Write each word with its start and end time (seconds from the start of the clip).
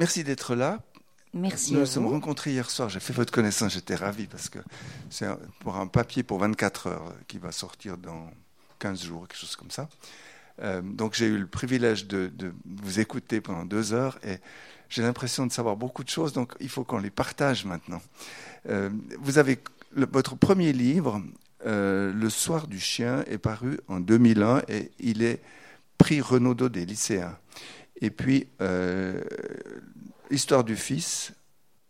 merci 0.00 0.24
d'être 0.24 0.54
là. 0.56 0.80
Merci. 1.32 1.72
Nous 1.74 1.80
nous 1.80 1.86
sommes 1.86 2.06
rencontrés 2.08 2.50
hier 2.50 2.68
soir. 2.68 2.88
J'ai 2.88 2.98
fait 2.98 3.12
votre 3.12 3.32
connaissance. 3.32 3.72
J'étais 3.74 3.94
ravi 3.94 4.26
parce 4.26 4.48
que 4.48 4.58
c'est 5.10 5.28
pour 5.60 5.76
un 5.76 5.86
papier 5.86 6.22
pour 6.24 6.38
24 6.40 6.86
heures 6.88 7.14
qui 7.28 7.38
va 7.38 7.52
sortir 7.52 7.96
dans 7.96 8.28
15 8.80 9.04
jours, 9.04 9.28
quelque 9.28 9.38
chose 9.38 9.54
comme 9.54 9.70
ça. 9.70 9.88
Euh, 10.60 10.82
donc 10.82 11.14
j'ai 11.14 11.26
eu 11.26 11.38
le 11.38 11.46
privilège 11.46 12.06
de, 12.08 12.30
de 12.34 12.52
vous 12.82 12.98
écouter 12.98 13.40
pendant 13.40 13.64
deux 13.64 13.92
heures 13.92 14.18
et 14.24 14.38
j'ai 14.88 15.02
l'impression 15.02 15.46
de 15.46 15.52
savoir 15.52 15.76
beaucoup 15.76 16.02
de 16.02 16.08
choses. 16.10 16.32
Donc 16.32 16.52
il 16.60 16.68
faut 16.68 16.82
qu'on 16.82 16.98
les 16.98 17.10
partage 17.10 17.64
maintenant. 17.64 18.02
Euh, 18.68 18.90
vous 19.20 19.38
avez 19.38 19.60
le- 19.94 20.08
votre 20.10 20.34
premier 20.36 20.72
livre, 20.72 21.22
euh, 21.66 22.12
Le 22.12 22.28
soir 22.28 22.66
du 22.66 22.80
chien, 22.80 23.22
est 23.28 23.38
paru 23.38 23.78
en 23.86 24.00
2001 24.00 24.62
et 24.68 24.90
il 24.98 25.22
est 25.22 25.40
prix 25.96 26.20
Renaudot 26.20 26.68
des 26.70 26.84
lycéens. 26.86 27.36
Et 28.00 28.10
puis 28.10 28.46
euh, 28.60 29.20
Histoire 30.30 30.62
du 30.62 30.76
fils 30.76 31.32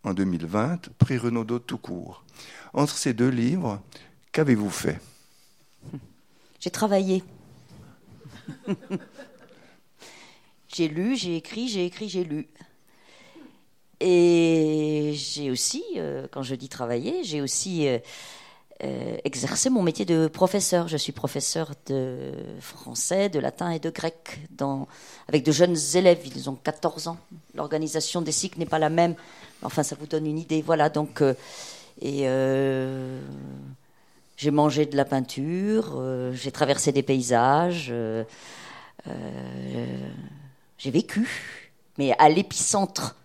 en 0.03 0.15
2020, 0.15 0.89
prix 0.97 1.19
Renaudot 1.19 1.59
tout 1.59 1.77
court. 1.77 2.25
Entre 2.73 2.97
ces 2.97 3.13
deux 3.13 3.29
livres, 3.29 3.83
qu'avez-vous 4.33 4.71
fait? 4.71 4.99
J'ai 6.59 6.71
travaillé. 6.71 7.23
j'ai 10.69 10.89
lu, 10.89 11.17
j'ai 11.17 11.37
écrit, 11.37 11.69
j'ai 11.69 11.85
écrit, 11.85 12.09
j'ai 12.09 12.25
lu. 12.25 12.47
Et 14.01 15.13
j'ai 15.15 15.51
aussi, 15.51 15.85
euh, 15.97 16.27
quand 16.33 16.43
je 16.43 16.55
dis 16.55 16.71
travailler, 16.71 17.23
j'ai 17.23 17.43
aussi 17.43 17.87
euh, 17.87 17.99
euh, 18.83 19.17
exercé 19.25 19.71
mon 19.71 19.83
métier 19.83 20.05
de 20.05 20.27
professeur. 20.29 20.89
Je 20.89 20.97
suis 20.97 21.13
professeur 21.13 21.73
de 21.87 22.33
français, 22.61 23.29
de 23.29 23.39
latin 23.39 23.71
et 23.71 23.79
de 23.79 23.91
grec 23.91 24.41
avec 25.29 25.45
de 25.45 25.53
jeunes 25.53 25.77
élèves. 25.95 26.21
Ils 26.27 26.49
ont 26.51 26.55
14 26.57 27.09
ans. 27.09 27.19
L'organisation 27.55 28.23
des 28.23 28.33
cycles 28.33 28.59
n'est 28.59 28.67
pas 28.67 28.79
la 28.79 28.91
même. 28.91 29.15
Enfin, 29.63 29.83
ça 29.83 29.97
vous 29.99 30.07
donne 30.07 30.27
une 30.27 30.39
idée. 30.39 30.63
Voilà, 30.63 30.89
donc. 30.89 31.23
euh, 31.23 31.35
et. 32.01 32.29
euh, 32.29 33.21
j'ai 34.37 34.51
mangé 34.51 34.87
de 34.87 34.97
la 34.97 35.05
peinture, 35.05 36.03
j'ai 36.33 36.51
traversé 36.51 36.93
des 36.93 37.03
paysages, 37.03 37.93
j'ai 40.79 40.91
vécu, 40.91 41.29
mais 41.99 42.15
à 42.19 42.31
l'épicentre 42.31 43.17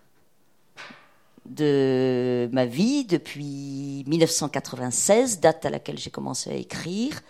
de 1.48 2.48
ma 2.52 2.66
vie 2.66 3.04
depuis 3.04 4.04
1996, 4.06 5.40
date 5.40 5.64
à 5.64 5.70
laquelle 5.70 5.98
j'ai 5.98 6.10
commencé 6.10 6.50
à 6.50 6.54
écrire. 6.54 7.20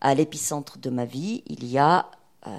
À 0.00 0.14
l'épicentre 0.14 0.78
de 0.78 0.90
ma 0.90 1.04
vie, 1.04 1.42
il 1.46 1.64
y 1.64 1.78
a 1.78 2.10
euh, 2.46 2.50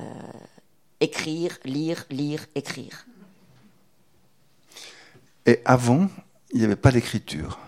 écrire, 0.99 1.57
lire, 1.63 2.05
lire, 2.09 2.45
écrire. 2.55 3.05
Et 5.45 5.61
avant, 5.65 6.09
il 6.51 6.59
n'y 6.59 6.65
avait 6.65 6.75
pas 6.75 6.91
l'écriture, 6.91 7.59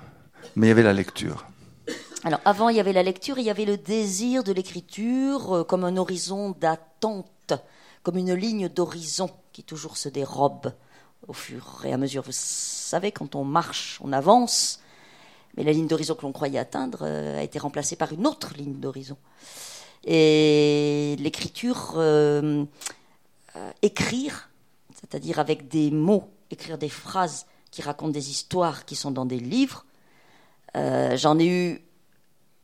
mais 0.56 0.67
il 0.67 0.70
y 0.70 0.72
avait 0.72 0.84
la 0.84 0.94
lecture. 0.94 1.45
Alors 2.23 2.42
avant, 2.45 2.70
il 2.70 2.78
y 2.78 2.80
avait 2.80 2.94
la 2.94 3.02
lecture, 3.02 3.39
il 3.39 3.45
y 3.45 3.50
avait 3.50 3.66
le 3.66 3.78
désir 3.78 4.44
de 4.44 4.52
l'écriture 4.52 5.56
euh, 5.56 5.64
comme 5.64 5.84
un 5.84 5.98
horizon 5.98 6.52
d'attente, 6.52 7.54
comme 8.04 8.17
une 8.17 8.34
ligne 8.34 8.70
d'horizon 8.70 9.30
qui 9.54 9.64
toujours 9.64 9.98
se 9.98 10.09
dérobe 10.09 10.73
au 11.27 11.33
fur 11.33 11.81
et 11.86 11.94
à 11.94 11.97
mesure. 11.97 12.23
Vous 12.23 12.31
savez, 12.31 13.11
quand 13.11 13.36
on 13.36 13.44
marche, 13.44 14.00
on 14.03 14.11
avance, 14.11 14.80
mais 15.55 15.64
la 15.64 15.72
ligne 15.72 15.88
d'horizon 15.88 16.16
que 16.16 16.23
l'on 16.23 16.31
croyait 16.31 16.59
atteindre 16.59 17.00
euh, 17.02 17.39
a 17.39 17.44
été 17.44 17.59
remplacée 17.59 17.95
par 17.95 18.11
une 18.14 18.25
autre 18.25 18.53
ligne 18.55 18.80
d'horizon. 18.80 19.17
Et 20.03 21.16
l'écriture, 21.19 21.94
euh, 21.97 22.66
euh, 23.55 23.72
écrire, 23.81 24.49
c'est-à-dire 24.94 25.39
avec 25.39 25.67
des 25.67 25.92
mots, 25.92 26.30
écrire 26.49 26.77
des 26.77 26.89
phrases 26.89 27.45
qui 27.69 27.81
racontent 27.81 28.11
des 28.11 28.30
histoires 28.30 28.86
qui 28.86 28.95
sont 28.95 29.11
dans 29.11 29.25
des 29.25 29.39
livres, 29.39 29.86
j'en 30.73 31.38
ai 31.38 31.47
eu 31.47 31.81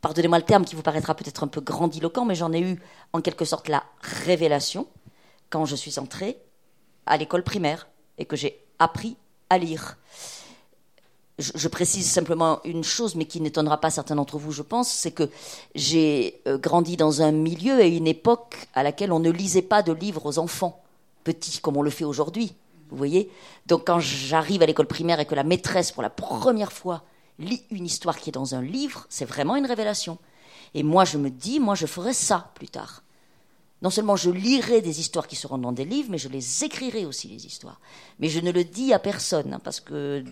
pardonnez-moi 0.01 0.37
le 0.37 0.45
terme 0.45 0.65
qui 0.65 0.75
vous 0.75 0.81
paraîtra 0.81 1.15
peut-être 1.15 1.43
un 1.43 1.47
peu 1.47 1.61
grandiloquent, 1.61 2.25
mais 2.25 2.35
j'en 2.35 2.53
ai 2.53 2.61
eu 2.61 2.79
en 3.13 3.21
quelque 3.21 3.45
sorte 3.45 3.67
la 3.67 3.83
révélation 4.01 4.87
quand 5.49 5.65
je 5.65 5.75
suis 5.75 5.99
entrée 5.99 6.37
à 7.05 7.17
l'école 7.17 7.43
primaire 7.43 7.87
et 8.17 8.25
que 8.25 8.35
j'ai 8.35 8.59
appris 8.79 9.17
à 9.49 9.57
lire. 9.57 9.97
Je, 11.39 11.67
précise 11.67 12.09
simplement 12.09 12.61
une 12.63 12.83
chose, 12.83 13.13
mais 13.13 13.25
qui 13.25 13.39
n'étonnera 13.41 13.79
pas 13.79 13.91
certains 13.91 14.15
d'entre 14.15 14.39
vous, 14.39 14.51
je 14.51 14.63
pense, 14.63 14.89
c'est 14.89 15.11
que 15.11 15.29
j'ai 15.75 16.41
euh, 16.47 16.57
grandi 16.57 16.97
dans 16.97 17.21
un 17.21 17.31
milieu 17.31 17.79
et 17.79 17.95
une 17.95 18.07
époque 18.07 18.67
à 18.73 18.81
laquelle 18.81 19.11
on 19.11 19.19
ne 19.19 19.29
lisait 19.29 19.61
pas 19.61 19.83
de 19.83 19.91
livres 19.91 20.25
aux 20.25 20.39
enfants 20.39 20.81
petits 21.23 21.59
comme 21.59 21.77
on 21.77 21.83
le 21.83 21.91
fait 21.91 22.05
aujourd'hui. 22.05 22.55
Vous 22.89 22.97
voyez 22.97 23.29
Donc 23.65 23.85
quand 23.85 23.99
j'arrive 23.99 24.63
à 24.63 24.65
l'école 24.65 24.87
primaire 24.87 25.19
et 25.19 25.25
que 25.25 25.35
la 25.35 25.43
maîtresse, 25.43 25.91
pour 25.91 26.01
la 26.01 26.09
première 26.09 26.71
fois, 26.71 27.03
lit 27.37 27.63
une 27.69 27.85
histoire 27.85 28.17
qui 28.17 28.29
est 28.29 28.33
dans 28.33 28.55
un 28.55 28.61
livre, 28.61 29.05
c'est 29.09 29.25
vraiment 29.25 29.55
une 29.55 29.65
révélation. 29.65 30.17
Et 30.73 30.83
moi, 30.83 31.05
je 31.05 31.17
me 31.17 31.29
dis, 31.29 31.59
moi, 31.59 31.75
je 31.75 31.85
ferai 31.85 32.13
ça 32.13 32.51
plus 32.55 32.67
tard. 32.67 33.03
Non 33.81 33.89
seulement 33.89 34.15
je 34.15 34.31
lirai 34.31 34.81
des 34.81 34.99
histoires 34.99 35.27
qui 35.27 35.35
seront 35.35 35.57
dans 35.57 35.71
des 35.71 35.85
livres, 35.85 36.09
mais 36.09 36.17
je 36.17 36.29
les 36.29 36.63
écrirai 36.63 37.05
aussi, 37.05 37.27
les 37.27 37.45
histoires. 37.45 37.79
Mais 38.19 38.29
je 38.29 38.39
ne 38.39 38.51
le 38.51 38.63
dis 38.63 38.93
à 38.93 38.99
personne, 38.99 39.53
hein, 39.53 39.61
parce 39.63 39.79
que 39.79 40.23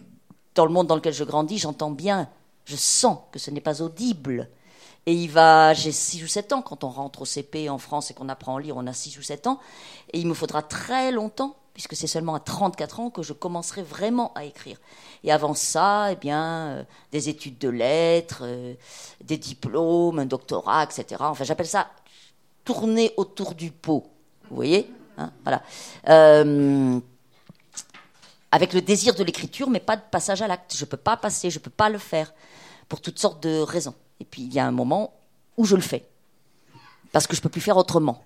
dans 0.55 0.65
le 0.65 0.71
monde 0.71 0.87
dans 0.87 0.95
lequel 0.95 1.13
je 1.13 1.23
grandis, 1.23 1.59
j'entends 1.59 1.91
bien, 1.91 2.29
je 2.65 2.75
sens 2.75 3.19
que 3.31 3.39
ce 3.39 3.51
n'est 3.51 3.61
pas 3.61 3.81
audible. 3.81 4.49
Et 5.05 5.13
il 5.13 5.29
va, 5.29 5.73
j'ai 5.73 5.91
6 5.91 6.23
ou 6.23 6.27
7 6.27 6.53
ans, 6.53 6.61
quand 6.63 6.83
on 6.83 6.89
rentre 6.89 7.21
au 7.21 7.25
CP 7.25 7.69
en 7.69 7.77
France 7.77 8.09
et 8.09 8.15
qu'on 8.15 8.29
apprend 8.29 8.55
à 8.55 8.61
lire, 8.61 8.75
on 8.75 8.87
a 8.87 8.93
6 8.93 9.19
ou 9.19 9.21
7 9.21 9.45
ans, 9.45 9.59
et 10.11 10.19
il 10.19 10.27
me 10.27 10.33
faudra 10.33 10.63
très 10.63 11.11
longtemps, 11.11 11.55
puisque 11.75 11.95
c'est 11.95 12.07
seulement 12.07 12.33
à 12.33 12.39
34 12.39 12.99
ans 13.01 13.09
que 13.11 13.21
je 13.21 13.33
commencerai 13.33 13.83
vraiment 13.83 14.33
à 14.33 14.45
écrire. 14.45 14.79
Et 15.23 15.31
avant 15.31 15.53
ça, 15.53 16.11
eh 16.11 16.15
bien, 16.15 16.67
euh, 16.69 16.83
des 17.11 17.29
études 17.29 17.59
de 17.59 17.69
lettres, 17.69 18.39
euh, 18.41 18.73
des 19.23 19.37
diplômes, 19.37 20.17
un 20.17 20.25
doctorat, 20.25 20.85
etc. 20.85 21.17
Enfin, 21.19 21.43
j'appelle 21.43 21.67
ça 21.67 21.87
tourner 22.65 23.13
autour 23.17 23.55
du 23.55 23.71
pot. 23.71 24.03
Vous 24.49 24.55
voyez 24.57 24.89
Hein, 25.17 25.31
Voilà. 25.43 25.63
Euh, 26.09 26.99
avec 28.51 28.73
le 28.73 28.81
désir 28.81 29.15
de 29.15 29.23
l'écriture, 29.23 29.69
mais 29.69 29.79
pas 29.79 29.95
de 29.95 30.01
passage 30.11 30.41
à 30.41 30.47
l'acte. 30.47 30.75
Je 30.75 30.83
ne 30.83 30.89
peux 30.89 30.97
pas 30.97 31.15
passer, 31.17 31.49
je 31.49 31.59
ne 31.59 31.63
peux 31.63 31.69
pas 31.69 31.89
le 31.89 31.97
faire, 31.97 32.33
pour 32.89 32.99
toutes 33.01 33.19
sortes 33.19 33.41
de 33.43 33.59
raisons. 33.61 33.93
Et 34.19 34.25
puis, 34.25 34.41
il 34.43 34.53
y 34.53 34.59
a 34.59 34.65
un 34.65 34.71
moment 34.71 35.13
où 35.57 35.65
je 35.65 35.75
le 35.75 35.81
fais, 35.81 36.05
parce 37.11 37.27
que 37.27 37.35
je 37.35 37.39
ne 37.39 37.43
peux 37.43 37.49
plus 37.49 37.61
faire 37.61 37.77
autrement. 37.77 38.23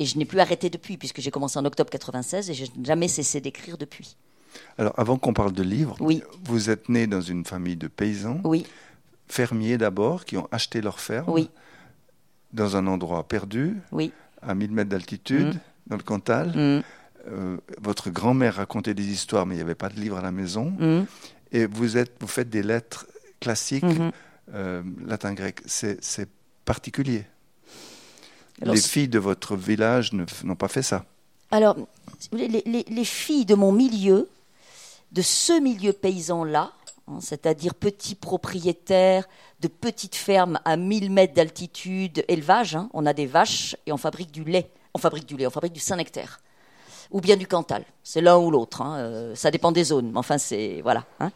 Et 0.00 0.06
je 0.06 0.18
n'ai 0.18 0.24
plus 0.24 0.40
arrêté 0.40 0.70
depuis, 0.70 0.96
puisque 0.96 1.20
j'ai 1.20 1.30
commencé 1.30 1.56
en 1.58 1.64
octobre 1.64 1.88
96 1.90 2.50
et 2.50 2.54
je 2.54 2.64
n'ai 2.64 2.84
jamais 2.84 3.06
cessé 3.08 3.40
d'écrire 3.40 3.78
depuis. 3.78 4.16
Alors, 4.78 4.92
avant 4.96 5.18
qu'on 5.18 5.32
parle 5.32 5.52
de 5.52 5.62
livres, 5.62 5.96
Oui. 6.00 6.22
vous 6.44 6.70
êtes 6.70 6.88
né 6.88 7.06
dans 7.06 7.20
une 7.20 7.44
famille 7.44 7.76
de 7.76 7.86
paysans, 7.88 8.40
Oui, 8.44 8.66
fermiers 9.28 9.78
d'abord, 9.78 10.24
qui 10.24 10.36
ont 10.36 10.48
acheté 10.52 10.80
leur 10.80 10.98
ferme 11.00 11.30
oui, 11.30 11.48
dans 12.54 12.76
un 12.76 12.86
endroit 12.86 13.26
perdu, 13.28 13.76
oui. 13.92 14.12
à 14.40 14.54
1000 14.54 14.70
mètres 14.72 14.88
d'altitude, 14.90 15.58
dans 15.86 15.96
le 15.96 16.02
Cantal. 16.02 16.48
Mm, 16.56 16.82
Euh, 17.26 17.56
votre 17.80 18.10
grand-mère 18.10 18.56
racontait 18.56 18.92
des 18.92 19.06
histoires, 19.06 19.46
mais 19.46 19.54
il 19.54 19.56
n'y 19.56 19.62
avait 19.62 19.74
pas 19.74 19.88
de 19.88 19.98
livre 19.98 20.18
à 20.18 20.20
la 20.22 20.30
maison. 20.30 20.74
mm, 20.78 21.04
Et 21.52 21.64
vous, 21.64 21.96
êtes, 21.96 22.12
vous 22.20 22.26
faites 22.26 22.50
des 22.50 22.62
lettres 22.62 23.06
classiques, 23.40 23.82
mhm. 23.82 24.10
euh, 24.52 24.82
latin-grec. 25.06 25.62
C'est 25.64 26.04
c'est 26.04 26.28
particulier. 26.66 27.24
Alors, 28.60 28.74
les 28.74 28.80
filles 28.82 29.08
de 29.08 29.18
votre 29.18 29.56
village 29.56 30.12
n'ont 30.12 30.54
pas 30.54 30.68
fait 30.68 30.82
ça. 30.82 31.06
Alors, 31.50 31.76
les, 32.32 32.46
les- 32.48 32.84
les 32.86 33.04
filles 33.06 33.46
de 33.46 33.54
mon 33.54 33.72
milieu, 33.72 34.28
de 35.12 35.22
ce 35.22 35.58
milieu 35.60 35.94
paysan-là, 35.94 36.72
c'est-à-dire 37.20 37.74
petits 37.74 38.14
propriétaires 38.14 39.28
de 39.60 39.68
petites 39.68 40.14
fermes 40.14 40.58
à 40.64 40.76
1000 40.76 41.10
mètres 41.10 41.34
d'altitude, 41.34 42.24
élevage, 42.28 42.76
hein, 42.76 42.88
on 42.94 43.06
a 43.06 43.12
des 43.12 43.26
vaches 43.26 43.76
et 43.86 43.92
on 43.92 43.96
fabrique 43.96 44.32
du 44.32 44.44
lait. 44.44 44.70
On 44.94 44.98
fabrique 44.98 45.26
du 45.26 45.36
lait, 45.36 45.46
on 45.46 45.50
fabrique 45.50 45.72
du 45.72 45.80
Saint-Nectaire. 45.80 46.40
Ou 47.10 47.20
bien 47.20 47.36
du 47.36 47.46
Cantal. 47.46 47.84
C'est 48.02 48.20
l'un 48.20 48.38
ou 48.38 48.50
l'autre. 48.50 48.80
hein, 48.80 48.96
euh, 48.98 49.34
ça 49.34 49.50
dépend 49.50 49.70
des 49.72 49.84
zones. 49.84 50.10
Mais 50.12 50.18
enfin, 50.18 50.38
c'est. 50.38 50.80
Voilà. 50.82 51.04
hein. 51.20 51.30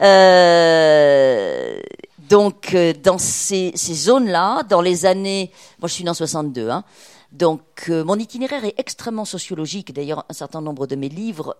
Euh, 0.00 1.80
donc, 2.18 2.74
euh, 2.74 2.92
dans 2.92 3.18
ces, 3.18 3.72
zones-là, 3.76 4.64
dans 4.64 4.80
les 4.80 5.06
années. 5.06 5.52
Moi, 5.78 5.88
je 5.88 5.94
suis 5.94 6.04
né 6.04 6.10
en 6.10 6.14
62. 6.14 6.68
Hein, 6.68 6.84
donc, 7.32 7.88
mon 7.88 8.18
itinéraire 8.18 8.64
est 8.64 8.74
extrêmement 8.78 9.24
sociologique. 9.24 9.92
D'ailleurs, 9.94 10.24
un 10.28 10.34
certain 10.34 10.60
nombre 10.60 10.86
de 10.86 10.96
mes 10.96 11.08
livres 11.08 11.56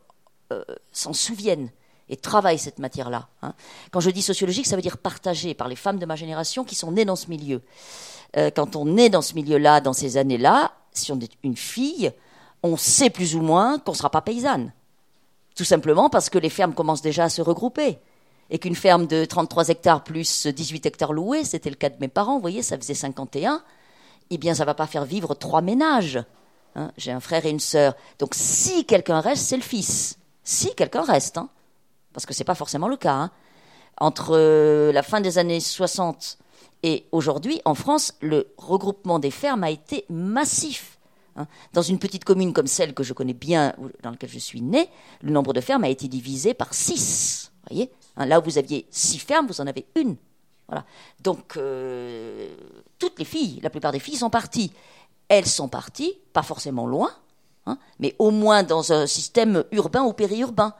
s'en 0.92 1.12
souviennent 1.12 1.70
et 2.08 2.16
travaillent 2.16 2.58
cette 2.58 2.78
matière-là. 2.78 3.28
hein. 3.42 3.54
Quand 3.90 4.00
je 4.00 4.10
dis 4.10 4.22
sociologique, 4.22 4.66
ça 4.66 4.76
veut 4.76 4.82
dire 4.82 4.98
partagé 4.98 5.54
par 5.54 5.68
les 5.68 5.76
femmes 5.76 5.98
de 5.98 6.06
ma 6.06 6.16
génération 6.16 6.64
qui 6.64 6.74
sont 6.74 6.92
nées 6.92 7.04
dans 7.04 7.16
ce 7.16 7.28
milieu. 7.28 7.62
Euh, 8.36 8.50
quand 8.54 8.76
on 8.76 8.96
est 8.96 9.08
dans 9.08 9.22
ce 9.22 9.34
milieu-là, 9.34 9.80
dans 9.80 9.92
ces 9.92 10.16
années-là, 10.16 10.72
si 10.92 11.12
on 11.12 11.18
est 11.20 11.32
une 11.42 11.56
fille, 11.56 12.12
on 12.62 12.76
sait 12.76 13.10
plus 13.10 13.34
ou 13.34 13.40
moins 13.40 13.78
qu'on 13.78 13.92
ne 13.92 13.96
sera 13.96 14.10
pas 14.10 14.22
paysanne. 14.22 14.72
Tout 15.56 15.64
simplement 15.64 16.10
parce 16.10 16.30
que 16.30 16.38
les 16.38 16.50
fermes 16.50 16.74
commencent 16.74 17.02
déjà 17.02 17.24
à 17.24 17.28
se 17.28 17.42
regrouper. 17.42 17.98
Et 18.50 18.58
qu'une 18.60 18.76
ferme 18.76 19.06
de 19.08 19.24
33 19.24 19.70
hectares 19.70 20.04
plus 20.04 20.46
18 20.46 20.86
hectares 20.86 21.12
loués, 21.12 21.44
c'était 21.44 21.70
le 21.70 21.74
cas 21.76 21.88
de 21.88 21.96
mes 22.00 22.06
parents, 22.08 22.34
vous 22.34 22.40
voyez, 22.40 22.62
ça 22.62 22.76
faisait 22.78 22.94
51, 22.94 23.60
eh 24.30 24.38
bien, 24.38 24.54
ça 24.54 24.62
ne 24.62 24.66
va 24.66 24.74
pas 24.74 24.86
faire 24.86 25.04
vivre 25.04 25.34
trois 25.34 25.62
ménages. 25.62 26.22
hein. 26.76 26.92
J'ai 26.96 27.10
un 27.10 27.18
frère 27.20 27.44
et 27.44 27.50
une 27.50 27.58
sœur. 27.58 27.94
Donc, 28.20 28.34
si 28.34 28.84
quelqu'un 28.84 29.18
reste, 29.18 29.46
c'est 29.46 29.56
le 29.56 29.62
fils. 29.62 30.18
Si 30.44 30.72
quelqu'un 30.76 31.02
reste, 31.02 31.38
hein, 31.38 31.48
parce 32.16 32.24
que 32.24 32.32
c'est 32.32 32.44
pas 32.44 32.54
forcément 32.54 32.88
le 32.88 32.96
cas. 32.96 33.12
hein. 33.12 33.30
Entre 33.98 34.30
euh, 34.34 34.90
la 34.90 35.02
fin 35.02 35.20
des 35.20 35.36
années 35.36 35.60
60 35.60 36.38
et 36.82 37.04
aujourd'hui, 37.12 37.60
en 37.66 37.74
France, 37.74 38.14
le 38.22 38.54
regroupement 38.56 39.18
des 39.18 39.30
fermes 39.30 39.64
a 39.64 39.70
été 39.70 40.06
massif. 40.08 40.98
hein. 41.36 41.46
Dans 41.74 41.82
une 41.82 41.98
petite 41.98 42.24
commune 42.24 42.54
comme 42.54 42.66
celle 42.68 42.94
que 42.94 43.02
je 43.02 43.12
connais 43.12 43.34
bien, 43.34 43.74
dans 44.02 44.12
laquelle 44.12 44.30
je 44.30 44.38
suis 44.38 44.62
né, 44.62 44.88
le 45.20 45.30
nombre 45.30 45.52
de 45.52 45.60
fermes 45.60 45.84
a 45.84 45.90
été 45.90 46.08
divisé 46.08 46.54
par 46.54 46.72
six. 46.72 47.52
Voyez 47.68 47.90
Hein, 48.16 48.24
Là 48.24 48.40
où 48.40 48.44
vous 48.44 48.56
aviez 48.56 48.86
six 48.90 49.18
fermes, 49.18 49.46
vous 49.46 49.60
en 49.60 49.66
avez 49.66 49.84
une. 49.94 50.16
Voilà. 50.68 50.86
Donc, 51.20 51.58
euh, 51.58 52.48
toutes 52.98 53.18
les 53.18 53.26
filles, 53.26 53.60
la 53.62 53.68
plupart 53.68 53.92
des 53.92 53.98
filles 54.00 54.16
sont 54.16 54.30
parties. 54.30 54.72
Elles 55.28 55.44
sont 55.46 55.68
parties, 55.68 56.18
pas 56.32 56.42
forcément 56.42 56.86
loin, 56.86 57.10
mais 57.98 58.16
au 58.18 58.30
moins 58.30 58.62
dans 58.62 58.94
un 58.94 59.06
système 59.06 59.64
urbain 59.70 60.02
ou 60.02 60.14
périurbain. 60.14 60.72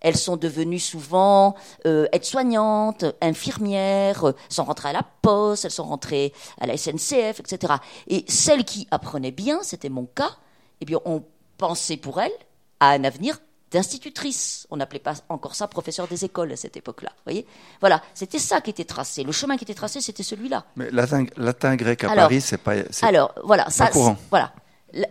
Elles 0.00 0.16
sont 0.16 0.36
devenues 0.36 0.78
souvent 0.78 1.54
euh, 1.86 2.06
aides-soignantes, 2.12 3.04
infirmières, 3.20 4.28
euh, 4.28 4.32
sont 4.48 4.64
rentrées 4.64 4.90
à 4.90 4.92
la 4.92 5.02
poste, 5.22 5.64
elles 5.64 5.70
sont 5.70 5.84
rentrées 5.84 6.32
à 6.60 6.66
la 6.66 6.76
SNCF, 6.76 7.40
etc. 7.40 7.74
Et 8.08 8.24
celles 8.28 8.64
qui 8.64 8.86
apprenaient 8.90 9.30
bien, 9.30 9.60
c'était 9.62 9.88
mon 9.88 10.04
cas, 10.06 10.30
eh 10.80 10.84
bien, 10.84 10.98
on 11.04 11.22
pensait 11.58 11.96
pour 11.96 12.20
elles 12.20 12.30
à 12.80 12.90
un 12.90 13.04
avenir 13.04 13.38
d'institutrice. 13.70 14.66
On 14.70 14.76
n'appelait 14.76 14.98
pas 15.00 15.14
encore 15.28 15.54
ça 15.54 15.66
professeur 15.68 16.06
des 16.08 16.24
écoles 16.24 16.52
à 16.52 16.56
cette 16.56 16.76
époque-là. 16.76 17.10
voyez? 17.24 17.46
Voilà, 17.80 18.02
c'était 18.14 18.38
ça 18.38 18.60
qui 18.60 18.70
était 18.70 18.84
tracé. 18.84 19.22
Le 19.24 19.32
chemin 19.32 19.56
qui 19.56 19.64
était 19.64 19.74
tracé, 19.74 20.00
c'était 20.00 20.22
celui-là. 20.22 20.64
Mais 20.76 20.90
latin, 20.90 21.24
latin 21.36 21.76
grec 21.76 22.04
à 22.04 22.10
Alors- 22.10 22.24
Paris, 22.24 22.40
c'est 22.40 22.58
pas. 22.58 22.74
Alors, 23.02 23.34
voilà, 23.44 23.68
ça, 23.70 23.88
courant. 23.88 24.16
voilà. 24.30 24.52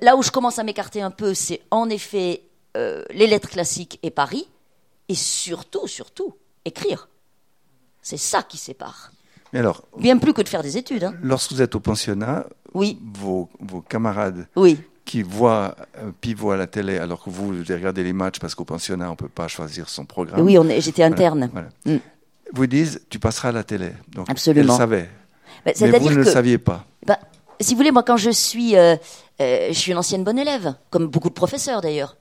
Là 0.01 0.15
où 0.15 0.23
je 0.23 0.31
commence 0.31 0.57
à 0.59 0.63
m'écarter 0.63 1.01
un 1.01 1.11
peu, 1.11 1.33
c'est 1.33 1.61
en 1.71 1.89
effet 1.89 2.43
euh, 2.77 3.03
les 3.11 3.27
lettres 3.27 3.49
classiques 3.49 3.99
et 4.03 4.09
Paris, 4.11 4.47
et 5.09 5.15
surtout, 5.15 5.87
surtout, 5.87 6.35
écrire. 6.65 7.09
C'est 8.01 8.17
ça 8.17 8.43
qui 8.43 8.57
sépare. 8.57 9.11
Mais 9.53 9.59
alors, 9.59 9.83
Bien 9.97 10.17
plus 10.17 10.33
que 10.33 10.41
de 10.41 10.49
faire 10.49 10.63
des 10.63 10.77
études. 10.77 11.03
hein. 11.05 11.13
lorsque 11.21 11.51
vous 11.53 11.61
êtes 11.61 11.75
au 11.75 11.79
pensionnat, 11.79 12.45
Oui, 12.73 12.99
vos, 13.13 13.49
vos 13.59 13.81
camarades 13.81 14.47
oui, 14.55 14.77
qui 15.05 15.21
voient 15.21 15.75
un 16.03 16.11
pivot 16.11 16.51
à 16.51 16.57
la 16.57 16.67
télé, 16.67 16.97
alors 16.97 17.23
que 17.23 17.29
vous, 17.29 17.47
vous 17.53 17.63
regardez 17.67 18.03
les 18.03 18.13
matchs 18.13 18.39
parce 18.39 18.53
qu'au 18.55 18.65
pensionnat, 18.65 19.07
on 19.07 19.11
ne 19.11 19.15
peut 19.15 19.29
pas 19.29 19.47
choisir 19.47 19.87
son 19.89 20.05
programme. 20.05 20.41
oui, 20.41 20.57
j'étais 20.81 21.03
interne. 21.03 21.49
voilà. 21.51 21.69
Mm. 21.85 21.97
Vous 22.53 22.67
disent, 22.67 23.01
tu 23.09 23.17
passeras 23.19 23.49
à 23.49 23.51
la 23.51 23.63
télé. 23.63 23.91
Donc, 24.09 24.29
Absolument. 24.29 24.73
Elle 24.73 24.77
savait. 24.77 25.09
Bah, 25.65 25.71
Mais 25.81 25.99
vous 25.99 26.09
ne 26.09 26.15
que, 26.15 26.19
le 26.19 26.23
saviez 26.25 26.57
pas. 26.57 26.85
bah, 27.05 27.19
si 27.59 27.73
vous 27.73 27.77
voulez, 27.77 27.91
moi, 27.91 28.03
quand 28.03 28.17
je 28.17 28.29
suis, 28.29 28.75
euh, 28.75 28.95
euh, 29.41 29.67
je 29.69 29.73
suis 29.73 29.91
une 29.91 29.97
ancienne 29.97 30.23
bonne 30.23 30.37
élève, 30.37 30.75
comme 30.89 31.07
beaucoup 31.07 31.29
de 31.29 31.33
professeurs 31.33 31.81
d'ailleurs. 31.81 32.17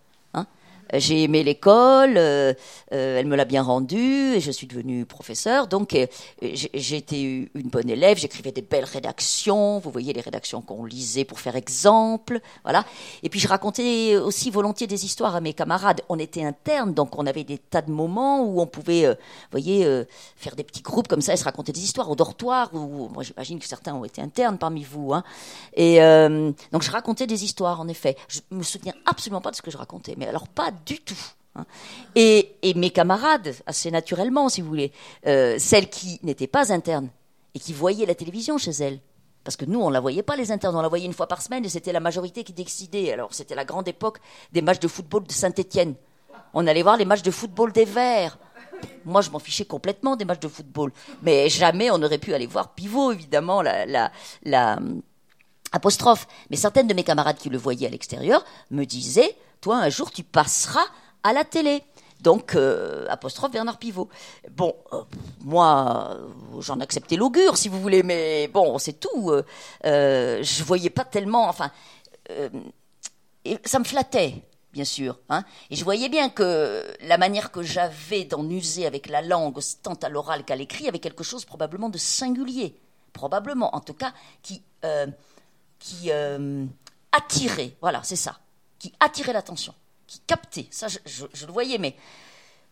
J'ai 0.92 1.24
aimé 1.24 1.42
l'école, 1.42 2.16
euh, 2.16 2.52
euh, 2.92 3.18
elle 3.18 3.26
me 3.26 3.36
l'a 3.36 3.44
bien 3.44 3.62
rendue, 3.62 4.34
et 4.34 4.40
je 4.40 4.50
suis 4.50 4.66
devenue 4.66 5.06
professeur. 5.06 5.66
Donc, 5.66 5.94
euh, 5.94 6.06
été 6.42 7.50
une 7.54 7.68
bonne 7.68 7.88
élève, 7.88 8.18
j'écrivais 8.18 8.52
des 8.52 8.62
belles 8.62 8.84
rédactions, 8.84 9.78
vous 9.78 9.90
voyez 9.90 10.12
les 10.12 10.20
rédactions 10.20 10.60
qu'on 10.60 10.84
lisait 10.84 11.24
pour 11.24 11.40
faire 11.40 11.56
exemple, 11.56 12.40
voilà. 12.62 12.84
Et 13.22 13.28
puis, 13.28 13.40
je 13.40 13.48
racontais 13.48 14.16
aussi 14.16 14.50
volontiers 14.50 14.86
des 14.86 15.04
histoires 15.04 15.34
à 15.34 15.40
mes 15.40 15.54
camarades. 15.54 16.02
On 16.08 16.18
était 16.18 16.44
internes, 16.44 16.94
donc 16.94 17.18
on 17.18 17.26
avait 17.26 17.44
des 17.44 17.58
tas 17.58 17.82
de 17.82 17.90
moments 17.90 18.42
où 18.44 18.60
on 18.60 18.66
pouvait, 18.66 19.06
euh, 19.06 19.14
vous 19.14 19.50
voyez, 19.50 19.84
euh, 19.84 20.04
faire 20.36 20.54
des 20.54 20.64
petits 20.64 20.82
groupes 20.82 21.08
comme 21.08 21.22
ça 21.22 21.32
et 21.32 21.36
se 21.36 21.44
raconter 21.44 21.72
des 21.72 21.82
histoires 21.82 22.10
au 22.10 22.16
dortoir. 22.16 22.70
Où, 22.74 23.08
moi, 23.08 23.22
j'imagine 23.22 23.58
que 23.58 23.66
certains 23.66 23.94
ont 23.94 24.04
été 24.04 24.20
internes 24.20 24.58
parmi 24.58 24.84
vous. 24.84 25.12
Hein. 25.12 25.24
Et 25.74 25.98
donc, 26.72 26.82
je 26.82 26.90
racontais 26.90 27.26
des 27.26 27.44
histoires, 27.44 27.80
en 27.80 27.88
effet. 27.88 28.16
Je 28.28 28.40
me 28.50 28.62
souviens 28.62 28.94
absolument 29.06 29.40
pas 29.40 29.50
de 29.50 29.56
ce 29.56 29.62
que 29.62 29.70
je 29.70 29.76
racontais, 29.76 30.14
mais 30.16 30.26
alors 30.26 30.48
pas 30.48 30.70
du 30.86 31.00
tout. 31.00 31.18
hein. 31.56 31.66
Et, 32.14 32.56
mes 32.76 32.90
camarades, 32.90 33.54
assez 33.66 33.90
naturellement, 33.90 34.48
si 34.48 34.60
vous 34.60 34.68
voulez, 34.68 34.92
euh, 35.26 35.56
celles 35.58 35.88
qui 35.88 36.20
n'étaient 36.22 36.46
pas 36.46 36.72
internes 36.72 37.08
et 37.54 37.58
qui 37.58 37.72
voyaient 37.72 38.06
la 38.06 38.14
télévision 38.14 38.58
chez 38.58 38.72
elles. 38.72 39.00
Parce 39.44 39.56
que 39.56 39.66
nous, 39.66 39.80
on 39.80 39.90
la 39.90 40.00
voyait 40.00 40.22
pas, 40.22 40.36
les 40.36 40.50
internes, 40.50 40.74
on 40.74 40.80
la 40.80 40.88
voyait 40.88 41.04
une 41.04 41.12
fois 41.12 41.28
par 41.28 41.42
semaine 41.42 41.64
et 41.64 41.68
c'était 41.68 41.92
la 41.92 42.00
majorité 42.00 42.44
qui 42.44 42.54
décidait. 42.54 43.12
Alors, 43.12 43.34
c'était 43.34 43.54
la 43.54 43.66
grande 43.66 43.86
époque 43.86 44.18
des 44.52 44.62
matchs 44.62 44.80
de 44.80 44.88
football 44.88 45.24
de 45.24 45.32
Saint-Étienne. 45.32 45.94
On 46.54 46.66
allait 46.66 46.82
voir 46.82 46.96
les 46.96 47.04
matchs 47.04 47.22
de 47.22 47.30
football 47.30 47.72
des 47.72 47.84
Verts. 47.84 48.38
Moi, 49.04 49.20
je 49.20 49.30
m'en 49.30 49.38
fichais 49.38 49.66
complètement 49.66 50.16
des 50.16 50.24
matchs 50.24 50.40
de 50.40 50.48
football. 50.48 50.92
Mais 51.22 51.48
jamais 51.48 51.90
on 51.90 52.02
aurait 52.02 52.18
pu 52.18 52.32
aller 52.32 52.46
voir 52.46 52.74
Pivot, 52.74 53.12
évidemment, 53.12 53.62
la, 53.62 54.10
Mais 56.50 56.56
certaines 56.56 56.86
de 56.86 56.94
mes 56.94 57.04
camarades 57.04 57.38
qui 57.38 57.48
le 57.48 57.58
voyaient 57.58 57.86
à 57.86 57.90
l'extérieur 57.90 58.44
me 58.70 58.84
disaient 58.84 59.36
Toi, 59.60 59.76
un 59.76 59.88
jour, 59.88 60.10
tu 60.10 60.22
passeras 60.22 60.86
à 61.22 61.32
la 61.32 61.44
télé. 61.44 61.82
Donc, 62.24 62.54
euh, 62.54 63.06
apostrophe 63.10 63.52
Bernard 63.52 63.78
Pivot. 63.78 64.08
Bon, 64.50 64.74
euh, 64.94 65.02
moi, 65.42 66.16
j'en 66.58 66.80
acceptais 66.80 67.16
l'augure, 67.16 67.58
si 67.58 67.68
vous 67.68 67.80
voulez, 67.80 68.02
mais 68.02 68.48
bon, 68.48 68.78
c'est 68.78 68.98
tout. 68.98 69.30
Euh, 69.84 70.42
je 70.42 70.64
voyais 70.64 70.88
pas 70.88 71.04
tellement. 71.04 71.48
Enfin, 71.48 71.70
et 73.44 73.58
ça 73.66 73.78
me 73.78 73.84
flattait, 73.84 74.42
bien 74.72 74.86
sûr. 74.86 75.18
Hein, 75.28 75.44
et 75.68 75.76
je 75.76 75.84
voyais 75.84 76.08
bien 76.08 76.30
que 76.30 76.82
la 77.02 77.18
manière 77.18 77.52
que 77.52 77.62
j'avais 77.62 78.24
d'en 78.24 78.48
user 78.48 78.86
avec 78.86 79.08
la 79.08 79.20
langue, 79.20 79.60
tant 79.82 79.98
à 80.02 80.08
l'oral 80.08 80.44
qu'à 80.44 80.56
l'écrit, 80.56 80.88
avait 80.88 81.00
quelque 81.00 81.24
chose 81.24 81.44
probablement 81.44 81.90
de 81.90 81.98
singulier. 81.98 82.80
Probablement, 83.12 83.76
en 83.76 83.80
tout 83.80 83.94
cas, 83.94 84.14
qui. 84.42 84.62
Qui 85.84 86.10
euh, 86.10 86.64
attirait, 87.12 87.76
voilà, 87.82 88.02
c'est 88.02 88.16
ça, 88.16 88.38
qui 88.78 88.94
attirait 89.00 89.34
l'attention, 89.34 89.74
qui 90.06 90.18
captait. 90.20 90.66
Ça, 90.70 90.86
je, 90.88 91.46
le 91.46 91.52
voyais, 91.52 91.76
mais 91.76 91.94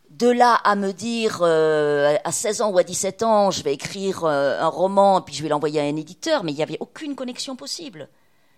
de 0.09 0.29
là 0.29 0.55
à 0.55 0.77
me 0.77 0.93
dire 0.93 1.41
euh, 1.43 2.17
à 2.25 2.33
16 2.33 2.63
ans 2.63 2.71
ou 2.71 2.79
à 2.79 2.85
17 2.85 3.23
ans, 3.23 3.51
je 3.51 3.63
vais 3.63 3.75
écrire 3.75 4.25
euh, 4.25 4.59
un 4.59 4.69
roman 4.69 5.21
puis 5.21 5.35
je 5.35 5.43
vais 5.43 5.51
l'envoyer 5.51 5.81
à 5.81 5.83
un 5.83 5.97
éditeur, 5.97 6.43
mais 6.43 6.53
il 6.53 6.55
n'y 6.55 6.63
avait 6.63 6.79
aucune 6.81 7.15
connexion 7.15 7.55
possible. 7.55 8.09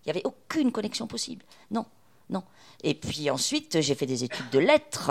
Il 0.04 0.08
n'y 0.08 0.10
avait 0.12 0.24
aucune 0.24 0.70
connexion 0.70 1.08
possible. 1.08 1.44
Non, 1.72 1.84
non. 2.30 2.44
Et 2.84 2.94
puis 2.94 3.30
ensuite, 3.30 3.80
j'ai 3.80 3.96
fait 3.96 4.06
des 4.06 4.22
études 4.22 4.50
de 4.50 4.60
lettres. 4.60 5.10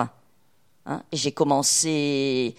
hein, 0.86 1.04
et 1.12 1.18
j'ai 1.18 1.34
commencé 1.34 2.56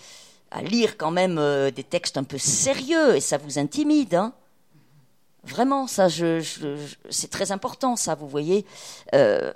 à 0.50 0.60
lire 0.60 0.98
quand 0.98 1.10
même 1.10 1.36
des 1.70 1.84
textes 1.84 2.18
un 2.18 2.24
peu 2.24 2.36
sérieux, 2.36 3.16
et 3.16 3.20
ça 3.20 3.38
vous 3.38 3.58
intimide. 3.58 4.16
Hein 4.16 4.34
Vraiment, 5.46 5.86
ça, 5.86 6.08
c'est 6.08 7.30
très 7.30 7.52
important, 7.52 7.96
ça, 7.96 8.14
vous 8.14 8.28
voyez. 8.28 8.64
Euh, 9.14 9.52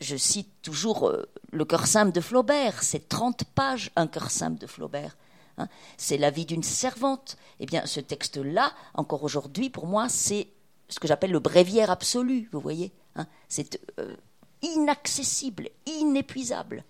je, 0.00 0.16
cite 0.16 0.50
toujours 0.62 1.08
euh, 1.08 1.28
le 1.52 1.64
cœur 1.64 1.86
simple 1.86 2.12
de 2.12 2.20
Flaubert. 2.20 2.82
C'est 2.82 3.08
30 3.08 3.44
pages, 3.54 3.90
un 3.96 4.06
cœur 4.06 4.30
simple 4.30 4.58
de 4.58 4.66
Flaubert. 4.66 5.16
hein. 5.58 5.68
c'est 5.96 6.18
la 6.18 6.30
vie 6.30 6.46
d'une 6.46 6.62
servante. 6.62 7.36
Eh 7.60 7.66
bien, 7.66 7.86
ce 7.86 8.00
texte-là, 8.00 8.72
encore 8.94 9.22
aujourd'hui, 9.22 9.70
pour 9.70 9.86
moi, 9.86 10.08
c'est 10.08 10.48
ce 10.88 10.98
que 11.00 11.08
j'appelle 11.08 11.32
le 11.32 11.40
bréviaire 11.40 11.90
absolu, 11.90 12.48
vous 12.52 12.60
voyez. 12.60 12.92
hein. 13.14 13.26
c'est 13.48 13.80
euh, 14.00 14.14
inaccessible, 14.62 15.68
inépuisable. 15.86 16.84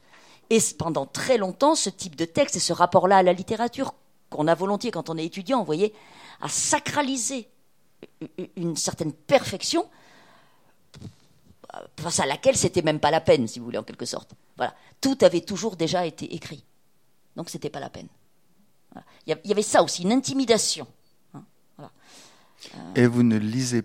Et 0.51 0.59
pendant 0.79 1.07
très 1.07 1.39
longtemps, 1.39 1.75
ce 1.75 1.91
type 1.91 2.17
de 2.17 2.25
texte 2.25 2.57
et 2.57 2.61
ce 2.61 2.73
rapport-là 2.73 3.19
à 3.19 3.23
la 3.23 3.33
littérature, 3.33 3.95
qu'on 4.31 4.49
a 4.49 4.55
volontiers 4.55 4.91
quand 4.91 5.11
on 5.11 5.17
est 5.17 5.25
étudiant, 5.25 5.59
vous 5.61 5.67
voyez, 5.67 5.93
a 6.41 6.49
sacralisé 6.49 7.49
une 8.57 8.77
certaine 8.77 9.13
perfection 9.13 9.89
euh, 11.75 11.79
face 12.01 12.21
à 12.21 12.27
laquelle 12.27 12.57
c'était 12.57 12.83
même 12.83 13.01
pas 13.01 13.11
la 13.11 13.21
peine, 13.21 13.47
si 13.47 13.59
vous 13.59 13.67
voulez, 13.67 13.79
en 13.79 13.83
quelque 13.83 14.07
sorte. 14.07 14.33
Voilà. 14.57 14.75
Tout 15.01 15.19
avait 15.21 15.43
toujours 15.43 15.77
déjà 15.77 16.07
été 16.07 16.35
écrit. 16.35 16.65
Donc 17.37 17.51
c'était 17.51 17.71
pas 17.71 17.81
la 17.81 17.91
peine. 17.91 18.09
Voilà. 18.93 19.07
Il 19.27 19.49
y 19.49 19.53
avait 19.53 19.63
ça 19.63 19.83
aussi, 19.83 20.03
une 20.03 20.13
intimidation. 20.13 20.87
hein. 21.35 21.43
Voilà. 21.77 21.91
Et 22.95 23.07
vous 23.07 23.23
ne 23.23 23.37
lisez 23.37 23.83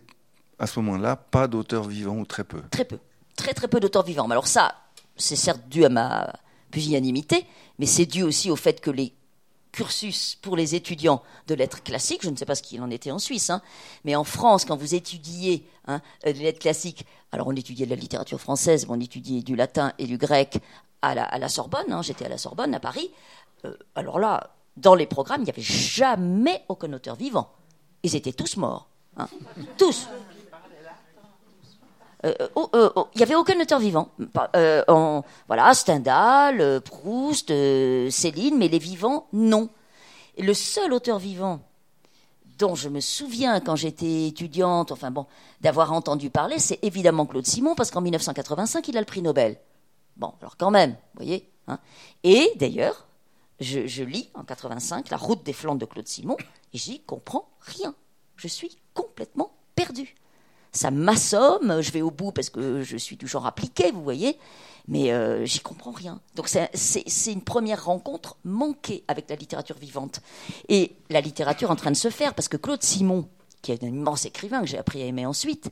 à 0.58 0.68
ce 0.68 0.80
moment-là 0.80 1.16
pas 1.16 1.48
d'auteurs 1.48 1.84
vivants 1.84 2.18
ou 2.18 2.26
très 2.26 2.44
peu? 2.44 2.62
Très 2.72 2.86
peu. 2.86 3.00
Très 3.36 3.54
très 3.54 3.68
peu 3.68 3.80
d'auteurs 3.80 4.04
vivants. 4.04 4.28
Mais 4.28 4.34
alors 4.34 4.48
ça, 4.48 4.76
c'est 5.18 5.36
certes 5.36 5.68
dû 5.68 5.84
à 5.84 5.90
ma 5.90 6.32
pusillanimité, 6.70 7.46
mais 7.80 7.86
c'est 7.86 8.06
dû 8.06 8.24
aussi 8.24 8.50
au 8.50 8.56
fait 8.56 8.80
que 8.80 8.92
les 8.92 9.14
cursus 9.72 10.38
pour 10.42 10.56
les 10.56 10.76
étudiants 10.76 11.22
de 11.48 11.56
lettres 11.56 11.84
classiques, 11.84 12.24
je 12.24 12.30
ne 12.30 12.36
sais 12.36 12.46
pas 12.46 12.56
ce 12.56 12.62
qu'il 12.62 12.82
en 12.82 12.90
était 12.90 13.12
en 13.12 13.20
Suisse, 13.20 13.50
hein, 13.50 13.62
mais 14.04 14.16
en 14.16 14.24
France, 14.24 14.66
quand 14.66 14.76
vous 14.76 14.96
étudiez 14.96 15.66
hein, 15.88 16.02
euh, 16.26 16.34
les 16.34 16.44
lettres 16.44 16.60
classiques, 16.60 17.06
alors 17.32 17.48
on 17.48 17.56
étudiait 17.56 17.86
de 17.86 17.92
la 17.92 17.98
littérature 17.98 18.40
française, 18.40 18.86
mais 18.88 18.96
on 18.96 19.00
étudiait 19.00 19.42
du 19.42 19.56
latin 19.56 19.94
et 19.98 20.06
du 20.06 20.18
grec 20.18 20.60
à 21.02 21.16
la, 21.16 21.50
Sorbonne, 21.50 21.92
hein, 21.92 22.02
j'étais 22.02 22.26
à 22.26 22.30
la 22.30 22.38
Sorbonne, 22.38 22.76
à 22.76 22.80
Paris, 22.80 23.12
Euh, 23.64 23.78
alors 23.94 24.18
là, 24.18 24.56
dans 24.76 24.96
les 24.96 25.06
programmes, 25.06 25.42
il 25.42 25.44
n'y 25.44 25.52
avait 25.52 25.62
jamais 25.62 26.64
aucun 26.68 26.92
auteur 26.94 27.16
vivant. 27.16 27.52
Ils 28.02 28.16
étaient 28.16 28.34
tous 28.34 28.58
morts. 28.58 28.88
Tous. 29.78 30.08
Euh, 32.26 32.34
oh, 32.56 32.70
euh, 32.76 32.90
oh, 32.96 33.08
Il 33.16 33.18
n'y 33.18 33.24
avait 33.24 33.36
aucun 33.36 33.60
auteur 33.60 33.80
vivant. 33.80 34.10
Euh, 34.56 35.22
voilà, 35.48 35.74
Stendhal, 35.74 36.82
Proust, 36.82 37.48
Céline, 37.48 38.58
mais 38.58 38.68
les 38.68 38.80
vivants, 38.80 39.28
non. 39.34 39.70
Le 40.38 40.54
seul 40.54 40.94
auteur 40.94 41.20
vivant 41.20 41.62
dont 42.58 42.76
je 42.76 42.90
me 42.90 43.00
souviens 43.00 43.60
quand 43.60 43.76
j'étais 43.76 44.28
étudiante, 44.28 44.92
enfin 44.92 45.10
bon, 45.10 45.26
d'avoir 45.62 45.94
entendu 45.94 46.30
parler, 46.30 46.60
c'est 46.60 46.80
évidemment 46.84 47.26
Claude 47.26 47.46
Simon, 47.46 47.74
parce 47.74 47.90
qu'en 47.90 48.02
1985, 48.02 48.88
il 48.88 48.98
a 48.98 49.00
le 49.00 49.06
prix 49.06 49.24
Nobel. 49.24 49.58
Bon, 50.16 50.34
alors 50.42 50.58
quand 50.58 50.70
même, 50.70 50.92
vous 50.92 51.24
voyez. 51.24 51.50
Hein. 51.68 51.80
Et 52.24 52.52
d'ailleurs, 52.58 53.08
je, 53.60 54.04
lis 54.04 54.30
en 54.34 54.44
85 54.44 55.10
La 55.10 55.18
route 55.18 55.44
des 55.44 55.54
Flandres 55.54 55.80
de 55.80 55.86
Claude 55.86 56.08
Simon 56.08 56.38
et 56.74 56.78
j'y 56.78 57.02
comprends 57.02 57.50
rien. 57.62 57.96
Je 58.36 58.48
suis 58.48 58.78
complètement 58.94 59.52
perdu. 59.76 60.16
Ça 60.72 60.90
m'assomme, 60.90 61.82
je 61.82 61.92
vais 61.92 62.02
au 62.02 62.12
bout 62.12 62.32
parce 62.32 62.50
que 62.50 62.82
je 62.82 62.96
suis 62.96 63.18
du 63.18 63.28
genre 63.28 63.46
appliqué, 63.46 63.92
vous 63.92 64.04
voyez, 64.04 64.38
mais 64.88 65.12
euh, 65.12 65.46
j'y 65.46 65.60
comprends 65.60 65.92
rien. 65.92 66.22
Donc 66.36 66.48
c'est 66.48 67.32
une 67.32 67.44
première 67.44 67.86
rencontre 67.86 68.38
manquée 68.46 69.04
avec 69.10 69.30
la 69.30 69.36
littérature 69.36 69.78
vivante. 69.78 70.22
Et 70.70 70.96
la 71.10 71.20
littérature 71.20 71.72
en 71.72 71.76
train 71.76 71.92
de 71.92 71.98
se 71.98 72.10
faire, 72.10 72.34
parce 72.34 72.48
que 72.48 72.58
Claude 72.58 72.84
Simon, 72.84 73.28
qui 73.62 73.72
est 73.72 73.84
un 73.84 73.88
immense 73.88 74.26
écrivain 74.26 74.62
que 74.62 74.68
j'ai 74.68 74.78
appris 74.78 75.02
à 75.02 75.06
aimer 75.06 75.26
ensuite, 75.26 75.70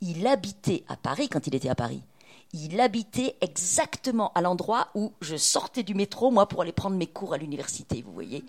il 0.00 0.26
habitait 0.26 0.84
à 0.88 0.96
Paris 0.96 1.28
quand 1.28 1.46
il 1.46 1.54
était 1.54 1.68
à 1.68 1.74
Paris. 1.74 2.02
Il 2.52 2.80
habitait 2.80 3.36
exactement 3.40 4.32
à 4.34 4.40
l'endroit 4.40 4.88
où 4.94 5.12
je 5.20 5.36
sortais 5.36 5.82
du 5.82 5.94
métro, 5.94 6.30
moi, 6.30 6.48
pour 6.48 6.62
aller 6.62 6.72
prendre 6.72 6.96
mes 6.96 7.06
cours 7.06 7.34
à 7.34 7.36
l'université, 7.36 8.02
vous 8.02 8.12
voyez. 8.12 8.44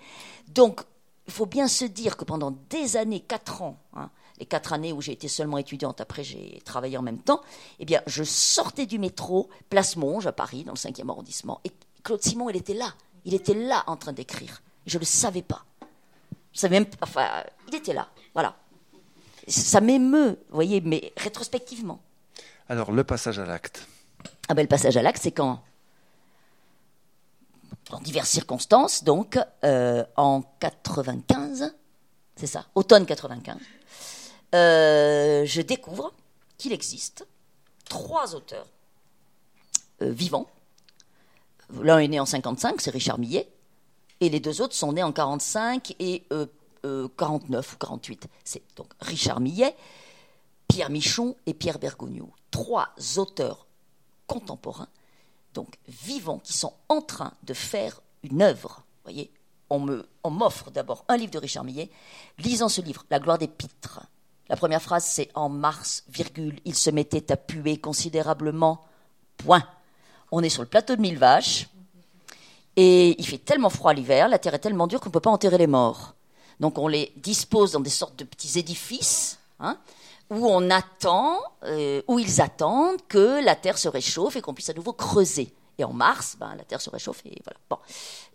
Donc, 0.48 0.82
il 1.28 1.34
faut 1.34 1.46
bien 1.46 1.68
se 1.68 1.86
dire 1.86 2.18
que 2.18 2.26
pendant 2.26 2.52
des 2.70 2.98
années, 2.98 3.20
quatre 3.20 3.62
ans, 3.62 3.78
hein, 3.96 4.10
les 4.42 4.48
quatre 4.48 4.74
années 4.74 4.92
où 4.92 5.02
j'ai 5.02 5.12
été 5.12 5.28
seulement 5.28 5.60
étudiante, 5.60 6.02
après 6.02 6.24
j'ai 6.24 6.60
travaillé 6.66 6.98
en 6.98 7.04
même 7.04 7.20
temps, 7.20 7.42
eh 7.78 7.86
bien, 7.86 8.02
je 8.08 8.24
sortais 8.24 8.88
du 8.88 8.98
métro, 8.98 9.50
place 9.70 9.96
Monge, 9.98 10.26
à 10.26 10.32
Paris, 10.32 10.64
dans 10.64 10.74
le 10.74 10.78
5e 10.78 11.08
arrondissement, 11.10 11.62
et 11.64 11.72
Claude 12.04 12.24
Simon, 12.24 12.50
il 12.50 12.58
était 12.58 12.74
là. 12.74 12.96
Il 13.24 13.36
était 13.36 13.54
là 13.54 13.84
en 13.86 13.98
train 13.98 14.14
d'écrire. 14.14 14.64
Je 14.88 14.98
ne 14.98 15.02
le 15.02 15.06
savais 15.06 15.44
pas. 15.44 15.64
Je 16.54 16.60
savais 16.60 16.80
même, 16.80 16.90
enfin, 17.02 17.28
il 17.68 17.76
était 17.76 17.94
là. 17.94 18.10
Voilà. 18.34 18.56
Ça 19.48 19.80
m'émeut, 19.80 20.40
vous 20.50 20.56
voyez, 20.56 20.82
mais 20.82 21.14
rétrospectivement. 21.18 22.02
Alors, 22.68 22.92
le 22.92 23.04
passage 23.04 23.38
à 23.38 23.46
l'acte. 23.46 23.88
Ah 24.50 24.56
ben, 24.56 24.64
le 24.64 24.68
passage 24.68 24.98
à 24.98 25.04
l'acte, 25.04 25.22
c'est 25.22 25.32
quand 25.32 25.62
dans 27.92 28.00
diverses 28.00 28.30
circonstances, 28.30 29.04
donc 29.04 29.38
euh, 29.64 30.04
en 30.16 30.42
95, 30.60 31.76
c'est 32.36 32.48
ça, 32.48 32.66
automne 32.74 33.06
95, 33.06 33.58
euh, 34.54 35.46
je 35.46 35.62
découvre 35.62 36.14
qu'il 36.58 36.74
existe 36.74 37.26
trois 37.86 38.36
auteurs 38.36 38.68
euh, 40.02 40.12
vivants. 40.12 40.48
L'un 41.82 42.00
est 42.00 42.08
né 42.08 42.20
en 42.20 42.26
55, 42.26 42.82
c'est 42.82 42.92
Richard 42.92 43.18
Millet, 43.18 43.50
et 44.20 44.30
les 44.30 44.40
deux 44.40 44.62
autres 44.62 44.76
sont 44.76 44.94
nés 44.94 45.04
en 45.04 45.14
45 45.14 45.96
et 46.00 46.24
49 47.18 47.74
ou 47.74 47.78
48. 47.78 48.28
C'est 48.44 48.62
donc 48.76 48.92
Richard 49.00 49.40
Millet, 49.40 49.76
Pierre 50.68 50.90
Michon 50.90 51.36
et 51.46 51.54
Pierre 51.54 51.80
Bergogneau. 51.80 52.30
Trois 52.52 52.90
auteurs 53.18 53.68
contemporains 54.28 54.90
donc 55.54 55.76
vivants, 55.88 56.40
qui 56.40 56.54
sont 56.54 56.74
en 56.90 57.02
train 57.02 57.34
de 57.44 57.54
faire 57.54 58.02
une 58.24 58.42
œuvre. 58.42 58.84
voyez, 59.04 59.32
on 59.70 60.30
m'offre 60.30 60.72
d'abord 60.72 61.06
un 61.08 61.18
livre 61.18 61.32
de 61.32 61.38
Richard 61.38 61.64
Millet. 61.64 61.90
Lisant 62.40 62.70
ce 62.70 62.82
livre, 62.82 63.06
La 63.10 63.20
gloire 63.20 63.38
des 63.38 63.48
pitres. 63.48 64.02
La 64.52 64.58
première 64.58 64.82
phrase, 64.82 65.06
c'est 65.06 65.30
en 65.34 65.48
mars, 65.48 66.04
virgule, 66.10 66.60
il 66.66 66.76
se 66.76 66.90
mettait 66.90 67.32
à 67.32 67.38
puer 67.38 67.78
considérablement. 67.78 68.84
Point. 69.38 69.64
On 70.30 70.44
est 70.44 70.50
sur 70.50 70.62
le 70.62 70.68
plateau 70.68 70.98
de 70.98 71.02
Mille 71.02 71.18
Vaches. 71.18 71.70
Et 72.76 73.16
il 73.18 73.26
fait 73.26 73.38
tellement 73.38 73.70
froid 73.70 73.94
l'hiver, 73.94 74.28
la 74.28 74.40
terre 74.40 74.54
est 74.54 74.60
tellement 74.60 74.88
dure 74.88 75.00
qu'on 75.00 75.08
ne 75.08 75.14
peut 75.14 75.22
pas 75.22 75.30
enterrer 75.30 75.58
les 75.58 75.68
morts. 75.68 76.16
Donc 76.60 76.78
on 76.78 76.90
les 76.90 77.14
dispose 77.16 77.72
dans 77.72 77.80
des 77.80 77.90
sortes 77.90 78.20
de 78.20 78.26
petits 78.26 78.60
édifices. 78.60 79.40
Hein, 79.62 79.78
où 80.30 80.46
on 80.46 80.70
attend, 80.70 81.40
euh, 81.64 82.02
où 82.10 82.20
ils 82.20 82.42
attendent 82.42 83.00
que 83.08 83.42
la 83.44 83.56
Terre 83.56 83.78
se 83.78 83.88
réchauffe 83.88 84.36
et 84.36 84.42
qu'on 84.42 84.54
puisse 84.54 84.70
à 84.70 84.74
nouveau 84.74 84.92
creuser. 84.92 85.54
Et 85.78 85.84
en 85.86 85.94
mars, 85.94 86.36
ben, 86.40 86.56
la 86.56 86.64
Terre 86.64 86.82
se 86.82 86.90
réchauffe 86.90 87.22
et 87.26 87.42
voilà. 87.44 87.84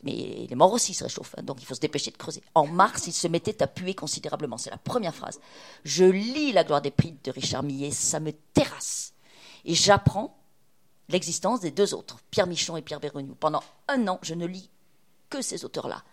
Mais 0.07 0.47
les 0.49 0.55
morts 0.55 0.73
aussi 0.73 0.95
se 0.95 1.03
réchauffent, 1.03 1.35
hein, 1.37 1.43
donc 1.43 1.61
il 1.61 1.65
faut 1.67 1.75
se 1.75 1.81
dépêcher 1.81 2.13
de 2.13 2.17
creuser. 2.17 2.41
En 2.55 2.69
mars, 2.69 3.09
ils 3.09 3.13
se 3.13 3.27
mettaient 3.27 3.61
à 3.61 3.67
puer 3.67 3.93
considérablement. 3.95 4.57
C'est 4.57 4.71
la 4.71 4.79
première 4.79 5.15
phrase. 5.15 5.41
Je 5.85 6.05
lis 6.05 6.53
La 6.53 6.63
gloire 6.63 6.81
des 6.81 6.93
prix 6.93 7.19
de 7.25 7.33
Richard 7.33 7.65
Millet, 7.65 7.91
ça 7.91 8.21
me 8.21 8.33
terrasse. 8.55 9.15
Et 9.65 9.75
j'apprends 9.75 10.39
l'existence 11.09 11.59
des 11.59 11.73
deux 11.73 11.93
autres, 11.93 12.19
Pierre 12.31 12.47
Michon 12.47 12.77
et 12.77 12.83
Pierre 12.83 13.01
Bergogneau. 13.01 13.35
Pendant 13.35 13.65
un 13.89 14.07
an, 14.07 14.21
je 14.23 14.35
ne 14.35 14.47
lis 14.47 14.71
que 15.29 15.43
ces 15.43 15.65
auteurs-là. 15.65 16.05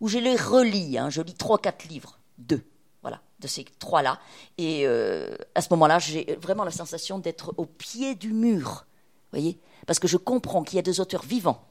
Ou 0.00 0.06
je 0.06 0.18
les 0.18 0.36
relis, 0.36 0.96
hein, 0.96 1.10
je 1.10 1.20
lis 1.20 1.34
trois, 1.34 1.58
quatre 1.58 1.88
livres, 1.88 2.20
deux 2.38 2.64
voilà, 3.02 3.20
de 3.40 3.48
ces 3.48 3.64
trois-là. 3.64 4.20
Et 4.58 4.86
euh, 4.86 5.34
à 5.56 5.60
ce 5.60 5.68
moment-là, 5.70 5.98
j'ai 5.98 6.36
vraiment 6.40 6.62
la 6.62 6.70
sensation 6.70 7.18
d'être 7.18 7.52
au 7.56 7.66
pied 7.66 8.14
du 8.14 8.32
mur, 8.32 8.86
voyez, 9.32 9.58
parce 9.88 9.98
que 9.98 10.06
je 10.06 10.18
comprends 10.18 10.62
qu'il 10.62 10.76
y 10.76 10.78
a 10.78 10.82
des 10.82 11.00
auteurs 11.00 11.24
vivants 11.24 11.69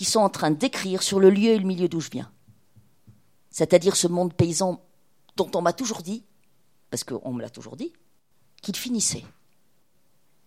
qui 0.00 0.06
sont 0.06 0.20
en 0.20 0.30
train 0.30 0.50
d'écrire 0.50 1.02
sur 1.02 1.20
le 1.20 1.28
lieu 1.28 1.50
et 1.50 1.58
le 1.58 1.66
milieu 1.66 1.86
d'où 1.86 2.00
je 2.00 2.08
viens, 2.08 2.32
c'est-à-dire 3.50 3.96
ce 3.96 4.06
monde 4.08 4.32
paysan 4.32 4.82
dont 5.36 5.50
on 5.54 5.60
m'a 5.60 5.74
toujours 5.74 6.00
dit, 6.00 6.24
parce 6.88 7.04
qu'on 7.04 7.34
me 7.34 7.42
l'a 7.42 7.50
toujours 7.50 7.76
dit, 7.76 7.92
qu'il 8.62 8.76
finissait, 8.76 9.26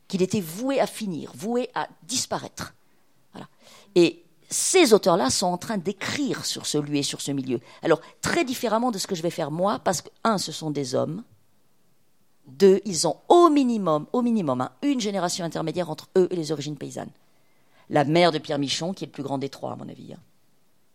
qu'il 0.07 0.24
était 0.24 0.41
voué 0.41 0.79
à 0.79 0.88
finir, 0.88 1.31
voué 1.36 1.69
à 1.75 1.88
disparaître. 2.01 2.74
Et 3.93 4.25
ces 4.50 4.91
auteurs-là 4.91 5.29
sont 5.29 5.45
en 5.45 5.60
train 5.60 5.77
d'écrire 5.77 6.45
sur 6.45 6.65
ce 6.65 6.79
lieu 6.79 6.95
et 6.95 7.03
sur 7.03 7.22
ce 7.22 7.31
milieu. 7.31 7.60
Alors, 7.83 8.01
très 8.22 8.45
différemment 8.45 8.89
de 8.89 8.98
ce 8.98 9.05
que 9.05 9.13
je 9.13 9.22
vais 9.22 9.29
faire 9.29 9.51
moi, 9.51 9.77
parce 9.77 10.01
que, 10.01 10.10
un, 10.24 10.39
ce 10.39 10.51
sont 10.51 10.72
des 10.72 10.95
hommes, 10.95 11.24
deux, 12.48 12.81
ils 12.86 13.07
ont 13.07 13.17
au 13.29 13.51
minimum, 13.51 14.07
au 14.13 14.24
minimum, 14.24 14.62
hein, 14.62 14.72
une 14.81 15.00
génération 15.00 15.45
intermédiaire 15.45 15.91
entre 15.91 16.10
eux 16.17 16.27
et 16.31 16.36
les 16.36 16.51
origines 16.51 16.75
paysannes. 16.75 17.12
La 17.90 18.04
mère 18.04 18.32
de 18.32 18.38
Pierre 18.38 18.60
Michon, 18.60 18.94
qui 18.94 19.04
est 19.04 19.08
le 19.08 19.12
plus 19.12 19.24
grand 19.24 19.38
des 19.38 19.50
trois, 19.50 19.74
à 19.74 19.75
mon 19.75 19.90
avis, 19.90 20.13
hein, 20.13 20.20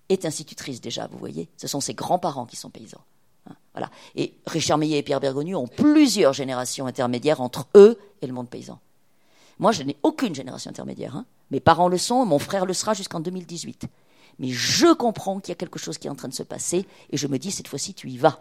est 0.09 0.25
institutrice 0.25 0.81
déjà, 0.81 1.07
vous 1.07 1.19
voyez. 1.19 1.49
Ce 1.57 1.69
sont 1.69 1.81
ses 1.81 1.95
grands-parents 1.95 2.47
qui 2.47 2.57
sont 2.57 2.71
paysans. 2.71 3.05
Hein, 3.49 3.55
voilà. 3.75 3.91
Et 4.15 4.35
Richard 4.47 4.79
Millet 4.79 4.99
et 4.99 5.03
Pierre 5.03 5.21
Bergogneau 5.21 5.59
ont 5.59 5.69
plusieurs 5.69 6.33
générations 6.33 6.87
intermédiaires 6.87 7.41
entre 7.41 7.67
eux 7.75 7.99
et 8.23 8.27
le 8.27 8.33
monde 8.33 8.49
paysan. 8.49 8.81
Moi, 9.59 9.73
je 9.73 9.83
n'ai 9.83 9.97
aucune 10.03 10.35
génération 10.35 10.71
intermédiaire. 10.71 11.25
Mes 11.51 11.61
parents 11.61 11.89
le 11.89 11.99
sont, 11.99 12.25
mon 12.25 12.39
frère 12.39 12.65
le 12.65 12.75
sera 12.75 12.95
jusqu'en 12.95 13.21
2018. 13.21 13.87
Mais 14.39 14.49
je 14.51 14.95
comprends 14.95 15.41
qu'il 15.41 15.51
y 15.51 15.53
a 15.53 15.57
quelque 15.57 15.79
chose 15.79 15.99
qui 15.99 16.07
est 16.07 16.11
en 16.11 16.15
train 16.15 16.29
de 16.29 16.35
se 16.35 16.45
passer 16.45 16.87
et 17.11 17.17
je 17.17 17.27
me 17.27 17.39
dis, 17.39 17.51
cette 17.51 17.69
fois-ci, 17.69 17.93
tu 17.95 18.09
y 18.09 18.19
vas. 18.19 18.39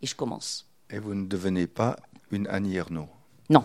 Et 0.00 0.06
je 0.06 0.14
commence. 0.14 0.66
Et 0.90 0.98
vous 0.98 1.14
ne 1.14 1.26
devenez 1.26 1.66
pas 1.66 1.96
une 2.30 2.46
Annie 2.48 2.76
Ernaux? 2.76 3.08
Non. 3.50 3.64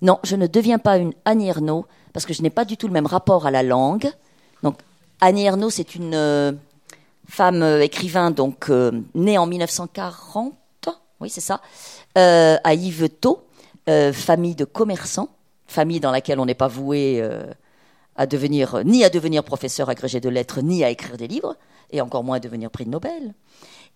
Non, 0.00 0.18
je 0.22 0.36
ne 0.36 0.46
deviens 0.46 0.78
pas 0.78 0.96
une 0.96 1.12
Annie 1.24 1.48
Ernaux 1.48 1.86
parce 2.12 2.26
que 2.26 2.32
je 2.34 2.42
n'ai 2.42 2.50
pas 2.50 2.64
du 2.64 2.76
tout 2.76 2.86
le 2.86 2.92
même 2.92 3.06
rapport 3.06 3.46
à 3.46 3.50
la 3.50 3.62
langue. 3.62 4.10
Donc, 4.62 4.78
Annie 5.20 5.44
Ernaux, 5.44 5.70
c'est 5.70 5.94
une 5.94 6.14
euh, 6.14 6.52
femme 7.28 7.62
euh, 7.62 7.82
écrivain 7.82 8.30
donc 8.30 8.70
euh, 8.70 8.92
née 9.14 9.36
en 9.36 9.46
1940, 9.46 10.54
oui 11.20 11.28
c'est 11.28 11.40
ça, 11.40 11.60
à 12.14 12.74
Yvetot, 12.74 13.44
famille 14.12 14.54
de 14.54 14.64
commerçants 14.64 15.30
famille 15.66 16.00
dans 16.00 16.10
laquelle 16.10 16.40
on 16.40 16.46
n'est 16.46 16.54
pas 16.54 16.68
voué 16.68 17.22
à 18.16 18.26
devenir, 18.26 18.82
ni 18.84 19.04
à 19.04 19.10
devenir 19.10 19.44
professeur 19.44 19.90
agrégé 19.90 20.20
de 20.20 20.28
lettres, 20.28 20.62
ni 20.62 20.82
à 20.84 20.90
écrire 20.90 21.16
des 21.16 21.28
livres, 21.28 21.56
et 21.90 22.00
encore 22.00 22.24
moins 22.24 22.36
à 22.36 22.40
devenir 22.40 22.70
prix 22.70 22.84
de 22.84 22.90
Nobel. 22.90 23.34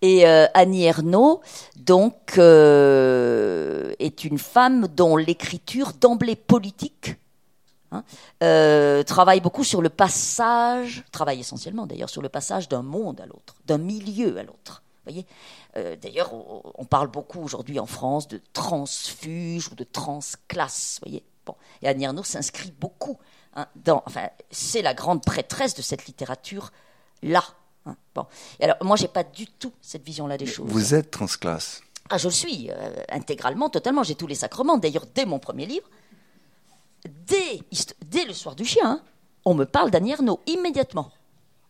Et 0.02 0.26
Annie 0.26 0.84
Ernaux, 0.84 1.40
donc, 1.76 2.36
est 2.36 4.24
une 4.24 4.38
femme 4.38 4.86
dont 4.88 5.16
l'écriture, 5.16 5.92
d'emblée 5.98 6.36
politique, 6.36 7.16
hein, 7.92 9.04
travaille 9.04 9.40
beaucoup 9.40 9.64
sur 9.64 9.82
le 9.82 9.88
passage, 9.88 11.04
travaille 11.12 11.40
essentiellement 11.40 11.86
d'ailleurs 11.86 12.10
sur 12.10 12.22
le 12.22 12.28
passage 12.28 12.68
d'un 12.68 12.82
monde 12.82 13.20
à 13.20 13.26
l'autre, 13.26 13.54
d'un 13.66 13.78
milieu 13.78 14.36
à 14.38 14.42
l'autre. 14.42 14.82
Voyez 15.04 15.26
D'ailleurs, 16.00 16.30
on 16.78 16.84
parle 16.84 17.08
beaucoup 17.08 17.40
aujourd'hui 17.42 17.80
en 17.80 17.86
France 17.86 18.28
de 18.28 18.40
transfuge 18.52 19.68
ou 19.68 19.74
de 19.74 19.84
transclasse. 19.84 21.00
Voyez 21.02 21.24
Bon. 21.44 21.56
Et 21.82 21.88
Annie 21.88 22.04
Ernaux 22.04 22.22
s'inscrit 22.22 22.72
beaucoup 22.78 23.18
hein, 23.54 23.66
dans. 23.76 24.02
Enfin, 24.06 24.28
c'est 24.50 24.82
la 24.82 24.94
grande 24.94 25.24
prêtresse 25.24 25.74
de 25.74 25.82
cette 25.82 26.06
littérature-là. 26.06 27.44
Hein. 27.86 27.96
Bon. 28.14 28.26
Et 28.60 28.64
alors, 28.64 28.76
moi, 28.82 28.96
j'ai 28.96 29.08
pas 29.08 29.24
du 29.24 29.46
tout 29.46 29.72
cette 29.80 30.04
vision-là 30.04 30.38
des 30.38 30.46
choses. 30.46 30.68
Vous 30.68 30.94
êtes 30.94 31.10
transclasse 31.10 31.82
Ah, 32.10 32.18
je 32.18 32.28
le 32.28 32.32
suis, 32.32 32.70
euh, 32.70 33.02
intégralement, 33.10 33.68
totalement. 33.70 34.02
J'ai 34.02 34.14
tous 34.14 34.26
les 34.26 34.36
sacrements. 34.36 34.78
D'ailleurs, 34.78 35.06
dès 35.14 35.26
mon 35.26 35.38
premier 35.38 35.66
livre, 35.66 35.88
dès, 37.08 38.24
le 38.26 38.32
soir 38.32 38.54
du 38.54 38.64
chien, 38.64 38.84
hein, 38.84 39.02
on 39.44 39.54
me 39.54 39.64
parle 39.64 39.90
d'Annie 39.90 40.12
Ernaux 40.12 40.40
immédiatement. 40.46 41.10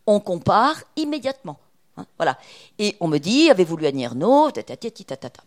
On 0.05 0.19
compare 0.19 0.83
immédiatement. 0.95 1.57
Hein, 1.97 2.05
voilà. 2.17 2.37
Et 2.79 2.95
on 2.99 3.07
me 3.07 3.17
dit, 3.17 3.49
avez-vous 3.49 3.77
lu 3.77 3.85
Annie 3.85 4.03
Ernaux 4.03 4.49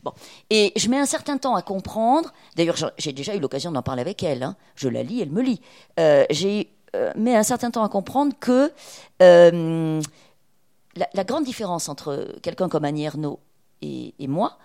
Bon. 0.03 0.13
Et 0.51 0.73
je 0.77 0.89
mets 0.89 0.99
un 0.99 1.07
certain 1.07 1.39
temps 1.39 1.55
à 1.55 1.63
comprendre. 1.63 2.33
D'ailleurs, 2.57 2.77
j'ai 2.99 3.13
déjà 3.13 3.35
eu 3.35 3.41
l'occasion 3.41 3.73
d'en 3.73 3.83
parler 3.83 4.01
avec 4.03 4.23
elle. 4.23 4.43
Hein. 4.43 4.57
Je 4.75 4.89
la 4.89 5.03
lis, 5.03 5.21
elle 5.21 5.31
me 5.31 5.43
lit. 5.43 5.61
Euh, 5.99 6.25
j'ai 6.31 6.71
euh, 6.95 7.13
mis 7.17 7.35
un 7.35 7.43
certain 7.43 7.71
temps 7.71 7.85
à 7.85 7.89
comprendre 7.89 8.35
que 8.39 8.73
euh, 9.23 10.01
la, 10.95 11.25
grande 11.25 11.45
différence 11.45 11.89
entre 11.89 12.37
quelqu'un 12.43 12.69
comme 12.69 12.85
Annie 12.85 13.05
Ernaux 13.05 13.41
et, 13.83 14.15
moi, 14.27 14.59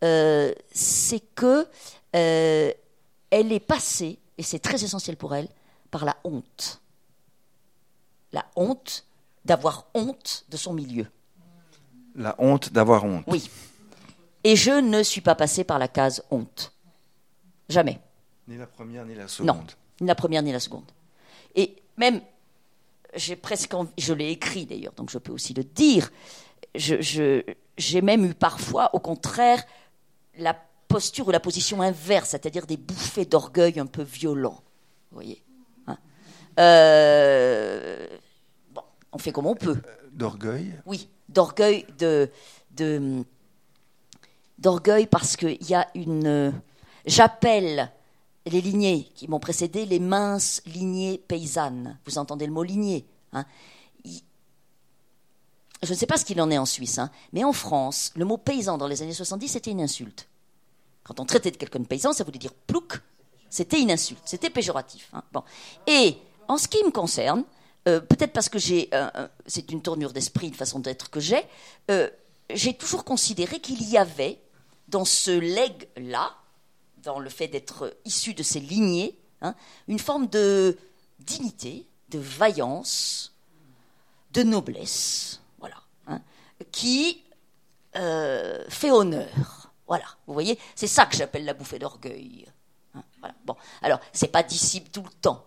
c'est 0.00 1.22
que 1.34 1.66
elle 3.30 3.52
est 3.52 3.60
passée 3.60 4.18
et 4.38 4.42
c'est 4.42 4.58
très 4.60 4.82
essentiel 4.84 5.16
pour 5.16 5.34
elle, 5.34 5.48
par 5.90 6.04
la 6.04 6.16
honte. 6.24 6.80
La 8.32 8.44
honte 8.56 9.04
d'avoir 9.44 9.86
honte 9.94 10.44
de 10.48 10.56
son 10.56 10.72
milieu. 10.72 11.06
La 12.14 12.34
honte 12.38 12.72
d'avoir 12.72 13.04
honte. 13.04 13.24
Oui. 13.26 13.50
Et 14.44 14.54
je 14.56 14.70
ne 14.80 15.02
suis 15.02 15.20
pas 15.20 15.34
passée 15.34 15.64
par 15.64 15.78
la 15.78 15.88
case 15.88 16.22
honte. 16.30 16.72
Jamais. 17.68 18.00
Ni 18.46 18.56
la 18.56 18.66
première 18.66 19.04
ni 19.04 19.14
la 19.14 19.22
Non, 19.24 19.28
seconde. 19.28 19.72
ni 20.00 20.06
la 20.06 20.14
première 20.14 20.42
ni 20.42 20.52
la 20.52 20.60
seconde. 20.60 20.90
Et 21.54 21.76
même, 21.96 22.20
j'ai 23.14 23.36
presque, 23.36 23.74
envie- 23.74 23.90
je 23.98 24.12
l'ai 24.12 24.30
écrit 24.30 24.66
d'ailleurs, 24.66 24.92
donc 24.94 25.10
je 25.10 25.18
peux 25.18 25.32
aussi 25.32 25.54
le 25.54 25.64
dire. 25.64 26.10
Je- 26.74 27.00
je- 27.00 27.42
j'ai 27.76 28.00
même 28.02 28.24
eu 28.24 28.34
parfois, 28.34 28.94
au 28.94 29.00
contraire, 29.00 29.62
la 30.38 30.54
posture 30.88 31.28
ou 31.28 31.30
la 31.30 31.40
position 31.40 31.80
inverse, 31.82 32.30
c'est-à-dire 32.30 32.66
des 32.66 32.76
bouffées 32.76 33.26
d'orgueil 33.26 33.78
un 33.78 33.86
peu 33.86 34.02
violents. 34.02 34.62
Vous 35.10 35.16
voyez 35.16 35.42
hein. 35.86 35.98
Euh, 36.58 38.06
Bon, 38.72 38.82
on 39.12 39.18
fait 39.18 39.32
comme 39.32 39.46
on 39.46 39.54
peut. 39.54 39.80
D'orgueil? 40.12 40.72
Oui, 40.86 41.08
d'orgueil 41.28 41.86
de, 41.98 42.30
de 42.72 43.22
d'orgueil 44.58 45.06
parce 45.06 45.36
qu'il 45.36 45.62
y 45.68 45.74
a 45.74 45.86
une 45.94 46.52
j'appelle 47.06 47.92
les 48.46 48.60
lignées 48.60 49.04
qui 49.14 49.28
m'ont 49.28 49.38
précédé 49.38 49.86
les 49.86 50.00
minces 50.00 50.62
lignées 50.66 51.18
paysannes. 51.18 51.98
Vous 52.06 52.18
entendez 52.18 52.46
le 52.46 52.52
mot 52.52 52.62
lignée 52.64 53.06
hein? 53.32 53.44
Je 55.80 55.92
ne 55.92 55.96
sais 55.96 56.06
pas 56.06 56.16
ce 56.16 56.24
qu'il 56.24 56.40
en 56.40 56.50
est 56.50 56.58
en 56.58 56.66
Suisse, 56.66 56.98
hein, 56.98 57.08
mais 57.32 57.44
en 57.44 57.52
France, 57.52 58.10
le 58.16 58.24
mot 58.24 58.36
paysan 58.36 58.78
dans 58.78 58.88
les 58.88 59.02
années 59.02 59.12
70 59.12 59.48
c'était 59.48 59.70
une 59.70 59.80
insulte. 59.80 60.28
Quand 61.08 61.20
on 61.20 61.24
traitait 61.24 61.50
de 61.50 61.56
quelqu'un 61.56 61.78
de 61.80 61.86
paysan, 61.86 62.12
ça 62.12 62.22
voulait 62.22 62.38
dire 62.38 62.52
plouc. 62.52 63.00
C'était 63.48 63.80
une 63.80 63.90
insulte, 63.90 64.20
c'était 64.26 64.50
péjoratif. 64.50 65.08
hein. 65.14 65.22
Et 65.86 66.18
en 66.48 66.58
ce 66.58 66.68
qui 66.68 66.84
me 66.84 66.90
concerne, 66.90 67.44
euh, 67.88 68.00
peut-être 68.00 68.34
parce 68.34 68.50
que 68.50 68.58
j'ai, 68.58 68.90
euh, 68.92 69.08
euh, 69.16 69.28
c'est 69.46 69.70
une 69.72 69.80
tournure 69.80 70.12
d'esprit, 70.12 70.48
une 70.48 70.54
façon 70.54 70.80
d'être 70.80 71.08
que 71.08 71.18
j'ai, 71.18 71.42
j'ai 72.50 72.74
toujours 72.74 73.04
considéré 73.04 73.58
qu'il 73.60 73.82
y 73.88 73.96
avait 73.96 74.38
dans 74.88 75.06
ce 75.06 75.30
legs-là, 75.30 76.34
dans 77.02 77.18
le 77.18 77.30
fait 77.30 77.48
d'être 77.48 77.96
issu 78.04 78.34
de 78.34 78.42
ces 78.42 78.60
lignées, 78.60 79.18
hein, 79.40 79.54
une 79.86 79.98
forme 79.98 80.26
de 80.26 80.76
dignité, 81.20 81.86
de 82.10 82.18
vaillance, 82.18 83.34
de 84.32 84.42
noblesse, 84.42 85.40
voilà, 85.58 85.76
hein, 86.06 86.20
qui 86.70 87.24
fait 87.94 88.90
honneur. 88.90 89.57
Voilà, 89.88 90.04
vous 90.26 90.34
voyez, 90.34 90.58
c'est 90.76 90.86
ça 90.86 91.06
que 91.06 91.16
j'appelle 91.16 91.44
la 91.46 91.54
bouffée 91.54 91.78
d'orgueil. 91.78 92.46
Hein, 92.94 93.02
voilà. 93.20 93.34
Bon, 93.44 93.56
alors 93.82 93.98
c'est 94.12 94.28
pas 94.28 94.42
disciple 94.42 94.90
tout 94.90 95.02
le 95.02 95.10
temps. 95.20 95.42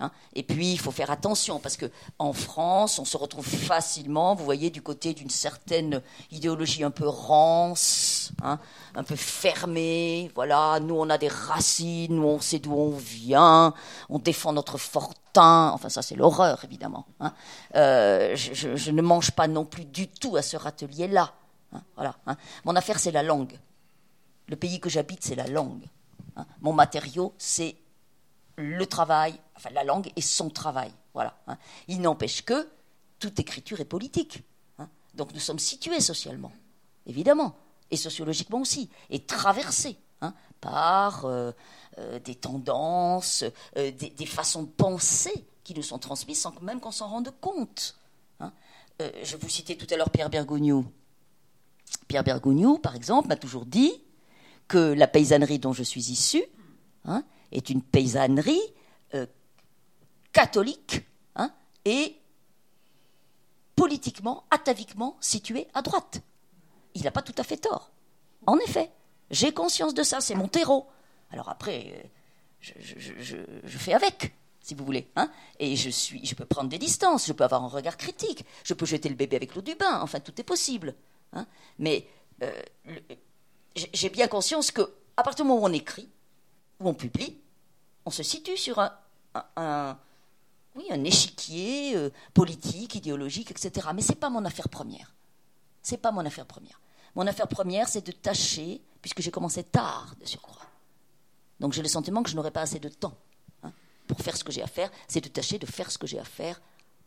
hein. 0.00 0.10
Et 0.34 0.42
puis 0.42 0.72
il 0.72 0.78
faut 0.80 0.90
faire 0.90 1.10
attention 1.12 1.60
parce 1.60 1.76
que 1.76 1.86
en 2.18 2.32
France, 2.32 2.98
on 2.98 3.04
se 3.04 3.16
retrouve 3.16 3.46
facilement, 3.46 4.34
vous 4.34 4.44
voyez, 4.44 4.70
du 4.70 4.82
côté 4.82 5.14
d'une 5.14 5.30
certaine 5.30 6.02
idéologie 6.32 6.82
un 6.82 6.90
peu 6.90 7.06
rance, 7.06 8.32
hein, 8.42 8.58
un 8.96 9.04
peu 9.04 9.14
fermée. 9.16 10.30
Voilà, 10.34 10.80
nous 10.80 10.96
on 10.96 11.08
a 11.08 11.18
des 11.18 11.28
racines, 11.28 12.16
nous 12.16 12.26
on 12.26 12.40
sait 12.40 12.58
d'où 12.58 12.74
on 12.74 12.90
vient, 12.96 13.74
on 14.08 14.18
défend 14.18 14.52
notre 14.52 14.76
fortin. 14.78 15.70
Enfin 15.72 15.88
ça 15.88 16.02
c'est 16.02 16.16
l'horreur 16.16 16.64
évidemment. 16.64 17.06
hein. 17.20 17.32
Euh, 17.76 18.34
je, 18.34 18.74
je- 18.76 18.90
ne 18.90 19.02
mange 19.02 19.30
pas 19.32 19.46
non 19.48 19.64
plus 19.64 19.84
du 19.84 20.08
tout 20.08 20.34
à 20.36 20.42
ce 20.42 20.56
râtelier-là. 20.56 21.32
voilà. 21.96 22.14
Mon 22.64 22.74
affaire 22.76 22.98
c'est 22.98 23.10
la 23.12 23.22
langue. 23.22 23.58
Le 24.48 24.56
pays 24.56 24.80
que 24.80 24.88
j'habite, 24.88 25.22
c'est 25.24 25.34
la 25.34 25.46
langue. 25.46 25.84
hein. 26.36 26.46
Mon 26.60 26.72
matériau, 26.72 27.34
c'est 27.38 27.76
le 28.56 28.86
travail, 28.86 29.38
enfin 29.56 29.70
la 29.70 29.84
langue 29.84 30.10
et 30.16 30.20
son 30.20 30.50
travail. 30.50 30.92
Voilà. 31.12 31.36
hein. 31.46 31.58
Il 31.88 32.00
n'empêche 32.00 32.42
que 32.44 32.68
toute 33.18 33.38
écriture 33.38 33.80
est 33.80 33.84
politique. 33.86 34.42
hein. 34.78 34.88
Donc 35.14 35.32
nous 35.32 35.40
sommes 35.40 35.58
situés 35.58 36.00
socialement, 36.00 36.52
évidemment, 37.06 37.56
et 37.90 37.96
sociologiquement 37.96 38.60
aussi, 38.60 38.90
et 39.10 39.24
traversés 39.24 39.96
par 40.64 41.26
euh, 41.26 41.52
euh, 41.98 42.18
des 42.20 42.34
tendances, 42.34 43.44
euh, 43.76 43.90
des, 43.92 44.26
façons 44.26 44.62
de 44.62 44.68
penser 44.68 45.46
qui 45.62 45.74
nous 45.74 45.82
sont 45.82 45.98
transmises 45.98 46.40
sans 46.40 46.58
même 46.62 46.80
qu'on 46.80 46.90
s'en 46.90 47.08
rende 47.08 47.32
compte. 47.40 47.96
je 48.98 49.36
vous 49.36 49.48
citais 49.48 49.76
tout 49.76 49.86
à 49.92 49.96
l'heure 49.96 50.08
Pierre 50.08 50.30
Bergogneau. 50.30 50.86
Pierre 52.08 52.24
Bergogneau, 52.24 52.78
par 52.78 52.96
exemple, 52.96 53.28
m'a 53.28 53.36
toujours 53.36 53.66
dit 53.66 53.92
que 54.68 54.78
la 54.78 55.06
paysannerie 55.06 55.58
dont 55.58 55.72
je 55.72 55.82
suis 55.82 56.10
issu 56.10 56.42
hein, 57.04 57.24
est 57.52 57.70
une 57.70 57.82
paysannerie 57.82 58.60
euh, 59.14 59.26
catholique 60.32 61.02
hein, 61.36 61.52
et 61.84 62.16
politiquement, 63.76 64.44
ataviquement 64.50 65.16
située 65.20 65.68
à 65.74 65.82
droite. 65.82 66.20
Il 66.94 67.02
n'a 67.02 67.10
pas 67.10 67.22
tout 67.22 67.34
à 67.38 67.44
fait 67.44 67.56
tort. 67.56 67.90
En 68.46 68.58
effet, 68.58 68.90
j'ai 69.30 69.52
conscience 69.52 69.94
de 69.94 70.02
ça, 70.02 70.20
c'est 70.20 70.34
mon 70.34 70.48
terreau. 70.48 70.86
Alors 71.30 71.48
après, 71.48 71.92
euh, 71.92 72.08
je, 72.60 73.78
fais 73.78 73.92
avec, 73.92 74.34
si 74.60 74.74
vous 74.74 74.84
voulez. 74.84 75.10
hein. 75.16 75.30
et 75.58 75.76
je, 75.76 75.90
suis, 75.90 76.24
je 76.24 76.34
peux 76.34 76.44
prendre 76.44 76.68
des 76.68 76.78
distances, 76.78 77.26
je 77.26 77.32
peux 77.32 77.44
avoir 77.44 77.64
un 77.64 77.68
regard 77.68 77.96
critique, 77.96 78.44
je 78.62 78.74
peux 78.74 78.86
jeter 78.86 79.08
le 79.08 79.14
bébé 79.14 79.36
avec 79.36 79.54
l'eau 79.54 79.62
du 79.62 79.74
bain, 79.74 80.00
enfin 80.00 80.20
tout 80.20 80.38
est 80.40 80.44
possible. 80.44 80.94
Mais 81.78 82.06
euh, 82.42 82.52
j'ai 83.74 84.08
bien 84.08 84.28
conscience 84.28 84.70
que 84.70 84.82
à 85.16 85.22
partir 85.22 85.44
du 85.44 85.48
moment 85.48 85.62
où 85.62 85.66
on 85.66 85.72
écrit, 85.72 86.08
où 86.80 86.88
on 86.88 86.94
publie, 86.94 87.38
on 88.04 88.10
se 88.10 88.22
situe 88.22 88.56
sur 88.56 88.78
un, 88.78 89.98
oui, 90.74 90.86
un 90.90 91.04
échiquier 91.04 91.96
euh, 91.96 92.10
politique, 92.34 92.94
idéologique, 92.96 93.50
etc. 93.50 93.88
Mais 93.94 94.02
c'est 94.02 94.16
pas 94.16 94.30
mon 94.30 94.44
affaire 94.44 94.68
première. 94.68 95.14
C'est 95.82 95.98
pas 95.98 96.12
mon 96.12 96.24
affaire 96.24 96.46
première. 96.46 96.80
Mon 97.14 97.26
affaire 97.26 97.48
première, 97.48 97.88
c'est 97.88 98.04
de 98.04 98.12
tâcher, 98.12 98.80
puisque 99.00 99.20
j'ai 99.20 99.30
commencé 99.30 99.62
tard 99.62 100.14
de 100.20 100.26
surcroît. 100.26 100.66
Donc 101.60 101.72
j'ai 101.72 101.82
le 101.82 101.88
sentiment 101.88 102.22
que 102.22 102.30
je 102.30 102.36
n'aurai 102.36 102.50
pas 102.50 102.62
assez 102.62 102.80
de 102.80 102.88
temps 102.88 103.16
hein, 103.62 103.72
pour 104.08 104.18
faire 104.20 104.36
ce 104.36 104.42
que 104.42 104.50
j'ai 104.50 104.62
à 104.62 104.66
faire. 104.66 104.90
C'est 105.06 105.20
de 105.20 105.28
tâcher 105.28 105.58
de 105.58 105.66
faire 105.66 105.90
ce 105.90 105.98
que 105.98 106.06
j'ai 106.06 106.18
à 106.18 106.24
faire 106.24 106.60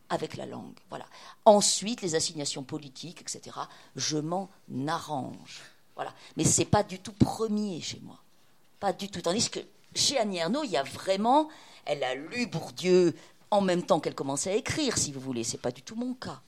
avec 0.10 0.38
la 0.38 0.46
langue. 0.46 0.78
Voilà. 0.90 1.06
Ensuite, 1.44 2.02
les 2.02 2.16
assignations 2.16 2.64
politiques, 2.64 3.22
etc. 3.22 3.58
Je 3.96 4.18
m'en 4.18 4.50
arrange. 4.88 5.62
Voilà. 5.98 6.14
Mais 6.38 6.46
c'est 6.46 6.66
pas 6.66 6.84
du 6.84 7.00
tout 7.00 7.12
premier 7.12 7.82
chez 7.82 8.00
moi. 8.04 8.18
Pas 8.80 8.94
du 8.94 9.10
tout. 9.10 9.22
Tandis 9.22 9.50
que 9.50 9.60
chez 9.96 10.18
Annie 10.18 10.38
Ernaux, 10.38 10.64
il 10.64 10.72
y 10.72 10.78
a 10.78 10.84
vraiment. 10.84 11.50
Elle 11.86 12.04
a 12.04 12.16
lu 12.16 12.46
Bourdieu 12.48 13.16
en 13.50 13.62
même 13.62 13.84
temps 13.84 14.00
qu'elle 14.00 14.16
commençait 14.16 14.52
à 14.52 14.56
écrire, 14.56 14.98
si 14.98 15.12
vous 15.12 15.20
voulez. 15.20 15.44
C'est 15.44 15.58
pas 15.58 15.72
du 15.72 15.82
tout 15.82 15.96
mon 15.96 16.14
cas. 16.14 16.40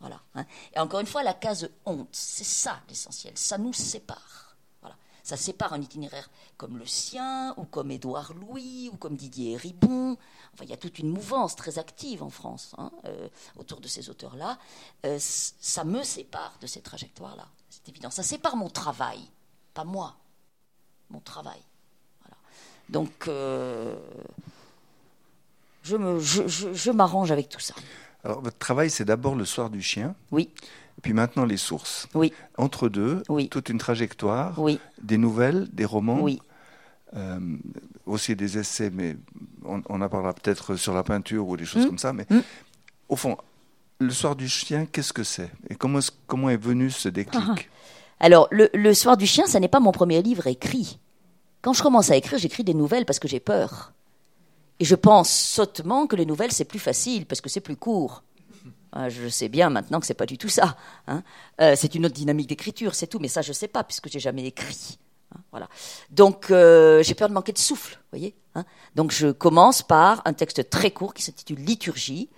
Voilà. 0.00 0.20
hein. 0.34 0.44
Et 0.74 0.78
encore 0.78 1.00
une 1.00 1.06
fois, 1.06 1.22
la 1.22 1.34
case 1.34 1.70
honte, 1.86 2.08
c'est 2.12 2.44
ça 2.44 2.80
l'essentiel. 2.88 3.32
Ça 3.36 3.56
nous 3.58 3.72
sépare. 3.72 4.56
Voilà. 4.82 4.96
Ça 5.22 5.36
sépare 5.36 5.72
un 5.72 5.80
itinéraire 5.80 6.28
comme 6.56 6.76
le 6.76 6.86
sien, 6.86 7.54
ou 7.56 7.64
comme 7.64 7.90
Édouard 7.90 8.34
Louis, 8.34 8.90
ou 8.92 8.96
comme 8.96 9.16
Didier 9.16 9.56
Ribon. 9.56 10.18
Enfin, 10.52 10.64
il 10.64 10.68
y 10.70 10.74
a 10.74 10.76
toute 10.76 10.98
une 10.98 11.08
mouvance 11.08 11.56
très 11.56 11.78
active 11.78 12.22
en 12.22 12.28
France 12.28 12.74
hein, 12.76 12.90
euh, 13.06 13.28
autour 13.56 13.80
de 13.80 13.88
ces 13.88 14.10
auteurs-là. 14.10 14.58
Euh, 15.06 15.18
ça 15.18 15.84
me 15.84 16.02
sépare 16.02 16.52
de 16.60 16.66
ces 16.66 16.82
trajectoires-là. 16.82 17.48
C'est 17.70 17.88
évident. 17.88 18.10
Ça 18.10 18.22
sépare 18.22 18.56
mon 18.56 18.68
travail, 18.68 19.20
pas 19.74 19.84
moi. 19.84 20.16
Mon 21.10 21.20
travail. 21.20 21.60
Voilà. 22.22 22.36
Donc, 22.88 23.28
euh, 23.28 23.96
je 25.82 25.96
me- 25.96 26.18
je- 26.20 26.46
je- 26.48 26.72
je 26.74 26.90
m'arrange 26.90 27.30
avec 27.32 27.48
tout 27.48 27.60
ça. 27.60 27.74
Alors, 28.24 28.42
votre 28.42 28.58
travail, 28.58 28.90
c'est 28.90 29.04
d'abord 29.04 29.34
le 29.34 29.44
soir 29.44 29.70
du 29.70 29.80
chien, 29.82 30.14
Oui, 30.30 30.50
et 30.98 31.00
puis 31.00 31.12
maintenant 31.14 31.44
les 31.46 31.56
sources. 31.56 32.06
oui, 32.14 32.32
Entre 32.58 32.88
deux, 32.90 33.22
Oui. 33.30 33.48
toute 33.48 33.70
une 33.70 33.78
trajectoire, 33.78 34.58
oui, 34.58 34.78
des 35.00 35.16
nouvelles, 35.16 35.68
des 35.72 35.86
romans, 35.86 36.20
oui. 36.20 36.40
euh, 37.16 37.40
aussi 38.04 38.36
des 38.36 38.58
essais, 38.58 38.90
mais 38.90 39.16
on, 39.64 39.82
on 39.88 40.00
en 40.02 40.08
parlera 40.08 40.34
peut-être 40.34 40.76
sur 40.76 40.92
la 40.92 41.02
peinture 41.02 41.48
ou 41.48 41.56
des 41.56 41.64
choses 41.64 41.84
Mm. 41.84 41.88
comme 41.88 41.98
ça. 41.98 42.12
Mais 42.12 42.26
Mm. 42.28 42.40
au 43.08 43.16
fond, 43.16 43.36
le 44.00 44.10
soir 44.10 44.34
du 44.34 44.48
chien, 44.48 44.86
qu'est-ce 44.86 45.12
que 45.12 45.22
c'est? 45.24 45.50
Et 45.68 45.74
comment, 45.76 45.98
est-ce- 45.98 46.10
comment 46.26 46.50
est 46.50 46.56
venu 46.56 46.90
ce 46.90 47.08
déclic? 47.08 47.70
Alors, 48.20 48.48
le, 48.50 48.92
Soir 48.94 49.16
du 49.16 49.26
chien, 49.26 49.46
ça 49.46 49.60
n'est 49.60 49.68
pas 49.68 49.80
mon 49.80 49.92
premier 49.92 50.20
livre 50.20 50.46
écrit. 50.46 50.98
Quand 51.62 51.72
je 51.72 51.82
commence 51.82 52.10
à 52.10 52.16
écrire, 52.16 52.38
j'écris 52.38 52.64
des 52.64 52.74
nouvelles 52.74 53.06
parce 53.06 53.18
que 53.18 53.28
j'ai 53.28 53.40
peur. 53.40 53.92
Et 54.78 54.84
je 54.84 54.94
pense 54.94 55.30
sottement 55.30 56.06
que 56.06 56.16
les 56.16 56.26
nouvelles, 56.26 56.52
c'est 56.52 56.64
plus 56.64 56.78
facile 56.78 57.26
parce 57.26 57.40
que 57.40 57.48
c'est 57.48 57.60
plus 57.60 57.76
court. 57.76 58.22
Ah, 58.92 59.08
Je 59.08 59.28
sais 59.28 59.48
bien 59.48 59.70
maintenant 59.70 60.00
que 60.00 60.06
c'est 60.06 60.14
pas 60.14 60.26
du 60.26 60.36
tout 60.38 60.48
ça. 60.48 60.76
hein. 61.06 61.22
Euh, 61.60 61.74
c'est 61.76 61.94
une 61.94 62.04
autre 62.06 62.14
dynamique 62.14 62.48
d'écriture, 62.48 62.94
c'est 62.94 63.06
tout. 63.06 63.18
Mais 63.20 63.28
ça, 63.28 63.40
je 63.42 63.52
sais 63.52 63.68
pas 63.68 63.84
puisque 63.84 64.08
j'ai 64.10 64.20
jamais 64.20 64.44
écrit. 64.46 64.98
hein, 65.34 65.40
voilà. 65.50 65.68
Donc, 66.10 66.50
euh, 66.50 67.02
j'ai 67.02 67.14
peur 67.14 67.28
de 67.28 67.34
manquer 67.34 67.52
de 67.52 67.58
souffle, 67.58 68.00
voyez. 68.10 68.34
hein. 68.54 68.64
Donc, 68.96 69.12
je 69.12 69.28
commence 69.28 69.82
par 69.82 70.20
un 70.24 70.32
texte 70.32 70.68
très 70.70 70.90
court 70.90 71.14
qui 71.14 71.22
s'intitule 71.22 71.58
Liturgie, 71.60 72.28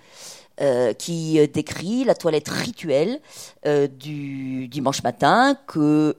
euh, 0.60 0.92
qui 0.92 1.40
euh, 1.40 1.46
décrit 1.46 2.04
la 2.04 2.14
toilette 2.14 2.48
rituelle 2.48 3.20
euh, 3.64 3.88
du 3.88 4.68
dimanche 4.68 5.02
matin 5.02 5.56
que 5.66 6.14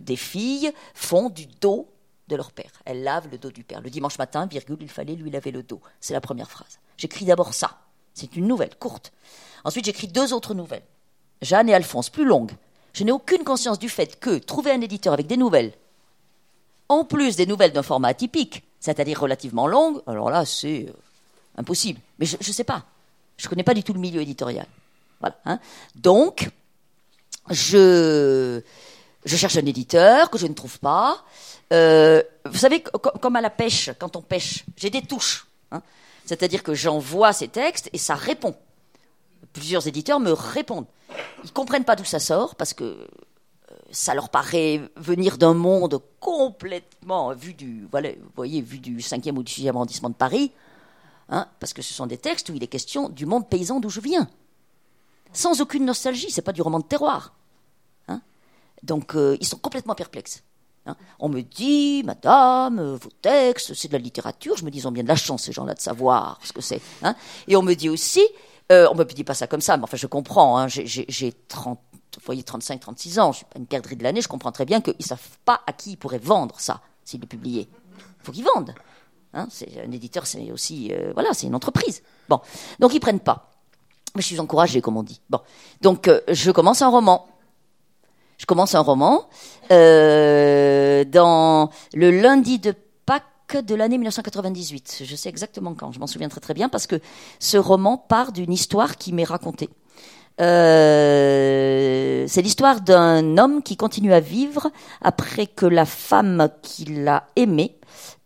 des 0.00 0.16
filles 0.16 0.72
font 0.92 1.30
du 1.30 1.46
dos 1.46 1.88
de 2.26 2.34
leur 2.34 2.50
père. 2.50 2.72
Elle 2.84 3.04
lave 3.04 3.28
le 3.30 3.38
dos 3.38 3.52
du 3.52 3.62
père. 3.62 3.80
Le 3.80 3.88
dimanche 3.88 4.18
matin, 4.18 4.46
virgule, 4.46 4.78
il 4.80 4.88
fallait 4.88 5.14
lui 5.14 5.30
laver 5.30 5.52
le 5.52 5.62
dos. 5.62 5.80
C'est 6.00 6.14
la 6.14 6.20
première 6.20 6.50
phrase. 6.50 6.80
J'écris 6.96 7.26
d'abord 7.26 7.54
ça. 7.54 7.78
C'est 8.12 8.34
une 8.34 8.48
nouvelle, 8.48 8.74
courte. 8.76 9.12
Ensuite, 9.62 9.84
j'écris 9.84 10.08
deux 10.08 10.32
autres 10.32 10.54
nouvelles. 10.54 10.82
Jeanne 11.40 11.68
et 11.68 11.74
Alphonse, 11.74 12.10
plus 12.10 12.24
longues. 12.24 12.52
Je 12.92 13.04
n'ai 13.04 13.12
aucune 13.12 13.44
conscience 13.44 13.78
du 13.78 13.88
fait 13.88 14.18
que 14.18 14.38
trouver 14.38 14.72
un 14.72 14.80
éditeur 14.80 15.12
avec 15.12 15.28
des 15.28 15.36
nouvelles, 15.36 15.72
en 16.88 17.04
plus 17.04 17.36
des 17.36 17.46
nouvelles 17.46 17.72
d'un 17.72 17.84
format 17.84 18.08
atypique, 18.08 18.64
c'est-à-dire 18.80 19.20
relativement 19.20 19.68
longues, 19.68 20.02
alors 20.08 20.30
là, 20.30 20.44
c'est 20.44 20.86
impossible. 21.56 22.00
Mais 22.18 22.26
je 22.26 22.36
ne 22.36 22.52
sais 22.52 22.64
pas. 22.64 22.84
Je 23.36 23.46
ne 23.46 23.50
connais 23.50 23.62
pas 23.62 23.74
du 23.74 23.82
tout 23.82 23.92
le 23.92 24.00
milieu 24.00 24.20
éditorial. 24.20 24.66
Voilà. 25.20 25.36
Hein. 25.44 25.58
Donc, 25.94 26.50
je, 27.50 28.60
cherche 29.24 29.56
un 29.56 29.66
éditeur 29.66 30.30
que 30.30 30.38
je 30.38 30.46
ne 30.46 30.54
trouve 30.54 30.78
pas. 30.78 31.24
Euh, 31.72 32.22
vous 32.44 32.58
savez, 32.58 32.82
comme 33.20 33.36
à 33.36 33.40
la 33.40 33.50
pêche, 33.50 33.90
quand 33.98 34.16
on 34.16 34.22
pêche, 34.22 34.64
j'ai 34.76 34.90
des 34.90 35.02
touches. 35.02 35.46
Hein. 35.72 35.82
C'est-à-dire 36.24 36.62
que 36.62 36.74
j'envoie 36.74 37.32
ces 37.32 37.48
textes 37.48 37.90
et 37.92 37.98
ça 37.98 38.14
répond. 38.14 38.54
Plusieurs 39.52 39.86
éditeurs 39.86 40.20
me 40.20 40.32
répondent. 40.32 40.86
Ils 41.42 41.46
ne 41.46 41.52
comprennent 41.52 41.84
pas 41.84 41.96
d'où 41.96 42.04
ça 42.04 42.18
sort 42.18 42.56
parce 42.56 42.74
que 42.74 42.84
euh, 42.84 43.06
ça 43.90 44.14
leur 44.14 44.28
paraît 44.28 44.80
venir 44.96 45.38
d'un 45.38 45.54
monde 45.54 46.00
complètement 46.20 47.32
vu 47.34 47.54
du, 47.54 47.86
voilà, 47.90 48.10
vous 48.10 48.30
voyez, 48.34 48.60
vu 48.60 48.78
du 48.78 48.98
5e 48.98 49.36
ou 49.36 49.42
du 49.42 49.52
6e 49.52 49.70
arrondissement 49.70 50.10
de 50.10 50.14
Paris, 50.14 50.52
hein, 51.28 51.48
parce 51.60 51.72
que 51.72 51.82
ce 51.82 51.94
sont 51.94 52.06
des 52.06 52.18
textes 52.18 52.48
où 52.48 52.54
il 52.54 52.62
est 52.62 52.68
question 52.68 53.08
du 53.08 53.26
monde 53.26 53.48
paysan 53.48 53.80
d'où 53.80 53.88
je 53.88 54.00
viens, 54.00 54.28
sans 55.32 55.60
aucune 55.60 55.84
nostalgie. 55.84 56.30
C'est 56.30 56.42
pas 56.42 56.52
du 56.52 56.62
roman 56.62 56.78
de 56.78 56.84
terroir. 56.84 57.34
Hein. 58.08 58.20
Donc 58.82 59.14
euh, 59.14 59.36
ils 59.40 59.46
sont 59.46 59.58
complètement 59.58 59.94
perplexes. 59.94 60.42
Hein. 60.86 60.96
On 61.18 61.28
me 61.28 61.42
dit, 61.42 62.02
madame, 62.04 62.78
euh, 62.78 62.96
vos 62.96 63.10
textes, 63.20 63.74
c'est 63.74 63.88
de 63.88 63.92
la 63.92 63.98
littérature. 63.98 64.56
Je 64.56 64.64
me 64.64 64.70
dis, 64.70 64.78
ils 64.78 64.88
ont 64.88 64.92
bien 64.92 65.02
de 65.02 65.08
la 65.08 65.16
chance, 65.16 65.44
ces 65.44 65.52
gens-là, 65.52 65.74
de 65.74 65.80
savoir 65.80 66.38
ce 66.42 66.52
que 66.52 66.60
c'est. 66.60 66.80
Hein. 67.02 67.14
Et 67.48 67.56
on 67.56 67.62
me 67.62 67.74
dit 67.74 67.88
aussi, 67.88 68.22
euh, 68.72 68.88
on 68.90 68.94
me 68.94 69.04
dit 69.04 69.24
pas 69.24 69.34
ça 69.34 69.46
comme 69.46 69.60
ça, 69.60 69.76
mais 69.76 69.84
enfin, 69.84 69.96
je 69.96 70.06
comprends. 70.06 70.58
Hein. 70.58 70.68
J'ai 70.68 71.32
30, 71.48 71.78
vous 71.92 72.20
voyez, 72.24 72.42
35, 72.42 72.80
36 72.80 73.18
ans. 73.18 73.32
Je 73.32 73.38
suis 73.38 73.46
pas 73.46 73.58
une 73.58 73.66
perdrix 73.66 73.96
de 73.96 74.02
l'année. 74.02 74.20
Je 74.20 74.28
comprends 74.28 74.52
très 74.52 74.64
bien 74.64 74.80
qu'ils 74.80 75.04
savent 75.04 75.38
pas 75.44 75.60
à 75.66 75.72
qui 75.72 75.92
ils 75.92 75.96
pourraient 75.96 76.18
vendre 76.18 76.58
ça, 76.60 76.80
s'ils 77.04 77.20
le 77.20 77.26
publiaient. 77.26 77.68
Il 77.98 78.24
faut 78.24 78.32
qu'ils 78.32 78.44
vendent. 78.44 78.74
C'est 79.50 79.68
un 79.86 79.90
éditeur, 79.90 80.26
c'est 80.26 80.50
aussi, 80.50 80.92
euh, 80.92 81.12
voilà, 81.14 81.30
c'est 81.32 81.46
une 81.46 81.54
entreprise. 81.54 82.02
Bon, 82.28 82.40
donc 82.78 82.94
ils 82.94 83.00
prennent 83.00 83.20
pas. 83.20 83.50
Mais 84.14 84.22
je 84.22 84.26
suis 84.26 84.40
encouragée, 84.40 84.80
comme 84.80 84.96
on 84.96 85.02
dit. 85.02 85.20
Bon, 85.28 85.40
donc 85.82 86.10
je 86.28 86.50
commence 86.50 86.82
un 86.82 86.88
roman. 86.88 87.26
Je 88.38 88.46
commence 88.46 88.74
un 88.74 88.80
roman 88.80 89.28
euh, 89.70 91.04
dans 91.04 91.70
le 91.94 92.10
lundi 92.10 92.58
de 92.58 92.74
Pâques 93.06 93.64
de 93.64 93.74
l'année 93.74 93.96
1998. 93.96 95.02
Je 95.04 95.16
sais 95.16 95.28
exactement 95.28 95.74
quand, 95.74 95.92
je 95.92 95.98
m'en 95.98 96.06
souviens 96.06 96.28
très 96.28 96.40
très 96.40 96.54
bien 96.54 96.68
parce 96.68 96.86
que 96.86 97.00
ce 97.38 97.56
roman 97.56 97.96
part 97.96 98.32
d'une 98.32 98.52
histoire 98.52 98.96
qui 98.96 99.12
m'est 99.12 99.24
racontée. 99.24 99.70
Euh, 100.38 102.26
c'est 102.28 102.42
l'histoire 102.42 102.82
d'un 102.82 103.38
homme 103.38 103.62
qui 103.62 103.78
continue 103.78 104.12
à 104.12 104.20
vivre 104.20 104.70
après 105.00 105.46
que 105.46 105.64
la 105.64 105.86
femme 105.86 106.50
qu'il 106.62 107.08
a 107.08 107.28
aimée 107.36 107.78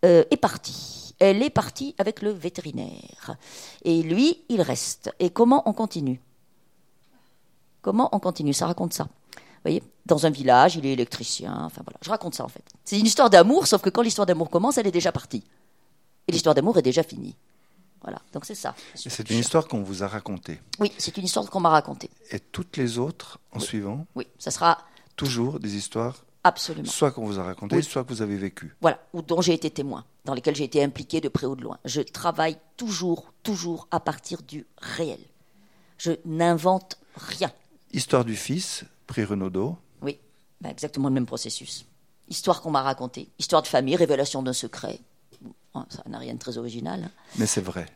euh, 0.05 0.25
est 0.31 0.37
partie. 0.37 1.15
Elle 1.19 1.43
est 1.43 1.51
partie 1.51 1.95
avec 1.99 2.23
le 2.23 2.31
vétérinaire. 2.31 3.37
Et 3.85 4.03
lui, 4.03 4.43
il 4.49 4.63
reste. 4.63 5.13
Et 5.19 5.31
comment 5.31 5.69
on 5.69 5.73
continue? 5.73 6.21
Comment 7.83 8.09
on 8.13 8.21
continue? 8.21 8.55
Ça 8.55 8.67
raconte 8.67 8.95
ça 8.95 9.09
voyez, 9.65 9.83
dans 10.07 10.27
un 10.27 10.31
village, 10.31 10.77
il 10.77 10.87
est 10.87 10.93
électricien. 10.93 11.55
Enfin 11.65 11.83
voilà, 11.85 11.99
je 12.03 12.11
raconte 12.11 12.35
ça 12.35 12.45
en 12.45 12.49
fait. 12.49 12.65
C'est 12.85 12.99
une 12.99 13.07
histoire 13.07 13.31
d'amour, 13.31 13.67
sauf 13.67 13.83
que 13.83 13.91
quand 13.91 14.03
l'histoire 14.03 14.27
d'amour 14.27 14.51
commence, 14.51 14.79
elle 14.79 14.87
est 14.87 14.93
déjà 14.93 15.13
partie. 15.13 15.45
Et 16.29 16.33
l'histoire 16.33 16.55
d'amour 16.55 16.79
est 16.79 16.83
déjà 16.83 17.03
finie. 17.03 17.37
Voilà, 18.03 18.21
donc 18.33 18.47
c'est 18.47 18.55
ça. 18.55 18.75
C'est 18.95 19.29
une 19.29 19.39
histoire 19.39 19.69
qu'on 19.69 19.83
vous 19.83 20.03
a 20.03 20.09
racontée. 20.09 20.61
Oui, 20.79 20.91
c'est 20.97 21.17
une 21.19 21.25
histoire 21.25 21.49
qu'on 21.51 21.61
m'a 21.61 21.69
racontée. 21.69 22.09
Et 22.31 22.41
toutes 22.41 22.79
les 22.79 22.99
autres, 22.99 23.39
en 23.53 23.59
suivant 23.59 24.07
Oui, 24.15 24.27
ça 24.39 24.51
sera. 24.51 24.79
Toujours 25.17 25.61
des 25.61 25.77
histoires 25.77 26.25
Absolument. 26.43 26.89
Soit 26.89 27.11
qu'on 27.11 27.27
vous 27.27 27.39
a 27.39 27.43
racontées, 27.43 27.83
soit 27.83 28.03
que 28.05 28.09
vous 28.09 28.23
avez 28.23 28.37
vécu. 28.37 28.75
Voilà, 28.81 28.99
ou 29.13 29.21
dont 29.21 29.43
j'ai 29.43 29.53
été 29.53 29.71
témoin, 29.71 30.05
dans 30.25 30.33
lesquelles 30.33 30.57
j'ai 30.57 30.65
été 30.65 30.83
impliqué 30.83 31.21
de 31.21 31.29
près 31.29 31.47
ou 31.47 31.55
de 31.55 31.63
loin. 31.63 31.79
Je 31.85 32.01
travaille 32.01 32.57
toujours, 32.77 33.33
toujours 33.43 33.89
à 33.91 34.01
partir 34.01 34.43
du 34.43 34.67
réel. 34.79 35.21
Je 35.99 36.13
n'invente 36.25 36.99
rien. 37.15 37.53
Histoire 37.93 38.25
du 38.25 38.37
fils, 38.37 38.85
prix 39.07 39.25
Renaudot. 39.25 39.77
Oui, 40.01 40.19
bah, 40.63 40.71
exactement 40.71 41.09
le 41.09 41.15
même 41.15 41.27
processus. 41.27 41.85
Histoire 42.29 42.63
qu'on 42.63 42.71
m'a 42.71 42.83
racontée, 42.83 43.29
histoire 43.39 43.61
de 43.61 43.67
famille, 43.67 43.97
révélation 43.97 44.43
d'un 44.43 44.55
secret. 44.55 44.99
ça 45.75 46.03
n'a 46.07 46.19
rien 46.19 46.35
de 46.35 46.39
très 46.39 46.57
original. 46.57 47.05
Hein. 47.05 47.11
Mais 47.37 47.47
c'est 47.47 47.61
vrai. 47.61 47.87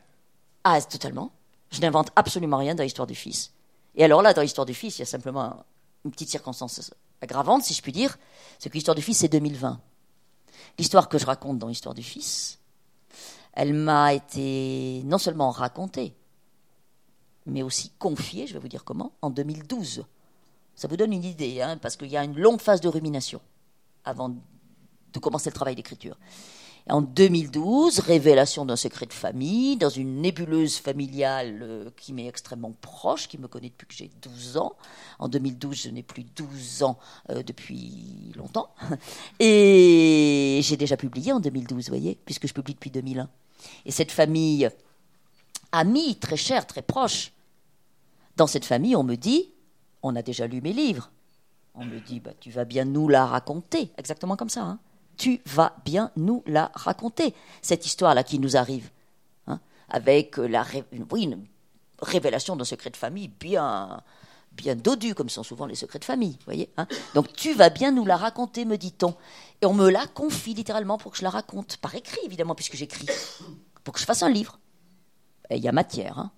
Ah, 0.64 0.82
totalement. 0.82 1.32
Je 1.70 1.80
n'invente 1.80 2.10
absolument 2.14 2.58
rien 2.58 2.74
dans 2.74 2.82
l'histoire 2.82 3.06
du 3.06 3.14
fils. 3.14 3.52
Et 3.94 4.04
alors 4.04 4.20
là, 4.22 4.34
dans 4.34 4.42
l'histoire 4.42 4.66
du 4.66 4.74
fils, 4.74 4.98
il 4.98 5.00
y 5.00 5.02
a 5.02 5.06
simplement 5.06 5.64
une 6.04 6.10
petite 6.10 6.28
circonstance 6.28 6.92
aggravante, 7.20 7.62
si 7.62 7.74
je 7.74 7.82
puis 7.82 7.92
dire, 7.92 8.18
c'est 8.58 8.68
que 8.68 8.74
l'histoire 8.74 8.94
du 8.94 9.02
fils, 9.02 9.18
c'est 9.18 9.28
2020. 9.28 9.80
L'histoire 10.78 11.08
que 11.08 11.18
je 11.18 11.26
raconte 11.26 11.58
dans 11.58 11.68
l'histoire 11.68 11.94
du 11.94 12.02
fils, 12.02 12.58
elle 13.52 13.74
m'a 13.74 14.14
été 14.14 15.02
non 15.04 15.18
seulement 15.18 15.50
racontée, 15.50 16.14
mais 17.46 17.62
aussi 17.62 17.90
confiée, 17.98 18.46
je 18.46 18.54
vais 18.54 18.58
vous 18.58 18.68
dire 18.68 18.84
comment, 18.84 19.12
en 19.22 19.30
2012. 19.30 20.04
Ça 20.74 20.88
vous 20.88 20.96
donne 20.96 21.12
une 21.12 21.24
idée, 21.24 21.60
hein, 21.60 21.76
parce 21.76 21.96
qu'il 21.96 22.08
y 22.08 22.16
a 22.16 22.24
une 22.24 22.36
longue 22.38 22.60
phase 22.60 22.80
de 22.80 22.88
rumination 22.88 23.40
avant 24.04 24.30
de 24.30 25.18
commencer 25.20 25.50
le 25.50 25.54
travail 25.54 25.76
d'écriture. 25.76 26.18
En 26.90 27.00
2012, 27.00 28.00
révélation 28.00 28.66
d'un 28.66 28.76
secret 28.76 29.06
de 29.06 29.12
famille, 29.14 29.78
dans 29.78 29.88
une 29.88 30.20
nébuleuse 30.20 30.76
familiale 30.76 31.60
euh, 31.62 31.90
qui 31.96 32.12
m'est 32.12 32.26
extrêmement 32.26 32.74
proche, 32.78 33.26
qui 33.26 33.38
me 33.38 33.48
connaît 33.48 33.70
depuis 33.70 33.86
que 33.86 33.94
j'ai 33.94 34.10
12 34.20 34.58
ans. 34.58 34.76
En 35.18 35.28
2012, 35.28 35.84
je 35.84 35.88
n'ai 35.88 36.02
plus 36.02 36.24
12 36.24 36.82
ans 36.82 36.98
euh, 37.30 37.42
depuis 37.42 38.32
longtemps. 38.36 38.68
Et 39.40 40.60
j'ai 40.62 40.76
déjà 40.76 40.98
publié 40.98 41.32
en 41.32 41.40
2012, 41.40 41.84
vous 41.86 41.88
voyez, 41.88 42.18
puisque 42.26 42.46
je 42.46 42.52
publie 42.52 42.74
depuis 42.74 42.90
2001. 42.90 43.30
Et 43.86 43.90
cette 43.90 44.12
famille 44.12 44.68
amie, 45.72 46.16
très 46.16 46.36
chère, 46.36 46.66
très 46.66 46.82
proche, 46.82 47.32
dans 48.36 48.46
cette 48.46 48.66
famille, 48.66 48.94
on 48.94 49.04
me 49.04 49.14
dit, 49.14 49.52
on 50.02 50.16
a 50.16 50.22
déjà 50.22 50.46
lu 50.46 50.60
mes 50.60 50.74
livres. 50.74 51.10
On 51.74 51.86
me 51.86 51.98
dit, 51.98 52.20
bah, 52.20 52.32
tu 52.38 52.50
vas 52.50 52.66
bien 52.66 52.84
nous 52.84 53.08
la 53.08 53.24
raconter. 53.24 53.90
Exactement 53.96 54.36
comme 54.36 54.50
ça. 54.50 54.62
Hein. 54.62 54.78
Tu 55.16 55.40
vas 55.46 55.76
bien 55.84 56.10
nous 56.16 56.42
la 56.46 56.70
raconter. 56.74 57.34
Cette 57.62 57.86
histoire-là 57.86 58.24
qui 58.24 58.38
nous 58.38 58.56
arrive. 58.56 58.90
Hein, 59.46 59.60
avec 59.88 60.36
la 60.36 60.64
une 61.12 61.46
révélation 62.00 62.56
d'un 62.56 62.64
secret 62.64 62.90
de 62.90 62.96
famille 62.96 63.28
bien, 63.28 64.02
bien 64.52 64.74
dodu, 64.74 65.14
comme 65.14 65.28
sont 65.28 65.42
souvent 65.42 65.66
les 65.66 65.74
secrets 65.74 65.98
de 65.98 66.04
famille. 66.04 66.38
Voyez 66.44 66.70
hein. 66.76 66.86
Donc 67.14 67.32
tu 67.32 67.54
vas 67.54 67.70
bien 67.70 67.92
nous 67.92 68.04
la 68.04 68.16
raconter, 68.16 68.64
me 68.64 68.76
dit-on. 68.76 69.14
Et 69.62 69.66
on 69.66 69.74
me 69.74 69.88
la 69.88 70.06
confie 70.06 70.54
littéralement 70.54 70.98
pour 70.98 71.12
que 71.12 71.18
je 71.18 71.22
la 71.22 71.30
raconte. 71.30 71.76
Par 71.78 71.94
écrit, 71.94 72.20
évidemment, 72.24 72.54
puisque 72.54 72.76
j'écris. 72.76 73.06
Pour 73.82 73.94
que 73.94 74.00
je 74.00 74.04
fasse 74.04 74.22
un 74.22 74.30
livre. 74.30 74.58
Il 75.50 75.58
y 75.58 75.68
a 75.68 75.72
matière. 75.72 76.18
Hein 76.18 76.32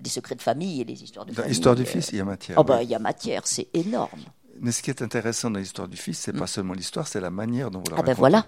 des 0.00 0.10
secrets 0.10 0.34
de 0.34 0.42
famille 0.42 0.80
et 0.80 0.84
les 0.84 1.02
histoires 1.02 1.26
de 1.26 1.30
dans 1.30 1.36
famille. 1.36 1.50
L'histoire 1.50 1.74
du 1.74 1.84
fils, 1.84 2.10
il 2.12 2.18
y 2.18 2.20
a 2.20 2.24
matière. 2.24 2.58
Oh 2.58 2.64
bah, 2.64 2.82
il 2.82 2.88
y 2.88 2.94
a 2.94 2.98
matière, 2.98 3.46
c'est 3.46 3.68
énorme. 3.74 4.22
Mais 4.60 4.72
ce 4.72 4.82
qui 4.82 4.90
est 4.90 5.02
intéressant 5.02 5.50
dans 5.50 5.58
l'histoire 5.58 5.88
du 5.88 5.96
fils, 5.96 6.18
c'est 6.18 6.32
n'est 6.32 6.38
mm. 6.38 6.40
pas 6.40 6.46
seulement 6.46 6.74
l'histoire, 6.74 7.06
c'est 7.06 7.20
la 7.20 7.30
manière 7.30 7.70
dont 7.70 7.80
vous 7.80 7.90
la 7.90 7.98
ah 7.98 8.02
ben 8.02 8.14
voilà. 8.14 8.46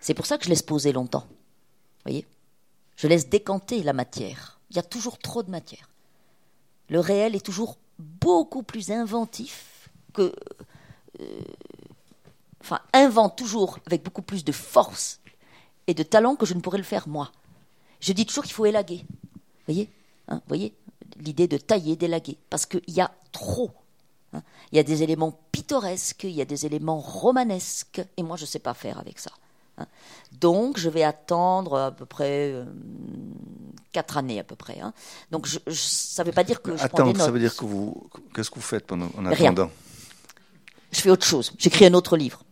C'est 0.00 0.14
pour 0.14 0.26
ça 0.26 0.38
que 0.38 0.44
je 0.44 0.50
laisse 0.50 0.62
poser 0.62 0.92
longtemps. 0.92 1.26
Vous 1.28 2.10
voyez? 2.10 2.26
Je 2.96 3.06
laisse 3.06 3.28
décanter 3.28 3.82
la 3.82 3.92
matière. 3.92 4.60
Il 4.70 4.76
y 4.76 4.78
a 4.78 4.82
toujours 4.82 5.18
trop 5.18 5.42
de 5.42 5.50
matière. 5.50 5.88
Le 6.88 7.00
réel 7.00 7.34
est 7.34 7.44
toujours 7.44 7.78
beaucoup 7.98 8.62
plus 8.62 8.90
inventif 8.90 9.90
que. 10.14 10.34
Euh, 11.20 11.40
enfin, 12.60 12.80
invente 12.92 13.36
toujours 13.36 13.78
avec 13.86 14.02
beaucoup 14.02 14.22
plus 14.22 14.44
de 14.44 14.52
force 14.52 15.20
et 15.86 15.94
de 15.94 16.02
talent 16.02 16.36
que 16.36 16.46
je 16.46 16.54
ne 16.54 16.60
pourrais 16.60 16.78
le 16.78 16.84
faire 16.84 17.08
moi. 17.08 17.32
Je 18.00 18.12
dis 18.12 18.24
toujours 18.24 18.44
qu'il 18.44 18.54
faut 18.54 18.66
élaguer. 18.66 19.04
Vous 19.04 19.74
voyez? 19.74 19.90
Hein, 20.28 20.36
vous 20.36 20.48
voyez? 20.48 20.74
L'idée 21.16 21.48
de 21.48 21.58
tailler, 21.58 21.96
d'élaguer. 21.96 22.38
Parce 22.48 22.64
qu'il 22.66 22.82
y 22.88 23.00
a 23.00 23.10
trop. 23.32 23.70
Hein. 24.32 24.42
Il 24.72 24.76
y 24.76 24.78
a 24.78 24.82
des 24.82 25.02
éléments 25.02 25.38
pittoresques, 25.52 26.24
il 26.24 26.30
y 26.30 26.40
a 26.40 26.44
des 26.44 26.66
éléments 26.66 26.98
romanesques, 26.98 28.02
et 28.16 28.22
moi 28.22 28.36
je 28.36 28.42
ne 28.42 28.46
sais 28.46 28.58
pas 28.58 28.74
faire 28.74 28.98
avec 28.98 29.18
ça. 29.18 29.30
Hein. 29.78 29.86
Donc 30.32 30.78
je 30.78 30.88
vais 30.88 31.02
attendre 31.02 31.78
à 31.78 31.90
peu 31.90 32.06
près 32.06 32.52
euh, 32.52 32.64
quatre 33.92 34.16
années 34.16 34.38
à 34.38 34.44
peu 34.44 34.56
près. 34.56 34.80
Donc 35.30 35.46
je, 35.46 35.58
ça 35.72 36.22
ne 36.22 36.28
veut 36.28 36.34
pas 36.34 36.44
dire 36.44 36.62
que 36.62 36.76
je 36.76 36.82
Attends, 36.82 37.14
ça 37.14 37.30
veut 37.30 37.40
dire 37.40 37.56
que 37.56 37.64
vous 37.64 38.08
qu'est-ce 38.34 38.50
que 38.50 38.56
vous 38.56 38.60
faites 38.60 38.86
pendant 38.86 39.08
en 39.16 39.26
attendant? 39.26 39.70
Je 40.92 41.00
fais 41.00 41.10
autre 41.10 41.26
chose. 41.26 41.52
J'écris 41.58 41.86
un 41.86 41.94
autre 41.94 42.16
livre. 42.16 42.42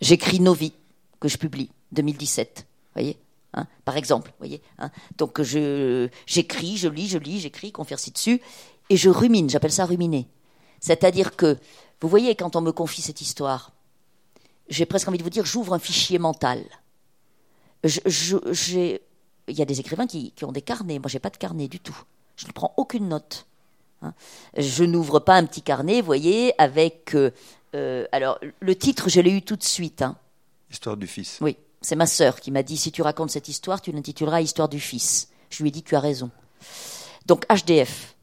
J'écris 0.00 0.40
Novi 0.40 0.72
que 1.18 1.28
je 1.28 1.36
publie 1.36 1.70
2017. 1.92 2.66
Voyez 2.94 3.18
Hein, 3.54 3.66
par 3.84 3.96
exemple, 3.96 4.32
voyez. 4.38 4.62
Hein. 4.78 4.90
Donc 5.18 5.42
je 5.42 6.08
j'écris, 6.26 6.76
je 6.76 6.88
lis, 6.88 7.08
je 7.08 7.18
lis, 7.18 7.40
j'écris, 7.40 7.72
confère-ci 7.72 8.12
dessus, 8.12 8.40
et 8.88 8.96
je 8.96 9.10
rumine. 9.10 9.50
J'appelle 9.50 9.72
ça 9.72 9.86
ruminer. 9.86 10.28
C'est-à-dire 10.80 11.36
que, 11.36 11.58
vous 12.00 12.08
voyez, 12.08 12.34
quand 12.34 12.56
on 12.56 12.60
me 12.60 12.72
confie 12.72 13.02
cette 13.02 13.20
histoire, 13.20 13.72
j'ai 14.68 14.86
presque 14.86 15.08
envie 15.08 15.18
de 15.18 15.22
vous 15.22 15.30
dire, 15.30 15.44
j'ouvre 15.44 15.74
un 15.74 15.78
fichier 15.78 16.18
mental. 16.18 16.64
Je- 17.84 18.98
il 19.48 19.58
y 19.58 19.62
a 19.62 19.64
des 19.64 19.80
écrivains 19.80 20.06
qui, 20.06 20.32
qui 20.32 20.44
ont 20.44 20.52
des 20.52 20.62
carnets. 20.62 20.98
Moi, 20.98 21.08
j'ai 21.08 21.18
pas 21.18 21.30
de 21.30 21.36
carnet 21.36 21.66
du 21.68 21.80
tout. 21.80 21.96
Je 22.36 22.46
ne 22.46 22.52
prends 22.52 22.72
aucune 22.76 23.08
note. 23.08 23.46
hein. 24.02 24.14
Je 24.56 24.84
n'ouvre 24.84 25.18
pas 25.18 25.36
un 25.36 25.44
petit 25.44 25.62
carnet, 25.62 26.00
vous 26.00 26.06
voyez, 26.06 26.52
avec. 26.60 27.14
euh, 27.14 27.30
euh, 27.74 28.06
alors, 28.12 28.38
le 28.60 28.76
titre, 28.76 29.08
je 29.08 29.20
l'ai 29.20 29.30
eu 29.32 29.42
tout 29.42 29.56
de 29.56 29.62
suite. 29.64 30.02
hein. 30.02 30.16
Histoire 30.70 30.96
du 30.96 31.06
fils. 31.06 31.38
Oui, 31.40 31.56
c'est 31.80 31.96
ma 31.96 32.06
sœur 32.06 32.40
qui 32.40 32.50
m'a 32.50 32.62
dit 32.62 32.76
si 32.76 32.92
tu 32.92 33.02
racontes 33.02 33.30
cette 33.30 33.48
histoire, 33.48 33.80
tu 33.80 33.90
l'intituleras 33.92 34.40
Histoire 34.40 34.68
du 34.68 34.78
fils. 34.80 35.28
Je 35.50 35.62
lui 35.62 35.68
ai 35.70 35.72
dit 35.72 35.82
tu 35.82 35.96
as 35.96 36.00
raison. 36.00 36.30
Donc 37.26 37.44
HDF, 37.48 38.14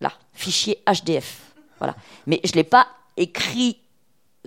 là, 0.00 0.12
fichier 0.32 0.82
HDF, 0.86 1.49
voilà. 1.80 1.96
Mais 2.26 2.40
je 2.44 2.52
l'ai 2.52 2.64
pas 2.64 2.86
écrit 3.16 3.80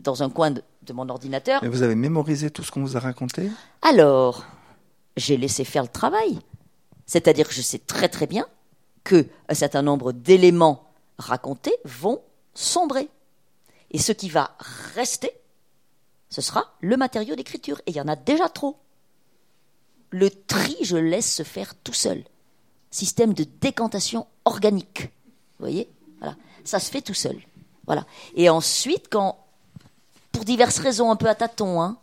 dans 0.02 0.24
un 0.24 0.30
coin 0.30 0.52
de, 0.52 0.64
de 0.84 0.94
mon 0.94 1.10
ordinateur. 1.10 1.62
Mais 1.62 1.68
vous 1.68 1.84
avez 1.84 1.96
mémorisé 1.96 2.50
tout 2.50 2.64
ce 2.64 2.72
qu'on 2.72 2.82
vous 2.82 2.96
a 2.96 3.00
raconté? 3.00 3.50
Alors, 3.82 4.46
j'ai 5.18 5.36
laissé 5.36 5.66
faire 5.66 5.84
le 5.84 5.90
travail. 5.90 6.40
C'est-à-dire 7.06 7.48
que 7.48 7.54
je 7.54 7.62
sais 7.62 7.80
très 7.80 8.08
très 8.08 8.28
bien 8.28 8.48
que 9.04 9.28
un 9.50 9.54
certain 9.54 9.82
nombre 9.82 10.14
d'éléments 10.14 10.90
racontés 11.18 11.76
vont 11.84 12.22
sombrer. 12.54 13.10
Et 13.92 14.00
ce 14.00 14.14
qui 14.14 14.30
va 14.30 14.56
rester, 14.96 15.32
ce 16.30 16.42
sera 16.42 16.74
le 16.80 16.98
matériau 16.98 17.36
d'écriture. 17.36 17.80
Et 17.86 17.92
il 17.92 17.96
y 17.96 18.02
en 18.02 18.08
a 18.08 18.16
déjà 18.16 18.48
trop. 18.50 18.78
Le 20.10 20.30
tri, 20.30 20.78
je 20.82 20.96
laisse 20.98 21.36
se 21.36 21.44
faire 21.44 21.76
tout 21.76 21.94
seul. 21.94 22.24
Système 22.90 23.34
de 23.34 23.44
décantation 23.44 24.28
organique. 24.46 25.12
Vous 25.60 25.66
voyez? 25.66 25.90
Voilà. 26.20 26.36
Ça 26.64 26.80
se 26.80 26.90
fait 26.90 27.02
tout 27.02 27.14
seul. 27.14 27.40
Voilà. 27.86 28.06
Et 28.36 28.50
ensuite, 28.50 29.08
quand, 29.10 29.38
pour 30.32 30.46
diverses 30.46 30.80
raisons 30.80 31.12
un 31.12 31.16
peu 31.16 31.28
à 31.28 31.36
tâtons, 31.36 31.82
hein, 31.82 31.98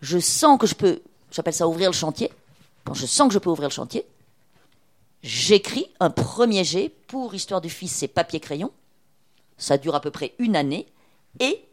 je 0.00 0.18
sens 0.18 0.58
que 0.58 0.66
je 0.66 0.74
peux, 0.74 1.02
j'appelle 1.30 1.54
ça 1.54 1.68
ouvrir 1.68 1.90
le 1.90 1.96
chantier, 1.96 2.30
quand 2.84 2.94
je 2.94 3.06
sens 3.06 3.28
que 3.28 3.34
je 3.34 3.38
peux 3.38 3.50
ouvrir 3.50 3.68
le 3.68 3.74
chantier, 3.74 4.06
j'écris 5.22 5.86
un 6.00 6.10
premier 6.10 6.64
jet 6.64 6.88
pour 7.08 7.34
Histoire 7.34 7.60
du 7.60 7.70
Fils, 7.70 7.92
c'est 7.92 8.08
papier-crayon. 8.08 8.72
Ça 9.58 9.76
dure 9.76 9.94
à 9.94 10.00
peu 10.00 10.10
près 10.10 10.34
une 10.38 10.56
année, 10.56 10.86
et 11.38 11.64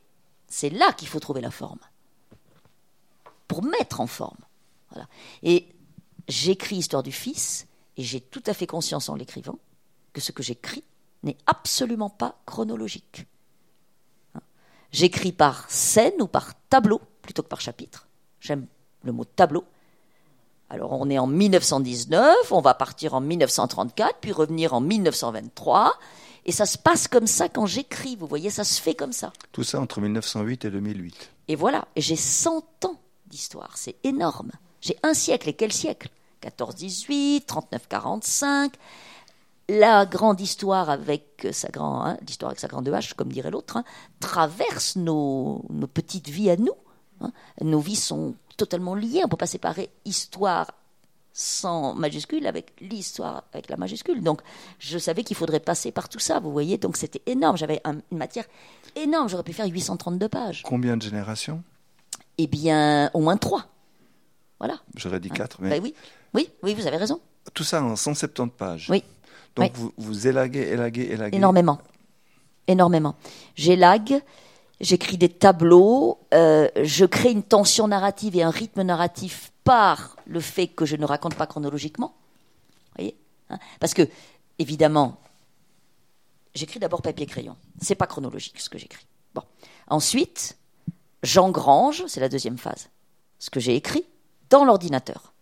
c'est 0.49 0.69
là 0.69 0.91
qu'il 0.93 1.07
faut 1.07 1.19
trouver 1.19 1.41
la 1.41 1.51
forme. 1.51 1.79
Pour 3.47 3.63
mettre 3.63 4.01
en 4.01 4.07
forme. 4.07 4.37
Voilà. 4.91 5.07
Et 5.43 5.67
j'écris 6.27 6.77
Histoire 6.77 7.03
du 7.03 7.13
Fils, 7.13 7.65
et 7.95 8.03
j'ai 8.03 8.19
tout 8.19 8.43
à 8.45 8.53
fait 8.53 8.67
conscience 8.67 9.09
en 9.09 9.15
l'écrivant 9.15 9.57
que 10.11 10.21
ce 10.21 10.31
que 10.31 10.43
j'écris 10.43 10.83
n'est 11.23 11.37
absolument 11.45 12.09
pas 12.09 12.39
chronologique. 12.45 13.25
J'écris 14.91 15.31
par 15.31 15.69
scène 15.69 16.21
ou 16.21 16.27
par 16.27 16.53
tableau 16.69 17.01
plutôt 17.21 17.43
que 17.43 17.47
par 17.47 17.61
chapitre. 17.61 18.07
J'aime 18.39 18.67
le 19.03 19.11
mot 19.11 19.25
tableau. 19.25 19.65
Alors 20.69 20.91
on 20.93 21.09
est 21.09 21.19
en 21.19 21.27
1919, 21.27 22.51
on 22.51 22.61
va 22.61 22.73
partir 22.73 23.13
en 23.13 23.21
1934, 23.21 24.17
puis 24.19 24.31
revenir 24.31 24.73
en 24.73 24.81
1923. 24.81 25.93
Et 26.45 26.51
ça 26.51 26.65
se 26.65 26.77
passe 26.77 27.07
comme 27.07 27.27
ça 27.27 27.49
quand 27.49 27.65
j'écris, 27.65 28.15
vous 28.15 28.27
voyez, 28.27 28.49
ça 28.49 28.63
se 28.63 28.81
fait 28.81 28.95
comme 28.95 29.11
ça. 29.11 29.33
Tout 29.51 29.63
ça 29.63 29.81
entre 29.81 29.99
1908 29.99 30.65
et 30.65 30.71
2008. 30.71 31.31
Et 31.49 31.55
voilà, 31.55 31.87
j'ai 31.97 32.15
100 32.15 32.85
ans 32.85 32.99
d'histoire, 33.27 33.77
c'est 33.77 33.97
énorme. 34.03 34.51
J'ai 34.79 34.97
un 35.03 35.13
siècle, 35.13 35.49
et 35.49 35.53
quel 35.53 35.73
siècle? 35.73 36.09
14-18, 36.41 37.45
39-45, 37.45 38.71
la 39.69 40.05
grande 40.05 40.39
histoire 40.39 40.89
avec 40.89 41.47
sa 41.51 41.69
grand, 41.69 42.05
hein, 42.05 42.17
l'histoire 42.25 42.49
avec 42.51 42.59
sa 42.59 42.67
grande 42.67 42.87
hache, 42.89 43.13
comme 43.13 43.31
dirait 43.31 43.51
l'autre, 43.51 43.77
hein, 43.77 43.83
traverse 44.19 44.95
nos, 44.95 45.63
nos 45.69 45.87
petites 45.87 46.29
vies 46.29 46.49
à 46.49 46.55
nous. 46.57 46.73
hein. 47.21 47.31
Nos 47.61 47.79
vies 47.79 47.95
sont 47.97 48.35
totalement 48.55 48.95
liées, 48.95 49.19
on 49.19 49.27
ne 49.27 49.29
peut 49.29 49.37
pas 49.37 49.45
séparer 49.47 49.89
histoire 50.05 50.71
sans 51.33 51.93
majuscule 51.93 52.47
avec 52.47 52.73
l'histoire 52.81 53.43
avec 53.53 53.69
la 53.69 53.77
majuscule. 53.77 54.23
Donc, 54.23 54.41
je 54.79 54.97
savais 54.97 55.23
qu'il 55.23 55.35
faudrait 55.37 55.59
passer 55.59 55.91
par 55.91 56.09
tout 56.09 56.17
ça, 56.19 56.39
vous 56.39 56.51
voyez. 56.51 56.79
Donc, 56.79 56.97
c'était 56.97 57.21
énorme. 57.27 57.57
J'avais 57.57 57.79
un- 57.83 57.99
une 58.11 58.17
matière 58.17 58.45
énorme. 58.95 59.29
J'aurais 59.29 59.43
pu 59.43 59.53
faire 59.53 59.67
832 59.67 60.29
pages. 60.29 60.63
Combien 60.65 60.97
de 60.97 61.03
générations? 61.03 61.61
Eh 62.39 62.47
bien, 62.47 63.11
au 63.13 63.19
moins 63.19 63.37
trois. 63.37 63.65
Voilà. 64.59 64.79
J'aurais 64.95 65.19
dit 65.19 65.29
4. 65.29 65.57
Mais 65.61 65.69
Ben 65.69 65.83
oui, 65.83 65.93
oui, 66.33 66.49
oui, 66.63 66.73
vous 66.73 66.87
avez 66.87 66.97
raison. 66.97 67.19
Tout 67.53 67.63
ça 67.63 67.83
en 67.83 67.95
170 67.95 68.49
pages. 68.57 68.87
Oui, 68.89 69.03
Donc 69.57 69.71
oui. 69.75 69.81
vous, 69.81 69.93
vous 69.97 70.27
élaguez, 70.27 70.61
élaguez, 70.61 71.09
élaguez. 71.11 71.35
énormément. 71.35 71.79
Énormément. 72.67 73.15
J'élague, 73.55 74.21
j'écris 74.79 75.17
des 75.17 75.29
tableaux, 75.29 76.19
euh, 76.33 76.69
je 76.81 77.05
crée 77.05 77.31
une 77.31 77.43
tension 77.43 77.87
narrative 77.87 78.35
et 78.35 78.43
un 78.43 78.49
rythme 78.49 78.83
narratif 78.83 79.51
par 79.63 80.15
le 80.25 80.39
fait 80.39 80.67
que 80.67 80.85
je 80.85 80.95
ne 80.95 81.05
raconte 81.05 81.35
pas 81.35 81.47
chronologiquement. 81.47 82.13
Vous 82.15 82.91
voyez 82.97 83.17
hein 83.49 83.57
Parce 83.79 83.93
que, 83.93 84.07
évidemment, 84.59 85.19
j'écris 86.55 86.79
d'abord 86.79 87.01
papier-crayon. 87.01 87.55
C'est 87.81 87.95
pas 87.95 88.07
chronologique 88.07 88.59
ce 88.59 88.69
que 88.69 88.77
j'écris. 88.77 89.05
Bon. 89.33 89.43
Ensuite, 89.89 90.57
j'engrange, 91.23 92.03
c'est 92.07 92.19
la 92.19 92.29
deuxième 92.29 92.57
phase, 92.57 92.89
ce 93.39 93.49
que 93.49 93.59
j'ai 93.59 93.75
écrit 93.75 94.05
dans 94.49 94.63
l'ordinateur. 94.65 95.33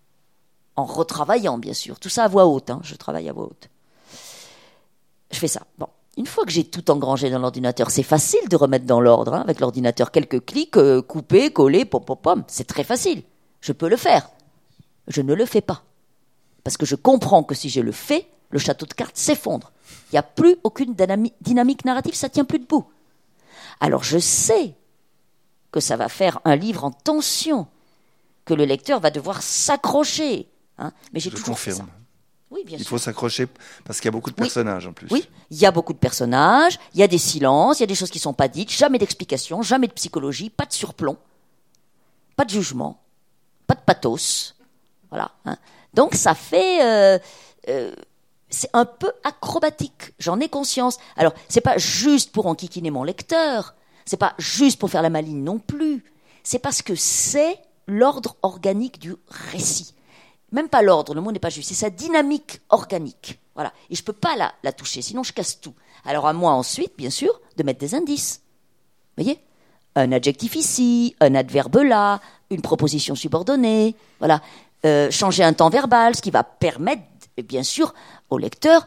En 0.75 0.85
retravaillant, 0.85 1.57
bien 1.57 1.73
sûr. 1.73 1.99
Tout 1.99 2.09
ça 2.09 2.25
à 2.25 2.27
voix 2.27 2.45
haute. 2.45 2.69
hein. 2.69 2.81
Je 2.83 2.95
travaille 2.95 3.29
à 3.29 3.33
voix 3.33 3.45
haute. 3.45 3.69
Je 5.35 5.39
fais 5.41 5.49
ça. 5.49 5.63
Bon. 5.77 5.87
Une 6.15 6.27
fois 6.27 6.45
que 6.45 6.51
j'ai 6.51 6.63
tout 6.63 6.89
engrangé 6.91 7.29
dans 7.29 7.39
l'ordinateur, 7.39 7.91
c'est 7.91 8.01
facile 8.03 8.47
de 8.47 8.55
remettre 8.55 8.85
dans 8.85 9.01
l'ordre. 9.01 9.33
hein, 9.33 9.41
avec 9.41 9.59
l'ordinateur, 9.59 10.11
quelques 10.11 10.45
clics, 10.45 10.77
euh, 10.77 11.01
couper, 11.01 11.51
coller, 11.51 11.83
pom, 11.83 12.01
pom, 12.05 12.15
pom. 12.17 12.43
C'est 12.47 12.63
très 12.65 12.85
facile. 12.85 13.21
Je 13.59 13.73
peux 13.73 13.89
le 13.89 13.97
faire. 13.97 14.29
Je 15.09 15.21
ne 15.21 15.33
le 15.33 15.45
fais 15.45 15.59
pas. 15.59 15.83
Parce 16.63 16.77
que 16.77 16.85
je 16.85 16.95
comprends 16.95 17.43
que 17.43 17.53
si 17.53 17.67
je 17.69 17.81
le 17.81 17.91
fais, 17.91 18.29
le 18.49 18.59
château 18.59 18.85
de 18.85 18.93
cartes 18.93 19.17
s'effondre. 19.17 19.73
Il 20.09 20.15
n'y 20.15 20.19
a 20.19 20.23
plus 20.23 20.55
aucune 20.63 20.93
dynami- 20.93 21.33
dynamique 21.41 21.83
narrative, 21.83 22.15
ça 22.15 22.29
tient 22.29 22.45
plus 22.45 22.59
debout. 22.59 22.85
Alors 23.81 24.05
je 24.05 24.17
sais 24.17 24.73
que 25.71 25.81
ça 25.81 25.97
va 25.97 26.07
faire 26.07 26.39
un 26.45 26.55
livre 26.55 26.85
en 26.85 26.91
tension, 26.91 27.67
que 28.45 28.53
le 28.53 28.63
lecteur 28.63 29.01
va 29.01 29.11
devoir 29.11 29.41
s'accrocher. 29.43 30.47
hein. 30.77 30.93
Mais 31.13 31.19
j'ai 31.19 31.29
toujours 31.29 31.59
fait 31.59 31.71
ça. 31.71 31.85
Oui, 32.51 32.63
bien 32.65 32.77
Il 32.77 32.85
faut 32.85 32.97
s'accrocher 32.97 33.47
parce 33.83 33.99
qu'il 33.99 34.05
y 34.05 34.09
a 34.09 34.11
beaucoup 34.11 34.29
de 34.29 34.35
Oui. 34.35 34.43
personnages 34.47 34.85
en 34.87 34.93
plus. 34.93 35.07
Oui, 35.11 35.27
il 35.49 35.57
y 35.57 35.65
a 35.65 35.71
beaucoup 35.71 35.93
de 35.93 35.97
personnages, 35.97 36.79
il 36.93 36.99
y 36.99 37.03
a 37.03 37.07
des 37.07 37.17
silences, 37.17 37.79
il 37.79 37.83
y 37.83 37.85
a 37.85 37.87
des 37.87 37.95
choses 37.95 38.11
qui 38.11 38.19
ne 38.19 38.23
sont 38.23 38.33
pas 38.33 38.47
dites, 38.47 38.71
jamais 38.71 38.97
d'explication, 38.99 39.61
jamais 39.61 39.87
de 39.87 39.93
psychologie, 39.93 40.49
pas 40.49 40.65
de 40.65 40.73
surplomb, 40.73 41.17
pas 42.35 42.45
de 42.45 42.51
jugement, 42.51 43.01
pas 43.67 43.73
de 43.75 43.79
pathos. 43.81 44.55
Voilà. 45.09 45.31
hein. 45.45 45.57
Donc 45.93 46.13
ça 46.15 46.35
fait. 46.35 46.83
euh, 46.83 47.19
euh, 47.69 47.93
c'est 48.49 48.69
un 48.73 48.85
peu 48.85 49.11
acrobatique, 49.23 50.13
j'en 50.19 50.39
ai 50.39 50.47
conscience. 50.47 50.97
Alors, 51.17 51.33
c'est 51.49 51.61
pas 51.61 51.77
juste 51.77 52.31
pour 52.31 52.45
enquiquiner 52.45 52.91
mon 52.91 53.03
lecteur, 53.03 53.73
c'est 54.05 54.17
pas 54.17 54.33
juste 54.37 54.79
pour 54.79 54.89
faire 54.89 55.01
la 55.01 55.09
maligne 55.09 55.43
non 55.43 55.57
plus, 55.57 56.05
c'est 56.43 56.59
parce 56.59 56.81
que 56.83 56.95
c'est 56.95 57.57
l'ordre 57.87 58.37
organique 58.43 58.99
du 58.99 59.15
récit. 59.27 59.93
Même 60.51 60.69
pas 60.69 60.81
l'ordre, 60.81 61.13
le 61.13 61.21
mot 61.21 61.31
n'est 61.31 61.39
pas 61.39 61.49
juste, 61.49 61.69
c'est 61.69 61.75
sa 61.75 61.89
dynamique 61.89 62.61
organique. 62.69 63.39
Voilà. 63.55 63.73
Et 63.89 63.95
je 63.95 64.03
peux 64.03 64.13
pas 64.13 64.35
la, 64.35 64.53
la 64.63 64.71
toucher, 64.71 65.01
sinon 65.01 65.23
je 65.23 65.33
casse 65.33 65.59
tout. 65.59 65.73
Alors 66.05 66.27
à 66.27 66.33
moi 66.33 66.51
ensuite, 66.51 66.93
bien 66.97 67.09
sûr, 67.09 67.41
de 67.57 67.63
mettre 67.63 67.79
des 67.79 67.95
indices. 67.95 68.41
Vous 69.17 69.23
voyez? 69.23 69.39
Un 69.95 70.11
adjectif 70.11 70.55
ici, 70.55 71.15
un 71.21 71.35
adverbe 71.35 71.77
là, 71.77 72.19
une 72.49 72.61
proposition 72.61 73.15
subordonnée. 73.15 73.95
Voilà. 74.19 74.41
Euh, 74.85 75.09
changer 75.09 75.43
un 75.43 75.53
temps 75.53 75.69
verbal, 75.69 76.15
ce 76.15 76.21
qui 76.21 76.31
va 76.31 76.43
permettre, 76.43 77.01
bien 77.43 77.63
sûr, 77.63 77.93
au 78.29 78.37
lecteur 78.37 78.85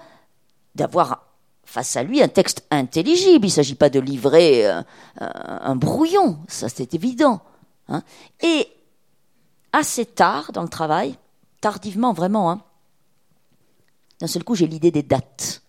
d'avoir 0.74 1.24
face 1.64 1.96
à 1.96 2.02
lui 2.02 2.22
un 2.22 2.28
texte 2.28 2.64
intelligible. 2.70 3.46
Il 3.46 3.48
ne 3.48 3.52
s'agit 3.54 3.74
pas 3.74 3.90
de 3.90 3.98
livrer 4.00 4.66
euh, 4.66 4.82
un, 5.18 5.60
un 5.62 5.76
brouillon, 5.76 6.38
ça 6.46 6.68
c'est 6.68 6.94
évident. 6.94 7.40
hein. 7.88 8.02
Et 8.40 8.68
assez 9.72 10.06
tard 10.06 10.52
dans 10.52 10.62
le 10.62 10.68
travail, 10.68 11.16
tardivement 11.60 12.12
vraiment, 12.12 12.50
hein, 12.50 12.62
d'un 14.20 14.26
seul 14.26 14.44
coup 14.44 14.54
j'ai 14.54 14.66
l'idée 14.66 14.90
des 14.90 15.02
dates. 15.02 15.62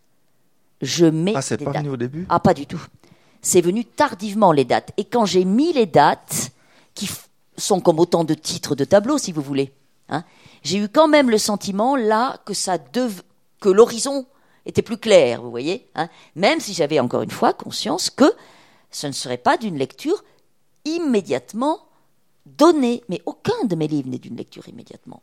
Je 0.81 1.05
mets 1.05 1.33
Ah, 1.35 1.41
c'est 1.41 1.57
pas 1.57 1.71
dates. 1.71 1.83
venu 1.83 1.89
au 1.93 1.97
début? 1.97 2.25
Ah, 2.29 2.39
pas 2.39 2.53
du 2.53 2.65
tout. 2.65 2.81
C'est 3.41 3.61
venu 3.61 3.83
tardivement 3.85 4.51
les 4.51 4.65
dates. 4.65 4.91
Et 4.97 5.05
quand 5.05 5.25
j'ai 5.25 5.45
mis 5.45 5.73
les 5.73 5.85
dates, 5.85 6.51
qui 6.95 7.09
sont 7.57 7.79
comme 7.81 7.99
autant 7.99 8.23
de 8.23 8.33
titres 8.33 8.75
de 8.75 8.85
tableaux, 8.85 9.17
si 9.17 9.31
vous 9.31 9.41
voulez, 9.41 9.73
hein, 10.09 10.23
j'ai 10.63 10.77
eu 10.77 10.89
quand 10.89 11.07
même 11.07 11.29
le 11.29 11.37
sentiment 11.37 11.95
là 11.95 12.39
que 12.45 12.53
ça 12.53 12.77
dev- 12.77 13.21
que 13.61 13.69
l'horizon 13.69 14.25
était 14.65 14.81
plus 14.81 14.97
clair, 14.97 15.41
vous 15.41 15.49
voyez, 15.51 15.89
hein, 15.95 16.09
même 16.35 16.59
si 16.59 16.73
j'avais 16.73 16.99
encore 16.99 17.21
une 17.21 17.31
fois 17.31 17.53
conscience 17.53 18.09
que 18.09 18.31
ce 18.91 19.07
ne 19.07 19.11
serait 19.11 19.37
pas 19.37 19.57
d'une 19.57 19.77
lecture 19.77 20.23
immédiatement 20.85 21.79
donnée. 22.45 23.03
Mais 23.09 23.21
aucun 23.25 23.65
de 23.65 23.75
mes 23.75 23.87
livres 23.87 24.09
n'est 24.09 24.17
d'une 24.19 24.35
lecture 24.37 24.67
immédiatement 24.67 25.21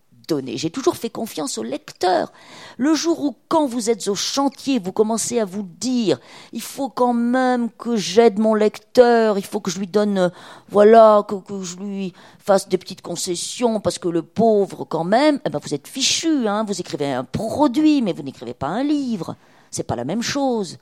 J'ai 0.54 0.70
toujours 0.70 0.96
fait 0.96 1.10
confiance 1.10 1.58
au 1.58 1.62
lecteur. 1.62 2.32
Le 2.78 2.94
jour 2.94 3.20
où, 3.22 3.36
quand 3.48 3.66
vous 3.66 3.90
êtes 3.90 4.08
au 4.08 4.14
chantier, 4.14 4.78
vous 4.78 4.92
commencez 4.92 5.38
à 5.38 5.44
vous 5.44 5.62
dire, 5.62 6.18
il 6.52 6.62
faut 6.62 6.88
quand 6.88 7.12
même 7.12 7.70
que 7.70 7.96
j'aide 7.96 8.38
mon 8.38 8.54
lecteur, 8.54 9.38
il 9.38 9.44
faut 9.44 9.60
que 9.60 9.70
je 9.70 9.78
lui 9.78 9.86
donne, 9.86 10.18
euh, 10.18 10.28
voilà, 10.68 11.24
que, 11.28 11.36
que, 11.36 11.62
je 11.62 11.76
lui 11.76 12.12
fasse 12.38 12.68
des 12.68 12.78
petites 12.78 13.02
concessions, 13.02 13.80
parce 13.80 13.98
que 13.98 14.08
le 14.08 14.22
pauvre, 14.22 14.84
quand 14.84 15.04
même, 15.04 15.40
eh 15.44 15.50
ben 15.50 15.60
vous 15.62 15.74
êtes 15.74 15.86
fichu, 15.86 16.48
hein, 16.48 16.64
vous 16.64 16.80
écrivez 16.80 17.12
un 17.12 17.24
produit, 17.24 18.02
mais 18.02 18.12
vous 18.12 18.22
n'écrivez 18.22 18.54
pas 18.54 18.68
un 18.68 18.82
livre. 18.82 19.36
C'est 19.70 19.84
pas 19.84 19.96
la 19.96 20.04
même 20.04 20.22
chose. 20.22 20.78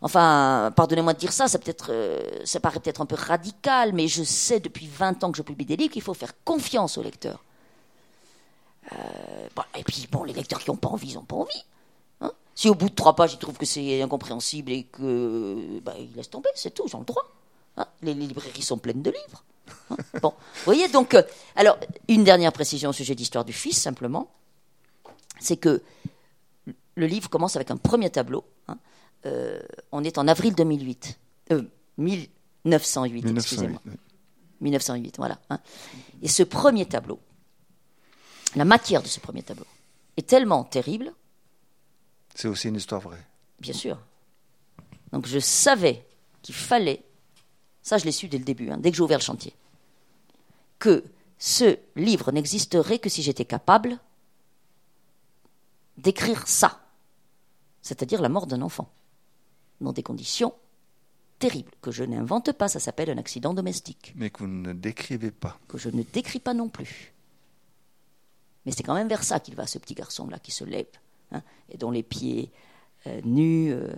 Enfin, 0.00 0.72
pardonnez-moi 0.76 1.12
de 1.12 1.18
dire 1.18 1.32
ça, 1.32 1.48
ça, 1.48 1.58
peut-être, 1.58 1.88
euh, 1.90 2.22
ça 2.44 2.60
paraît 2.60 2.78
peut-être 2.78 3.00
un 3.00 3.06
peu 3.06 3.16
radical, 3.16 3.92
mais 3.92 4.06
je 4.06 4.22
sais 4.22 4.60
depuis 4.60 4.86
20 4.86 5.24
ans 5.24 5.32
que 5.32 5.36
je 5.36 5.42
publie 5.42 5.66
des 5.66 5.76
livres 5.76 5.92
qu'il 5.92 6.02
faut 6.02 6.14
faire 6.14 6.32
confiance 6.44 6.98
au 6.98 7.02
lecteur. 7.02 7.44
Euh, 8.92 9.48
et 9.76 9.84
puis, 9.84 10.08
bon, 10.10 10.24
les 10.24 10.32
lecteurs 10.32 10.60
qui 10.60 10.70
n'ont 10.70 10.76
pas 10.76 10.88
envie, 10.88 11.10
ils 11.10 11.14
n'ont 11.14 11.24
pas 11.24 11.36
envie. 11.36 11.64
Hein. 12.20 12.32
si 12.54 12.68
au 12.68 12.74
bout 12.74 12.88
de 12.88 12.94
trois 12.94 13.14
pages, 13.14 13.34
ils 13.34 13.38
trouvent 13.38 13.56
que 13.56 13.66
c'est 13.66 14.02
incompréhensible 14.02 14.72
et 14.72 14.84
que 14.84 15.80
bah, 15.80 15.94
ils 15.98 16.12
laissent 16.16 16.30
tomber, 16.30 16.48
c'est 16.54 16.72
tout, 16.72 16.84
ils 16.86 16.96
ont 16.96 17.00
le 17.00 17.04
droit. 17.04 17.24
Hein. 17.76 17.86
les, 18.02 18.14
librairies 18.14 18.62
sont 18.62 18.78
pleines 18.78 19.02
de 19.02 19.10
livres. 19.10 19.44
Hein. 19.90 19.96
bon, 20.22 20.30
vous 20.30 20.64
voyez, 20.64 20.88
donc, 20.88 21.14
euh, 21.14 21.22
alors, 21.54 21.78
une 22.08 22.24
dernière 22.24 22.52
précision 22.52 22.90
au 22.90 22.92
sujet 22.92 23.14
d'Histoire 23.14 23.44
du 23.44 23.52
Fils, 23.52 23.80
simplement, 23.80 24.30
c'est 25.40 25.56
que 25.56 25.82
le 26.94 27.06
livre 27.06 27.30
commence 27.30 27.56
avec 27.56 27.70
un 27.70 27.76
premier 27.76 28.10
tableau. 28.10 28.44
Euh, 29.26 29.60
on 29.92 30.04
est 30.04 30.18
en 30.18 30.28
avril 30.28 30.54
2008. 30.54 31.18
1908, 31.96 33.26
excusez-moi. 33.36 33.80
1908, 34.60 35.16
voilà. 35.18 35.38
Et 36.22 36.28
ce 36.28 36.42
premier 36.42 36.86
tableau, 36.86 37.20
la 38.56 38.64
matière 38.64 39.02
de 39.02 39.08
ce 39.08 39.20
premier 39.20 39.42
tableau 39.42 39.66
est 40.16 40.26
tellement 40.26 40.64
terrible. 40.64 41.12
C'est 42.34 42.48
aussi 42.48 42.68
une 42.68 42.76
histoire 42.76 43.00
vraie. 43.00 43.24
Bien 43.60 43.72
sûr. 43.72 43.98
Donc 45.12 45.26
je 45.26 45.38
savais 45.38 46.06
qu'il 46.42 46.54
fallait, 46.54 47.02
ça 47.82 47.98
je 47.98 48.04
l'ai 48.04 48.12
su 48.12 48.28
dès 48.28 48.38
le 48.38 48.44
début, 48.44 48.70
hein, 48.70 48.78
dès 48.78 48.90
que 48.90 48.96
j'ai 48.96 49.02
ouvert 49.02 49.18
le 49.18 49.24
chantier, 49.24 49.54
que 50.78 51.04
ce 51.38 51.78
livre 51.96 52.32
n'existerait 52.32 52.98
que 52.98 53.08
si 53.08 53.22
j'étais 53.22 53.44
capable 53.44 53.98
d'écrire 55.96 56.46
ça, 56.46 56.80
c'est-à-dire 57.82 58.22
la 58.22 58.28
mort 58.28 58.46
d'un 58.46 58.62
enfant, 58.62 58.90
dans 59.80 59.92
des 59.92 60.02
conditions 60.02 60.54
terribles, 61.38 61.72
que 61.80 61.90
je 61.90 62.04
n'invente 62.04 62.52
pas, 62.52 62.68
ça 62.68 62.80
s'appelle 62.80 63.10
un 63.10 63.18
accident 63.18 63.54
domestique. 63.54 64.12
Mais 64.16 64.30
que 64.30 64.40
vous 64.40 64.48
ne 64.48 64.72
décrivez 64.72 65.30
pas. 65.30 65.58
Que 65.68 65.78
je 65.78 65.88
ne 65.88 66.02
décris 66.02 66.40
pas 66.40 66.54
non 66.54 66.68
plus. 66.68 67.12
Mais 68.68 68.74
c'est 68.74 68.82
quand 68.82 68.92
même 68.92 69.08
vers 69.08 69.24
ça 69.24 69.40
qu'il 69.40 69.54
va, 69.54 69.66
ce 69.66 69.78
petit 69.78 69.94
garçon-là 69.94 70.38
qui 70.38 70.50
se 70.50 70.62
lève, 70.62 70.84
hein, 71.32 71.40
et 71.70 71.78
dont 71.78 71.90
les 71.90 72.02
pieds 72.02 72.52
euh, 73.06 73.18
nus 73.24 73.72
euh, 73.72 73.88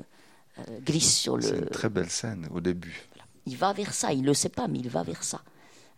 euh, 0.61 0.79
glissent 0.79 1.19
sur 1.19 1.37
le. 1.37 1.43
C'est 1.43 1.59
une 1.59 1.67
très 1.67 1.89
belle 1.89 2.09
scène 2.09 2.47
au 2.53 2.61
début. 2.61 3.09
Il 3.47 3.57
va 3.57 3.73
vers 3.73 3.93
ça, 3.93 4.13
il 4.13 4.23
ne 4.23 4.27
le 4.27 4.35
sait 4.35 4.49
pas, 4.49 4.69
mais 4.69 4.79
il 4.79 4.89
va 4.89 5.03
vers 5.03 5.25
ça. 5.25 5.43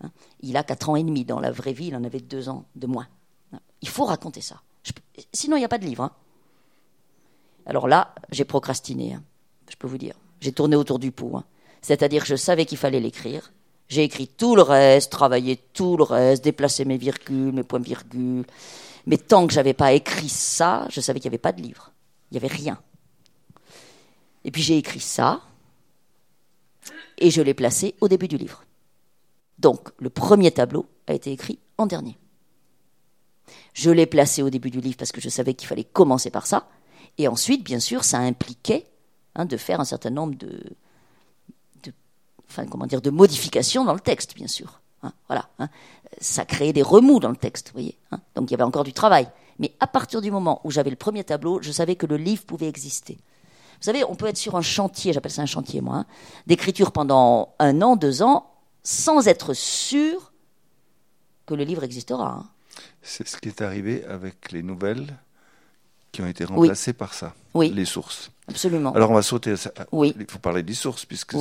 Hein. 0.01 0.11
Il 0.41 0.57
a 0.57 0.63
4 0.63 0.89
ans 0.89 0.97
et 0.97 1.05
demi, 1.05 1.27
dans 1.27 1.39
la 1.39 1.51
vraie 1.51 1.75
vie, 1.75 1.89
il 1.89 1.97
en 1.97 2.03
avait 2.03 2.21
2 2.21 2.49
ans 2.49 2.65
de 2.75 2.87
moins. 2.87 3.09
Hein. 3.53 3.61
Il 3.83 3.91
faut 3.91 4.07
raconter 4.07 4.41
ça. 4.41 4.63
Sinon, 5.35 5.59
il 5.59 5.61
n'y 5.61 5.67
a 5.67 5.69
pas 5.69 5.77
de 5.77 5.85
livre. 5.85 6.11
Alors 7.67 7.87
là, 7.89 8.15
j'ai 8.31 8.47
procrastiné, 8.47 9.19
je 9.69 9.77
peux 9.77 9.87
vous 9.87 9.99
dire. 9.99 10.15
J'ai 10.41 10.53
tourné 10.53 10.77
autour 10.77 10.99
du 10.99 11.13
pot. 11.13 11.43
C'est-à-dire 11.83 12.23
que 12.23 12.29
je 12.29 12.37
savais 12.37 12.65
qu'il 12.65 12.79
fallait 12.79 13.01
l'écrire. 13.01 13.53
J'ai 13.93 14.05
écrit 14.05 14.27
tout 14.27 14.57
le 14.57 14.63
reste, 14.63 15.13
travaillé 15.13 15.59
tout 15.75 15.99
le 15.99 16.05
reste, 16.05 16.43
déplacé 16.43 16.87
mes 16.87 16.97
virgules, 16.97 17.53
mes 17.53 17.63
points-virgules. 17.63 18.47
Mais 19.05 19.19
tant 19.19 19.47
que 19.47 19.53
j'avais 19.53 19.75
pas 19.75 19.93
écrit 19.93 20.31
ça, 20.31 20.87
je 20.89 21.03
savais 21.03 21.21
qu'il 21.21 21.29
n'y 21.29 21.35
avait 21.35 21.43
pas 21.43 21.53
de 21.53 21.61
livre. 21.61 21.93
Il 22.31 22.39
n'y 22.39 22.39
avait 22.39 22.55
rien. 22.55 22.81
Et 24.47 24.51
puis 24.51 24.63
j'ai 24.63 24.79
écrit 24.79 24.99
ça, 24.99 25.43
et 27.19 27.31
je 27.31 27.43
l'ai 27.43 27.53
placé 27.53 27.95
au 28.01 28.09
début 28.09 28.29
du 28.29 28.39
livre. 28.39 28.65
Donc 29.59 29.91
le 29.99 30.09
premier 30.09 30.53
tableau 30.53 30.87
a 31.07 31.13
été 31.13 31.31
écrit 31.31 31.59
en 31.77 31.85
dernier. 31.85 32.17
Je 33.75 33.91
l'ai 33.91 34.07
placé 34.07 34.43
au 34.43 34.49
début 34.49 34.71
du 34.71 34.81
livre 34.81 34.97
parce 34.97 35.13
que 35.13 35.21
je 35.21 35.29
savais 35.29 35.53
qu'il 35.53 35.69
fallait 35.69 35.85
commencer 35.85 36.31
par 36.31 36.47
ça. 36.47 36.67
Et 37.19 37.29
ensuite, 37.29 37.63
bien 37.63 37.79
sûr, 37.79 38.05
ça 38.05 38.21
impliquait 38.21 38.87
hein, 39.35 39.45
de 39.45 39.59
faire 39.59 39.81
un 39.81 39.85
certain 39.85 40.09
nombre 40.09 40.35
de, 40.35 40.63
enfin, 42.53 42.67
comment 42.67 42.87
dire, 42.87 43.01
de 43.01 43.11
modifications 43.11 43.85
dans 43.85 43.95
le 43.95 44.01
texte, 44.01 44.35
bien 44.35 44.47
sûr. 44.47 44.81
Hein, 45.03 45.13
voilà, 45.27 45.49
hein. 45.59 45.69
Ça 46.21 46.45
créait 46.45 46.73
des 46.73 46.83
remous 46.83 47.21
dans 47.21 47.31
le 47.31 47.37
texte, 47.37 47.69
vous 47.69 47.73
voyez. 47.75 47.99
Hein. 48.11 48.21
Donc 48.35 48.51
il 48.51 48.53
y 48.53 48.55
avait 48.55 48.63
encore 48.63 48.85
du 48.85 48.93
travail. 48.93 49.29
Mais 49.59 49.73
à 49.81 49.87
partir 49.87 50.21
du 50.21 50.31
moment 50.31 50.61
où 50.65 50.71
j'avais 50.71 50.91
le 50.91 50.97
premier 50.97 51.25
tableau, 51.25 51.61
je 51.63 51.73
savais 51.73 51.97
que 51.97 52.07
le 52.07 52.17
livre 52.17 52.45
pouvait 52.45 52.69
exister. 52.69 53.15
Vous 53.15 53.87
savez, 53.87 54.05
on 54.05 54.15
peut 54.15 54.27
être 54.27 54.37
sur 54.37 54.57
un 54.57 54.63
chantier, 54.63 55.13
j'appelle 55.13 55.33
ça 55.33 55.43
un 55.43 55.47
chantier 55.47 55.81
moi, 55.81 56.05
d'écriture 56.47 56.93
pendant 56.93 57.55
un 57.59 57.83
an, 57.83 57.97
deux 57.97 58.23
ans, 58.23 58.51
sans 58.83 59.27
être 59.27 59.55
sûr 59.55 60.33
que 61.47 61.55
le 61.55 61.65
livre 61.65 61.83
existera. 61.83 62.45
C'est 63.03 63.27
ce 63.27 63.37
qui 63.39 63.49
est 63.49 63.63
arrivé 63.63 64.05
avec 64.05 64.53
les 64.53 64.63
nouvelles 64.63 65.17
qui 66.13 66.23
ont 66.23 66.27
été 66.27 66.45
remplacées 66.45 66.93
par 66.93 67.15
ça, 67.15 67.35
oui. 67.55 67.71
les 67.71 67.85
sources. 67.85 68.31
Absolument. 68.53 68.93
Alors 68.93 69.11
on 69.11 69.15
va 69.15 69.23
sauter. 69.23 69.55
Oui. 69.91 70.15
Il 70.19 70.27
faut 70.31 70.39
parler 70.39 70.63
des 70.63 70.75
sources, 70.75 71.05
puisque 71.05 71.35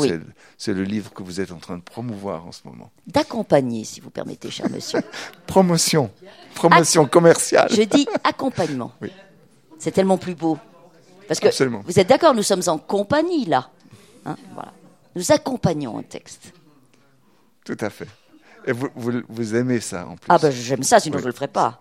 c'est 0.58 0.74
le 0.74 0.84
livre 0.84 1.14
que 1.14 1.24
vous 1.24 1.40
êtes 1.40 1.52
en 1.52 1.58
train 1.58 1.78
de 1.78 1.84
promouvoir 1.84 2.46
en 2.46 2.52
ce 2.52 2.62
moment. 2.66 2.92
D'accompagner, 3.08 3.84
si 3.84 4.00
vous 4.00 4.10
permettez, 4.10 4.50
cher 4.50 4.70
monsieur. 4.70 5.02
Promotion. 5.48 6.10
Promotion 6.56 7.06
commerciale. 7.06 7.70
Je 7.72 7.84
dis 7.84 8.08
accompagnement. 8.24 8.92
Oui. 9.02 9.12
C'est 9.78 9.92
tellement 9.92 10.18
plus 10.18 10.36
beau. 10.36 10.58
Parce 11.28 11.40
que 11.40 11.48
vous 11.86 12.00
êtes 12.00 12.10
d'accord, 12.10 12.34
nous 12.34 12.44
sommes 12.44 12.64
en 12.68 12.78
compagnie 12.78 13.46
là. 13.46 13.70
Hein, 14.26 14.36
voilà. 14.54 14.74
Nous 15.16 15.32
accompagnons 15.32 15.98
un 15.98 16.04
texte. 16.04 16.54
Tout 17.66 17.78
à 17.80 17.90
fait. 17.90 18.08
Et 18.66 18.72
vous, 18.74 18.90
vous, 18.96 19.56
aimez 19.56 19.80
ça 19.80 20.06
en 20.08 20.16
plus. 20.16 20.28
Ah 20.30 20.38
ben 20.38 20.52
j'aime 20.52 20.84
ça, 20.84 21.00
sinon 21.00 21.18
je 21.18 21.24
ne 21.24 21.28
le 21.28 21.34
ferais 21.34 21.48
pas. 21.48 21.80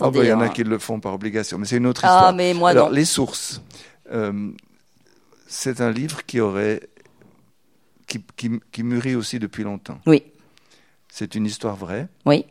Ah 0.00 0.10
ben, 0.10 0.22
il 0.22 0.28
y 0.28 0.32
en 0.32 0.40
a 0.40 0.48
qui 0.48 0.64
le 0.64 0.78
font 0.78 0.98
par 1.00 1.14
obligation, 1.14 1.58
mais 1.58 1.66
c'est 1.66 1.76
une 1.76 1.86
autre 1.86 2.00
ah, 2.04 2.08
histoire. 2.08 2.28
Ah, 2.28 2.32
mais 2.32 2.54
moi 2.54 2.70
Alors, 2.70 2.90
les 2.90 3.04
sources. 3.04 3.60
Euh, 4.12 4.50
c'est 5.46 5.80
un 5.80 5.90
livre 5.90 6.24
qui 6.24 6.40
aurait 6.40 6.88
qui, 8.06 8.50
qui, 8.72 8.82
mûrit 8.82 9.14
aussi 9.14 9.38
depuis 9.38 9.62
longtemps. 9.62 9.98
Oui. 10.06 10.22
C'est 11.08 11.34
une 11.34 11.46
histoire 11.46 11.76
vraie. 11.76 12.08
Oui. 12.26 12.44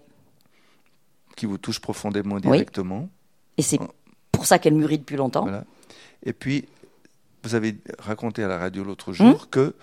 Qui 1.36 1.46
vous 1.46 1.58
touche 1.58 1.80
profondément 1.80 2.40
directement. 2.40 3.10
Et 3.58 3.62
c'est 3.62 3.80
pour 4.32 4.46
ça 4.46 4.60
qu'elle 4.60 4.74
mûrit 4.74 4.98
depuis 5.00 5.18
longtemps. 5.18 5.44
Voilà. 5.44 5.66
Et 6.24 6.34
puis, 6.34 6.66
vous 7.44 7.56
avez 7.56 7.78
raconté 8.00 8.44
à 8.44 8.48
la 8.48 8.58
radio 8.58 8.84
l'autre 8.84 9.14
jour 9.14 9.28
hum. 9.28 9.48
que 9.50 9.76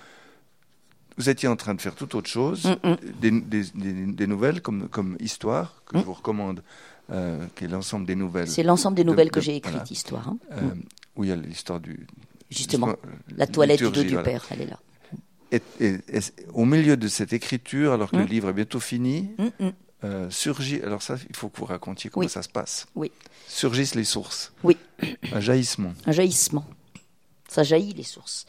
vous 1.17 1.29
étiez 1.29 1.49
en 1.49 1.57
train 1.57 1.75
de 1.75 1.81
faire 1.81 1.97
tout 1.97 2.15
autre 2.17 2.29
chose, 2.29 2.67
hum, 2.67 2.77
hum. 2.85 2.97
des, 3.21 3.31
des, 3.31 3.65
des, 3.73 4.27
nouvelles 4.27 4.63
comme, 4.63 4.89
comme 4.89 5.17
Histoire, 5.19 5.83
que 5.87 5.99
je 5.99 6.05
vous 6.05 6.15
recommande, 6.15 6.63
euh, 7.11 7.45
qui 7.57 7.65
est 7.65 7.69
l'ensemble 7.69 8.07
des 8.07 8.15
nouvelles. 8.15 8.49
C'est 8.49 8.63
l'ensemble 8.63 8.97
des 8.97 9.05
nouvelles 9.05 9.31
que 9.31 9.41
j'ai 9.41 9.57
écrites, 9.57 9.91
Histoire. 9.91 10.29
Hein. 10.29 10.39
Euh, 10.53 10.71
où 11.19 11.25
il 11.25 11.31
y 11.31 11.33
a 11.33 11.37
l'histoire 11.37 11.81
du. 11.81 12.07
Justement, 12.51 12.95
la 13.37 13.47
toilette 13.47 13.81
du 13.81 13.91
dos 13.91 14.03
du 14.03 14.17
père, 14.23 14.47
elle 14.51 14.63
est 14.63 14.67
là. 14.67 14.79
Et, 15.51 15.61
au 16.55 16.65
milieu 16.65 16.97
de 16.97 17.09
cette 17.09 17.33
écriture, 17.35 17.93
alors 17.93 18.11
que 18.11 18.17
le 18.17 18.25
livre 18.25 18.49
est 18.49 18.55
bientôt 18.55 18.81
fini, 18.81 19.31
euh, 20.05 20.31
surgit. 20.31 20.81
Alors 20.83 21.03
ça, 21.03 21.17
il 21.29 21.37
faut 21.37 21.49
que 21.49 21.59
vous 21.59 21.67
racontiez 21.67 22.09
comment 22.09 22.29
ça 22.29 22.43
se 22.43 22.49
passe. 22.49 22.87
Oui. 22.95 23.11
Surgissent 23.47 23.95
les 23.95 24.05
sources. 24.05 24.53
Oui. 24.63 24.79
Un 25.33 25.41
jaillissement. 25.41 25.93
Un 26.07 26.13
jaillissement. 26.13 26.65
Ça 27.49 27.63
jaillit 27.65 27.95
les 27.95 28.05
sources. 28.05 28.47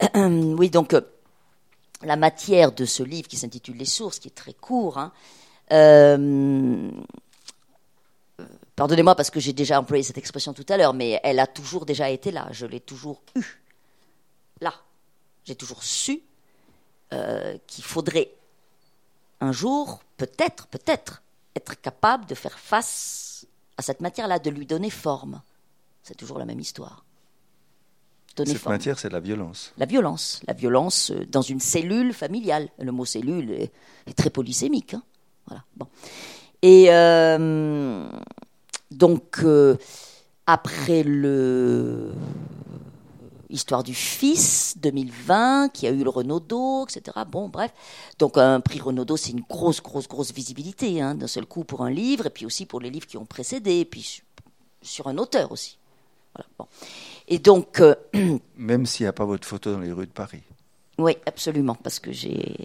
oui, 0.14 0.70
donc 0.70 0.94
la 2.02 2.16
matière 2.16 2.72
de 2.72 2.84
ce 2.84 3.02
livre 3.02 3.28
qui 3.28 3.36
s'intitule 3.36 3.76
Les 3.76 3.84
sources, 3.84 4.18
qui 4.18 4.28
est 4.28 4.34
très 4.34 4.54
court, 4.54 4.98
hein, 4.98 5.12
euh, 5.72 6.90
pardonnez-moi 8.76 9.14
parce 9.14 9.30
que 9.30 9.40
j'ai 9.40 9.52
déjà 9.52 9.80
employé 9.80 10.02
cette 10.02 10.18
expression 10.18 10.52
tout 10.52 10.66
à 10.68 10.76
l'heure, 10.76 10.94
mais 10.94 11.20
elle 11.22 11.40
a 11.40 11.46
toujours 11.46 11.86
déjà 11.86 12.10
été 12.10 12.30
là, 12.30 12.48
je 12.50 12.66
l'ai 12.66 12.80
toujours 12.80 13.22
eue. 13.34 13.62
Là, 14.60 14.74
j'ai 15.44 15.54
toujours 15.54 15.82
su 15.82 16.22
euh, 17.12 17.58
qu'il 17.66 17.84
faudrait 17.84 18.32
un 19.40 19.52
jour, 19.52 20.00
peut-être, 20.16 20.66
peut-être, 20.68 21.22
être 21.54 21.80
capable 21.80 22.26
de 22.26 22.34
faire 22.34 22.58
face 22.58 23.46
à 23.76 23.82
cette 23.82 24.00
matière-là, 24.00 24.38
de 24.38 24.50
lui 24.50 24.66
donner 24.66 24.90
forme. 24.90 25.42
C'est 26.02 26.16
toujours 26.16 26.38
la 26.38 26.44
même 26.44 26.60
histoire. 26.60 27.04
Cette 28.36 28.66
matière, 28.66 28.98
c'est 28.98 29.10
la 29.10 29.20
violence. 29.20 29.72
La 29.78 29.86
violence. 29.86 30.40
La 30.46 30.54
violence 30.54 31.12
euh, 31.12 31.24
dans 31.26 31.42
une 31.42 31.60
cellule 31.60 32.12
familiale. 32.12 32.68
Le 32.78 32.90
mot 32.90 33.04
cellule 33.04 33.50
est, 33.52 34.14
très 34.16 34.30
polysémique. 34.30 34.94
Hein. 34.94 35.02
Voilà. 35.46 35.62
Bon. 35.76 35.86
Et 36.62 36.86
euh, 36.88 38.08
donc, 38.94 39.40
euh, 39.42 39.76
après 40.46 41.02
le. 41.02 42.12
Histoire 43.50 43.84
du 43.84 43.94
Fils 43.94 44.74
2020, 44.78 45.68
qui 45.72 45.86
a 45.86 45.90
eu 45.90 46.02
le 46.02 46.10
Renaudot, 46.10 46.86
etc. 46.88 47.16
Bon, 47.30 47.48
bref. 47.48 47.72
Donc 48.18 48.36
un 48.36 48.58
prix 48.60 48.80
Renaudot, 48.80 49.16
c'est 49.16 49.30
une 49.30 49.44
grosse, 49.48 49.80
grosse, 49.80 50.08
grosse 50.08 50.32
visibilité, 50.32 51.00
hein, 51.00 51.14
d'un 51.14 51.28
seul 51.28 51.46
coup 51.46 51.62
pour 51.62 51.82
un 51.82 51.90
livre, 51.90 52.26
et 52.26 52.30
puis 52.30 52.46
aussi 52.46 52.66
pour 52.66 52.80
les 52.80 52.90
livres 52.90 53.06
qui 53.06 53.16
ont 53.16 53.26
précédé, 53.26 53.80
et 53.80 53.84
puis 53.84 54.22
sur 54.82 55.06
un 55.06 55.18
auteur 55.18 55.52
aussi. 55.52 55.78
Voilà, 56.34 56.48
bon. 56.58 56.66
Et 57.28 57.38
donc. 57.38 57.80
euh, 57.80 57.94
Même 58.56 58.86
s'il 58.86 59.04
n'y 59.04 59.08
a 59.08 59.12
pas 59.12 59.26
votre 59.26 59.46
photo 59.46 59.70
dans 59.72 59.78
les 59.80 59.92
rues 59.92 60.06
de 60.06 60.12
Paris. 60.12 60.42
oui, 60.98 61.16
absolument, 61.26 61.76
parce 61.76 62.00
que 62.00 62.10
j'ai. 62.10 62.56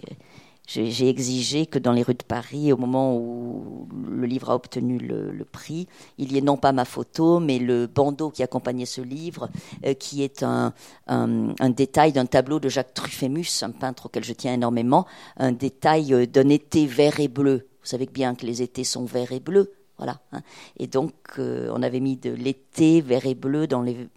J'ai 0.72 1.08
exigé 1.08 1.66
que 1.66 1.80
dans 1.80 1.90
les 1.90 2.04
rues 2.04 2.14
de 2.14 2.22
Paris, 2.22 2.72
au 2.72 2.76
moment 2.76 3.16
où 3.16 3.88
le 4.08 4.24
livre 4.24 4.50
a 4.50 4.54
obtenu 4.54 4.98
le, 4.98 5.32
le 5.32 5.44
prix, 5.44 5.88
il 6.16 6.32
y 6.32 6.38
ait 6.38 6.42
non 6.42 6.56
pas 6.56 6.70
ma 6.70 6.84
photo, 6.84 7.40
mais 7.40 7.58
le 7.58 7.88
bandeau 7.88 8.30
qui 8.30 8.44
accompagnait 8.44 8.86
ce 8.86 9.00
livre, 9.00 9.50
euh, 9.84 9.94
qui 9.94 10.22
est 10.22 10.44
un, 10.44 10.72
un- 11.08 11.54
un 11.58 11.70
détail 11.70 12.12
d'un 12.12 12.26
tableau 12.26 12.60
de 12.60 12.68
Jacques 12.68 12.94
Truffémus, 12.94 13.62
un 13.62 13.72
peintre 13.72 14.06
auquel 14.06 14.22
je 14.22 14.32
tiens 14.32 14.54
énormément, 14.54 15.06
un 15.38 15.50
détail 15.50 16.14
euh, 16.14 16.24
d'un 16.26 16.48
été 16.48 16.86
vert 16.86 17.18
et 17.18 17.26
bleu. 17.26 17.66
Vous 17.82 17.86
savez 17.88 18.06
bien 18.06 18.36
que 18.36 18.46
les 18.46 18.62
étés 18.62 18.84
sont 18.84 19.06
verts 19.06 19.32
et 19.32 19.40
bleus, 19.40 19.72
voilà. 19.98 20.20
hein. 20.30 20.42
Et 20.78 20.86
donc, 20.86 21.14
euh, 21.40 21.68
on 21.74 21.82
avait 21.82 21.98
mis 21.98 22.16
de 22.16 22.30
l'été 22.30 23.00
vert 23.00 23.26
et 23.26 23.34
bleu 23.34 23.66
dans 23.66 23.82
les 23.82 24.08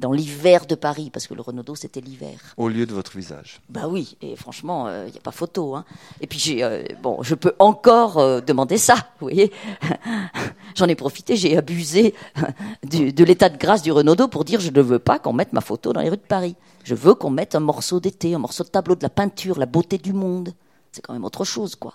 dans 0.00 0.12
l'hiver 0.12 0.64
de 0.66 0.74
Paris, 0.74 1.10
parce 1.12 1.26
que 1.26 1.34
le 1.34 1.42
Renaudot, 1.42 1.74
c'était 1.76 2.00
l'hiver. 2.00 2.38
Au 2.56 2.68
lieu 2.68 2.86
de 2.86 2.92
votre 2.94 3.14
visage. 3.16 3.60
Bah 3.68 3.86
oui, 3.86 4.16
et 4.22 4.34
franchement, 4.34 4.88
il 5.06 5.12
n'y 5.12 5.18
a 5.18 5.20
pas 5.20 5.30
photo. 5.30 5.76
Hein. 5.76 5.84
Et 6.22 6.26
puis, 6.26 6.38
j'ai, 6.38 6.64
euh, 6.64 6.82
bon, 7.02 7.22
je 7.22 7.34
peux 7.34 7.52
encore 7.58 8.16
euh, 8.18 8.40
demander 8.40 8.78
ça, 8.78 8.94
vous 9.20 9.26
voyez. 9.26 9.52
J'en 10.74 10.86
ai 10.86 10.94
profité, 10.94 11.36
j'ai 11.36 11.56
abusé 11.56 12.14
du- 12.82 13.12
de 13.12 13.24
l'état 13.24 13.50
de 13.50 13.58
grâce 13.58 13.82
du 13.82 13.92
Renaudot 13.92 14.28
pour 14.28 14.44
dire 14.44 14.58
je 14.60 14.70
ne 14.70 14.80
veux 14.80 14.98
pas 14.98 15.18
qu'on 15.18 15.34
mette 15.34 15.52
ma 15.52 15.60
photo 15.60 15.92
dans 15.92 16.00
les 16.00 16.08
rues 16.08 16.16
de 16.16 16.22
Paris. 16.22 16.56
Je 16.84 16.94
veux 16.94 17.14
qu'on 17.14 17.28
mette 17.30 17.54
un 17.54 17.60
morceau 17.60 18.00
d'été, 18.00 18.34
un 18.34 18.38
morceau 18.38 18.64
de 18.64 18.70
tableau, 18.70 18.94
de 18.94 19.02
la 19.02 19.10
peinture, 19.10 19.58
la 19.58 19.66
beauté 19.66 19.98
du 19.98 20.14
monde. 20.14 20.54
C'est 20.92 21.02
quand 21.02 21.12
même 21.12 21.24
autre 21.26 21.44
chose, 21.44 21.76
quoi. 21.76 21.94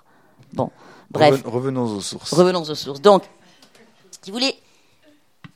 Bon, 0.54 0.70
bref. 1.10 1.44
Reven- 1.44 1.50
revenons 1.50 1.86
aux 1.98 2.02
sources. 2.02 2.34
Revenons 2.34 2.62
aux 2.62 2.76
sources. 2.76 3.02
Donc, 3.02 3.24
si 4.22 4.30
vous 4.30 4.38
voulez, 4.38 4.54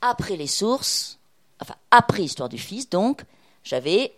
après 0.00 0.36
les 0.36 0.48
sources, 0.48 1.19
enfin, 1.60 1.74
après 1.90 2.24
Histoire 2.24 2.48
du 2.48 2.58
Fils, 2.58 2.88
donc, 2.88 3.24
j'avais 3.62 4.12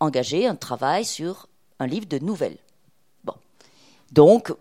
engagé 0.00 0.46
un 0.46 0.56
travail 0.56 1.04
sur 1.04 1.48
un 1.78 1.86
livre 1.86 2.06
de 2.06 2.18
nouvelles. 2.18 2.58
Bon. 3.24 3.34
Donc, 4.12 4.52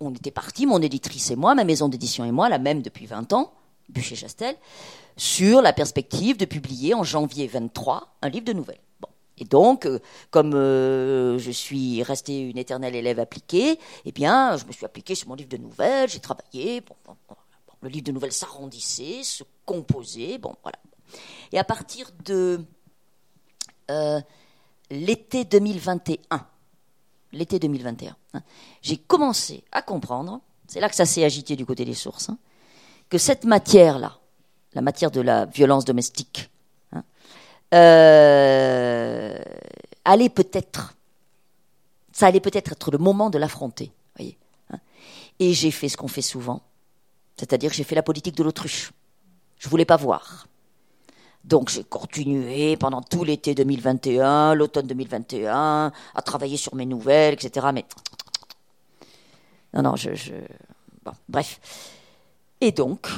on 0.00 0.12
était 0.14 0.30
partis, 0.30 0.66
mon 0.66 0.80
éditrice 0.80 1.30
et 1.30 1.36
moi, 1.36 1.54
ma 1.54 1.64
maison 1.64 1.88
d'édition 1.88 2.24
et 2.24 2.32
moi, 2.32 2.48
la 2.48 2.58
même 2.58 2.82
depuis 2.82 3.06
20 3.06 3.32
ans, 3.32 3.52
Bûcher-Chastel, 3.90 4.56
sur 5.16 5.60
la 5.62 5.72
perspective 5.72 6.36
de 6.36 6.44
publier 6.44 6.94
en 6.94 7.04
janvier 7.04 7.46
23 7.46 8.16
un 8.22 8.28
livre 8.28 8.44
de 8.44 8.52
nouvelles. 8.52 8.80
Bon. 9.00 9.08
Et 9.38 9.44
donc, 9.44 9.86
euh, 9.86 9.98
comme 10.30 10.54
euh, 10.54 11.38
je 11.38 11.50
suis 11.50 12.02
restée 12.02 12.40
une 12.40 12.58
éternelle 12.58 12.94
élève 12.94 13.18
appliquée, 13.18 13.78
eh 14.04 14.12
bien, 14.12 14.56
je 14.56 14.64
me 14.64 14.72
suis 14.72 14.86
appliquée 14.86 15.14
sur 15.14 15.28
mon 15.28 15.34
livre 15.34 15.50
de 15.50 15.58
nouvelles, 15.58 16.08
j'ai 16.08 16.20
travaillé. 16.20 16.80
Bon, 16.80 16.94
le 17.82 17.88
livre 17.88 18.04
de 18.04 18.12
nouvelles 18.12 18.32
s'arrondissait, 18.32 19.22
se 19.22 19.42
composait. 19.64 20.38
Bon, 20.38 20.54
voilà. 20.62 20.78
Et 21.52 21.58
à 21.58 21.64
partir 21.64 22.10
de 22.24 22.64
euh, 23.90 24.20
l'été 24.90 25.44
2021, 25.44 26.46
l'été 27.32 27.58
2021, 27.58 28.16
hein, 28.34 28.42
j'ai 28.82 28.96
commencé 28.96 29.64
à 29.72 29.82
comprendre, 29.82 30.40
c'est 30.66 30.80
là 30.80 30.88
que 30.88 30.94
ça 30.94 31.06
s'est 31.06 31.24
agité 31.24 31.56
du 31.56 31.66
côté 31.66 31.84
des 31.84 31.94
sources, 31.94 32.28
hein, 32.28 32.38
que 33.08 33.18
cette 33.18 33.44
matière-là, 33.44 34.18
la 34.74 34.82
matière 34.82 35.10
de 35.10 35.20
la 35.20 35.46
violence 35.46 35.84
domestique, 35.84 36.50
hein, 36.92 37.02
euh, 37.74 39.38
allait 40.04 40.28
peut-être, 40.28 40.94
ça 42.12 42.26
allait 42.26 42.40
peut-être 42.40 42.72
être 42.72 42.90
le 42.90 42.98
moment 42.98 43.30
de 43.30 43.38
l'affronter, 43.38 43.92
voyez. 44.16 44.38
Et 45.38 45.54
j'ai 45.54 45.70
fait 45.70 45.88
ce 45.88 45.96
qu'on 45.96 46.08
fait 46.08 46.22
souvent, 46.22 46.62
c'est-à-dire 47.36 47.70
que 47.70 47.76
j'ai 47.76 47.84
fait 47.84 47.94
la 47.94 48.02
politique 48.02 48.36
de 48.36 48.42
l'autruche. 48.42 48.92
Je 49.58 49.68
voulais 49.68 49.86
pas 49.86 49.96
voir. 49.96 50.46
Donc 51.44 51.70
j'ai 51.70 51.84
continué 51.84 52.76
pendant 52.76 53.00
tout 53.00 53.24
l'été 53.24 53.54
2021, 53.54 54.54
l'automne 54.54 54.86
2021, 54.86 55.92
à 56.14 56.22
travailler 56.22 56.56
sur 56.56 56.74
mes 56.74 56.86
nouvelles, 56.86 57.34
etc. 57.34 57.68
Mais 57.72 57.84
non, 59.74 59.82
non, 59.82 59.96
je. 59.96 60.10
Bon, 61.04 61.12
bref. 61.28 61.60
Et 62.60 62.72
donc, 62.72 63.08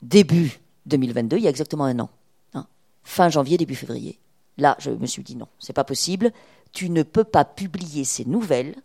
début 0.00 0.60
2022, 0.86 1.38
il 1.38 1.42
y 1.42 1.46
a 1.46 1.50
exactement 1.50 1.84
un 1.84 1.98
an, 1.98 2.10
hein, 2.54 2.66
fin 3.02 3.28
janvier, 3.28 3.58
début 3.58 3.74
février, 3.74 4.18
là, 4.58 4.76
je 4.78 4.90
me 4.90 5.06
suis 5.06 5.22
dit 5.22 5.36
non, 5.36 5.48
c'est 5.58 5.72
pas 5.72 5.84
possible. 5.84 6.32
Tu 6.72 6.88
ne 6.88 7.02
peux 7.02 7.24
pas 7.24 7.44
publier 7.44 8.04
ces 8.04 8.24
nouvelles 8.24 8.76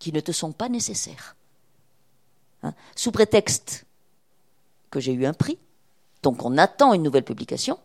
qui 0.00 0.12
ne 0.12 0.20
te 0.20 0.32
sont 0.32 0.50
pas 0.52 0.68
nécessaires. 0.68 1.36
Hein, 2.64 2.74
sous 2.96 3.12
prétexte 3.12 3.84
que 4.90 4.98
j'ai 4.98 5.12
eu 5.12 5.24
un 5.24 5.34
prix, 5.34 5.58
donc 6.24 6.44
on 6.44 6.58
attend 6.58 6.94
une 6.94 7.04
nouvelle 7.04 7.24
publication. 7.24 7.78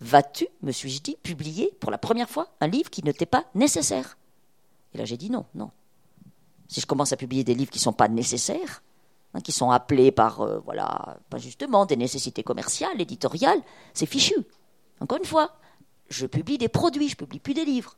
Vas-tu, 0.00 0.46
me 0.62 0.72
suis-je 0.72 1.00
dit, 1.00 1.16
publier 1.22 1.72
pour 1.80 1.90
la 1.90 1.98
première 1.98 2.28
fois 2.28 2.48
un 2.60 2.66
livre 2.66 2.90
qui 2.90 3.02
ne 3.02 3.12
t'est 3.12 3.26
pas 3.26 3.46
nécessaire? 3.54 4.18
Et 4.92 4.98
là 4.98 5.04
j'ai 5.04 5.16
dit 5.16 5.30
non, 5.30 5.46
non. 5.54 5.70
Si 6.68 6.80
je 6.80 6.86
commence 6.86 7.12
à 7.12 7.16
publier 7.16 7.44
des 7.44 7.54
livres 7.54 7.70
qui 7.70 7.78
ne 7.78 7.84
sont 7.84 7.92
pas 7.92 8.08
nécessaires, 8.08 8.82
hein, 9.34 9.40
qui 9.40 9.52
sont 9.52 9.70
appelés 9.70 10.10
par, 10.10 10.40
euh, 10.40 10.58
voilà, 10.58 11.18
pas 11.30 11.38
justement 11.38 11.86
des 11.86 11.96
nécessités 11.96 12.42
commerciales, 12.42 13.00
éditoriales, 13.00 13.62
c'est 13.94 14.06
fichu. 14.06 14.34
Encore 15.00 15.18
une 15.18 15.24
fois, 15.24 15.56
je 16.08 16.26
publie 16.26 16.58
des 16.58 16.68
produits, 16.68 17.08
je 17.08 17.16
publie 17.16 17.38
plus 17.38 17.54
des 17.54 17.64
livres. 17.64 17.96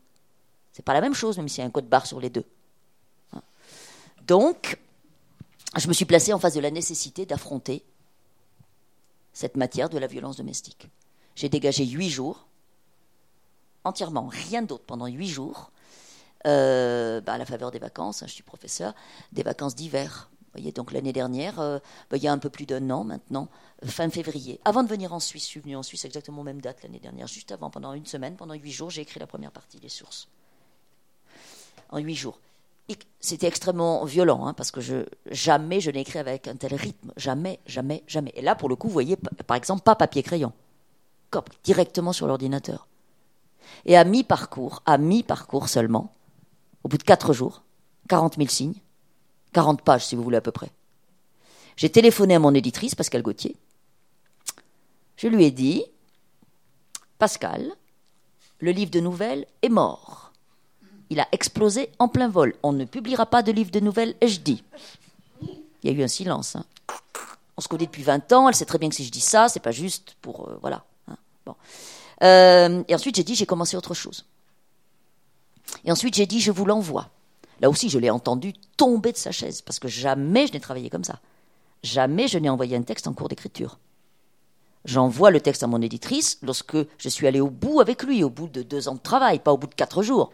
C'est 0.73 0.85
pas 0.85 0.95
la 0.95 1.01
même 1.01 1.15
chose, 1.15 1.39
même 1.39 1.49
s'il 1.49 1.61
y 1.61 1.65
a 1.65 1.67
un 1.67 1.71
code 1.71 1.89
barre 1.89 2.07
sur 2.07 2.21
les 2.21 2.31
deux. 2.31 2.45
Hein. 3.33 3.43
Donc, 4.23 4.79
je 5.77 5.89
me 5.89 5.93
suis 5.93 6.05
placé 6.05 6.33
en 6.33 6.39
face 6.39 6.55
de 6.55 6.61
la 6.61 6.71
nécessité 6.71 7.27
d'affronter 7.27 7.85
cette 9.33 9.57
matière 9.57 9.89
de 9.89 9.99
la 9.99 10.07
violence 10.07 10.37
domestique. 10.37 10.89
J'ai 11.39 11.49
dégagé 11.49 11.87
huit 11.87 12.11
jours, 12.11 12.49
entièrement 13.85 14.27
rien 14.27 14.61
d'autre 14.61 14.83
pendant 14.85 15.07
huit 15.07 15.29
jours, 15.29 15.71
euh, 16.49 17.21
bah, 17.21 17.35
à 17.35 17.39
la 17.39 17.47
faveur 17.47 17.71
des 17.71 17.79
vacances, 17.79 18.25
hein, 18.25 18.27
je 18.27 18.33
suis 18.33 18.43
professeur, 18.43 18.93
des 19.31 19.45
vacances 19.45 19.77
d'hiver. 19.77 20.31
Voyez, 20.53 20.73
donc 20.73 20.91
l'année 20.91 21.13
dernière, 21.13 21.61
euh, 21.61 21.79
bah, 22.11 22.17
il 22.17 22.25
y 22.25 22.27
a 22.27 22.33
un 22.33 22.39
peu 22.39 22.51
plus 22.51 22.67
d'un 22.67 22.91
an 22.91 23.05
maintenant, 23.05 23.47
fin 23.85 24.11
février. 24.11 24.59
Avant 24.65 24.83
de 24.83 24.89
venir 24.89 25.13
en 25.13 25.21
Suisse, 25.21 25.45
je 25.45 25.49
suis 25.49 25.61
venu 25.61 25.77
en 25.77 25.85
Suisse 25.85 26.05
exactement 26.05 26.41
aux 26.41 26.45
mêmes 26.45 26.61
dates 26.61 26.83
l'année 26.83 26.99
dernière, 26.99 27.29
juste 27.29 27.53
avant, 27.53 27.71
pendant 27.71 27.93
une 27.93 28.07
semaine, 28.07 28.35
pendant 28.35 28.55
huit 28.55 28.73
jours, 28.73 28.91
j'ai 28.91 29.03
écrit 29.03 29.21
la 29.21 29.29
première 29.29 29.53
partie 29.53 29.79
des 29.79 29.89
sources. 29.89 30.27
En 31.91 31.99
huit 31.99 32.17
jours. 32.17 32.41
C'était 33.21 33.47
extrêmement 33.47 34.05
violent, 34.05 34.45
hein, 34.45 34.55
parce 34.55 34.73
que 34.73 34.81
jamais 35.31 35.81
je 35.81 35.93
n'ai 35.93 36.01
écrit 36.01 36.19
avec 36.19 36.49
un 36.49 36.57
tel 36.57 36.75
rythme. 36.75 37.13
Jamais, 37.17 37.61
jamais, 37.65 38.03
jamais. 38.09 38.33
Et 38.35 38.43
là, 38.43 38.57
pour 38.57 38.69
le 38.69 38.75
coup, 38.75 38.89
vous 38.89 38.93
voyez, 38.93 39.17
par 39.47 39.57
exemple, 39.57 39.83
pas 39.83 39.95
papier-crayon. 39.95 40.53
Cop, 41.31 41.51
directement 41.65 42.13
sur 42.13 42.27
l'ordinateur. 42.27 42.87
Et 43.85 43.97
à 43.97 44.05
mi-parcours, 44.05 44.83
à 44.87 44.99
mi-parcours 44.99 45.69
seulement, 45.69 46.15
au 46.85 46.89
bout 46.89 46.99
de 46.99 47.03
quatre 47.03 47.33
jours, 47.33 47.63
40 48.09 48.37
000 48.37 48.49
signes, 48.49 48.81
40 49.53 49.83
pages 49.83 50.07
si 50.07 50.17
vous 50.17 50.23
voulez 50.23 50.39
à 50.39 50.43
peu 50.43 50.53
près. 50.53 50.71
J'ai 51.77 51.91
téléphoné 51.91 52.35
à 52.35 52.39
mon 52.39 52.55
éditrice, 52.55 52.95
Pascal 52.95 53.23
Gauthier. 53.23 53.57
Je 55.17 55.29
lui 55.29 55.45
ai 55.45 55.51
dit, 55.51 55.85
Pascal, 57.19 57.73
le 58.61 58.71
livre 58.71 58.91
de 58.91 59.01
nouvelles 59.01 59.47
est 59.63 59.69
mort. 59.69 60.33
Il 61.11 61.21
a 61.21 61.29
explosé 61.33 61.91
en 61.99 62.09
plein 62.09 62.29
vol. 62.29 62.55
On 62.63 62.73
ne 62.73 62.85
publiera 62.85 63.27
pas 63.27 63.43
de 63.43 63.53
livre 63.53 63.71
de 63.71 63.81
nouvelles, 63.81 64.15
ai-je 64.21 64.41
dit. 64.41 64.63
Il 65.43 65.85
y 65.85 65.89
a 65.89 65.93
eu 65.93 66.03
un 66.03 66.09
silence. 66.09 66.57
hein. 66.57 66.65
On 67.57 67.61
se 67.61 67.69
connaît 67.69 67.87
depuis 67.87 68.03
20 68.03 68.33
ans, 68.33 68.49
elle 68.49 68.55
sait 68.55 68.65
très 68.65 68.79
bien 68.79 68.89
que 68.89 68.95
si 68.95 69.05
je 69.05 69.11
dis 69.11 69.21
ça, 69.21 69.49
c'est 69.49 69.61
pas 69.61 69.73
juste 69.73 70.17
pour... 70.21 70.49
euh, 70.49 70.59
voilà. 70.61 70.85
Euh, 72.23 72.83
et 72.89 72.95
ensuite, 72.95 73.17
j'ai 73.17 73.25
dit, 73.25 73.35
j'ai 73.35 73.47
commencé 73.47 73.77
autre 73.77 73.95
chose. 73.95 74.25
Et 75.85 75.93
ensuite, 75.93 76.15
j'ai 76.15 76.27
dit, 76.27 76.41
je 76.41 76.51
vous 76.51 76.65
l'envoie. 76.65 77.11
Là 77.61 77.71
aussi, 77.71 77.89
je 77.89 77.99
l'ai 77.99 78.11
entendu 78.11 78.53
tomber 78.77 79.13
de 79.13 79.17
sa 79.17 79.33
chaise, 79.33 79.63
parce 79.63 79.79
que 79.79 79.89
jamais 79.89 80.47
je 80.47 80.53
n'ai 80.53 80.61
travaillé 80.61 80.91
comme 80.91 81.05
ça. 81.05 81.21
Jamais 81.83 82.29
je 82.29 82.39
n'ai 82.39 82.49
envoyé 82.49 82.77
un 82.77 82.83
texte 82.83 83.07
en 83.07 83.13
cours 83.13 83.29
d'écriture. 83.29 83.79
J'envoie 84.85 85.31
le 85.31 85.41
texte 85.41 85.63
à 85.63 85.67
mon 85.67 85.83
éditrice 85.83 86.39
lorsque 86.43 86.77
je 86.99 87.09
suis 87.09 87.27
allé 87.27 87.41
au 87.41 87.51
bout 87.51 87.81
avec 87.81 88.03
lui, 88.03 88.25
au 88.25 88.31
bout 88.31 88.49
de 88.49 88.63
deux 88.63 88.89
ans 88.89 88.95
de 88.95 89.01
travail, 89.01 89.39
pas 89.41 89.53
au 89.53 89.59
bout 89.59 89.67
de 89.67 89.75
quatre 89.75 90.03
jours. 90.03 90.33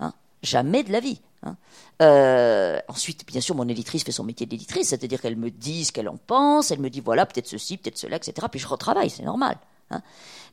Hein? 0.00 0.12
Jamais 0.42 0.84
de 0.84 0.92
la 0.92 1.00
vie. 1.00 1.20
hein. 1.42 1.56
Euh, 2.00 2.80
ensuite, 2.88 3.26
bien 3.26 3.40
sûr, 3.40 3.54
mon 3.54 3.68
éditrice 3.68 4.04
fait 4.04 4.12
son 4.12 4.24
métier 4.24 4.46
d'éditrice, 4.46 4.88
c'est-à-dire 4.88 5.20
qu'elle 5.20 5.36
me 5.36 5.50
dit 5.50 5.84
ce 5.84 5.92
qu'elle 5.92 6.08
en 6.08 6.16
pense, 6.16 6.70
elle 6.70 6.80
me 6.80 6.88
dit 6.88 7.00
voilà, 7.00 7.26
peut-être 7.26 7.48
ceci, 7.48 7.76
peut-être 7.76 7.98
cela, 7.98 8.16
etc. 8.16 8.46
Puis 8.50 8.60
je 8.60 8.66
retravaille, 8.66 9.10
c'est 9.10 9.24
normal. 9.24 9.58
Hein. 9.92 10.02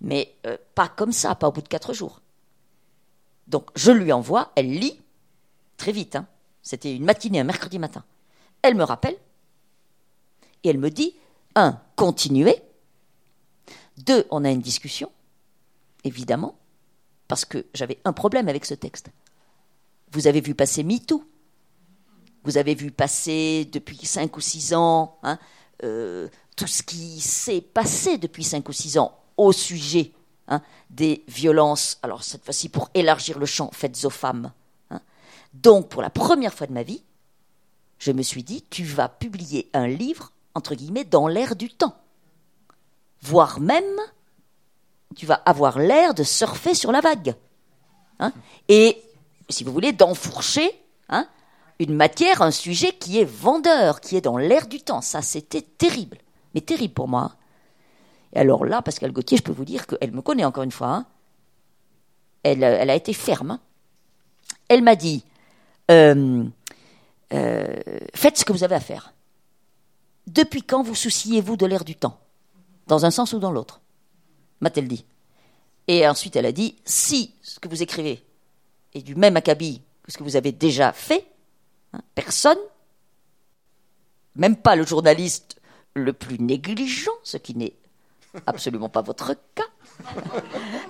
Mais 0.01 0.35
euh, 0.45 0.57
pas 0.75 0.87
comme 0.87 1.11
ça, 1.11 1.35
pas 1.35 1.47
au 1.47 1.51
bout 1.51 1.61
de 1.61 1.67
quatre 1.67 1.93
jours. 1.93 2.21
Donc 3.47 3.69
je 3.75 3.91
lui 3.91 4.11
envoie, 4.11 4.51
elle 4.55 4.71
lit 4.71 4.99
très 5.77 5.91
vite. 5.91 6.15
hein. 6.15 6.27
C'était 6.61 6.95
une 6.95 7.05
matinée, 7.05 7.39
un 7.39 7.45
mercredi 7.45 7.79
matin. 7.79 8.03
Elle 8.61 8.75
me 8.75 8.83
rappelle 8.83 9.17
et 10.63 10.69
elle 10.69 10.77
me 10.77 10.91
dit 10.91 11.15
un, 11.55 11.79
continuez. 11.95 12.61
Deux, 13.97 14.25
on 14.29 14.45
a 14.45 14.51
une 14.51 14.61
discussion. 14.61 15.11
évidemment, 16.03 16.55
parce 17.27 17.45
que 17.45 17.65
j'avais 17.73 17.99
un 18.05 18.13
problème 18.13 18.47
avec 18.47 18.65
ce 18.65 18.73
texte. 18.73 19.09
Vous 20.11 20.27
avez 20.27 20.41
vu 20.41 20.55
passer 20.55 20.83
MeToo. 20.83 21.23
Vous 22.43 22.57
avez 22.57 22.73
vu 22.73 22.91
passer 22.91 23.65
depuis 23.65 24.05
cinq 24.05 24.37
ou 24.37 24.41
six 24.41 24.73
ans 24.73 25.19
hein, 25.23 25.37
euh, 25.83 26.29
tout 26.55 26.67
ce 26.67 26.83
qui 26.83 27.19
s'est 27.19 27.61
passé 27.61 28.17
depuis 28.17 28.43
cinq 28.43 28.69
ou 28.69 28.73
six 28.73 28.97
ans 28.97 29.17
au 29.39 29.51
sujet 29.51 30.11
hein, 30.47 30.61
des 30.89 31.23
violences. 31.27 31.97
Alors 32.03 32.23
cette 32.23 32.43
fois-ci, 32.43 32.69
pour 32.69 32.89
élargir 32.93 33.39
le 33.39 33.45
champ, 33.45 33.69
faites 33.73 34.05
aux 34.05 34.09
femmes. 34.09 34.51
Hein. 34.91 35.01
Donc, 35.53 35.89
pour 35.89 36.01
la 36.01 36.09
première 36.09 36.53
fois 36.53 36.67
de 36.67 36.73
ma 36.73 36.83
vie, 36.83 37.03
je 37.97 38.11
me 38.11 38.21
suis 38.21 38.43
dit, 38.43 38.63
tu 38.69 38.83
vas 38.83 39.09
publier 39.09 39.69
un 39.73 39.87
livre, 39.87 40.31
entre 40.55 40.75
guillemets, 40.75 41.03
dans 41.03 41.27
l'air 41.27 41.55
du 41.55 41.69
temps. 41.69 41.95
Voire 43.21 43.59
même, 43.59 43.83
tu 45.15 45.25
vas 45.25 45.41
avoir 45.45 45.79
l'air 45.79 46.13
de 46.13 46.23
surfer 46.23 46.73
sur 46.73 46.91
la 46.91 47.01
vague. 47.01 47.35
Hein 48.19 48.31
Et, 48.67 49.01
si 49.49 49.63
vous 49.63 49.73
voulez, 49.73 49.91
d'enfourcher 49.91 50.71
une 51.79 51.95
matière, 51.95 52.41
un 52.41 52.51
sujet 52.51 52.91
qui 52.91 53.19
est 53.19 53.25
vendeur, 53.25 54.01
qui 54.01 54.17
est 54.17 54.21
dans 54.21 54.37
l'air 54.37 54.67
du 54.67 54.81
temps. 54.81 55.01
Ça, 55.01 55.21
c'était 55.21 55.61
terrible. 55.61 56.17
Mais 56.53 56.61
terrible 56.61 56.93
pour 56.93 57.07
moi. 57.07 57.35
Et 58.33 58.39
alors 58.39 58.65
là, 58.65 58.81
Pascal 58.81 59.11
Gauthier, 59.11 59.37
je 59.37 59.43
peux 59.43 59.51
vous 59.51 59.65
dire 59.65 59.87
qu'elle 59.87 60.11
me 60.11 60.21
connaît 60.21 60.45
encore 60.45 60.63
une 60.63 60.71
fois. 60.71 60.89
Hein. 60.89 61.05
Elle, 62.43 62.63
elle, 62.63 62.89
a 62.89 62.95
été 62.95 63.13
ferme. 63.13 63.59
Elle 64.67 64.83
m'a 64.83 64.95
dit, 64.95 65.23
euh, 65.91 66.43
euh, 67.33 67.75
faites 68.13 68.37
ce 68.37 68.45
que 68.45 68.53
vous 68.53 68.63
avez 68.63 68.75
à 68.75 68.79
faire. 68.79 69.13
Depuis 70.27 70.61
quand 70.61 70.83
vous 70.83 70.95
souciez-vous 70.95 71.57
de 71.57 71.65
l'air 71.65 71.83
du 71.83 71.95
temps? 71.95 72.19
Dans 72.87 73.05
un 73.05 73.11
sens 73.11 73.33
ou 73.33 73.39
dans 73.39 73.51
l'autre 73.51 73.81
M'a-t-elle 74.61 74.87
dit. 74.87 75.05
Et 75.87 76.07
ensuite, 76.07 76.35
elle 76.35 76.45
a 76.45 76.51
dit 76.51 76.75
si 76.85 77.33
ce 77.41 77.59
que 77.59 77.67
vous 77.67 77.81
écrivez 77.81 78.23
est 78.93 79.01
du 79.01 79.15
même 79.15 79.37
acabit 79.37 79.81
que 80.03 80.11
ce 80.11 80.17
que 80.17 80.23
vous 80.23 80.35
avez 80.35 80.51
déjà 80.51 80.93
fait, 80.93 81.25
hein, 81.93 82.01
personne, 82.13 82.57
même 84.35 84.55
pas 84.55 84.75
le 84.75 84.85
journaliste 84.85 85.59
le 85.95 86.13
plus 86.13 86.39
négligent, 86.39 87.09
ce 87.23 87.37
qui 87.37 87.55
n'est 87.55 87.73
absolument 88.45 88.89
pas 88.89 89.01
votre 89.01 89.35
cas, 89.55 89.63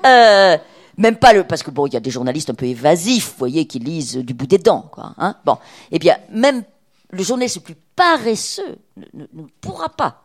euh, 0.06 0.58
même 0.98 1.16
pas 1.18 1.34
le, 1.34 1.46
parce 1.46 1.64
que 1.64 1.72
bon, 1.72 1.88
il 1.88 1.94
y 1.94 1.98
a 1.98 2.02
des 2.02 2.12
journalistes 2.12 2.50
un 2.50 2.56
peu 2.56 2.66
évasifs, 2.66 3.32
vous 3.32 3.38
voyez, 3.38 3.66
qui 3.66 3.80
lisent 3.80 4.18
du 4.18 4.34
bout 4.34 4.48
des 4.48 4.58
dents, 4.58 4.90
quoi. 4.92 5.14
Hein 5.18 5.38
bon, 5.46 5.58
eh 5.92 6.00
bien, 6.00 6.18
même 6.30 6.64
le 7.12 7.24
journaliste 7.24 7.58
le 7.58 7.62
plus 7.62 7.78
paresseux 7.96 8.78
ne, 9.14 9.26
pourra 9.62 9.90
pas 9.90 10.24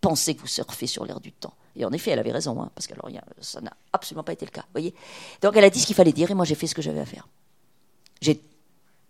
penser 0.00 0.34
que 0.34 0.40
vous 0.40 0.46
surfez 0.46 0.86
sur 0.86 1.04
l'air 1.04 1.20
du 1.20 1.32
temps. 1.32 1.54
Et 1.76 1.84
en 1.84 1.92
effet, 1.92 2.10
elle 2.10 2.18
avait 2.18 2.32
raison, 2.32 2.60
hein, 2.60 2.70
parce 2.74 2.86
que 2.86 2.94
ça 3.40 3.60
n'a 3.60 3.72
absolument 3.92 4.24
pas 4.24 4.32
été 4.32 4.44
le 4.46 4.50
cas, 4.50 4.64
voyez. 4.72 4.94
Donc, 5.42 5.56
elle 5.56 5.64
a 5.64 5.70
dit 5.70 5.80
ce 5.80 5.86
qu'il 5.86 5.96
fallait 5.96 6.12
dire, 6.12 6.30
et 6.30 6.34
moi, 6.34 6.44
j'ai 6.44 6.54
fait 6.54 6.66
ce 6.66 6.74
que 6.74 6.82
j'avais 6.82 7.00
à 7.00 7.06
faire. 7.06 7.28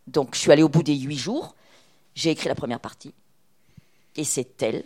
Donc, 0.07 0.34
je 0.34 0.40
suis 0.40 0.52
allée 0.52 0.62
au 0.62 0.68
bout 0.68 0.82
des 0.82 0.94
huit 0.94 1.16
jours, 1.16 1.54
j'ai 2.14 2.30
écrit 2.30 2.48
la 2.48 2.54
première 2.54 2.80
partie, 2.80 3.12
et 4.16 4.24
c'est 4.24 4.62
elle. 4.62 4.84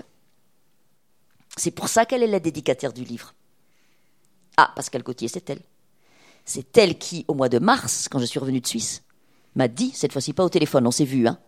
C'est 1.61 1.73
pour 1.73 1.89
ça 1.89 2.07
qu'elle 2.07 2.23
est 2.23 2.27
la 2.27 2.41
dédicataire 2.41 2.95
du 2.95 3.05
livre. 3.05 3.35
Ah, 4.57 4.73
Pascal 4.75 5.03
Gauthier, 5.03 5.29
c'est 5.29 5.51
elle. 5.51 5.61
C'est 6.47 6.79
elle 6.79 6.97
qui, 6.97 7.27
au 7.29 7.35
mois 7.35 7.51
de 7.51 7.59
mars, 7.59 8.09
quand 8.11 8.19
je 8.19 8.25
suis 8.25 8.39
revenue 8.39 8.63
de 8.63 8.67
Suisse, 8.67 9.03
m'a 9.55 9.69
dit, 9.69 9.91
cette 9.91 10.11
fois-ci 10.11 10.33
pas 10.33 10.43
au 10.43 10.49
téléphone, 10.49 10.87
on 10.87 10.91
s'est 10.91 11.05
vu, 11.05 11.29
hein. 11.29 11.39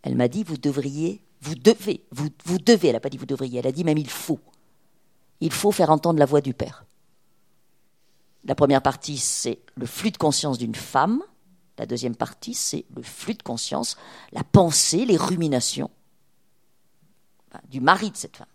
Elle 0.00 0.16
m'a 0.16 0.28
dit, 0.28 0.42
vous 0.42 0.56
devriez, 0.56 1.22
vous 1.42 1.54
devez, 1.54 2.02
vous, 2.12 2.30
vous 2.46 2.58
devez, 2.58 2.88
elle 2.88 2.94
n'a 2.94 3.00
pas 3.00 3.10
dit 3.10 3.18
vous 3.18 3.26
devriez, 3.26 3.58
elle 3.58 3.66
a 3.66 3.72
dit 3.72 3.84
même 3.84 3.98
il 3.98 4.08
faut. 4.08 4.40
Il 5.40 5.52
faut 5.52 5.70
faire 5.70 5.90
entendre 5.90 6.18
la 6.18 6.24
voix 6.24 6.40
du 6.40 6.54
Père. 6.54 6.86
La 8.44 8.54
première 8.54 8.80
partie, 8.80 9.18
c'est 9.18 9.60
le 9.74 9.84
flux 9.84 10.12
de 10.12 10.16
conscience 10.16 10.56
d'une 10.56 10.74
femme. 10.74 11.22
La 11.76 11.84
deuxième 11.84 12.16
partie, 12.16 12.54
c'est 12.54 12.86
le 12.96 13.02
flux 13.02 13.34
de 13.34 13.42
conscience, 13.42 13.98
la 14.32 14.44
pensée, 14.44 15.04
les 15.04 15.18
ruminations 15.18 15.90
du 17.68 17.82
mari 17.82 18.10
de 18.10 18.16
cette 18.16 18.38
femme. 18.38 18.46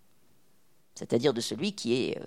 C'est-à-dire 0.99 1.33
de 1.33 1.39
celui 1.39 1.73
qui 1.73 1.93
est 1.93 2.19
euh, 2.19 2.25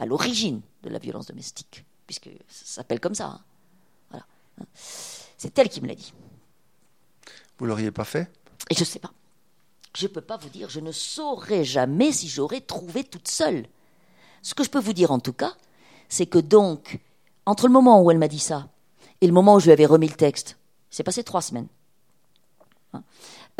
à 0.00 0.06
l'origine 0.06 0.60
de 0.82 0.88
la 0.88 0.98
violence 0.98 1.26
domestique 1.26 1.84
puisque 2.08 2.28
ça 2.48 2.64
s'appelle 2.64 2.98
comme 2.98 3.14
ça. 3.14 3.26
Hein. 3.26 3.40
Voilà. 4.10 4.24
C'est 4.74 5.56
elle 5.56 5.68
qui 5.68 5.80
me 5.80 5.86
l'a 5.86 5.94
dit. 5.94 6.12
Vous 7.56 7.66
l'auriez 7.66 7.92
pas 7.92 8.04
fait? 8.04 8.28
Et 8.68 8.74
je 8.74 8.80
ne 8.80 8.84
sais 8.84 8.98
pas. 8.98 9.12
Je 9.96 10.08
ne 10.08 10.12
peux 10.12 10.20
pas 10.20 10.36
vous 10.36 10.48
dire, 10.48 10.68
je 10.68 10.80
ne 10.80 10.90
saurais 10.90 11.62
jamais 11.62 12.10
si 12.10 12.28
j'aurais 12.28 12.60
trouvé 12.60 13.04
toute 13.04 13.28
seule. 13.28 13.64
Ce 14.42 14.54
que 14.54 14.64
je 14.64 14.70
peux 14.70 14.80
vous 14.80 14.92
dire 14.92 15.12
en 15.12 15.20
tout 15.20 15.32
cas, 15.32 15.54
c'est 16.08 16.26
que 16.26 16.38
donc, 16.38 16.98
entre 17.46 17.68
le 17.68 17.72
moment 17.72 18.02
où 18.02 18.10
elle 18.10 18.18
m'a 18.18 18.26
dit 18.26 18.40
ça 18.40 18.68
et 19.20 19.28
le 19.28 19.32
moment 19.32 19.54
où 19.54 19.60
je 19.60 19.66
lui 19.66 19.72
avais 19.72 19.86
remis 19.86 20.08
le 20.08 20.14
texte, 20.14 20.56
c'est 20.90 21.04
passé 21.04 21.22
trois 21.22 21.42
semaines. 21.42 21.68
Hein, 22.92 23.04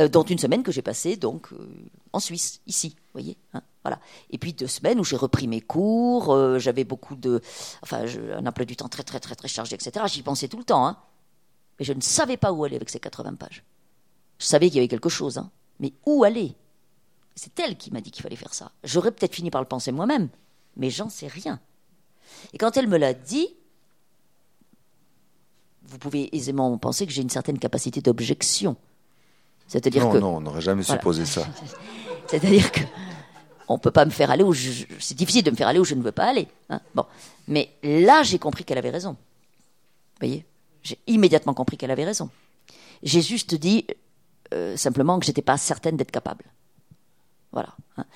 dont 0.08 0.22
une 0.22 0.38
semaine 0.38 0.62
que 0.62 0.72
j'ai 0.72 0.82
passée 0.82 1.16
donc 1.16 1.52
euh, 1.52 1.68
en 2.12 2.20
Suisse, 2.20 2.60
ici, 2.66 2.96
voyez. 3.12 3.36
Hein. 3.54 3.62
Voilà. 3.82 3.98
Et 4.30 4.38
puis 4.38 4.52
deux 4.52 4.66
semaines 4.66 5.00
où 5.00 5.04
j'ai 5.04 5.16
repris 5.16 5.48
mes 5.48 5.60
cours, 5.60 6.32
euh, 6.32 6.58
j'avais 6.58 6.84
beaucoup 6.84 7.16
de, 7.16 7.40
enfin, 7.82 8.04
un 8.34 8.46
emploi 8.46 8.64
du 8.64 8.76
temps 8.76 8.88
très 8.88 9.02
très 9.02 9.20
très 9.20 9.34
très 9.34 9.48
chargé, 9.48 9.74
etc. 9.74 10.04
J'y 10.08 10.22
pensais 10.22 10.48
tout 10.48 10.58
le 10.58 10.64
temps, 10.64 10.86
hein. 10.86 10.98
Mais 11.78 11.84
je 11.84 11.92
ne 11.92 12.00
savais 12.00 12.36
pas 12.36 12.52
où 12.52 12.64
aller 12.64 12.76
avec 12.76 12.90
ces 12.90 13.00
80 13.00 13.34
pages. 13.34 13.64
Je 14.38 14.46
savais 14.46 14.68
qu'il 14.68 14.76
y 14.76 14.78
avait 14.80 14.88
quelque 14.88 15.08
chose, 15.08 15.38
hein. 15.38 15.50
Mais 15.78 15.92
où 16.04 16.24
aller? 16.24 16.54
C'est 17.34 17.58
elle 17.60 17.76
qui 17.76 17.90
m'a 17.90 18.00
dit 18.00 18.10
qu'il 18.10 18.22
fallait 18.22 18.36
faire 18.36 18.52
ça. 18.52 18.70
J'aurais 18.84 19.12
peut-être 19.12 19.34
fini 19.34 19.50
par 19.50 19.62
le 19.62 19.68
penser 19.68 19.92
moi-même, 19.92 20.28
mais 20.76 20.90
j'en 20.90 21.08
sais 21.08 21.28
rien. 21.28 21.58
Et 22.52 22.58
quand 22.58 22.76
elle 22.76 22.86
me 22.86 22.98
l'a 22.98 23.14
dit, 23.14 23.48
vous 25.82 25.98
pouvez 25.98 26.34
aisément 26.36 26.76
penser 26.78 27.06
que 27.06 27.12
j'ai 27.12 27.22
une 27.22 27.30
certaine 27.30 27.58
capacité 27.58 28.00
d'objection. 28.00 28.76
C'est-à-dire 29.70 30.02
non, 30.02 30.12
que 30.12 30.18
non, 30.18 30.36
on 30.38 30.40
n'aurait 30.40 30.60
jamais 30.60 30.82
supposé 30.82 31.24
ça. 31.24 31.46
C'est-à-dire 32.26 32.72
que 32.72 32.80
on 33.68 33.78
peut 33.78 33.92
pas 33.92 34.04
me 34.04 34.10
faire 34.10 34.32
aller 34.32 34.42
où 34.42 34.52
je... 34.52 34.84
c'est 34.98 35.16
difficile 35.16 35.44
de 35.44 35.52
me 35.52 35.54
faire 35.54 35.68
aller 35.68 35.78
où 35.78 35.84
je 35.84 35.94
ne 35.94 36.02
veux 36.02 36.10
pas 36.10 36.24
aller. 36.24 36.48
Hein. 36.70 36.80
bon, 36.96 37.04
mais 37.46 37.70
là 37.84 38.24
j'ai 38.24 38.40
compris 38.40 38.64
qu'elle 38.64 38.78
avait 38.78 38.90
raison. 38.90 39.12
Vous 39.12 40.26
voyez, 40.26 40.44
j'ai 40.82 40.98
immédiatement 41.06 41.54
compris 41.54 41.76
qu'elle 41.76 41.92
avait 41.92 42.04
raison. 42.04 42.30
J'ai 43.04 43.22
juste 43.22 43.54
dit 43.54 43.86
euh, 44.52 44.76
simplement 44.76 45.20
que 45.20 45.24
j'étais 45.24 45.40
pas 45.40 45.56
certaine 45.56 45.96
d'être 45.96 46.10
capable. 46.10 46.44
Voilà. 47.52 47.76
Hein. 47.96 48.06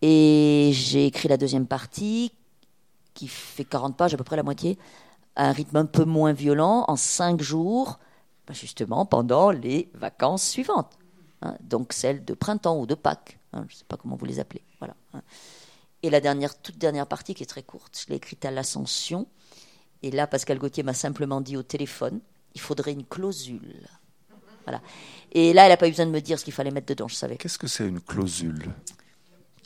Et 0.00 0.70
j'ai 0.72 1.04
écrit 1.04 1.28
la 1.28 1.36
deuxième 1.36 1.66
partie 1.66 2.32
qui 3.12 3.28
fait 3.28 3.64
40 3.64 3.98
pages, 3.98 4.14
à 4.14 4.16
peu 4.16 4.24
près 4.24 4.36
la 4.36 4.42
moitié, 4.42 4.78
à 5.36 5.50
un 5.50 5.52
rythme 5.52 5.76
un 5.76 5.84
peu 5.84 6.06
moins 6.06 6.32
violent, 6.32 6.86
en 6.88 6.96
cinq 6.96 7.42
jours, 7.42 7.98
bah, 8.46 8.54
justement 8.54 9.04
pendant 9.04 9.50
les 9.50 9.90
vacances 9.92 10.48
suivantes. 10.48 10.98
Hein. 11.42 11.56
donc 11.60 11.92
celles 11.92 12.24
de 12.24 12.34
printemps 12.34 12.78
ou 12.78 12.86
de 12.86 12.94
Pâques. 12.94 13.38
je 13.52 13.58
ne 13.58 13.68
sais 13.68 13.84
pas 13.86 13.96
comment 13.96 14.16
vous 14.16 14.24
les 14.24 14.38
appelez. 14.40 14.62
Voilà. 14.78 14.94
Hein. 15.12 15.22
Et 16.02 16.10
la 16.10 16.20
dernière, 16.20 16.56
toute 16.60 16.78
dernière 16.78 17.06
partie 17.06 17.34
qui 17.34 17.42
est 17.42 17.46
très 17.46 17.62
courte, 17.62 18.00
je 18.04 18.10
l'ai 18.10 18.16
écrite 18.16 18.44
à 18.44 18.50
l'Ascension. 18.50 19.26
Et 20.02 20.10
là, 20.10 20.26
Pascal 20.26 20.58
Gauthier 20.58 20.82
m'a 20.82 20.94
simplement 20.94 21.40
dit 21.40 21.56
au 21.56 21.62
téléphone, 21.62 22.20
il 22.54 22.60
faudrait 22.60 22.92
une 22.92 23.04
clausule. 23.04 23.88
Voilà. 24.64 24.80
Et 25.32 25.52
là, 25.52 25.64
elle 25.64 25.70
n'a 25.70 25.76
pas 25.76 25.88
eu 25.88 25.90
besoin 25.90 26.06
de 26.06 26.10
me 26.10 26.20
dire 26.20 26.38
ce 26.38 26.44
qu'il 26.44 26.52
fallait 26.52 26.70
mettre 26.70 26.86
dedans, 26.86 27.08
je 27.08 27.14
savais. 27.14 27.36
Qu'est-ce 27.36 27.58
que 27.58 27.66
c'est 27.66 27.86
une 27.86 28.00
clausule? 28.00 28.70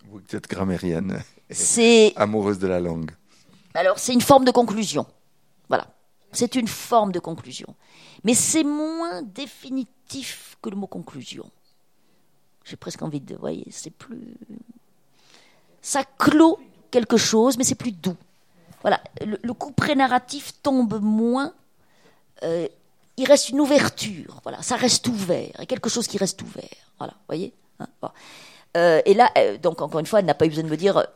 Vous 0.09 0.20
êtes 0.33 0.49
grammairienne, 0.49 1.22
c'est 1.51 2.12
amoureuse 2.16 2.59
de 2.59 2.66
la 2.66 2.81
langue. 2.81 3.11
Alors, 3.74 3.99
c'est 3.99 4.14
une 4.14 4.20
forme 4.20 4.45
de 4.45 4.51
conclusion. 4.51 5.07
Voilà. 5.68 5.89
C'est 6.33 6.55
une 6.55 6.68
forme 6.68 7.12
de 7.12 7.18
conclusion. 7.18 7.74
Mais 8.24 8.35
c'est 8.35 8.64
moins 8.64 9.22
définitif 9.22 10.57
que 10.62 10.70
le 10.70 10.77
mot 10.77 10.87
conclusion. 10.87 11.51
J'ai 12.67 12.77
presque 12.77 13.03
envie 13.03 13.21
de, 13.21 13.35
vous 13.35 13.41
voyez, 13.41 13.67
c'est 13.71 13.91
plus 13.91 14.37
ça 15.87 16.03
clôt 16.19 16.59
quelque 16.91 17.17
chose, 17.17 17.57
mais 17.57 17.64
c'est 17.64 17.77
plus 17.77 17.93
doux. 17.93 18.17
Voilà, 18.83 19.01
le, 19.21 19.53
coup 19.53 19.71
pré-narratif 19.71 20.53
tombe 20.62 21.01
moins. 21.01 21.53
Euh, 22.43 22.67
il 23.17 23.25
reste 23.25 23.51
une 23.51 23.61
ouverture. 23.61 24.41
Voilà, 24.43 24.62
ça 24.62 24.75
reste 24.75 25.07
ouvert. 25.07 25.61
Et 25.61 25.67
quelque 25.67 25.89
chose 25.89 26.09
qui 26.09 26.19
reste 26.19 26.43
ouvert. 26.43 26.64
Voilà, 26.99 27.12
vous 27.12 27.27
voyez 27.29 27.53
hein, 27.79 27.87
euh, 28.77 29.01
Et 29.07 29.14
là, 29.14 29.31
euh, 29.39 29.59
donc 29.59 29.81
encore 29.81 30.01
une 30.01 30.07
fois, 30.07 30.19
elle 30.19 30.27
n'a 30.27 30.35
pas 30.35 30.47
eu 30.47 30.49
besoin 30.49 30.64
de 30.64 30.69
me 30.69 30.77
dire 30.77 31.07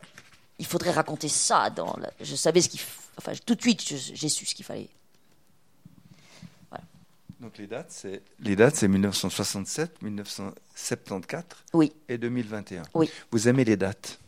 il 0.61 0.67
faudrait 0.67 0.93
raconter 0.93 1.29
ça. 1.29 1.69
Dans 1.71 1.97
Je 2.21 2.37
savais 2.37 2.61
ce 2.61 2.69
qu'il. 2.69 2.81
Enfin, 3.19 3.33
tout 3.45 3.57
de 3.57 3.61
suite, 3.61 3.83
j'ai 3.83 4.29
su 4.29 4.47
ce 4.47 4.55
qu'il 4.55 4.65
fallait. 4.65 4.89
Donc 7.41 7.57
les 7.57 7.67
dates, 7.67 7.91
c'est 7.91 8.23
les 8.41 8.55
dates, 8.55 8.77
c'est 8.77 8.89
1967, 8.89 10.03
1974 10.03 11.45
oui. 11.73 11.93
et 12.09 12.19
2021. 12.19 12.83
Oui. 12.95 13.11
Vous 13.31 13.49
aimez 13.49 13.65
les 13.65 13.77
dates? 13.77 14.19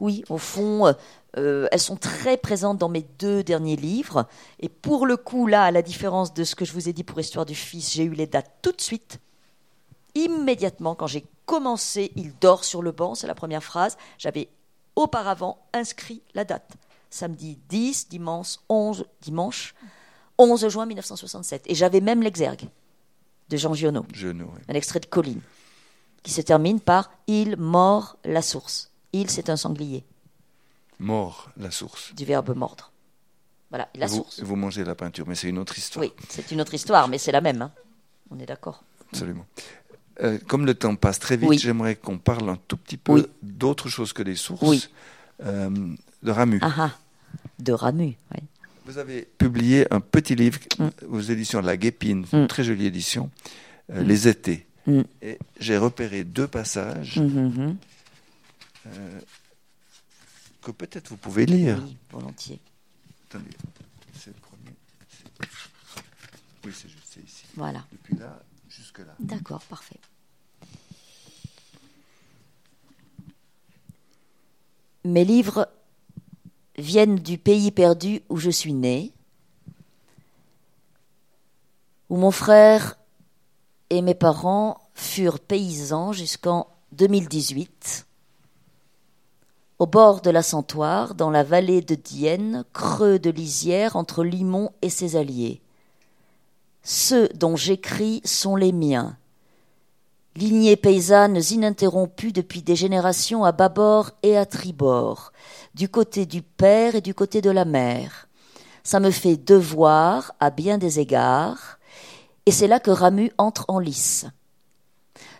Oui, 0.00 0.24
au 0.28 0.36
fond, 0.36 0.92
euh, 1.38 1.68
elles 1.70 1.80
sont 1.80 1.96
très 1.96 2.36
présentes 2.36 2.78
dans 2.78 2.88
mes 2.88 3.06
deux 3.18 3.42
derniers 3.42 3.76
livres. 3.76 4.26
Et 4.60 4.68
pour 4.68 5.06
le 5.06 5.16
coup, 5.16 5.46
là, 5.46 5.64
à 5.64 5.70
la 5.70 5.80
différence 5.80 6.34
de 6.34 6.44
ce 6.44 6.54
que 6.54 6.64
je 6.64 6.72
vous 6.72 6.88
ai 6.88 6.92
dit 6.92 7.04
pour 7.04 7.18
Histoire 7.20 7.46
du 7.46 7.54
Fils, 7.54 7.94
j'ai 7.94 8.04
eu 8.04 8.12
les 8.12 8.26
dates 8.26 8.50
tout 8.62 8.72
de 8.72 8.80
suite. 8.80 9.20
Immédiatement, 10.14 10.94
quand 10.94 11.06
j'ai 11.06 11.24
commencé, 11.46 12.12
il 12.16 12.36
dort 12.38 12.64
sur 12.64 12.82
le 12.82 12.90
banc, 12.90 13.14
c'est 13.14 13.26
la 13.26 13.34
première 13.34 13.62
phrase, 13.62 13.96
j'avais 14.18 14.48
auparavant 14.96 15.58
inscrit 15.72 16.22
la 16.34 16.44
date. 16.44 16.72
samedi 17.10 17.58
10, 17.68 18.08
dimanche 18.08 18.56
11, 18.68 19.06
dimanche 19.20 19.74
11 20.38 20.68
juin 20.68 20.86
1967. 20.86 21.62
Et 21.66 21.74
j'avais 21.74 22.00
même 22.00 22.22
l'exergue 22.22 22.68
de 23.48 23.56
Jean 23.56 23.74
Giono, 23.74 24.04
oui. 24.12 24.60
un 24.68 24.74
extrait 24.74 25.00
de 25.00 25.06
Colline, 25.06 25.40
qui 26.22 26.32
se 26.32 26.40
termine 26.40 26.80
par 26.80 27.10
Il 27.26 27.56
mord 27.56 28.16
la 28.24 28.42
source. 28.42 28.90
Il, 29.12 29.30
c'est 29.30 29.48
un 29.50 29.56
sanglier, 29.56 30.04
Mort, 30.98 31.50
la 31.56 31.70
source. 31.70 32.14
du 32.14 32.24
verbe 32.24 32.54
mordre. 32.56 32.90
Voilà, 33.70 33.88
la 33.94 34.06
vous, 34.06 34.16
source. 34.16 34.38
et 34.38 34.42
vous 34.44 34.56
mangez 34.56 34.84
la 34.84 34.94
peinture, 34.94 35.26
mais 35.28 35.34
c'est 35.34 35.48
une 35.48 35.58
autre 35.58 35.76
histoire. 35.76 36.04
Oui, 36.04 36.12
c'est 36.28 36.50
une 36.50 36.60
autre 36.60 36.74
histoire, 36.74 37.08
mais 37.08 37.18
c'est 37.18 37.32
la 37.32 37.40
même. 37.40 37.62
hein. 37.62 37.72
On 38.30 38.38
est 38.38 38.46
d'accord. 38.46 38.82
Absolument. 39.12 39.46
Euh, 40.22 40.38
comme 40.48 40.64
le 40.66 40.74
temps 40.74 40.96
passe 40.96 41.18
très 41.18 41.36
vite, 41.36 41.48
Oui. 41.50 41.58
j'aimerais 41.58 41.94
qu'on 41.96 42.18
parle 42.18 42.48
un 42.48 42.56
tout 42.68 42.76
petit 42.76 42.96
peu 42.96 43.12
Oui. 43.12 43.26
d'autre 43.42 43.88
chose 43.88 44.12
que 44.12 44.22
des 44.22 44.34
sources. 44.36 44.62
Oui. 44.62 44.88
Euh, 45.44 45.94
de 46.22 46.30
Ramu. 46.30 46.58
Ah 46.62 46.72
ah, 46.78 46.90
de 47.58 47.72
Ramu. 47.72 48.16
oui. 48.34 48.40
Vous 48.86 48.98
avez 48.98 49.22
publié 49.22 49.92
un 49.92 50.00
petit 50.00 50.36
livre 50.36 50.60
Mm. 50.78 50.88
aux 51.10 51.20
éditions 51.20 51.60
de 51.60 51.66
La 51.66 51.76
Guépine, 51.76 52.20
Mm. 52.32 52.36
une 52.36 52.46
très 52.46 52.62
jolie 52.62 52.86
édition, 52.86 53.30
euh, 53.90 54.02
Les 54.04 54.28
étés. 54.28 54.66
Mm. 54.86 55.02
Et 55.22 55.38
j'ai 55.58 55.76
repéré 55.76 56.22
deux 56.22 56.46
passages 56.46 57.18
mhm. 57.18 57.76
que 60.62 60.70
peut-être 60.70 61.08
vous 61.08 61.16
pouvez 61.16 61.44
lire. 61.46 61.80
Oui, 61.84 61.96
volontiers. 62.12 62.60
Attendez, 63.28 63.50
c'est 64.14 64.28
le 64.30 64.40
premier. 64.40 64.76
Oui, 66.64 66.72
c'est 66.72 66.88
juste 66.88 67.06
c'est 67.10 67.24
ici. 67.24 67.44
Voilà. 67.56 67.84
Depuis 67.90 68.14
là 68.16 68.40
jusque 68.68 68.98
là. 69.00 69.14
D'accord, 69.18 69.62
parfait. 69.64 69.98
Mes 75.04 75.24
livres 75.24 75.68
viennent 76.78 77.16
du 77.16 77.38
pays 77.38 77.70
perdu 77.70 78.22
où 78.28 78.36
je 78.36 78.50
suis 78.50 78.72
né, 78.72 79.12
où 82.08 82.16
mon 82.16 82.30
frère 82.30 82.98
et 83.90 84.02
mes 84.02 84.14
parents 84.14 84.78
furent 84.94 85.40
paysans 85.40 86.12
jusqu'en 86.12 86.68
2018, 86.92 88.06
au 89.78 89.86
bord 89.86 90.22
de 90.22 90.30
la 90.30 90.42
Santoire, 90.42 91.14
dans 91.14 91.30
la 91.30 91.42
vallée 91.42 91.82
de 91.82 91.94
Dienne, 91.94 92.64
creux 92.72 93.18
de 93.18 93.30
lisière 93.30 93.96
entre 93.96 94.24
Limon 94.24 94.72
et 94.80 94.88
ses 94.88 95.16
alliés. 95.16 95.60
Ceux 96.82 97.28
dont 97.34 97.56
j'écris 97.56 98.22
sont 98.24 98.56
les 98.56 98.72
miens. 98.72 99.18
Lignées 100.36 100.76
paysannes 100.76 101.40
ininterrompues 101.50 102.32
depuis 102.32 102.60
des 102.60 102.76
générations 102.76 103.44
à 103.44 103.52
bâbord 103.52 104.10
et 104.22 104.36
à 104.36 104.44
tribord, 104.44 105.32
du 105.74 105.88
côté 105.88 106.26
du 106.26 106.42
père 106.42 106.94
et 106.94 107.00
du 107.00 107.14
côté 107.14 107.40
de 107.40 107.48
la 107.48 107.64
mère. 107.64 108.28
Ça 108.84 109.00
me 109.00 109.10
fait 109.10 109.38
devoir 109.38 110.34
à 110.38 110.50
bien 110.50 110.76
des 110.76 111.00
égards, 111.00 111.78
et 112.44 112.50
c'est 112.50 112.66
là 112.66 112.80
que 112.80 112.90
Ramu 112.90 113.32
entre 113.38 113.64
en 113.68 113.78
lice. 113.78 114.26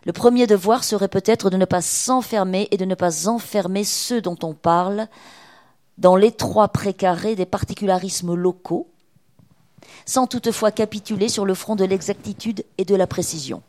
Le 0.07 0.15
premier 0.15 0.47
devoir 0.47 0.83
serait 0.83 1.09
peut-être 1.09 1.51
de 1.51 1.59
ne 1.59 1.67
pas 1.67 1.83
s'enfermer 1.83 2.67
et 2.71 2.79
de 2.79 2.87
ne 2.87 2.95
pas 2.95 3.29
enfermer 3.29 3.85
ceux 3.85 4.23
dont 4.23 4.39
on 4.43 4.55
parle 4.55 5.09
dans 5.99 6.17
l'étroit 6.17 6.69
précaré 6.69 7.37
des 7.37 7.45
particularismes 7.45 8.35
locaux, 8.35 8.89
sans 10.07 10.27
toutefois 10.27 10.71
capituler 10.71 11.29
sur 11.29 11.45
le 11.45 11.53
front 11.53 11.77
de 11.77 11.85
l'exactitude 11.85 12.65
et 12.79 12.87
de 12.87 12.95
la 12.95 13.07
précision. 13.07 13.63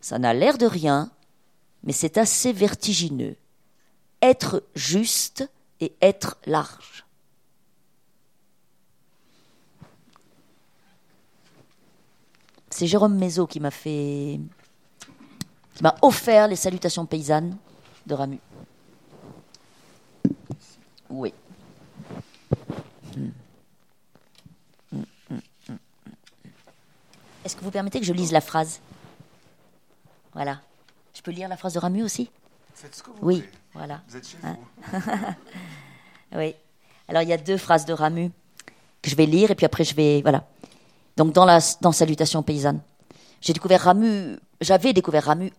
Ça 0.00 0.18
n'a 0.18 0.32
l'air 0.34 0.58
de 0.58 0.66
rien, 0.66 1.10
mais 1.82 1.92
c'est 1.92 2.18
assez 2.18 2.52
vertigineux. 2.52 3.36
Être 4.22 4.64
juste 4.74 5.48
et 5.80 5.94
être 6.00 6.38
large. 6.46 7.04
C'est 12.70 12.86
Jérôme 12.86 13.16
Mézot 13.16 13.46
qui 13.46 13.60
m'a 13.60 13.70
fait. 13.70 14.40
qui 15.74 15.82
m'a 15.82 15.96
offert 16.02 16.48
les 16.48 16.56
salutations 16.56 17.06
paysannes 17.06 17.56
de 18.06 18.14
Ramu. 18.14 18.38
Oui. 21.10 21.32
Est-ce 27.44 27.56
que 27.56 27.64
vous 27.64 27.70
permettez 27.70 27.98
que 27.98 28.06
je 28.06 28.12
lise 28.12 28.30
la 28.30 28.40
phrase? 28.40 28.80
Voilà. 30.34 30.60
Je 31.14 31.22
peux 31.22 31.30
lire 31.30 31.48
la 31.48 31.56
phrase 31.56 31.74
de 31.74 31.78
Ramu 31.78 32.02
aussi 32.02 32.30
Faites 32.74 32.94
ce 32.94 33.02
que 33.02 33.10
vous 33.10 33.16
Oui, 33.22 33.36
voulez. 33.36 33.48
voilà. 33.74 34.00
Vous 34.08 34.16
êtes 34.16 34.26
chez 34.28 34.36
Hein 34.44 34.56
vous. 34.92 35.00
Oui. 36.38 36.54
Alors 37.08 37.22
il 37.22 37.28
y 37.28 37.32
a 37.32 37.38
deux 37.38 37.56
phrases 37.56 37.86
de 37.86 37.92
Ramu 37.92 38.30
que 39.02 39.10
je 39.10 39.16
vais 39.16 39.24
lire 39.26 39.50
et 39.50 39.54
puis 39.54 39.64
après 39.66 39.84
je 39.84 39.94
vais 39.94 40.20
voilà. 40.22 40.44
Donc 41.16 41.32
dans 41.32 41.44
la 41.46 41.58
dans 41.80 41.90
Salutations 41.92 42.42
paysannes, 42.42 42.80
j'ai 43.40 43.52
découvert 43.52 43.80
Ramu, 43.82 44.36
j'avais 44.60 44.92
découvert 44.92 45.24
Ramu 45.24 45.50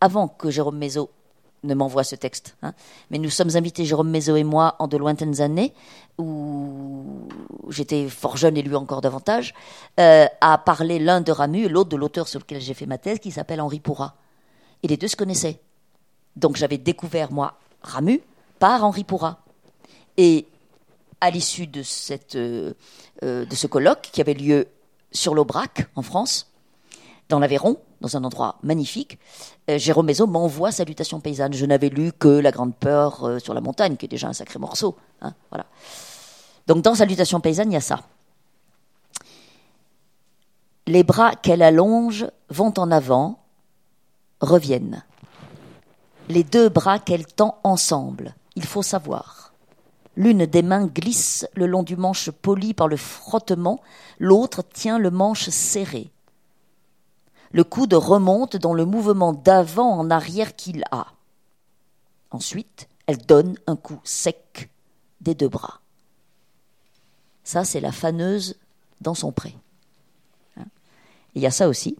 avant 0.00 0.28
que 0.28 0.50
Jérôme 0.50 0.78
Mézot 0.78 1.10
ne 1.62 1.74
m'envoie 1.74 2.04
ce 2.04 2.16
texte. 2.16 2.56
hein. 2.62 2.74
Mais 3.10 3.18
nous 3.18 3.30
sommes 3.30 3.56
invités, 3.56 3.84
Jérôme 3.84 4.10
Mézot 4.10 4.36
et 4.36 4.44
moi, 4.44 4.76
en 4.78 4.88
de 4.88 4.96
lointaines 4.96 5.40
années, 5.40 5.72
où 6.18 7.28
j'étais 7.68 8.08
fort 8.08 8.36
jeune 8.36 8.56
et 8.56 8.62
lui 8.62 8.74
encore 8.74 9.00
davantage, 9.00 9.54
euh, 10.00 10.26
à 10.40 10.58
parler 10.58 10.98
l'un 10.98 11.20
de 11.20 11.32
Ramu 11.32 11.64
et 11.64 11.68
l'autre 11.68 11.90
de 11.90 11.96
l'auteur 11.96 12.28
sur 12.28 12.40
lequel 12.40 12.60
j'ai 12.60 12.74
fait 12.74 12.86
ma 12.86 12.98
thèse, 12.98 13.18
qui 13.18 13.30
s'appelle 13.30 13.60
Henri 13.60 13.80
Pourrat. 13.80 14.14
Et 14.82 14.88
les 14.88 14.96
deux 14.96 15.08
se 15.08 15.16
connaissaient. 15.16 15.60
Donc 16.36 16.56
j'avais 16.56 16.78
découvert, 16.78 17.32
moi, 17.32 17.54
Ramu 17.82 18.20
par 18.58 18.84
Henri 18.84 19.04
Pourrat. 19.04 19.38
Et 20.16 20.46
à 21.20 21.30
l'issue 21.30 21.68
euh, 22.34 22.72
euh, 23.22 23.44
de 23.44 23.54
ce 23.54 23.66
colloque 23.66 24.08
qui 24.12 24.20
avait 24.20 24.34
lieu 24.34 24.66
sur 25.12 25.34
l'Aubrac, 25.34 25.86
en 25.94 26.02
France, 26.02 26.50
dans 27.28 27.38
l'Aveyron, 27.38 27.78
dans 28.02 28.16
un 28.16 28.24
endroit 28.24 28.56
magnifique, 28.62 29.18
euh, 29.70 29.78
Jérôme 29.78 30.06
Mézot 30.06 30.26
m'envoie 30.26 30.72
Salutations 30.72 31.20
paysannes. 31.20 31.54
Je 31.54 31.64
n'avais 31.64 31.88
lu 31.88 32.12
que 32.12 32.28
La 32.28 32.50
Grande 32.50 32.74
Peur 32.74 33.24
euh, 33.24 33.38
sur 33.38 33.54
la 33.54 33.60
montagne, 33.60 33.96
qui 33.96 34.06
est 34.06 34.08
déjà 34.08 34.28
un 34.28 34.32
sacré 34.32 34.58
morceau. 34.58 34.96
hein, 35.22 35.32
voilà. 35.50 35.66
Donc 36.66 36.82
dans 36.82 36.94
Salutations 36.96 37.40
paysannes, 37.40 37.70
il 37.70 37.74
y 37.74 37.78
a 37.78 37.80
ça. 37.80 38.00
Les 40.88 41.04
bras 41.04 41.36
qu'elle 41.36 41.62
allonge 41.62 42.26
vont 42.50 42.74
en 42.76 42.90
avant, 42.90 43.38
reviennent. 44.40 45.04
Les 46.28 46.42
deux 46.42 46.68
bras 46.68 46.98
qu'elle 46.98 47.26
tend 47.26 47.58
ensemble, 47.62 48.34
il 48.56 48.64
faut 48.64 48.82
savoir. 48.82 49.52
L'une 50.16 50.44
des 50.44 50.62
mains 50.62 50.86
glisse 50.86 51.46
le 51.54 51.66
long 51.66 51.84
du 51.84 51.96
manche 51.96 52.30
poli 52.30 52.74
par 52.74 52.88
le 52.88 52.96
frottement, 52.96 53.80
l'autre 54.18 54.62
tient 54.62 54.98
le 54.98 55.10
manche 55.10 55.48
serré. 55.48 56.10
Le 57.52 57.64
coude 57.64 57.92
remonte 57.92 58.56
dans 58.56 58.72
le 58.72 58.86
mouvement 58.86 59.32
d'avant 59.32 59.98
en 59.98 60.10
arrière 60.10 60.56
qu'il 60.56 60.84
a. 60.90 61.06
Ensuite, 62.30 62.88
elle 63.06 63.18
donne 63.18 63.58
un 63.66 63.76
coup 63.76 64.00
sec 64.04 64.70
des 65.20 65.34
deux 65.34 65.48
bras. 65.48 65.80
Ça, 67.44 67.64
c'est 67.64 67.80
la 67.80 67.92
faneuse 67.92 68.56
dans 69.00 69.14
son 69.14 69.32
pré. 69.32 69.54
Hein? 70.56 70.64
Il 71.34 71.42
y 71.42 71.46
a 71.46 71.50
ça 71.50 71.68
aussi. 71.68 71.96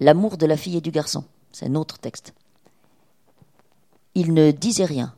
L'amour 0.00 0.38
de 0.38 0.46
la 0.46 0.56
fille 0.56 0.76
et 0.76 0.80
du 0.80 0.90
garçon. 0.90 1.24
C'est 1.52 1.66
un 1.66 1.74
autre 1.74 1.98
texte. 1.98 2.32
Il 4.14 4.32
ne 4.32 4.50
disait 4.50 4.84
rien. 4.84 5.14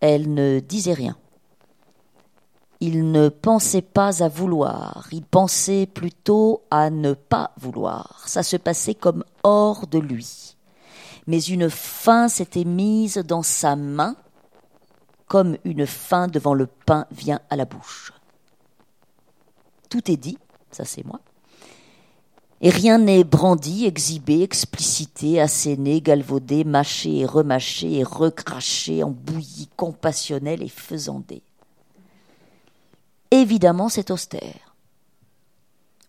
Elle 0.00 0.34
ne 0.34 0.60
disait 0.60 0.92
rien. 0.92 1.16
Il 2.82 3.12
ne 3.12 3.28
pensait 3.28 3.82
pas 3.82 4.22
à 4.22 4.28
vouloir, 4.28 5.06
il 5.12 5.22
pensait 5.22 5.86
plutôt 5.86 6.62
à 6.70 6.88
ne 6.88 7.12
pas 7.12 7.50
vouloir. 7.58 8.24
Ça 8.26 8.42
se 8.42 8.56
passait 8.56 8.94
comme 8.94 9.22
hors 9.42 9.86
de 9.86 9.98
lui. 9.98 10.56
Mais 11.26 11.40
une 11.40 11.68
faim 11.68 12.28
s'était 12.28 12.64
mise 12.64 13.18
dans 13.18 13.42
sa 13.42 13.76
main, 13.76 14.16
comme 15.26 15.58
une 15.64 15.86
faim 15.86 16.26
devant 16.26 16.54
le 16.54 16.66
pain 16.66 17.06
vient 17.12 17.40
à 17.50 17.56
la 17.56 17.66
bouche. 17.66 18.14
Tout 19.90 20.10
est 20.10 20.16
dit, 20.16 20.38
ça 20.70 20.86
c'est 20.86 21.04
moi. 21.04 21.20
Et 22.62 22.70
rien 22.70 22.98
n'est 22.98 23.24
brandi, 23.24 23.86
exhibé, 23.86 24.42
explicité, 24.42 25.40
asséné, 25.40 26.00
galvaudé, 26.00 26.64
mâché 26.64 27.18
et 27.18 27.26
remâché 27.26 27.98
et 27.98 28.04
recraché, 28.04 29.02
embouilli, 29.02 29.68
compassionnel 29.76 30.62
et 30.62 30.68
faisandé. 30.68 31.42
Évidemment, 33.30 33.88
c'est 33.88 34.10
austère. 34.10 34.74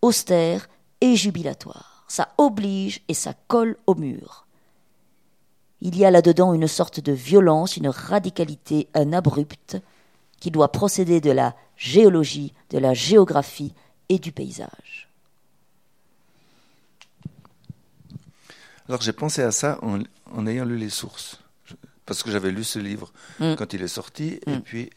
Austère 0.01 0.67
et 1.01 1.15
jubilatoire. 1.15 2.03
Ça 2.07 2.33
oblige 2.37 3.01
et 3.07 3.13
ça 3.13 3.33
colle 3.47 3.77
au 3.87 3.95
mur. 3.95 4.45
Il 5.81 5.97
y 5.97 6.05
a 6.05 6.11
là-dedans 6.11 6.53
une 6.53 6.67
sorte 6.67 6.99
de 6.99 7.11
violence, 7.11 7.77
une 7.77 7.87
radicalité, 7.87 8.87
un 8.93 9.13
abrupt, 9.13 9.77
qui 10.39 10.51
doit 10.51 10.71
procéder 10.71 11.21
de 11.21 11.31
la 11.31 11.55
géologie, 11.77 12.53
de 12.71 12.77
la 12.79 12.93
géographie 12.93 13.73
et 14.09 14.19
du 14.19 14.31
paysage. 14.31 15.07
Alors 18.89 19.01
j'ai 19.01 19.13
pensé 19.13 19.41
à 19.41 19.51
ça 19.51 19.79
en, 19.81 19.99
en 20.33 20.47
ayant 20.47 20.65
lu 20.65 20.77
les 20.77 20.89
sources. 20.89 21.39
Parce 22.05 22.23
que 22.23 22.31
j'avais 22.31 22.51
lu 22.51 22.63
ce 22.63 22.79
livre 22.79 23.11
Mm. 23.39 23.55
quand 23.55 23.73
il 23.73 23.81
est 23.81 23.87
sorti, 23.87 24.39
et 24.45 24.57
Mm. 24.57 24.61
puis 24.61 24.89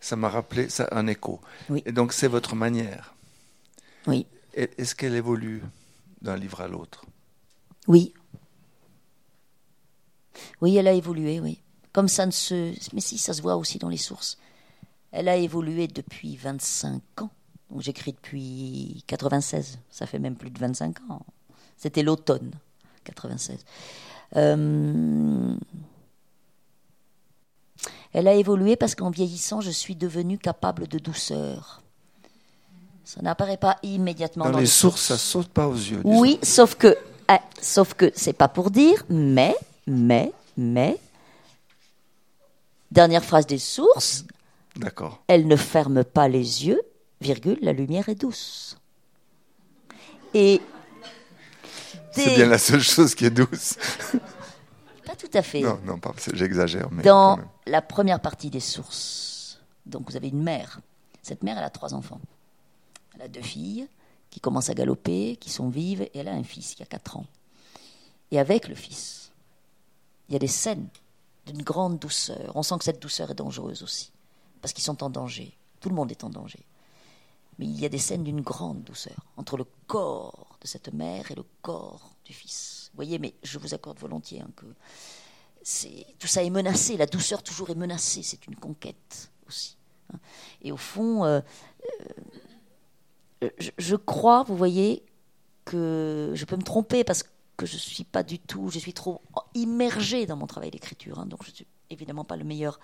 ça 0.00 0.16
m'a 0.16 0.28
rappelé 0.28 0.68
ça, 0.68 0.88
un 0.92 1.06
écho. 1.06 1.40
Oui. 1.68 1.82
Et 1.86 1.92
donc 1.92 2.12
c'est 2.12 2.28
votre 2.28 2.54
manière. 2.54 3.14
Oui, 4.06 4.26
Est-ce 4.54 4.94
qu'elle 4.94 5.14
évolue 5.14 5.62
d'un 6.22 6.36
livre 6.36 6.60
à 6.60 6.68
l'autre? 6.68 7.04
Oui. 7.86 8.14
Oui, 10.60 10.76
elle 10.76 10.88
a 10.88 10.92
évolué, 10.92 11.40
oui. 11.40 11.60
Comme 11.92 12.08
ça 12.08 12.26
ne 12.26 12.30
se... 12.30 12.74
Mais 12.94 13.00
si, 13.00 13.18
ça 13.18 13.32
se 13.32 13.42
voit 13.42 13.56
aussi 13.56 13.78
dans 13.78 13.88
les 13.88 13.96
sources. 13.96 14.38
Elle 15.10 15.28
a 15.28 15.36
évolué 15.36 15.88
depuis 15.88 16.36
25 16.36 17.22
ans. 17.22 17.30
Donc 17.70 17.82
j'écris 17.82 18.12
depuis 18.12 19.04
96. 19.06 19.78
Ça 19.90 20.06
fait 20.06 20.18
même 20.18 20.36
plus 20.36 20.50
de 20.50 20.58
25 20.58 20.96
ans. 21.10 21.24
C'était 21.76 22.02
l'automne 22.02 22.52
96. 23.04 23.64
Euh, 24.36 25.56
Elle 28.12 28.28
a 28.28 28.34
évolué 28.34 28.76
parce 28.76 28.94
qu'en 28.94 29.10
vieillissant, 29.10 29.60
je 29.60 29.70
suis 29.70 29.94
devenue 29.94 30.38
capable 30.38 30.88
de 30.88 30.98
douceur. 30.98 31.82
Ça 33.04 33.22
n'apparaît 33.22 33.56
pas 33.56 33.78
immédiatement 33.82 34.44
Dans, 34.44 34.52
dans, 34.52 34.58
les 34.58 34.66
sources, 34.66 35.02
ça 35.02 35.18
saute 35.18 35.48
pas 35.48 35.66
aux 35.66 35.74
yeux. 35.74 36.00
oui, 36.04 36.38
sauf 36.42 36.74
que, 36.74 36.96
ah, 37.26 37.40
sauf 37.60 37.94
que 37.94 38.12
c'est 38.14 38.34
pas 38.34 38.48
pour 38.48 38.70
dire, 38.70 39.04
mais, 39.08 39.56
mais, 39.86 40.32
mais, 40.56 40.98
dernière 42.90 43.24
phrase 43.24 43.46
des 43.46 43.58
sources, 43.58 44.24
D'accord. 44.76 45.22
elle 45.26 45.46
ne 45.46 45.56
ferme 45.56 46.04
pas 46.04 46.28
les 46.28 46.66
yeux, 46.66 46.82
virgule, 47.20 47.58
la 47.62 47.72
lumière 47.72 48.08
est 48.08 48.14
douce. 48.14 48.76
Et 50.34 50.60
C'est 52.12 52.34
bien 52.34 52.46
la 52.46 52.58
seule 52.58 52.82
chose 52.82 53.14
qui 53.14 53.24
est 53.24 53.30
douce. 53.30 53.76
tout 55.18 55.30
à 55.34 55.42
fait. 55.42 55.60
Non, 55.60 55.78
non, 55.84 56.00
j'exagère, 56.32 56.88
Dans 57.02 57.38
la 57.66 57.82
première 57.82 58.20
partie 58.20 58.50
des 58.50 58.60
sources, 58.60 59.60
donc 59.86 60.10
vous 60.10 60.16
avez 60.16 60.28
une 60.28 60.42
mère. 60.42 60.80
Cette 61.22 61.42
mère, 61.42 61.58
elle 61.58 61.64
a 61.64 61.70
trois 61.70 61.94
enfants. 61.94 62.20
Elle 63.14 63.22
a 63.22 63.28
deux 63.28 63.42
filles 63.42 63.88
qui 64.30 64.40
commencent 64.40 64.70
à 64.70 64.74
galoper, 64.74 65.36
qui 65.36 65.50
sont 65.50 65.68
vives, 65.68 66.02
et 66.02 66.10
elle 66.14 66.28
a 66.28 66.32
un 66.32 66.44
fils 66.44 66.74
qui 66.74 66.82
a 66.82 66.86
quatre 66.86 67.16
ans. 67.16 67.26
Et 68.30 68.38
avec 68.38 68.68
le 68.68 68.74
fils, 68.74 69.32
il 70.28 70.34
y 70.34 70.36
a 70.36 70.38
des 70.38 70.46
scènes 70.46 70.88
d'une 71.46 71.62
grande 71.62 71.98
douceur. 71.98 72.52
On 72.54 72.62
sent 72.62 72.78
que 72.78 72.84
cette 72.84 73.00
douceur 73.00 73.30
est 73.30 73.34
dangereuse 73.34 73.82
aussi, 73.82 74.12
parce 74.60 74.72
qu'ils 74.72 74.84
sont 74.84 75.02
en 75.02 75.10
danger. 75.10 75.56
Tout 75.80 75.88
le 75.88 75.94
monde 75.94 76.10
est 76.10 76.24
en 76.24 76.30
danger. 76.30 76.64
Mais 77.58 77.66
il 77.66 77.80
y 77.80 77.86
a 77.86 77.88
des 77.88 77.98
scènes 77.98 78.24
d'une 78.24 78.42
grande 78.42 78.82
douceur 78.84 79.16
entre 79.36 79.56
le 79.56 79.64
corps 79.86 80.56
de 80.60 80.66
cette 80.66 80.92
mère 80.92 81.30
et 81.30 81.34
le 81.34 81.44
corps 81.62 82.12
du 82.24 82.32
fils. 82.32 82.77
Vous 82.92 82.96
voyez, 82.96 83.18
mais 83.18 83.34
je 83.42 83.58
vous 83.58 83.74
accorde 83.74 83.98
volontiers 83.98 84.40
hein, 84.40 84.50
que 84.56 84.66
tout 86.18 86.26
ça 86.26 86.42
est 86.42 86.50
menacé, 86.50 86.96
la 86.96 87.06
douceur 87.06 87.42
toujours 87.42 87.70
est 87.70 87.74
menacée, 87.74 88.22
c'est 88.22 88.46
une 88.46 88.56
conquête 88.56 89.30
aussi. 89.46 89.76
hein. 90.12 90.18
Et 90.62 90.72
au 90.72 90.76
fond, 90.76 91.24
euh, 91.24 91.40
euh, 93.42 93.50
je, 93.58 93.70
je 93.76 93.96
crois, 93.96 94.44
vous 94.44 94.56
voyez, 94.56 95.04
que 95.64 96.32
je 96.34 96.44
peux 96.46 96.56
me 96.56 96.62
tromper 96.62 97.04
parce 97.04 97.24
que 97.56 97.66
je 97.66 97.76
suis 97.76 98.04
pas 98.04 98.22
du 98.22 98.38
tout, 98.38 98.70
je 98.70 98.78
suis 98.78 98.94
trop 98.94 99.20
immergée 99.54 100.24
dans 100.24 100.36
mon 100.36 100.46
travail 100.46 100.70
d'écriture, 100.70 101.18
hein, 101.18 101.26
donc 101.26 101.44
je 101.44 101.50
suis 101.50 101.66
évidemment 101.90 102.24
pas 102.24 102.36
le 102.36 102.44
meilleur. 102.44 102.80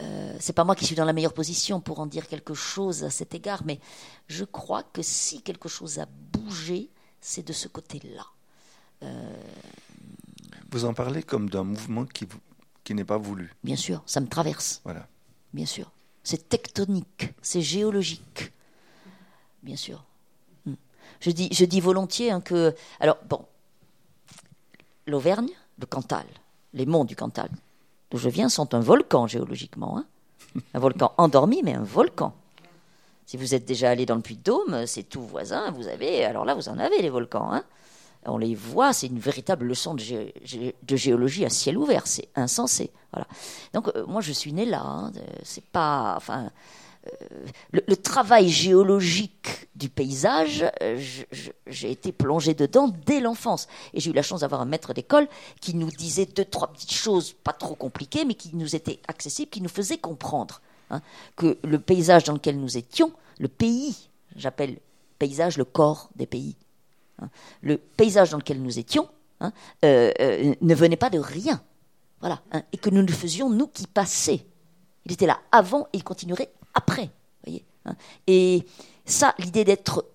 Euh, 0.00 0.34
c'est 0.40 0.54
pas 0.54 0.64
moi 0.64 0.74
qui 0.74 0.86
suis 0.86 0.94
dans 0.94 1.04
la 1.04 1.12
meilleure 1.12 1.34
position 1.34 1.80
pour 1.80 2.00
en 2.00 2.06
dire 2.06 2.26
quelque 2.26 2.54
chose 2.54 3.04
à 3.04 3.10
cet 3.10 3.34
égard, 3.34 3.62
mais 3.66 3.78
je 4.26 4.44
crois 4.44 4.82
que 4.82 5.02
si 5.02 5.42
quelque 5.42 5.68
chose 5.68 5.98
a 5.98 6.06
bougé, 6.06 6.90
c'est 7.20 7.46
de 7.46 7.52
ce 7.52 7.68
côté-là. 7.68 8.24
Vous 10.70 10.84
en 10.84 10.94
parlez 10.94 11.22
comme 11.22 11.50
d'un 11.50 11.64
mouvement 11.64 12.04
qui, 12.06 12.26
qui 12.84 12.94
n'est 12.94 13.04
pas 13.04 13.18
voulu. 13.18 13.52
Bien 13.62 13.76
sûr, 13.76 14.02
ça 14.06 14.20
me 14.20 14.26
traverse. 14.28 14.80
Voilà. 14.84 15.06
bien 15.52 15.66
sûr. 15.66 15.90
C'est 16.24 16.48
tectonique, 16.48 17.34
c'est 17.42 17.60
géologique, 17.62 18.52
bien 19.62 19.74
sûr. 19.76 20.04
Hmm. 20.66 20.74
Je 21.20 21.30
dis, 21.32 21.48
je 21.52 21.64
dis 21.64 21.80
volontiers 21.80 22.30
hein, 22.30 22.40
que. 22.40 22.74
Alors, 23.00 23.18
bon, 23.28 23.44
l'Auvergne, 25.08 25.50
le 25.80 25.86
Cantal, 25.86 26.24
les 26.74 26.86
monts 26.86 27.04
du 27.04 27.16
Cantal, 27.16 27.50
d'où 28.10 28.18
je 28.18 28.28
viens, 28.28 28.48
sont 28.48 28.72
un 28.74 28.80
volcan 28.80 29.26
géologiquement. 29.26 29.98
hein. 29.98 30.06
Un 30.74 30.78
volcan 30.78 31.12
endormi, 31.18 31.62
mais 31.64 31.74
un 31.74 31.82
volcan. 31.82 32.34
Si 33.26 33.36
vous 33.36 33.54
êtes 33.54 33.64
déjà 33.64 33.90
allé 33.90 34.06
dans 34.06 34.16
le 34.16 34.22
Puy-de-Dôme, 34.22 34.86
c'est 34.86 35.04
tout 35.04 35.22
voisin, 35.26 35.70
vous 35.72 35.88
avez. 35.88 36.24
Alors 36.24 36.44
là, 36.44 36.54
vous 36.54 36.68
en 36.68 36.78
avez 36.78 37.02
les 37.02 37.10
volcans. 37.10 37.52
hein. 37.52 37.64
On 38.24 38.38
les 38.38 38.54
voit, 38.54 38.92
c'est 38.92 39.08
une 39.08 39.18
véritable 39.18 39.66
leçon 39.66 39.94
de, 39.94 40.00
gé- 40.00 40.32
gé- 40.44 40.74
de 40.82 40.96
géologie 40.96 41.44
à 41.44 41.50
ciel 41.50 41.76
ouvert, 41.76 42.06
c'est 42.06 42.28
insensé. 42.36 42.90
Voilà. 43.12 43.26
Donc 43.72 43.88
euh, 43.88 44.06
moi, 44.06 44.20
je 44.20 44.32
suis 44.32 44.52
né 44.52 44.64
là. 44.64 44.80
hein, 44.84 45.12
c'est 45.42 45.64
pas, 45.64 46.14
enfin, 46.16 46.50
euh, 47.08 47.26
le, 47.72 47.96
travail 47.96 48.48
géologique 48.48 49.68
du 49.74 49.88
paysage, 49.88 50.64
euh, 50.82 51.00
j'ai 51.66 51.90
été 51.90 52.12
plongé 52.12 52.54
dedans 52.54 52.88
dès 53.06 53.18
l'enfance. 53.20 53.66
Et 53.92 53.98
j'ai 53.98 54.10
eu 54.10 54.14
la 54.14 54.22
chance 54.22 54.40
d'avoir 54.42 54.60
un 54.60 54.66
maître 54.66 54.92
d'école 54.94 55.26
qui 55.60 55.74
nous 55.74 55.90
disait 55.90 56.26
deux, 56.26 56.44
trois 56.44 56.68
petites 56.72 56.92
choses 56.92 57.32
pas 57.32 57.52
trop 57.52 57.74
compliquées, 57.74 58.24
mais 58.24 58.34
qui 58.34 58.54
nous 58.54 58.76
étaient 58.76 59.00
accessibles, 59.08 59.50
qui 59.50 59.60
nous 59.62 59.68
faisaient 59.68 59.98
comprendre 59.98 60.60
hein, 60.90 61.00
que 61.34 61.58
le 61.64 61.80
paysage 61.80 62.22
dans 62.24 62.34
lequel 62.34 62.60
nous 62.60 62.76
étions, 62.76 63.12
le 63.40 63.48
pays, 63.48 63.96
j'appelle 64.36 64.78
paysage 65.18 65.56
le 65.58 65.64
corps 65.64 66.08
des 66.14 66.26
pays, 66.26 66.54
le 67.60 67.76
paysage 67.76 68.30
dans 68.30 68.38
lequel 68.38 68.60
nous 68.60 68.78
étions 68.78 69.08
hein, 69.40 69.52
euh, 69.84 70.12
euh, 70.20 70.54
ne 70.60 70.74
venait 70.74 70.96
pas 70.96 71.10
de 71.10 71.18
rien. 71.18 71.62
Voilà. 72.20 72.40
hein, 72.52 72.62
et 72.72 72.76
que 72.76 72.90
nous 72.90 73.02
ne 73.02 73.10
faisions, 73.10 73.50
nous, 73.50 73.66
qui 73.66 73.86
passer. 73.86 74.46
Il 75.04 75.12
était 75.12 75.26
là 75.26 75.40
avant 75.50 75.88
et 75.92 75.98
il 75.98 76.04
continuerait 76.04 76.52
après. 76.74 77.10
Voyez, 77.44 77.64
hein. 77.84 77.96
et 78.26 78.64
ça, 79.04 79.34
l'idée 79.38 79.64
d'être 79.64 80.06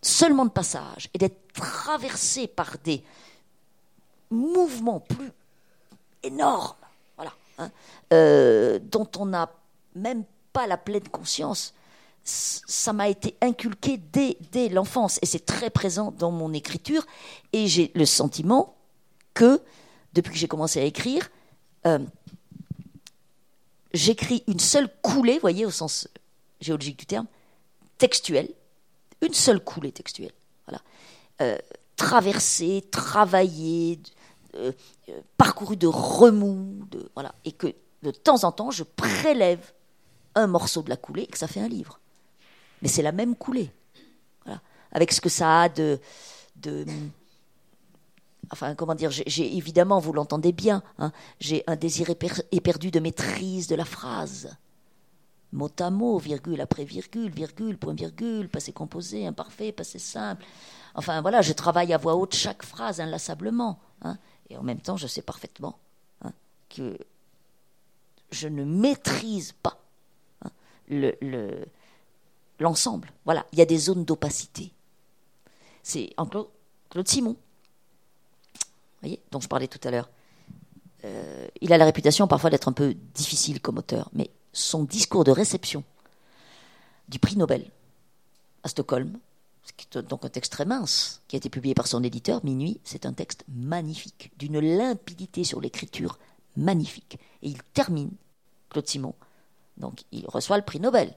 seulement 0.00 0.44
de 0.44 0.50
passage 0.50 1.08
et 1.14 1.18
d'être 1.18 1.52
traversé 1.52 2.46
par 2.46 2.78
des 2.78 3.02
mouvements 4.30 5.00
plus 5.00 5.30
énormes, 6.22 6.76
voilà, 7.16 7.32
hein, 7.58 7.70
euh, 8.12 8.78
dont 8.80 9.08
on 9.18 9.26
n'a 9.26 9.50
même 9.94 10.24
pas 10.52 10.66
la 10.66 10.76
pleine 10.76 11.08
conscience, 11.08 11.74
ça 12.24 12.92
m'a 12.92 13.08
été 13.08 13.36
inculqué 13.40 13.98
dès, 13.98 14.68
l'enfance 14.68 15.18
et 15.22 15.26
c'est 15.26 15.44
très 15.44 15.70
présent 15.70 16.12
dans 16.12 16.30
mon 16.30 16.52
écriture 16.52 17.04
et 17.52 17.66
j'ai 17.66 17.90
le 17.94 18.06
sentiment 18.06 18.76
que 19.34 19.60
depuis 20.12 20.32
que 20.32 20.38
j'ai 20.38 20.48
commencé 20.48 20.80
à 20.80 20.84
écrire, 20.84 21.30
euh, 21.86 21.98
j'écris 23.92 24.44
une 24.46 24.60
seule 24.60 24.88
coulée, 25.02 25.38
voyez, 25.38 25.66
au 25.66 25.70
sens 25.70 26.08
géologique 26.60 26.98
du 26.98 27.06
terme, 27.06 27.26
textuelle, 27.98 28.48
une 29.20 29.34
seule 29.34 29.62
coulée 29.62 29.92
textuelle. 29.92 30.32
Voilà. 30.66 30.82
Euh, 31.40 31.58
traversée, 31.96 32.84
travaillée, 32.90 34.00
euh, 34.54 34.72
parcourue 35.36 35.76
de 35.76 35.86
remous, 35.86 36.86
de, 36.90 37.10
voilà, 37.14 37.34
et 37.44 37.52
que 37.52 37.74
de 38.02 38.10
temps 38.10 38.44
en 38.44 38.52
temps, 38.52 38.70
je 38.70 38.82
prélève 38.82 39.72
un 40.34 40.46
morceau 40.46 40.82
de 40.82 40.90
la 40.90 40.96
coulée 40.96 41.22
et 41.22 41.26
que 41.26 41.38
ça 41.38 41.46
fait 41.46 41.60
un 41.60 41.68
livre. 41.68 42.00
Mais 42.82 42.88
c'est 42.88 43.02
la 43.02 43.12
même 43.12 43.34
coulée. 43.36 43.70
Voilà. 44.44 44.60
Avec 44.92 45.12
ce 45.12 45.20
que 45.20 45.28
ça 45.28 45.62
a 45.62 45.68
de. 45.68 45.98
de 46.56 46.84
enfin, 48.50 48.74
comment 48.74 48.94
dire, 48.94 49.10
j'ai- 49.10 49.56
évidemment, 49.56 49.98
vous 50.00 50.12
l'entendez 50.12 50.52
bien, 50.52 50.82
hein, 50.98 51.12
j'ai 51.40 51.64
un 51.66 51.76
désir 51.76 52.08
éper- 52.10 52.42
éperdu 52.52 52.90
de 52.90 53.00
maîtrise 53.00 53.66
de 53.68 53.74
la 53.76 53.84
phrase. 53.84 54.54
Mot 55.52 55.70
à 55.80 55.90
mot, 55.90 56.18
virgule 56.18 56.60
après 56.62 56.84
virgule, 56.84 57.30
virgule, 57.30 57.76
point 57.78 57.94
virgule, 57.94 58.48
passé 58.48 58.72
composé, 58.72 59.26
imparfait, 59.26 59.70
passé 59.70 59.98
simple. 59.98 60.44
Enfin 60.94 61.20
voilà, 61.20 61.40
je 61.42 61.52
travaille 61.52 61.92
à 61.92 61.98
voix 61.98 62.16
haute 62.16 62.34
chaque 62.34 62.62
phrase 62.62 63.00
inlassablement. 63.00 63.78
hein, 64.02 64.18
et 64.50 64.56
en 64.56 64.62
même 64.62 64.80
temps, 64.80 64.96
je 64.96 65.06
sais 65.06 65.22
parfaitement 65.22 65.78
hein, 66.22 66.32
que 66.68 66.98
je 68.30 68.48
ne 68.48 68.64
maîtrise 68.64 69.52
pas 69.62 69.78
hein, 70.42 70.50
le- 70.88 71.16
l'ensemble. 72.62 73.12
voilà, 73.24 73.46
il 73.52 73.58
y 73.58 73.62
a 73.62 73.66
des 73.66 73.78
zones 73.78 74.04
d'opacité. 74.04 74.72
C'est 75.82 76.12
en 76.16 76.26
Claude, 76.26 76.48
Simon, 77.08 77.36
voyez, 79.02 79.20
dont 79.30 79.40
je 79.40 79.48
parlais 79.48 79.68
tout 79.68 79.80
à 79.86 79.90
l'heure. 79.90 80.10
Euh, 81.04 81.48
il 81.60 81.72
a 81.72 81.78
la 81.78 81.84
réputation 81.84 82.28
parfois 82.28 82.50
d'être 82.50 82.68
un 82.68 82.72
peu 82.72 82.94
difficile 83.14 83.60
comme 83.60 83.78
auteur, 83.78 84.08
mais 84.12 84.30
son 84.52 84.84
discours 84.84 85.24
de 85.24 85.32
réception 85.32 85.82
du 87.08 87.18
prix 87.18 87.36
Nobel 87.36 87.70
à 88.62 88.68
Stockholm, 88.68 89.18
qui 89.76 89.86
est 89.98 90.02
donc 90.02 90.24
un 90.24 90.28
texte 90.28 90.52
très 90.52 90.64
mince, 90.64 91.20
qui 91.26 91.36
a 91.36 91.38
été 91.38 91.50
publié 91.50 91.74
par 91.74 91.86
son 91.86 92.02
éditeur, 92.04 92.44
Minuit, 92.44 92.80
c'est 92.84 93.06
un 93.06 93.12
texte 93.12 93.44
magnifique, 93.48 94.30
d'une 94.38 94.60
limpidité 94.60 95.44
sur 95.44 95.60
l'écriture 95.60 96.18
magnifique. 96.56 97.18
Et 97.42 97.48
il 97.48 97.62
termine, 97.74 98.10
Claude 98.70 98.86
Simon, 98.86 99.14
donc 99.76 100.04
il 100.12 100.26
reçoit 100.26 100.56
le 100.56 100.64
prix 100.64 100.80
Nobel. 100.80 101.14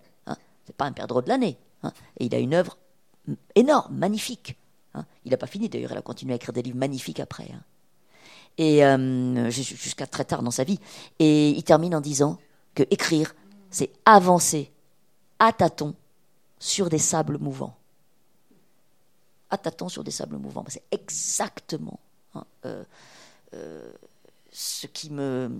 C'est 0.66 0.76
pas 0.76 0.86
un 0.86 0.91
perdreau 0.91 1.22
de 1.22 1.30
l'année. 1.30 1.57
hein, 1.84 1.91
et 2.18 2.26
il 2.26 2.36
a 2.36 2.39
une 2.39 2.53
œuvre 2.53 2.78
énorme, 3.55 3.95
magnifique. 3.95 4.57
hein. 4.93 5.05
Il 5.24 5.32
n'a 5.32 5.38
pas 5.38 5.47
fini 5.47 5.70
d'ailleurs, 5.70 5.91
il 5.91 5.97
a 5.97 6.01
continué 6.01 6.34
à 6.34 6.36
écrire 6.36 6.53
des 6.53 6.61
livres 6.61 6.78
magnifiques 6.78 7.20
après. 7.20 7.49
hein. 7.53 7.63
et 8.57 8.86
euh, 8.86 9.49
jusqu'à 9.51 10.07
très 10.07 10.26
tard 10.26 10.41
dans 10.43 10.51
sa 10.51 10.63
vie. 10.63 10.80
Et 11.20 11.49
il 11.49 11.63
termine 11.63 11.93
en 11.95 12.01
disant 12.01 12.38
que 12.74 12.84
écrire, 12.91 13.36
c'est 13.70 13.91
avancer 14.05 14.72
à 15.39 15.51
tâtons 15.51 15.93
sur 16.59 16.89
des 16.89 16.99
sables 16.99 17.38
mouvants. 17.38 17.76
À 19.49 19.57
tâtons 19.57 19.89
sur 19.89 20.03
des 20.03 20.11
sables 20.11 20.38
mouvants. 20.38 20.63
C'est 20.68 20.84
exactement 20.91 21.99
euh, 22.66 22.84
euh, 23.53 23.91
ce 24.51 24.88
qui 24.88 25.09
me 25.11 25.51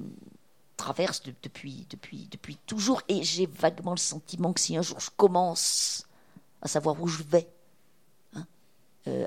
traverse 0.78 1.23
depuis, 1.23 1.86
depuis, 1.89 2.28
depuis 2.32 2.57
toujours. 2.65 3.01
Et 3.07 3.23
j'ai 3.23 3.45
vaguement 3.45 3.91
le 3.91 3.97
sentiment 3.97 4.53
que 4.53 4.59
si 4.59 4.78
un 4.78 4.82
jour 4.82 4.99
je 4.99 5.09
commence 5.15 6.05
à 6.61 6.67
savoir 6.67 7.01
où 7.01 7.07
je 7.07 7.23
vais, 7.23 7.47
hein, 8.36 8.45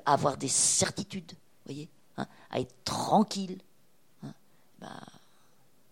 à 0.04 0.12
avoir 0.12 0.36
des 0.36 0.48
certitudes, 0.48 1.32
voyez, 1.64 1.88
hein, 2.16 2.26
à 2.50 2.60
être 2.60 2.74
tranquille, 2.84 3.58
bah, 4.80 5.00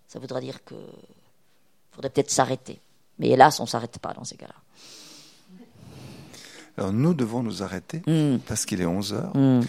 ça 0.07 0.19
voudra 0.19 0.41
dire 0.41 0.65
qu'il 0.65 0.77
faudrait 1.93 2.11
peut-être 2.11 2.31
s'arrêter. 2.31 2.81
Mais 3.19 3.29
hélas, 3.31 3.61
on 3.61 3.65
ne 3.65 3.69
s'arrête 3.69 3.99
pas 3.99 4.13
dans 4.13 4.25
ces 4.25 4.37
cas-là. 4.37 4.55
Alors 6.79 6.93
nous 6.93 7.15
devons 7.15 7.43
nous 7.43 7.63
arrêter 7.63 8.03
hmm. 8.07 8.39
parce 8.47 8.67
qu'il 8.67 8.81
est 8.81 8.87
11 8.87 9.15
heures. 9.15 9.37
Hmm. 9.37 9.63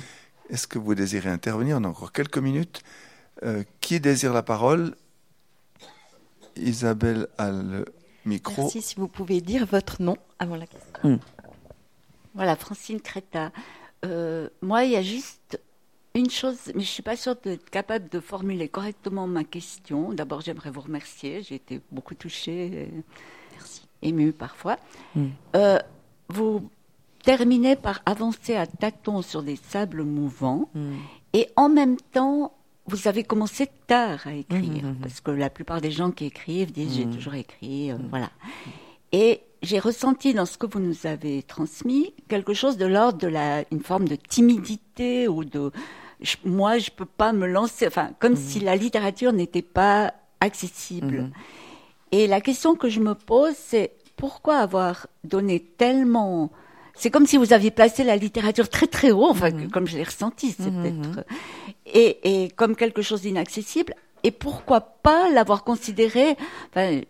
Est-ce 0.49 0.67
que 0.67 0.77
vous 0.77 0.93
désirez 0.95 1.29
intervenir 1.29 1.77
On 1.79 1.83
a 1.83 1.87
encore 1.87 2.11
quelques 2.11 2.37
minutes? 2.37 2.81
Euh, 3.43 3.63
qui 3.81 3.99
désire 3.99 4.33
la 4.33 4.43
parole? 4.43 4.95
Isabelle 6.57 7.27
a 7.37 7.51
le 7.51 7.85
micro. 8.25 8.63
Merci, 8.63 8.81
si 8.81 8.95
vous 8.95 9.07
pouvez 9.07 9.41
dire 9.41 9.65
votre 9.65 10.01
nom 10.01 10.17
avant 10.39 10.55
la 10.55 10.67
question. 10.67 10.99
Hmm. 11.03 11.19
Voilà, 12.35 12.55
Francine 12.55 12.99
Créta. 13.01 13.51
Euh, 14.05 14.49
moi, 14.61 14.83
il 14.83 14.91
y 14.91 14.95
a 14.95 15.01
juste 15.01 15.59
une 16.13 16.29
chose, 16.29 16.57
mais 16.67 16.73
je 16.73 16.77
ne 16.79 16.83
suis 16.83 17.03
pas 17.03 17.15
sûre 17.15 17.35
d'être 17.35 17.69
capable 17.69 18.09
de 18.09 18.19
formuler 18.19 18.67
correctement 18.69 19.27
ma 19.27 19.43
question. 19.43 20.13
D'abord, 20.13 20.41
j'aimerais 20.41 20.71
vous 20.71 20.81
remercier. 20.81 21.41
J'ai 21.43 21.55
été 21.55 21.81
beaucoup 21.91 22.15
touchée, 22.15 22.89
Merci. 23.53 23.87
émue 24.01 24.33
parfois. 24.33 24.77
Hmm. 25.15 25.27
Euh, 25.55 25.79
vous 26.29 26.69
terminez 27.23 27.75
par 27.75 28.01
avancer 28.05 28.55
à 28.55 28.65
tâtons 28.67 29.21
sur 29.21 29.43
des 29.43 29.55
sables 29.57 30.03
mouvants 30.03 30.69
Hmm. 30.73 30.95
et 31.33 31.49
en 31.55 31.69
même 31.69 31.97
temps, 31.97 32.53
vous 32.87 33.07
avez 33.07 33.23
commencé 33.23 33.67
tard 33.87 34.25
à 34.25 34.33
écrire. 34.33 34.83
Mhm, 34.83 34.89
mhm. 34.91 34.95
Parce 35.01 35.19
que 35.21 35.31
la 35.31 35.49
plupart 35.49 35.81
des 35.81 35.91
gens 35.91 36.11
qui 36.11 36.25
écrivent 36.25 36.71
disent 36.71 36.95
j'ai 36.95 37.05
toujours 37.05 37.35
écrit. 37.35 37.91
euh, 37.91 37.97
Voilà. 38.09 38.29
Et 39.11 39.41
j'ai 39.63 39.79
ressenti 39.79 40.33
dans 40.33 40.45
ce 40.45 40.57
que 40.57 40.65
vous 40.67 40.79
nous 40.79 41.05
avez 41.05 41.43
transmis 41.43 42.13
quelque 42.27 42.53
chose 42.53 42.77
de 42.77 42.85
l'ordre 42.85 43.17
de 43.19 43.27
la, 43.27 43.63
une 43.71 43.81
forme 43.81 44.07
de 44.07 44.15
timidité 44.15 45.27
ou 45.27 45.43
de 45.43 45.71
je- 46.21 46.35
moi 46.45 46.77
je 46.77 46.89
peux 46.91 47.05
pas 47.05 47.33
me 47.33 47.47
lancer, 47.47 47.87
enfin 47.87 48.11
comme 48.19 48.35
si 48.35 48.59
la 48.59 48.75
littérature 48.75 49.33
n'était 49.33 49.61
pas 49.61 50.13
accessible. 50.39 51.31
Et 52.11 52.27
la 52.27 52.41
question 52.41 52.75
que 52.75 52.89
je 52.89 52.99
me 52.99 53.13
pose 53.15 53.55
c'est 53.57 53.91
pourquoi 54.15 54.57
avoir 54.57 55.07
donné 55.23 55.59
tellement 55.59 56.51
c'est 56.97 57.09
comme 57.11 57.25
si 57.27 57.37
vous 57.37 57.53
aviez 57.53 57.71
placé 57.71 58.03
la 58.03 58.15
littérature 58.15 58.69
très 58.69 58.87
très 58.87 59.11
haut, 59.11 59.27
enfin 59.29 59.51
que- 59.51 59.69
comme 59.71 59.87
je 59.87 59.97
l'ai 59.97 60.03
ressenti, 60.03 60.55
c'est 60.57 60.71
Mhm. 60.71 60.81
peut-être 61.01 61.25
et, 61.85 62.43
et 62.43 62.49
comme 62.49 62.75
quelque 62.75 63.01
chose 63.01 63.21
d'inaccessible. 63.21 63.93
Et 64.23 64.31
pourquoi 64.31 64.81
pas 64.81 65.29
l'avoir 65.29 65.63
considéré 65.63 66.35
enfin, 66.71 67.01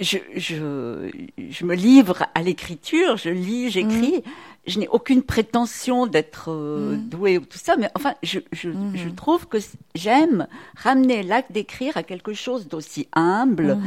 je, 0.00 0.18
je, 0.36 1.10
je 1.50 1.64
me 1.64 1.74
livre 1.74 2.24
à 2.34 2.42
l'écriture, 2.42 3.16
je 3.16 3.30
lis, 3.30 3.70
j'écris. 3.70 4.22
Je 4.66 4.78
n'ai 4.78 4.88
aucune 4.88 5.22
prétention 5.22 6.06
d'être 6.06 6.50
euh, 6.52 6.96
douée 6.96 7.38
ou 7.38 7.46
tout 7.46 7.56
ça, 7.56 7.76
mais 7.78 7.88
enfin, 7.96 8.12
je, 8.22 8.40
je, 8.52 8.68
je 8.94 9.08
trouve 9.08 9.46
que 9.48 9.56
j'aime 9.94 10.46
ramener 10.76 11.22
l'acte 11.22 11.52
d'écrire 11.52 11.96
à 11.96 12.02
quelque 12.02 12.34
chose 12.34 12.68
d'aussi 12.68 13.08
humble 13.14 13.78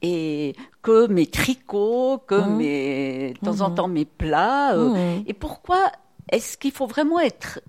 et 0.00 0.54
que 0.80 1.06
mes 1.08 1.26
tricots, 1.26 2.18
que 2.26 2.36
mes, 2.56 3.34
de 3.34 3.38
temps 3.44 3.60
en 3.60 3.70
temps 3.70 3.88
mes 3.88 4.06
plats. 4.06 4.74
euh. 4.76 4.88
Et 5.26 5.34
pourquoi 5.34 5.92
est-ce 6.32 6.56
qu'il 6.56 6.72
faut 6.72 6.86
vraiment 6.86 7.20
être 7.20 7.60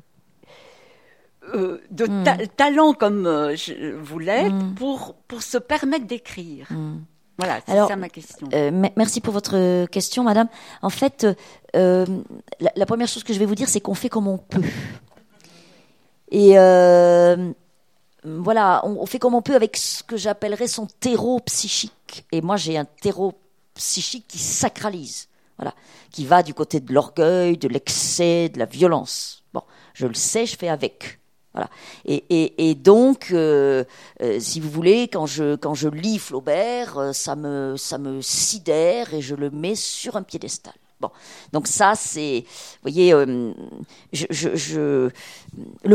euh, 1.53 1.79
de 1.89 2.05
ta- 2.23 2.37
talent 2.47 2.93
comme 2.93 3.25
je, 3.55 3.95
vous 3.95 4.19
l'êtes 4.19 4.53
pour, 4.77 5.15
pour 5.27 5.41
se 5.41 5.57
permettre 5.57 6.05
d'écrire? 6.05 6.67
Voilà, 7.41 7.59
c'est 7.65 7.71
Alors, 7.71 7.87
ça 7.87 7.95
ma 7.95 8.09
question. 8.09 8.47
Euh, 8.53 8.69
me- 8.71 8.89
merci 8.95 9.19
pour 9.21 9.33
votre 9.33 9.85
question, 9.87 10.23
madame. 10.23 10.47
En 10.83 10.89
fait, 10.91 11.25
euh, 11.75 12.05
la, 12.59 12.71
la 12.75 12.85
première 12.85 13.07
chose 13.07 13.23
que 13.23 13.33
je 13.33 13.39
vais 13.39 13.45
vous 13.45 13.55
dire, 13.55 13.67
c'est 13.67 13.81
qu'on 13.81 13.95
fait 13.95 14.09
comme 14.09 14.27
on 14.27 14.37
peut. 14.37 14.61
Et 16.31 16.57
euh, 16.57 17.51
voilà, 18.23 18.81
on, 18.85 18.97
on 19.01 19.05
fait 19.05 19.19
comme 19.19 19.33
on 19.35 19.41
peut 19.41 19.55
avec 19.55 19.75
ce 19.77 20.03
que 20.03 20.17
j'appellerais 20.17 20.67
son 20.67 20.87
terreau 20.99 21.39
psychique. 21.41 22.25
Et 22.31 22.41
moi, 22.41 22.57
j'ai 22.57 22.77
un 22.77 22.85
terreau 22.85 23.33
psychique 23.73 24.25
qui 24.27 24.37
sacralise, 24.39 25.27
voilà, 25.57 25.73
qui 26.11 26.25
va 26.25 26.43
du 26.43 26.53
côté 26.53 26.79
de 26.79 26.93
l'orgueil, 26.93 27.57
de 27.57 27.67
l'excès, 27.67 28.49
de 28.49 28.59
la 28.59 28.65
violence. 28.65 29.43
Bon, 29.53 29.63
je 29.93 30.05
le 30.07 30.13
sais, 30.13 30.45
je 30.45 30.55
fais 30.57 30.69
avec. 30.69 31.19
Et, 32.06 32.76
donc, 32.76 33.30
euh, 33.32 33.84
euh, 34.22 34.39
si 34.39 34.60
vous 34.60 34.70
voulez, 34.70 35.08
quand 35.08 35.26
je, 35.26 35.88
lis 35.89 36.20
Flaubert, 36.20 36.97
euh, 36.97 37.14
ça 37.14 37.36
me, 37.36 37.76
sidère 38.22 39.14
et 39.14 39.22
je 39.22 39.36
le 39.36 39.49
mets 39.49 39.76
sur 39.76 40.16
un 40.16 40.24
piédestal. 40.24 40.74
Bon, 40.99 41.10
donc 41.52 41.68
ça, 41.68 41.95
c'est, 41.95 42.45
vous 42.45 42.78
voyez, 42.84 43.12
le 43.12 43.56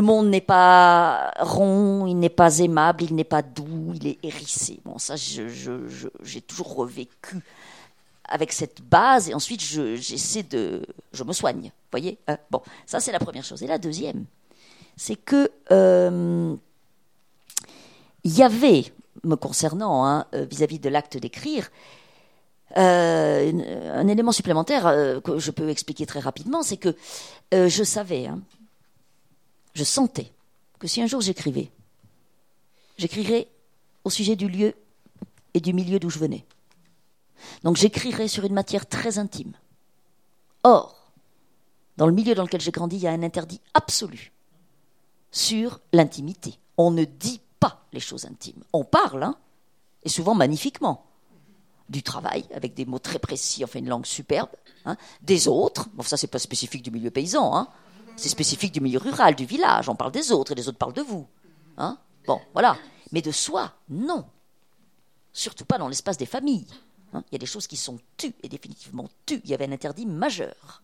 monde 0.01 0.29
n'est 0.29 0.41
pas 0.41 1.31
rond, 1.39 2.07
il 2.07 2.19
n'est 2.19 2.29
pas 2.29 2.59
aimable, 2.59 3.05
il 3.05 3.15
n'est 3.15 3.23
pas 3.23 3.43
doux, 3.43 3.93
il 3.95 4.09
est 4.09 4.19
hérissé. 4.25 4.81
Bon, 4.85 4.99
ça, 4.99 5.15
j'ai 5.15 6.41
toujours 6.41 6.75
revécu 6.75 7.41
avec 8.29 8.53
cette 8.53 8.83
base 8.83 9.31
et 9.31 9.35
ensuite 9.35 9.63
je, 9.63 9.95
j'essaie 9.95 10.43
de, 10.43 10.83
je 11.13 11.23
me 11.23 11.33
soigne. 11.33 11.67
Vous 11.67 11.93
voyez, 11.93 12.19
hein 12.27 12.39
bon, 12.51 12.61
ça 12.85 12.99
c'est 12.99 13.13
la 13.13 13.21
première 13.21 13.45
chose. 13.45 13.63
Et 13.63 13.69
la 13.69 13.79
deuxième, 13.79 14.25
c'est 14.97 15.17
que 15.17 15.51
euh, 15.71 16.55
il 18.25 18.37
y 18.37 18.43
avait, 18.43 18.93
me 19.25 19.37
concernant, 19.37 20.07
hein, 20.07 20.27
euh, 20.35 20.45
vis-à-vis 20.45 20.79
de 20.79 20.89
l'acte 20.89 21.17
d'écrire, 21.17 21.71
euh, 22.77 23.93
un 23.95 24.09
élément 24.09 24.33
supplémentaire 24.33 24.87
euh, 24.87 25.21
que 25.21 25.39
je 25.39 25.51
peux 25.51 25.69
expliquer 25.69 26.07
très 26.07 26.21
rapidement, 26.21 26.63
c'est 26.63 26.77
que 26.77 26.97
euh, 27.55 27.69
je 27.69 27.85
savais, 27.85 28.27
hein, 28.27 28.41
je 29.75 29.85
sentais 29.85 30.33
que 30.79 30.89
si 30.89 31.01
un 31.01 31.07
jour 31.07 31.21
j'écrivais, 31.21 31.71
j'écrirais 32.99 33.49
au 34.05 34.11
sujet 34.11 34.37
du 34.37 34.49
lieu 34.49 34.75
et 35.55 35.61
du 35.61 35.73
milieu 35.73 35.99
d'où 35.99 36.11
je 36.11 36.19
venais. 36.19 36.45
Donc 37.63 37.77
j'écrirais 37.77 38.29
sur 38.29 38.45
une 38.45 38.55
matière 38.55 38.87
très 38.87 39.19
intime. 39.19 39.53
Or, 40.65 41.13
dans 41.97 42.07
le 42.07 42.13
milieu 42.13 42.35
dans 42.35 42.43
lequel 42.43 42.61
j'ai 42.61 42.73
grandi, 42.73 42.97
il 42.97 43.03
y 43.03 43.07
a 43.07 43.13
un 43.13 43.23
interdit 43.23 43.61
absolu 43.75 44.33
sur 45.31 45.81
l'intimité. 45.93 46.59
On 46.77 46.91
ne 46.91 47.05
dit 47.05 47.41
pas 47.61 47.85
les 47.93 48.01
choses 48.01 48.25
intimes. 48.27 48.63
On 48.73 48.85
parle, 48.85 49.23
hein, 49.23 49.37
et 50.03 50.09
souvent 50.09 50.35
magnifiquement. 50.35 51.05
Du 51.89 52.03
travail, 52.03 52.45
avec 52.53 52.75
des 52.75 52.85
mots 52.85 52.99
très 52.99 53.21
précis, 53.21 53.63
enfin 53.65 53.79
une 53.79 53.89
langue 53.89 54.07
superbe. 54.07 54.51
hein. 54.87 54.97
Des 55.23 55.47
autres, 55.47 55.89
bon, 55.95 56.03
ça 56.03 56.17
c'est 56.17 56.27
pas 56.27 56.41
spécifique 56.41 56.83
du 56.83 56.91
milieu 56.91 57.11
paysan, 57.13 57.57
hein. 57.57 57.69
c'est 58.17 58.29
spécifique 58.29 58.73
du 58.73 58.81
milieu 58.81 58.99
rural, 58.99 59.37
du 59.37 59.45
village. 59.47 59.89
On 59.89 59.95
parle 59.95 60.11
des 60.11 60.33
autres 60.33 60.51
et 60.53 60.55
les 60.57 60.69
autres 60.69 60.79
parlent 60.79 60.93
de 60.93 61.03
vous. 61.03 61.27
Hein. 61.79 61.97
Bon, 62.27 62.41
voilà. 62.53 62.77
Mais 63.13 63.23
de 63.23 63.31
soi, 63.31 63.73
non. 63.89 64.25
Surtout 65.33 65.65
pas 65.65 65.79
dans 65.79 65.87
l'espace 65.87 66.17
des 66.19 66.27
familles. 66.27 66.67
hein. 67.13 67.23
Il 67.31 67.35
y 67.35 67.37
a 67.37 67.39
des 67.39 67.47
choses 67.47 67.69
qui 67.69 67.77
sont 67.77 67.99
tues, 68.17 68.35
et 68.43 68.49
définitivement 68.49 69.09
tues. 69.25 69.41
Il 69.45 69.51
y 69.51 69.55
avait 69.55 69.67
un 69.69 69.73
interdit 69.73 70.07
majeur. 70.07 70.83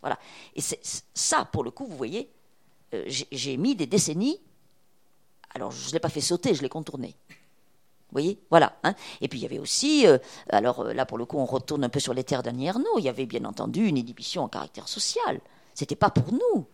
Voilà. 0.00 0.18
Et 0.56 0.60
c'est 0.60 0.80
ça, 1.14 1.44
pour 1.44 1.62
le 1.62 1.70
coup, 1.70 1.86
vous 1.86 1.96
voyez, 1.96 2.28
j'ai- 3.06 3.28
j'ai 3.32 3.56
mis 3.56 3.74
des 3.74 3.86
décennies. 3.86 4.40
Alors, 5.54 5.72
je 5.72 5.88
ne 5.88 5.92
l'ai 5.94 6.00
pas 6.00 6.08
fait 6.08 6.20
sauter, 6.20 6.54
je 6.54 6.62
l'ai 6.62 6.68
contourné. 6.68 7.16
Vous 7.28 8.14
voyez? 8.14 8.40
Voilà. 8.50 8.76
hein. 8.82 8.94
Et 9.20 9.28
puis, 9.28 9.38
il 9.38 9.42
y 9.42 9.46
avait 9.46 9.58
aussi, 9.58 10.06
euh, 10.06 10.18
alors 10.48 10.80
euh, 10.80 10.92
là, 10.92 11.06
pour 11.06 11.18
le 11.18 11.24
coup, 11.24 11.38
on 11.38 11.44
retourne 11.44 11.84
un 11.84 11.88
peu 11.88 12.00
sur 12.00 12.14
les 12.14 12.24
terres 12.24 12.42
d'Annie 12.42 12.66
Ernaux. 12.66 12.98
Il 12.98 13.04
y 13.04 13.08
avait 13.08 13.26
bien 13.26 13.44
entendu 13.44 13.86
une 13.86 13.96
inhibition 13.96 14.42
en 14.42 14.48
caractère 14.48 14.88
social. 14.88 15.40
C'était 15.74 15.96
pas 15.96 16.10
pour 16.10 16.32
nous. 16.32 16.66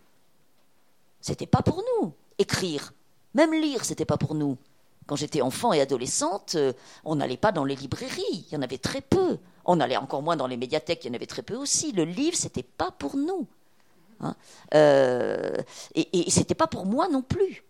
C'était 1.21 1.45
pas 1.47 1.61
pour 1.61 1.83
nous. 2.01 2.13
Écrire, 2.39 2.93
même 3.33 3.53
lire, 3.53 3.83
c'était 3.85 4.05
pas 4.05 4.17
pour 4.17 4.35
nous. 4.35 4.57
Quand 5.07 5.15
j'étais 5.15 5.41
enfant 5.41 5.73
et 5.73 5.81
adolescente, 5.81 6.55
euh, 6.55 6.73
on 7.05 7.15
n'allait 7.15 7.37
pas 7.37 7.51
dans 7.51 7.63
les 7.65 7.75
librairies. 7.75 8.23
Il 8.29 8.53
y 8.53 8.57
en 8.57 8.61
avait 8.61 8.77
très 8.77 9.01
peu. 9.01 9.37
On 9.65 9.79
allait 9.79 9.97
encore 9.97 10.21
moins 10.21 10.35
dans 10.37 10.47
les 10.47 10.57
médiathèques. 10.57 11.05
Il 11.05 11.07
y 11.07 11.11
en 11.11 11.15
avait 11.15 11.25
très 11.27 11.43
peu 11.43 11.55
aussi. 11.55 11.91
Le 11.93 12.03
livre, 12.03 12.35
c'était 12.37 12.63
pas 12.63 12.91
pour 12.91 13.15
nous. 13.15 13.47
Hein. 14.19 14.35
Euh, 14.73 15.57
et, 15.95 16.27
et 16.27 16.31
c'était 16.31 16.55
pas 16.55 16.67
pour 16.67 16.85
moi 16.85 17.07
non 17.07 17.21
plus. 17.21 17.63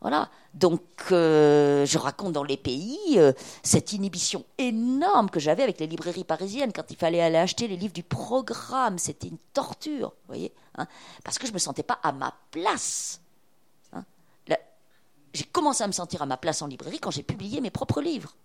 Voilà. 0.00 0.28
Donc, 0.52 0.82
euh, 1.12 1.86
je 1.86 1.96
raconte 1.96 2.34
dans 2.34 2.44
les 2.44 2.58
pays 2.58 2.98
euh, 3.16 3.32
cette 3.62 3.94
inhibition 3.94 4.44
énorme 4.58 5.30
que 5.30 5.40
j'avais 5.40 5.62
avec 5.62 5.80
les 5.80 5.86
librairies 5.86 6.24
parisiennes 6.24 6.74
quand 6.74 6.90
il 6.90 6.96
fallait 6.96 7.22
aller 7.22 7.38
acheter 7.38 7.68
les 7.68 7.76
livres 7.76 7.94
du 7.94 8.02
programme. 8.02 8.98
C'était 8.98 9.28
une 9.28 9.38
torture, 9.54 10.08
vous 10.08 10.26
voyez, 10.26 10.52
hein, 10.76 10.86
parce 11.24 11.38
que 11.38 11.46
je 11.46 11.54
me 11.54 11.58
sentais 11.58 11.82
pas 11.82 11.98
à 12.02 12.12
ma 12.12 12.34
place. 12.50 13.22
hein. 13.94 14.04
J'ai 15.32 15.44
commencé 15.44 15.82
à 15.82 15.86
me 15.86 15.92
sentir 15.92 16.20
à 16.20 16.26
ma 16.26 16.36
place 16.36 16.60
en 16.60 16.66
librairie 16.66 17.00
quand 17.00 17.10
j'ai 17.10 17.22
publié 17.22 17.62
mes 17.62 17.70
propres 17.70 18.02
livres. 18.02 18.36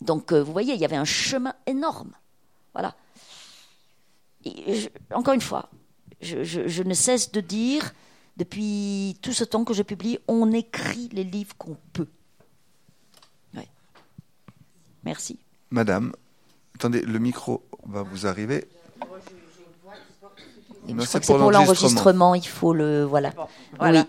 Donc, 0.00 0.32
vous 0.32 0.52
voyez, 0.52 0.74
il 0.74 0.80
y 0.80 0.84
avait 0.84 0.96
un 0.96 1.04
chemin 1.04 1.54
énorme. 1.66 2.12
Voilà. 2.74 2.94
encore 5.14 5.34
une 5.34 5.40
fois, 5.40 5.68
je, 6.20 6.82
ne 6.82 6.94
cesse 6.94 7.32
de 7.32 7.40
dire, 7.40 7.92
depuis 8.36 9.16
tout 9.22 9.32
ce 9.32 9.44
temps 9.44 9.64
que 9.64 9.74
je 9.74 9.82
publie, 9.82 10.18
on 10.28 10.52
écrit 10.52 11.08
les 11.12 11.24
livres 11.24 11.54
qu'on 11.56 11.76
peut. 11.92 12.08
Merci. 15.04 15.38
Madame, 15.70 16.12
attendez, 16.74 17.00
le 17.00 17.18
micro 17.18 17.62
va 17.86 18.02
vous 18.02 18.26
arriver. 18.26 18.68
je 19.00 19.06
crois 19.06 19.18
que 20.94 21.04
c'est 21.06 21.26
pour 21.26 21.38
l'enregistrement, 21.38 22.34
il 22.34 22.46
faut 22.46 22.74
le 22.74 23.04
voilà. 23.04 23.32
voilà. 23.78 24.06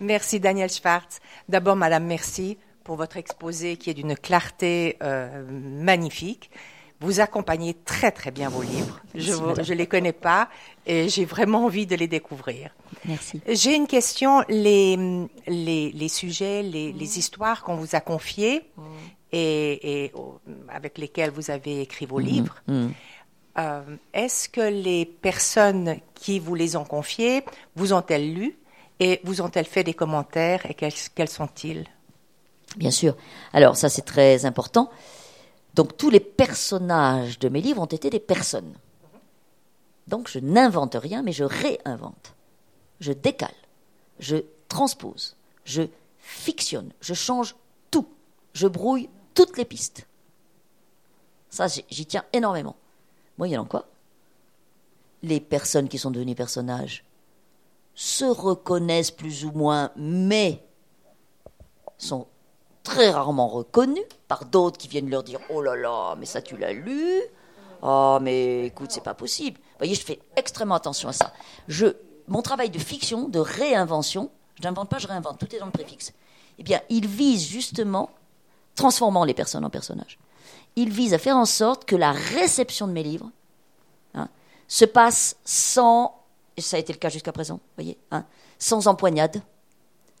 Merci 0.00 0.40
Daniel 0.40 0.70
Schwartz. 0.70 1.20
D'abord, 1.48 1.76
Madame, 1.76 2.06
merci 2.06 2.56
pour 2.84 2.96
votre 2.96 3.16
exposé 3.16 3.76
qui 3.76 3.90
est 3.90 3.94
d'une 3.94 4.16
clarté 4.16 4.96
euh, 5.02 5.44
magnifique. 5.50 6.50
Vous 7.00 7.20
accompagnez 7.20 7.74
très 7.84 8.10
très 8.10 8.30
bien 8.30 8.48
vos 8.50 8.62
livres. 8.62 9.00
je 9.14 9.32
ne 9.32 9.74
les 9.74 9.86
connais 9.86 10.12
pas 10.12 10.48
et 10.86 11.08
j'ai 11.08 11.24
vraiment 11.24 11.64
envie 11.64 11.86
de 11.86 11.96
les 11.96 12.08
découvrir. 12.08 12.74
Merci. 13.06 13.40
J'ai 13.48 13.74
une 13.74 13.86
question. 13.86 14.44
Les, 14.48 14.96
les, 15.46 15.92
les 15.92 16.08
sujets, 16.08 16.62
les, 16.62 16.92
les 16.92 17.18
histoires 17.18 17.62
qu'on 17.62 17.76
vous 17.76 17.94
a 17.94 18.00
confiées 18.00 18.70
et, 19.32 20.04
et, 20.04 20.12
avec 20.68 20.98
lesquelles 20.98 21.30
vous 21.30 21.50
avez 21.50 21.80
écrit 21.80 22.04
vos 22.06 22.18
livres, 22.18 22.62
euh, 23.58 23.96
est-ce 24.12 24.48
que 24.48 24.60
les 24.60 25.04
personnes 25.06 25.96
qui 26.14 26.38
vous 26.38 26.54
les 26.54 26.76
ont 26.76 26.84
confiées 26.84 27.44
vous 27.76 27.92
ont-elles 27.92 28.32
lues 28.32 28.58
et 29.00 29.20
vous 29.24 29.40
ont-elles 29.40 29.64
fait 29.64 29.84
des 29.84 29.94
commentaires 29.94 30.66
et 30.70 30.74
quels, 30.74 30.92
quels 31.14 31.28
sont-ils? 31.28 31.86
Bien 32.76 32.90
sûr. 32.90 33.16
Alors 33.52 33.76
ça 33.76 33.88
c'est 33.88 34.02
très 34.02 34.44
important. 34.44 34.90
Donc 35.80 35.96
tous 35.96 36.10
les 36.10 36.20
personnages 36.20 37.38
de 37.38 37.48
mes 37.48 37.62
livres 37.62 37.80
ont 37.80 37.86
été 37.86 38.10
des 38.10 38.20
personnes. 38.20 38.74
Donc 40.08 40.28
je 40.28 40.38
n'invente 40.38 40.94
rien, 40.94 41.22
mais 41.22 41.32
je 41.32 41.42
réinvente. 41.42 42.34
Je 43.00 43.14
décale, 43.14 43.54
je 44.18 44.44
transpose, 44.68 45.36
je 45.64 45.84
fictionne, 46.18 46.92
je 47.00 47.14
change 47.14 47.56
tout. 47.90 48.06
Je 48.52 48.68
brouille 48.68 49.08
toutes 49.32 49.56
les 49.56 49.64
pistes. 49.64 50.06
Ça, 51.48 51.66
j'y 51.66 52.04
tiens 52.04 52.26
énormément. 52.34 52.76
Moyennant 53.38 53.64
quoi 53.64 53.86
Les 55.22 55.40
personnes 55.40 55.88
qui 55.88 55.96
sont 55.96 56.10
devenues 56.10 56.34
personnages 56.34 57.06
se 57.94 58.26
reconnaissent 58.26 59.12
plus 59.12 59.46
ou 59.46 59.52
moins, 59.52 59.92
mais 59.96 60.62
sont 61.96 62.26
très 62.82 63.10
rarement 63.10 63.48
reconnus 63.48 64.04
par 64.28 64.44
d'autres 64.44 64.78
qui 64.78 64.88
viennent 64.88 65.10
leur 65.10 65.22
dire 65.22 65.40
Oh 65.50 65.62
là 65.62 65.76
là, 65.76 66.14
mais 66.18 66.26
ça 66.26 66.42
tu 66.42 66.56
l'as 66.56 66.72
lu 66.72 67.22
Oh, 67.82 68.18
mais 68.20 68.66
écoute, 68.66 68.90
c'est 68.90 69.02
pas 69.02 69.14
possible. 69.14 69.58
Vous 69.58 69.78
voyez, 69.78 69.94
je 69.94 70.04
fais 70.04 70.20
extrêmement 70.36 70.74
attention 70.74 71.08
à 71.08 71.12
ça. 71.12 71.32
Je, 71.66 71.86
mon 72.28 72.42
travail 72.42 72.70
de 72.70 72.78
fiction, 72.78 73.28
de 73.28 73.38
réinvention, 73.38 74.30
je 74.56 74.62
n'invente 74.62 74.90
pas, 74.90 74.98
je 74.98 75.06
réinvente, 75.06 75.38
tout 75.38 75.54
est 75.54 75.58
dans 75.58 75.66
le 75.66 75.72
préfixe. 75.72 76.12
Eh 76.58 76.62
bien, 76.62 76.80
il 76.90 77.06
vise 77.06 77.46
justement, 77.46 78.10
transformant 78.74 79.24
les 79.24 79.32
personnes 79.32 79.64
en 79.64 79.70
personnages, 79.70 80.18
il 80.76 80.90
vise 80.90 81.14
à 81.14 81.18
faire 81.18 81.36
en 81.36 81.46
sorte 81.46 81.84
que 81.86 81.96
la 81.96 82.12
réception 82.12 82.86
de 82.86 82.92
mes 82.92 83.02
livres 83.02 83.30
hein, 84.14 84.28
se 84.68 84.84
passe 84.84 85.36
sans, 85.44 86.22
et 86.56 86.60
ça 86.60 86.76
a 86.76 86.80
été 86.80 86.92
le 86.92 86.98
cas 86.98 87.08
jusqu'à 87.08 87.32
présent, 87.32 87.60
voyez, 87.76 87.98
hein, 88.10 88.24
sans 88.58 88.86
empoignade, 88.88 89.42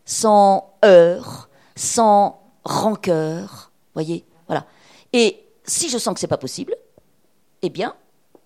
sans 0.06 0.72
heurts, 0.84 1.48
sans 1.76 2.39
rancœur, 2.64 3.70
voyez, 3.94 4.24
voilà. 4.46 4.66
Et 5.12 5.42
si 5.64 5.88
je 5.88 5.98
sens 5.98 6.14
que 6.14 6.20
c'est 6.20 6.26
pas 6.26 6.38
possible, 6.38 6.76
eh 7.62 7.70
bien, 7.70 7.94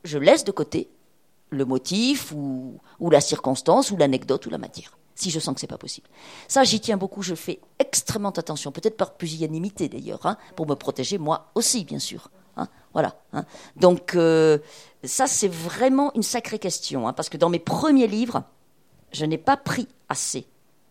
je 0.05 0.19
laisse 0.19 0.45
de 0.45 0.53
côté 0.53 0.89
le 1.51 1.65
motif 1.65 2.33
ou, 2.33 2.79
la 3.01 3.21
circonstance 3.21 3.91
ou 3.91 3.97
l'anecdote 3.97 4.47
ou 4.47 4.51
la 4.51 4.59
matière. 4.59 4.99
Si 5.15 5.31
je 5.31 5.39
sens 5.39 5.55
que 5.55 5.61
c'est 5.61 5.69
pas 5.69 5.79
possible. 5.79 6.09
Ça, 6.49 6.65
j'y 6.65 6.81
tiens 6.81 6.97
beaucoup. 6.97 7.23
Je 7.23 7.37
fais 7.37 7.61
extrêmement 7.79 8.31
attention, 8.31 8.73
peut-être 8.73 8.97
par 8.97 9.15
pusillanimité 9.15 9.89
d'ailleurs, 9.89 10.27
hein, 10.27 10.37
pour 10.57 10.67
me 10.67 10.75
protéger 10.75 11.19
moi 11.19 11.51
aussi, 11.55 11.85
bien 11.85 12.01
sûr. 12.01 12.31
Hein, 12.57 12.69
voilà. 12.93 13.15
Hein. 13.33 13.45
Donc, 13.77 14.17
euh, 14.17 14.59
ça, 15.05 15.29
c'est 15.29 15.49
vraiment 15.49 16.13
une 16.15 16.23
sacrée 16.25 16.59
question, 16.59 17.13
parce 17.13 17.29
que 17.29 17.37
dans 17.37 17.49
mes 17.49 17.61
premiers 17.61 18.09
livres, 18.09 18.43
je 19.13 19.25
n'ai 19.25 19.39
pas 19.39 19.57
pris 19.57 19.87
assez 20.09 20.47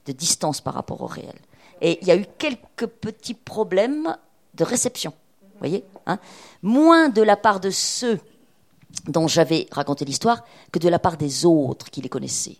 de 0.05 0.13
distance 0.13 0.61
par 0.61 0.73
rapport 0.73 1.01
au 1.01 1.07
réel. 1.07 1.35
Et 1.83 1.99
il 2.01 2.07
y 2.07 2.11
a 2.11 2.15
eu 2.15 2.25
quelques 2.37 2.87
petits 2.87 3.33
problèmes 3.33 4.15
de 4.55 4.63
réception. 4.63 5.13
Vous 5.41 5.59
voyez 5.59 5.83
hein 6.05 6.17
Moins 6.61 7.09
de 7.09 7.21
la 7.21 7.35
part 7.35 7.59
de 7.59 7.69
ceux 7.69 8.19
dont 9.07 9.27
j'avais 9.27 9.67
raconté 9.69 10.05
l'histoire 10.05 10.43
que 10.71 10.79
de 10.79 10.87
la 10.87 10.97
part 10.97 11.17
des 11.17 11.45
autres 11.45 11.91
qui 11.91 12.01
les 12.01 12.09
connaissaient. 12.09 12.57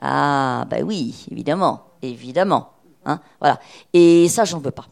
Ah, 0.00 0.64
ben 0.70 0.82
oui, 0.82 1.26
évidemment, 1.30 1.84
évidemment. 2.00 2.70
Hein 3.04 3.20
voilà. 3.40 3.60
Et 3.92 4.26
ça, 4.30 4.44
j'en 4.44 4.58
veux 4.58 4.70
pas. 4.70 4.86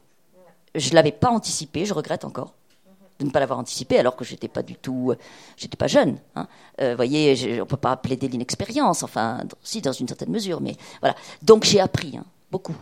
Je 0.75 0.93
l'avais 0.93 1.13
pas 1.13 1.31
anticipé, 1.31 1.87
je 1.87 1.95
regrette 1.95 2.25
encore 2.27 2.53
de 3.19 3.25
ne 3.25 3.31
pas 3.31 3.41
l'avoir 3.41 3.59
anticipé 3.59 3.99
alors 3.99 4.15
que 4.15 4.25
j'étais 4.25 4.47
pas 4.47 4.63
du 4.63 4.77
tout, 4.77 5.13
j'étais 5.57 5.77
pas 5.77 5.89
jeune. 5.89 6.19
Hein. 6.37 6.47
Euh, 6.81 6.95
voyez, 6.95 7.61
on 7.61 7.67
peut 7.67 7.77
pas 7.77 7.97
plaider 7.97 8.29
l'inexpérience, 8.29 9.03
enfin, 9.03 9.41
si 9.63 9.81
dans 9.81 9.91
une 9.91 10.07
certaine 10.07 10.31
mesure, 10.31 10.61
mais 10.61 10.77
voilà. 11.01 11.17
Donc 11.43 11.65
j'ai 11.65 11.81
appris 11.81 12.17
hein, 12.17 12.25
beaucoup. 12.53 12.77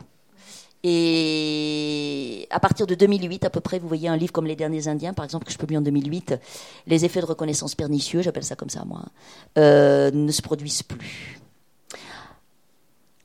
Et 0.89 2.47
à 2.51 2.61
partir 2.61 2.87
de 2.87 2.95
2008, 2.95 3.45
à 3.45 3.51
peu 3.51 3.59
près, 3.59 3.81
vous 3.81 3.89
voyez 3.89 4.09
un 4.09 4.17
livre 4.17 4.31
comme 4.31 4.47
Les 4.47 4.55
Derniers 4.55 4.87
Indiens, 4.87 5.15
par 5.15 5.25
exemple, 5.25 5.45
que 5.45 5.51
je 5.51 5.59
publie 5.59 5.77
en 5.77 5.81
2008, 5.81 6.37
les 6.87 7.05
effets 7.05 7.21
de 7.21 7.27
reconnaissance 7.27 7.75
pernicieux, 7.75 8.23
j'appelle 8.23 8.45
ça 8.45 8.55
comme 8.55 8.71
ça 8.71 8.85
moi, 8.85 9.03
euh, 9.59 10.13
ne 10.13 10.31
se 10.31 10.41
produisent 10.43 10.85
plus. 10.85 11.41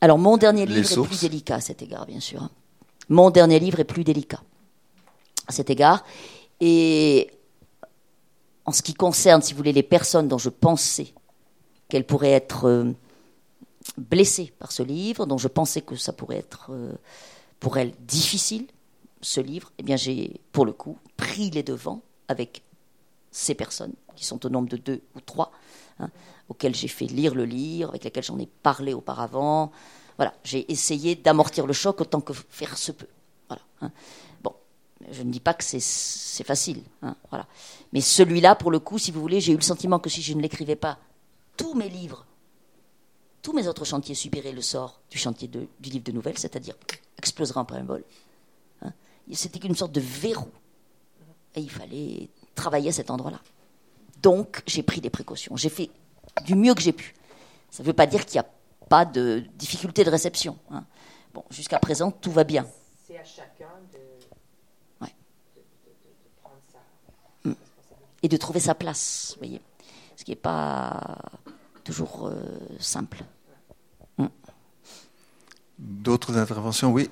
Alors, 0.02 0.18
mon 0.18 0.38
dernier 0.38 0.66
livre 0.66 0.92
est 0.92 1.06
plus 1.06 1.22
délicat 1.22 1.58
à 1.58 1.62
cet 1.62 1.84
égard, 1.84 2.08
bien 2.08 2.20
sûr. 2.20 2.50
Mon 3.10 3.30
dernier 3.30 3.60
livre 3.60 3.80
est 3.80 3.84
plus 3.84 4.04
délicat 4.04 4.42
à 5.46 5.52
cet 5.52 5.70
égard. 5.70 6.04
Et 6.62 7.30
en 8.66 8.72
ce 8.72 8.82
qui 8.82 8.96
concerne, 8.96 9.44
si 9.44 9.54
vous 9.54 9.58
voulez, 9.58 9.72
les 9.72 9.84
personnes 9.84 10.28
dont 10.28 10.40
je 10.40 10.50
pensais 10.50 11.14
qu'elles 11.90 12.08
pourraient 12.08 12.32
être 12.32 12.68
euh, 12.68 12.92
blessées 14.00 14.52
par 14.58 14.72
ce 14.72 14.82
livre, 14.82 15.28
dont 15.28 15.38
je 15.38 15.48
pensais 15.48 15.82
que 15.82 15.96
ça 15.96 16.12
pourrait 16.12 16.38
être 16.38 16.72
euh, 16.72 16.94
pour 17.62 17.78
elle 17.78 17.94
difficile, 18.02 18.68
ce 19.22 19.40
livre, 19.40 19.72
eh 19.78 19.84
bien 19.84 19.96
j'ai, 19.96 20.42
pour 20.52 20.66
le 20.66 20.74
coup, 20.74 20.98
pris 21.16 21.52
les 21.52 21.64
devants 21.64 22.02
avec 22.28 22.64
ces 23.30 23.56
personnes, 23.56 23.94
qui 24.16 24.26
sont 24.26 24.46
au 24.46 24.50
nombre 24.50 24.68
de 24.68 24.78
deux 24.78 25.02
ou 25.16 25.22
trois, 25.22 25.52
hein, 26.00 26.10
auxquelles 26.50 26.76
j'ai 26.76 26.90
fait 26.90 27.06
lire 27.06 27.36
le 27.36 27.46
livre, 27.46 27.90
avec 27.90 28.04
lesquelles 28.04 28.24
j'en 28.24 28.40
ai 28.40 28.48
parlé 28.48 28.94
auparavant. 28.94 29.72
Voilà, 30.18 30.34
j'ai 30.44 30.70
essayé 30.72 31.16
d'amortir 31.16 31.68
le 31.68 31.74
choc 31.74 32.02
autant 32.02 32.20
que 32.20 32.34
faire 32.34 32.76
se 32.78 32.92
peut. 32.92 33.08
Voilà. 33.48 33.62
Hein. 33.82 33.92
Bon, 34.42 34.54
je 35.12 35.22
ne 35.22 35.32
dis 35.32 35.40
pas 35.40 35.54
que 35.54 35.64
c'est, 35.64 36.44
facile. 36.44 36.82
Hein, 37.04 37.16
voilà. 37.30 37.46
Mais 37.94 38.02
celui-là, 38.02 38.56
pour 38.56 38.72
le 38.72 38.80
coup, 38.80 38.98
si 38.98 39.12
vous 39.12 39.22
voulez, 39.22 39.40
j'ai 39.40 39.54
eu 39.54 39.58
le 39.58 39.62
sentiment 39.62 40.00
que 40.00 40.10
si 40.10 40.24
je 40.24 40.34
ne 40.34 40.42
l'écrivais 40.42 40.76
pas, 40.76 40.98
tous 41.56 41.76
mes 41.76 41.90
livres, 41.90 42.26
tous 43.42 43.54
mes 43.54 43.68
autres 43.68 43.86
chantiers 43.86 44.16
subiraient 44.16 44.52
le 44.52 44.62
sort 44.62 45.02
du 45.10 45.18
chantier 45.18 45.48
du 45.48 45.90
livre 45.90 46.04
de 46.04 46.12
nouvelles, 46.12 46.38
c'est-à-dire 46.38 46.76
explosera 47.18 47.62
en 47.62 47.66
plein 47.66 47.84
vol. 47.84 48.04
Hein. 48.82 48.92
C'était 49.34 49.60
une 49.68 49.76
sorte 49.76 49.92
de 49.92 50.02
verrou. 50.02 50.50
Et 51.56 51.62
il 51.62 51.70
fallait 51.70 52.30
travailler 52.56 52.90
à 52.90 52.94
cet 52.94 53.10
endroit-là. 53.10 53.40
Donc, 54.22 54.62
j'ai 54.68 54.84
pris 54.84 55.02
des 55.02 55.10
précautions. 55.10 55.56
J'ai 55.58 55.70
fait 55.70 55.90
du 56.46 56.56
mieux 56.56 56.74
que 56.74 56.82
j'ai 56.82 56.94
pu. 56.94 57.14
Ça 57.70 57.84
ne 57.84 57.88
veut 57.88 57.94
pas 57.94 58.06
dire 58.06 58.26
qu'il 58.26 58.40
n'y 58.40 58.46
a 58.46 58.50
pas 58.90 59.06
de 59.06 59.44
difficulté 59.56 60.04
de 60.04 60.10
réception. 60.10 60.58
Hein. 60.70 60.86
Bon, 61.34 61.44
jusqu'à 61.50 61.80
présent, 61.80 62.12
tout 62.12 62.32
va 62.32 62.44
bien. 62.44 62.68
C'est 63.08 63.18
à 63.18 63.24
chacun 63.24 63.70
de, 63.92 64.00
prendre 66.42 66.58
sa 66.72 67.50
mm. 67.50 67.56
Et 68.24 68.28
de 68.28 68.38
trouver 68.38 68.60
sa 68.60 68.76
place, 68.76 69.34
vous 69.34 69.46
voyez. 69.46 69.62
Ce 70.16 70.24
qui 70.24 70.32
n'est 70.32 70.36
pas 70.36 71.18
toujours 71.84 72.28
euh, 72.28 72.36
simple. 72.80 73.24
D'autres 75.80 76.38
interventions, 76.38 76.92
oui. 76.92 77.10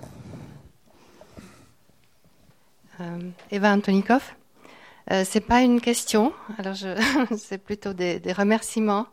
Euh, 3.01 3.19
Eva 3.49 3.73
Antonikov. 3.73 4.21
Euh, 5.11 5.23
c'est 5.25 5.41
pas 5.41 5.61
une 5.61 5.81
question, 5.81 6.33
alors 6.59 6.75
c'est 7.37 7.57
plutôt 7.57 7.93
des, 7.93 8.21
remerciements. 8.31 9.07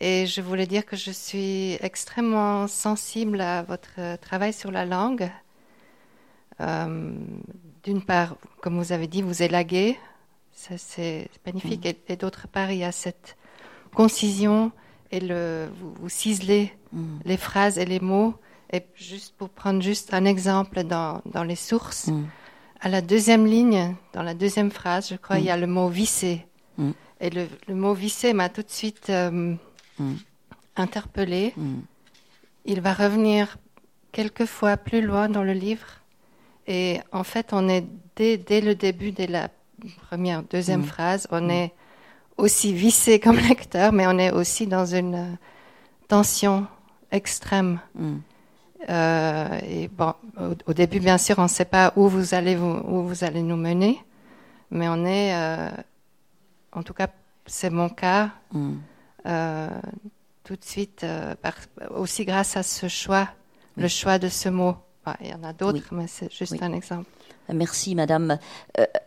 Et 0.00 0.26
je 0.26 0.40
voulais 0.40 0.66
dire 0.66 0.84
que 0.84 0.96
je 0.96 1.12
suis 1.12 1.74
extrêmement 1.80 2.66
sensible 2.66 3.40
à 3.40 3.62
votre 3.62 4.16
travail 4.16 4.52
sur 4.52 4.72
la 4.72 4.84
langue. 4.84 5.30
Euh, 6.60 7.12
d'une 7.84 8.02
part, 8.02 8.36
comme 8.60 8.78
vous 8.78 8.92
avez 8.92 9.06
dit, 9.06 9.22
vous 9.22 9.42
élaguez, 9.42 9.98
ça 10.52 10.76
c'est 10.76 11.28
magnifique. 11.46 11.84
Mm. 11.84 12.12
Et, 12.12 12.16
d'autre 12.16 12.48
part, 12.48 12.72
il 12.72 12.78
y 12.78 12.84
a 12.84 12.92
cette 12.92 13.36
concision 13.94 14.72
et 15.10 15.20
le, 15.20 15.68
vous, 16.00 16.08
ciselez 16.08 16.72
mm. 16.92 17.18
les 17.24 17.36
phrases 17.36 17.78
et 17.78 17.84
les 17.84 18.00
mots 18.00 18.34
Et 18.72 18.82
juste 18.94 19.34
pour 19.36 19.50
prendre 19.50 19.82
juste 19.82 20.14
un 20.14 20.24
exemple 20.24 20.82
dans, 20.84 21.20
dans 21.26 21.44
les 21.44 21.56
sources, 21.56 22.08
mm. 22.08 22.24
à 22.80 22.88
la 22.88 23.00
deuxième 23.02 23.46
ligne, 23.46 23.94
dans 24.12 24.22
la 24.22 24.34
deuxième 24.34 24.70
phrase, 24.70 25.08
je 25.10 25.16
crois, 25.16 25.38
il 25.38 25.44
y 25.44 25.50
a 25.50 25.56
le 25.56 25.66
mot 25.66 25.88
visser. 25.88 26.46
Et 27.20 27.30
le, 27.30 27.46
le, 27.68 27.74
mot 27.76 27.94
visser 27.94 28.32
m'a 28.32 28.48
tout 28.48 28.62
de 28.62 28.70
suite 28.70 29.08
euh, 29.08 29.54
interpellé. 30.74 31.54
Il 32.64 32.80
va 32.80 32.94
revenir 32.94 33.58
quelques 34.10 34.46
fois 34.46 34.76
plus 34.76 35.02
loin 35.02 35.28
dans 35.28 35.44
le 35.44 35.52
livre. 35.52 35.86
Et 36.66 36.98
en 37.12 37.22
fait, 37.22 37.52
on 37.52 37.68
est 37.68 37.84
dès, 38.16 38.38
dès 38.38 38.60
le 38.60 38.74
début, 38.74 39.12
dès 39.12 39.26
la 39.26 39.50
première, 40.08 40.42
deuxième 40.42 40.84
phrase, 40.84 41.26
on 41.30 41.48
est 41.48 41.72
aussi 42.42 42.74
vissé 42.74 43.20
comme 43.20 43.36
lecteur, 43.48 43.92
mais 43.92 44.06
on 44.06 44.18
est 44.18 44.32
aussi 44.32 44.66
dans 44.66 44.84
une 44.84 45.14
euh, 45.14 45.36
tension 46.08 46.66
extrême. 47.10 47.80
Mm. 47.94 48.16
Euh, 48.90 49.60
et 49.64 49.88
bon, 49.88 50.12
au, 50.66 50.72
début, 50.72 50.98
bien 50.98 51.18
sûr, 51.18 51.38
on 51.38 51.44
ne 51.44 51.48
sait 51.48 51.64
pas 51.64 51.92
où 51.94 52.08
vous 52.08 52.34
allez 52.34 52.56
vous, 52.56 52.82
où 52.84 53.02
vous 53.02 53.22
allez 53.22 53.42
nous 53.42 53.56
mener, 53.56 54.02
mais 54.72 54.88
on 54.88 55.04
est, 55.06 55.34
euh, 55.36 55.70
en 56.72 56.82
tout 56.82 56.92
cas, 56.92 57.06
c'est 57.46 57.70
mon 57.70 57.88
cas, 57.88 58.30
mm. 58.50 58.74
tout 60.42 60.56
de 60.56 60.64
suite, 60.64 61.06
aussi 61.94 62.24
grâce 62.24 62.56
à 62.56 62.64
ce 62.64 62.88
choix, 62.88 63.28
le 63.76 63.86
choix 63.86 64.18
de 64.18 64.28
ce 64.28 64.48
mot. 64.48 64.74
il 65.20 65.28
y 65.28 65.34
en 65.34 65.44
a 65.44 65.52
d'autres, 65.52 65.94
mais 65.94 66.08
c'est 66.08 66.32
juste 66.32 66.60
un 66.60 66.72
exemple. 66.72 67.08
Merci, 67.52 67.94
Madame. 67.94 68.38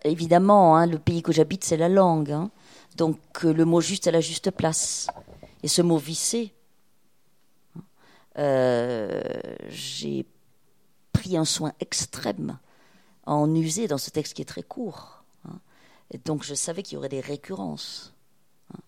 évidemment, 0.06 0.78
hein, 0.78 0.86
le 0.86 1.00
pays 1.00 1.22
que 1.22 1.34
j'habite, 1.34 1.66
c'est 1.66 1.78
la 1.78 1.90
langue. 1.90 2.32
Hein. 2.32 2.50
Donc 2.96 3.43
le 3.43 3.66
mot 3.66 3.82
juste 3.82 4.08
à 4.08 4.12
la 4.12 4.22
juste 4.22 4.52
place. 4.52 5.08
Et 5.64 5.68
ce 5.68 5.82
mot 5.82 5.98
vissé, 5.98 6.54
euh, 8.38 9.22
j'ai 9.68 10.26
pris 11.12 11.38
un 11.38 11.46
soin 11.46 11.74
extrême 11.80 12.60
à 13.26 13.34
en 13.34 13.54
user 13.54 13.88
dans 13.88 13.98
ce 13.98 14.12
texte 14.12 14.34
qui 14.34 14.41
est 14.41 14.46
très 14.46 14.64
court. 14.64 15.24
Hein. 15.46 15.60
Et 16.12 16.18
donc 16.20 16.43
je 16.43 16.54
savais 16.54 16.84
qu'il 16.84 16.96
y 16.96 16.98
aurait 16.98 17.10
des 17.10 17.22
récurrences 17.22 18.14
hein, 18.74 18.80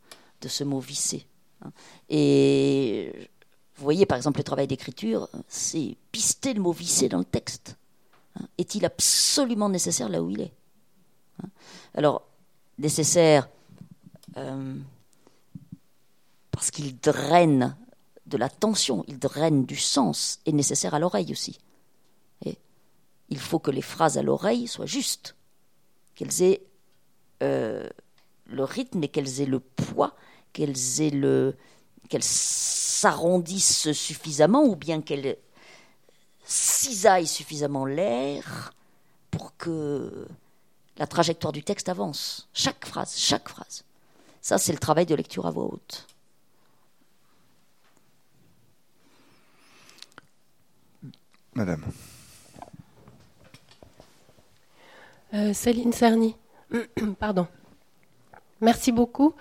de 0.41 0.47
ce 0.47 0.63
mot 0.63 0.79
vissé. 0.79 1.25
Hein. 1.63 1.71
Et 2.09 3.29
vous 3.75 3.83
voyez, 3.83 4.05
par 4.05 4.17
exemple, 4.17 4.39
le 4.39 4.43
travail 4.43 4.67
d'écriture, 4.67 5.29
c'est 5.47 5.97
pister 6.11 6.53
le 6.53 6.61
mot 6.61 6.71
vissé 6.71 7.09
dans 7.09 7.19
le 7.19 7.25
texte. 7.25 7.77
Est-il 8.57 8.85
absolument 8.85 9.69
nécessaire 9.69 10.09
là 10.09 10.21
où 10.21 10.29
il 10.29 10.41
est 10.41 10.53
Alors, 11.93 12.23
nécessaire 12.77 13.47
euh, 14.37 14.75
parce 16.51 16.71
qu'il 16.71 16.97
draine 16.99 17.75
de 18.25 18.37
la 18.37 18.49
tension, 18.49 19.03
il 19.07 19.19
draine 19.19 19.65
du 19.65 19.75
sens, 19.77 20.39
et 20.45 20.51
nécessaire 20.51 20.93
à 20.93 20.99
l'oreille 20.99 21.31
aussi. 21.31 21.59
Il 23.29 23.39
faut 23.39 23.59
que 23.59 23.71
les 23.71 23.81
phrases 23.81 24.17
à 24.17 24.21
l'oreille 24.21 24.67
soient 24.67 24.85
justes, 24.85 25.35
qu'elles 26.15 26.41
aient 26.41 26.61
euh, 27.43 27.87
le 28.45 28.63
rythme 28.63 29.03
et 29.03 29.09
qu'elles 29.09 29.41
aient 29.41 29.45
le 29.45 29.59
poids, 29.59 30.15
qu'elles 30.53 31.01
aient 31.01 31.09
le 31.09 31.55
qu'elles 32.07 32.23
s'arrondissent 32.23 33.91
suffisamment 33.91 34.63
ou 34.63 34.77
bien 34.77 35.01
qu'elles 35.01 35.37
cisaillent 36.45 37.27
suffisamment 37.27 37.85
l'air 37.85 38.71
pour 39.29 39.57
que 39.57 40.25
la 40.97 41.05
trajectoire 41.05 41.51
du 41.51 41.63
texte 41.63 41.89
avance. 41.89 42.47
Chaque 42.53 42.85
phrase, 42.85 43.17
chaque 43.17 43.49
phrase. 43.49 43.83
Ça, 44.47 44.57
c'est 44.57 44.71
le 44.71 44.77
travail 44.77 45.05
de 45.05 45.13
lecture 45.13 45.45
à 45.45 45.51
voix 45.51 45.65
haute. 45.65 46.07
Madame. 51.53 51.83
Euh, 55.33 55.51
Céline 55.51 55.91
Cerny. 55.91 56.37
Pardon. 57.19 57.45
Merci 58.61 58.93
beaucoup. 58.93 59.35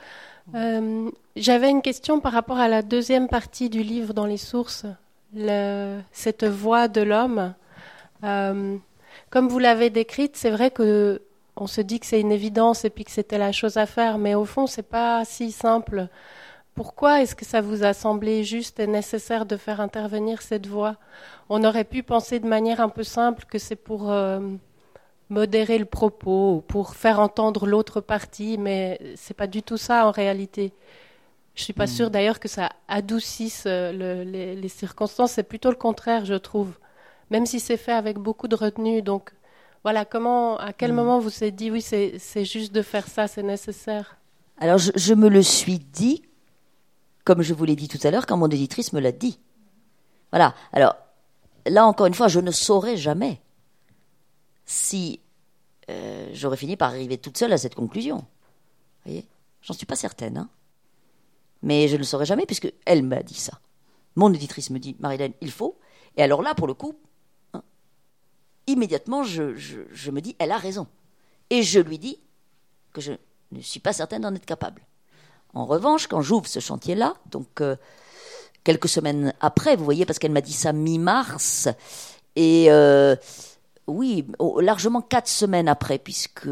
Euh, 0.57 1.09
j'avais 1.37 1.71
une 1.71 1.83
question 1.83 2.19
par 2.19 2.33
rapport 2.33 2.59
à 2.59 2.67
la 2.67 2.83
deuxième 2.83 3.29
partie 3.29 3.71
du 3.71 3.85
livre 3.85 4.13
dans 4.13 4.27
les 4.27 4.37
sources, 4.37 4.87
cette 6.11 6.45
voix 6.45 6.89
de 6.89 7.03
l'homme. 7.03 7.55
Euh, 8.25 8.77
comme 9.31 9.49
vous 9.49 9.61
l'avez 9.61 9.91
décrite, 9.91 10.37
c'est 10.37 10.51
vrai 10.51 10.73
que 10.73 11.23
on 11.57 11.67
se 11.67 11.81
dit 11.81 12.01
que 12.01 12.07
c'est 12.07 12.21
une 12.21 12.33
évidence 12.33 12.85
et 12.85 12.91
puis 12.91 13.05
que 13.05 13.11
c'était 13.11 13.39
la 13.39 13.53
chose 13.53 13.77
à 13.77 13.87
faire, 13.87 14.19
mais 14.19 14.35
au 14.35 14.45
fond, 14.45 14.67
c'est 14.67 14.83
pas 14.83 15.25
si 15.25 15.51
simple. 15.51 16.09
Pourquoi 16.75 17.23
est-ce 17.23 17.35
que 17.35 17.47
ça 17.47 17.63
vous 17.63 17.85
a 17.85 17.95
semblé 17.95 18.45
juste 18.45 18.79
et 18.81 18.87
nécessaire 18.87 19.47
de 19.47 19.57
faire 19.57 19.81
intervenir 19.81 20.43
cette 20.43 20.67
voix? 20.67 20.97
On 21.49 21.65
aurait 21.65 21.85
pu 21.85 22.03
penser 22.03 22.39
de 22.39 22.47
manière 22.47 22.81
un 22.81 22.91
peu 22.91 23.03
simple 23.03 23.47
que 23.47 23.59
c'est 23.59 23.77
pour 23.77 24.11
euh, 24.11 24.41
modérer 25.31 25.79
le 25.79 25.87
propos, 25.87 26.63
pour 26.69 26.95
faire 26.95 27.19
entendre 27.21 27.67
l'autre 27.67 28.03
partie, 28.03 28.59
mais 28.59 29.01
c'est 29.17 29.35
pas 29.35 29.47
du 29.47 29.63
tout 29.63 29.79
ça 29.79 30.07
en 30.07 30.11
réalité. 30.11 30.75
Je 31.55 31.63
suis 31.63 31.73
pas 31.73 31.85
hmm. 31.85 31.89
sûre 31.89 32.11
d'ailleurs 32.11 32.41
que 32.41 32.49
ça 32.49 32.69
adoucisse 32.89 33.65
euh, 33.67 34.25
les, 34.25 34.55
les, 34.55 34.69
circonstances. 34.69 35.33
C'est 35.33 35.43
plutôt 35.43 35.71
le 35.71 35.77
contraire, 35.77 36.27
je 36.27 36.35
trouve. 36.35 36.79
Même 37.31 37.47
si 37.47 37.59
c'est 37.59 37.79
fait 37.79 37.93
avec 37.93 38.19
beaucoup 38.19 38.49
de 38.49 38.55
retenue, 38.55 39.01
donc 39.01 39.33
voilà, 39.87 40.05
comment, 40.05 40.59
à 40.59 40.73
quel 40.73 40.93
mm. 40.93 40.97
moment 40.97 41.21
vous 41.21 41.29
vous 41.29 41.45
êtes 41.45 41.55
dit, 41.55 41.71
oui, 41.71 41.81
c'est 41.81 42.45
juste 42.45 42.73
de 42.73 42.83
faire 42.83 43.07
ça, 43.07 43.29
c'est 43.29 43.45
nécessaire? 43.45 44.17
Alors, 44.59 44.79
je, 44.79 45.15
me 45.15 45.29
le 45.29 45.45
suis 45.45 45.79
dit, 45.79 46.23
comme 47.23 47.41
je 47.41 47.55
vous 47.55 47.65
l'ai 47.65 47.77
dit 47.77 47.87
tout 47.87 48.01
à 48.03 48.11
l'heure, 48.11 48.27
quand 48.27 48.37
mon 48.37 48.49
éditrice 48.49 48.93
me 48.93 48.99
l'a 48.99 49.13
dit. 49.13 49.39
Voilà. 50.33 50.57
Alors, 50.73 50.97
là, 51.67 51.87
encore 51.87 52.07
une 52.07 52.15
fois, 52.15 52.27
je 52.27 52.41
ne 52.41 52.51
saurais 52.51 52.97
jamais 52.97 53.41
si 54.65 55.21
euh, 55.89 56.31
j'aurais 56.33 56.57
fini 56.57 56.77
par 56.77 56.89
arriver 56.89 57.17
toute 57.17 57.39
seule 57.39 57.53
à 57.53 57.57
cette 57.57 57.77
conclusion. 57.77 58.17
Vous 58.17 58.25
voyez? 59.05 59.25
J'en 59.63 59.75
suis 59.75 59.87
pas 59.87 59.95
certaine. 59.95 60.37
Hein 60.37 60.49
Mais 61.63 61.87
je 61.87 61.93
ne 61.93 61.99
le 61.99 62.05
saurais 62.05 62.27
jamais, 62.27 62.45
puisque 62.45 62.73
elle 62.87 63.05
m'a 63.05 63.23
dit 63.23 63.39
ça. 63.39 63.61
Mon 64.17 64.35
éditrice 64.35 64.71
me 64.71 64.81
dit, 64.81 64.97
Marilène, 64.99 65.35
il 65.41 65.53
faut. 65.53 65.79
Et 66.17 66.25
alors 66.25 66.43
là, 66.43 66.57
pour 66.57 66.67
le 66.67 66.75
coup, 66.75 66.97
immédiatement, 68.67 69.23
je, 69.23 70.11
me 70.11 70.21
dis, 70.21 70.37
elle 70.39 70.53
a 70.53 70.59
raison. 70.59 70.87
Et 71.51 71.63
je 71.63 71.81
lui 71.81 71.99
dis 71.99 72.19
que 72.93 73.01
je 73.01 73.13
ne 73.53 73.61
suis 73.61 73.81
pas 73.81 73.93
certaine 73.93 74.23
d'en 74.23 74.35
être 74.35 74.47
capable. 74.47 74.83
En 75.55 75.65
revanche, 75.65 76.07
quand 76.07 76.21
j'ouvre 76.21 76.47
ce 76.47 76.61
chantier-là, 76.61 77.15
donc 77.31 77.61
euh, 77.61 77.77
quelques 78.65 78.89
semaines 78.89 79.33
après, 79.41 79.77
vous 79.77 79.85
voyez, 79.85 80.05
parce 80.05 80.19
qu'elle 80.19 80.33
m'a 80.33 80.41
dit 80.41 80.53
ça 80.53 80.73
mi-mars, 80.73 81.69
et 82.35 82.67
euh, 82.71 83.17
oui, 83.87 84.27
largement 84.61 85.01
quatre 85.01 85.29
semaines 85.29 85.69
après, 85.69 85.99
puisque, 85.99 86.49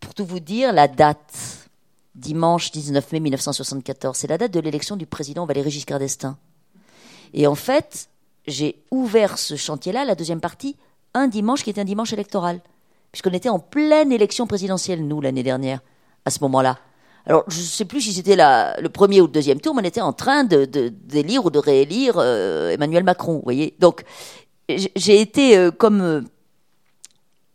pour 0.00 0.14
tout 0.14 0.26
vous 0.26 0.40
dire, 0.40 0.72
la 0.72 0.88
date, 0.88 1.68
dimanche 2.14 2.72
19 2.72 3.12
mai 3.12 3.20
1974, 3.20 4.16
c'est 4.16 4.26
la 4.26 4.38
date 4.38 4.52
de 4.52 4.60
l'élection 4.60 4.96
du 4.96 5.06
président 5.06 5.46
Valéry 5.46 5.70
Giscard 5.70 6.00
d'Estaing. 6.00 6.36
Et 7.32 7.46
en 7.46 7.54
fait, 7.54 8.08
j'ai 8.46 8.82
ouvert 8.90 9.38
ce 9.38 9.56
chantier-là, 9.56 10.04
la 10.04 10.14
deuxième 10.14 10.40
partie, 10.40 10.76
un 11.14 11.28
dimanche 11.28 11.62
qui 11.62 11.70
était 11.70 11.80
un 11.80 11.84
dimanche 11.84 12.12
électoral, 12.12 12.60
puisqu'on 13.12 13.32
était 13.32 13.48
en 13.48 13.58
pleine 13.58 14.12
élection 14.12 14.46
présidentielle, 14.46 15.06
nous, 15.06 15.20
l'année 15.20 15.42
dernière, 15.42 15.80
à 16.24 16.30
ce 16.30 16.40
moment-là. 16.40 16.78
Alors, 17.26 17.44
je 17.48 17.58
ne 17.58 17.64
sais 17.64 17.84
plus 17.84 18.00
si 18.00 18.12
c'était 18.12 18.36
le 18.36 18.88
premier 18.88 19.20
ou 19.20 19.26
le 19.26 19.32
deuxième 19.32 19.60
tour, 19.60 19.74
mais 19.74 19.82
on 19.82 19.84
était 19.84 20.00
en 20.00 20.12
train 20.12 20.44
de, 20.44 20.64
d'élire 20.64 21.44
ou 21.44 21.50
de 21.50 21.58
réélire 21.58 22.14
euh, 22.16 22.70
Emmanuel 22.70 23.04
Macron, 23.04 23.34
vous 23.34 23.42
voyez. 23.42 23.74
Donc, 23.78 24.04
j'ai 24.68 25.20
été 25.20 25.56
euh, 25.56 25.70
comme... 25.70 26.00
Euh, 26.00 26.22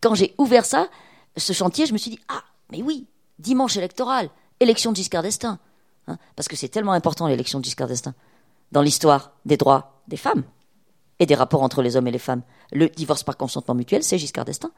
quand 0.01 0.15
j'ai 0.15 0.35
ouvert 0.37 0.65
ça, 0.65 0.89
ce 1.37 1.53
chantier, 1.53 1.85
je 1.85 1.93
me 1.93 1.97
suis 1.97 2.11
dit, 2.11 2.19
ah, 2.27 2.43
mais 2.71 2.83
oui, 2.83 3.07
dimanche 3.39 3.77
électoral, 3.77 4.29
élection 4.59 4.91
de 4.91 4.97
Giscard 4.97 5.23
d'Estaing. 5.23 5.57
Hein, 6.07 6.17
parce 6.35 6.47
que 6.47 6.55
c'est 6.55 6.67
tellement 6.67 6.91
important, 6.91 7.27
l'élection 7.27 7.59
de 7.59 7.65
Giscard 7.65 7.87
d'Estaing, 7.87 8.13
dans 8.71 8.81
l'histoire 8.81 9.31
des 9.45 9.57
droits 9.57 10.01
des 10.07 10.17
femmes 10.17 10.43
des 11.25 11.35
rapports 11.35 11.63
entre 11.63 11.81
les 11.81 11.95
hommes 11.95 12.07
et 12.07 12.11
les 12.11 12.19
femmes. 12.19 12.41
Le 12.71 12.89
divorce 12.89 13.23
par 13.23 13.37
consentement 13.37 13.75
mutuel, 13.75 14.03
c'est 14.03 14.17
Giscard 14.17 14.45
d'Estaing. 14.45 14.71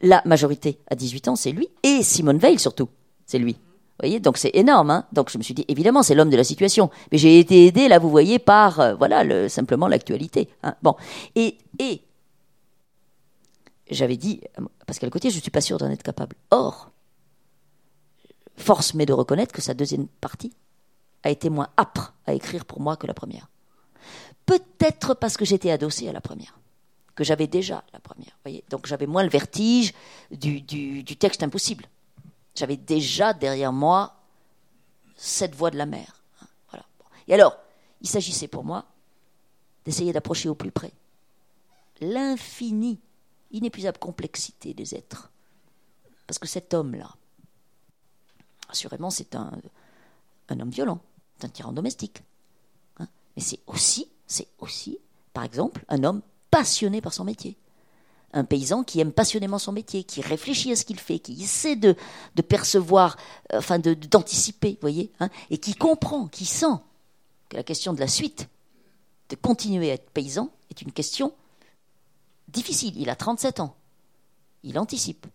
La 0.00 0.22
majorité 0.24 0.78
à 0.90 0.94
18 0.94 1.28
ans, 1.28 1.36
c'est 1.36 1.52
lui. 1.52 1.68
Et 1.82 2.02
Simone 2.02 2.38
Veil, 2.38 2.58
surtout, 2.58 2.88
c'est 3.26 3.38
lui. 3.38 3.52
Vous 3.52 4.08
voyez, 4.08 4.20
donc 4.20 4.38
c'est 4.38 4.50
énorme. 4.54 4.90
Hein 4.90 5.06
donc 5.12 5.30
je 5.30 5.38
me 5.38 5.42
suis 5.42 5.54
dit, 5.54 5.64
évidemment, 5.68 6.02
c'est 6.02 6.14
l'homme 6.14 6.30
de 6.30 6.36
la 6.36 6.44
situation. 6.44 6.90
Mais 7.12 7.18
j'ai 7.18 7.38
été 7.38 7.66
aidé, 7.66 7.88
là, 7.88 7.98
vous 7.98 8.10
voyez, 8.10 8.38
par, 8.38 8.80
euh, 8.80 8.94
voilà, 8.94 9.22
le, 9.22 9.48
simplement 9.48 9.86
l'actualité. 9.86 10.48
Hein 10.62 10.74
bon. 10.82 10.96
Et, 11.36 11.58
et 11.78 12.02
j'avais 13.90 14.16
dit, 14.16 14.40
parce 14.86 14.98
qu'à 14.98 15.08
je 15.12 15.26
ne 15.26 15.30
suis 15.30 15.50
pas 15.50 15.60
sûr 15.60 15.78
d'en 15.78 15.90
être 15.90 16.02
capable. 16.02 16.36
Or, 16.50 16.90
force 18.56 18.94
m'est 18.94 19.06
de 19.06 19.12
reconnaître 19.12 19.52
que 19.52 19.62
sa 19.62 19.74
deuxième 19.74 20.08
partie 20.08 20.52
a 21.22 21.30
été 21.30 21.50
moins 21.50 21.68
âpre 21.78 22.14
à 22.26 22.32
écrire 22.32 22.64
pour 22.64 22.80
moi 22.80 22.96
que 22.96 23.06
la 23.06 23.14
première. 23.14 23.48
Peut-être 24.46 25.14
parce 25.14 25.36
que 25.36 25.44
j'étais 25.44 25.70
adossée 25.70 26.08
à 26.08 26.12
la 26.12 26.20
première, 26.20 26.58
que 27.14 27.24
j'avais 27.24 27.46
déjà 27.46 27.84
la 27.92 28.00
première. 28.00 28.36
Voyez 28.44 28.64
Donc 28.70 28.86
j'avais 28.86 29.06
moins 29.06 29.22
le 29.22 29.28
vertige 29.28 29.94
du, 30.30 30.60
du, 30.60 31.16
texte 31.16 31.42
impossible. 31.42 31.86
J'avais 32.54 32.76
déjà 32.76 33.32
derrière 33.32 33.72
moi 33.72 34.16
cette 35.16 35.54
voix 35.54 35.70
de 35.70 35.78
la 35.78 35.86
mer. 35.86 36.22
Voilà. 36.70 36.84
Et 37.28 37.34
alors, 37.34 37.56
il 38.00 38.08
s'agissait 38.08 38.48
pour 38.48 38.64
moi 38.64 38.84
d'essayer 39.84 40.12
d'approcher 40.12 40.48
au 40.48 40.54
plus 40.54 40.70
près 40.70 40.92
l'infinie, 42.02 42.98
inépuisable 43.52 43.98
complexité 43.98 44.74
des 44.74 44.94
êtres. 44.94 45.30
Parce 46.26 46.38
que 46.38 46.48
cet 46.48 46.74
homme-là, 46.74 47.14
assurément, 48.68 49.10
c'est 49.10 49.34
un, 49.34 49.52
un 50.48 50.60
homme 50.60 50.70
violent, 50.70 51.00
c'est 51.38 51.46
un 51.46 51.50
tyran 51.50 51.72
domestique. 51.72 52.22
Hein. 52.98 53.06
Mais 53.36 53.42
c'est 53.42 53.60
aussi, 53.66 54.08
c'est 54.32 54.48
aussi, 54.58 54.98
par 55.32 55.44
exemple, 55.44 55.84
un 55.88 56.04
homme 56.04 56.22
passionné 56.50 57.00
par 57.00 57.12
son 57.12 57.24
métier. 57.24 57.56
Un 58.32 58.44
paysan 58.44 58.82
qui 58.82 58.98
aime 59.00 59.12
passionnément 59.12 59.58
son 59.58 59.72
métier, 59.72 60.04
qui 60.04 60.22
réfléchit 60.22 60.72
à 60.72 60.76
ce 60.76 60.84
qu'il 60.84 60.98
fait, 60.98 61.18
qui 61.18 61.42
essaie 61.42 61.76
de, 61.76 61.94
de 62.34 62.42
percevoir, 62.42 63.16
euh, 63.52 63.58
enfin 63.58 63.78
d'anticiper, 63.78 64.70
vous 64.72 64.80
voyez, 64.80 65.12
hein, 65.20 65.28
et 65.50 65.58
qui 65.58 65.74
comprend, 65.74 66.28
qui 66.28 66.46
sent 66.46 66.78
que 67.50 67.58
la 67.58 67.62
question 67.62 67.92
de 67.92 68.00
la 68.00 68.08
suite, 68.08 68.48
de 69.28 69.36
continuer 69.36 69.90
à 69.90 69.94
être 69.94 70.10
paysan, 70.10 70.50
est 70.70 70.80
une 70.80 70.92
question 70.92 71.34
difficile. 72.48 72.94
Il 72.96 73.10
a 73.10 73.16
37 73.16 73.60
ans. 73.60 73.76
Il 74.62 74.78
anticipe. 74.78 75.26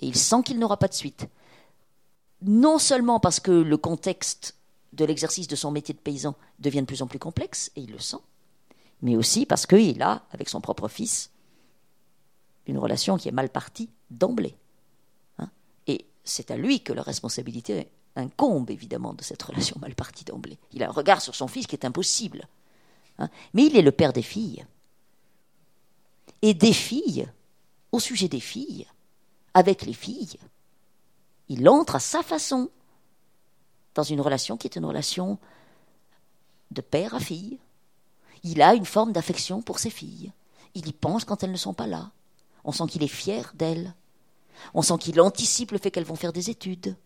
Et 0.00 0.06
il 0.06 0.16
sent 0.16 0.42
qu'il 0.44 0.58
n'aura 0.58 0.78
pas 0.78 0.88
de 0.88 0.94
suite. 0.94 1.26
Non 2.40 2.78
seulement 2.78 3.20
parce 3.20 3.40
que 3.40 3.50
le 3.50 3.76
contexte 3.76 4.54
de 4.92 5.04
l'exercice 5.04 5.48
de 5.48 5.56
son 5.56 5.70
métier 5.70 5.94
de 5.94 5.98
paysan 5.98 6.34
devient 6.58 6.80
de 6.80 6.86
plus 6.86 7.02
en 7.02 7.06
plus 7.06 7.18
complexe, 7.18 7.70
et 7.76 7.82
il 7.82 7.92
le 7.92 7.98
sent, 7.98 8.16
mais 9.02 9.16
aussi 9.16 9.46
parce 9.46 9.66
qu'il 9.66 10.02
a, 10.02 10.22
avec 10.32 10.48
son 10.48 10.60
propre 10.60 10.88
fils, 10.88 11.30
une 12.66 12.78
relation 12.78 13.16
qui 13.16 13.28
est 13.28 13.32
mal 13.32 13.48
partie 13.48 13.90
d'emblée. 14.10 14.56
Hein. 15.38 15.50
et 15.86 16.06
c'est 16.24 16.50
à 16.50 16.56
lui 16.56 16.82
que 16.82 16.92
la 16.92 17.02
responsabilité 17.02 17.90
incombe, 18.16 18.70
évidemment, 18.70 19.14
de 19.14 19.22
cette 19.22 19.42
relation 19.42 19.76
mal 19.80 19.94
partie 19.94 20.24
d'emblée. 20.24 20.58
Il 20.72 20.82
a 20.82 20.88
un 20.88 20.92
regard 20.92 21.22
sur 21.22 21.34
son 21.34 21.48
fils 21.48 21.66
qui 21.66 21.76
est 21.76 21.84
impossible. 21.84 22.48
Hein. 23.20 23.30
mais 23.52 23.66
il 23.66 23.76
est 23.76 23.82
le 23.82 23.92
père 23.92 24.12
des 24.12 24.22
filles. 24.22 24.64
Et 26.42 26.54
des 26.54 26.72
filles, 26.72 27.28
au 27.90 27.98
sujet 27.98 28.28
des 28.28 28.40
filles, 28.40 28.86
avec 29.54 29.82
les 29.82 29.92
filles, 29.92 30.38
il 31.48 31.68
entre 31.68 31.96
à 31.96 32.00
sa 32.00 32.22
façon 32.22 32.70
dans 33.94 34.02
une 34.04 34.20
relation 34.20 34.56
qui 34.56 34.68
est 34.68 34.76
une 34.76 34.84
relation 34.84 35.38
de 36.70 36.80
père 36.80 37.14
à 37.14 37.20
fille. 37.20 37.58
Il 38.42 38.62
a 38.62 38.74
une 38.74 38.86
forme 38.86 39.12
d'affection 39.12 39.62
pour 39.62 39.78
ses 39.78 39.90
filles. 39.90 40.32
Il 40.74 40.86
y 40.86 40.92
pense 40.92 41.24
quand 41.24 41.42
elles 41.42 41.52
ne 41.52 41.56
sont 41.56 41.74
pas 41.74 41.86
là. 41.86 42.10
On 42.64 42.72
sent 42.72 42.86
qu'il 42.88 43.02
est 43.02 43.08
fier 43.08 43.52
d'elles. 43.54 43.94
On 44.74 44.82
sent 44.82 44.98
qu'il 44.98 45.20
anticipe 45.20 45.72
le 45.72 45.78
fait 45.78 45.90
qu'elles 45.90 46.04
vont 46.04 46.16
faire 46.16 46.32
des 46.32 46.50
études, 46.50 46.96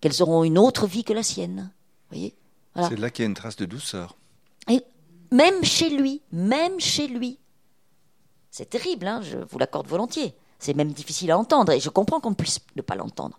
qu'elles 0.00 0.22
auront 0.22 0.44
une 0.44 0.58
autre 0.58 0.86
vie 0.86 1.04
que 1.04 1.12
la 1.12 1.22
sienne. 1.22 1.72
voyez? 2.10 2.34
C'est 2.76 2.98
là 2.98 3.10
qu'il 3.10 3.24
y 3.24 3.26
a 3.26 3.28
une 3.28 3.34
trace 3.34 3.56
de 3.56 3.66
douceur. 3.66 4.16
Et 4.68 4.82
même 5.32 5.64
chez 5.64 5.90
lui, 5.90 6.22
même 6.32 6.78
chez 6.78 7.08
lui. 7.08 7.38
C'est 8.50 8.70
terrible, 8.70 9.06
hein, 9.06 9.20
je 9.22 9.38
vous 9.38 9.58
l'accorde 9.58 9.88
volontiers. 9.88 10.34
C'est 10.58 10.74
même 10.74 10.92
difficile 10.92 11.30
à 11.30 11.38
entendre, 11.38 11.72
et 11.72 11.80
je 11.80 11.88
comprends 11.88 12.20
qu'on 12.20 12.30
ne 12.30 12.34
puisse 12.34 12.60
ne 12.76 12.82
pas 12.82 12.94
l'entendre. 12.94 13.38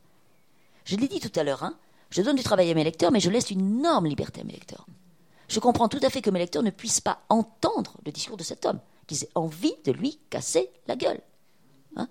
Je 0.86 0.96
l'ai 0.96 1.08
dit 1.08 1.20
tout 1.20 1.32
à 1.40 1.44
l'heure, 1.44 1.64
hein, 1.64 1.76
je 2.10 2.22
donne 2.22 2.36
du 2.36 2.44
travail 2.44 2.72
à 2.72 2.74
mes 2.74 2.84
lecteurs, 2.84 3.12
mais 3.12 3.20
je 3.20 3.30
laisse 3.30 3.52
une 3.52 3.80
énorme 3.80 4.08
liberté 4.08 4.42
à 4.42 4.44
mes 4.44 4.54
lecteurs. 4.54 4.86
Je 5.52 5.60
comprends 5.60 5.90
tout 5.90 6.00
à 6.02 6.10
fait 6.10 6.22
que 6.22 6.30
mes 6.30 6.40
lecteurs 6.40 6.64
ne 6.64 6.70
puissent 6.70 7.02
pas 7.02 7.24
entendre 7.28 7.98
le 8.06 8.12
discours 8.14 8.38
de 8.38 8.44
cet 8.44 8.66
homme, 8.66 8.80
qu'ils 9.06 9.26
aient 9.26 9.30
envie 9.36 9.76
de 9.84 9.92
lui 9.92 10.18
casser 10.30 10.70
la 10.88 10.96
gueule. 10.96 11.20
Hein. 11.98 12.08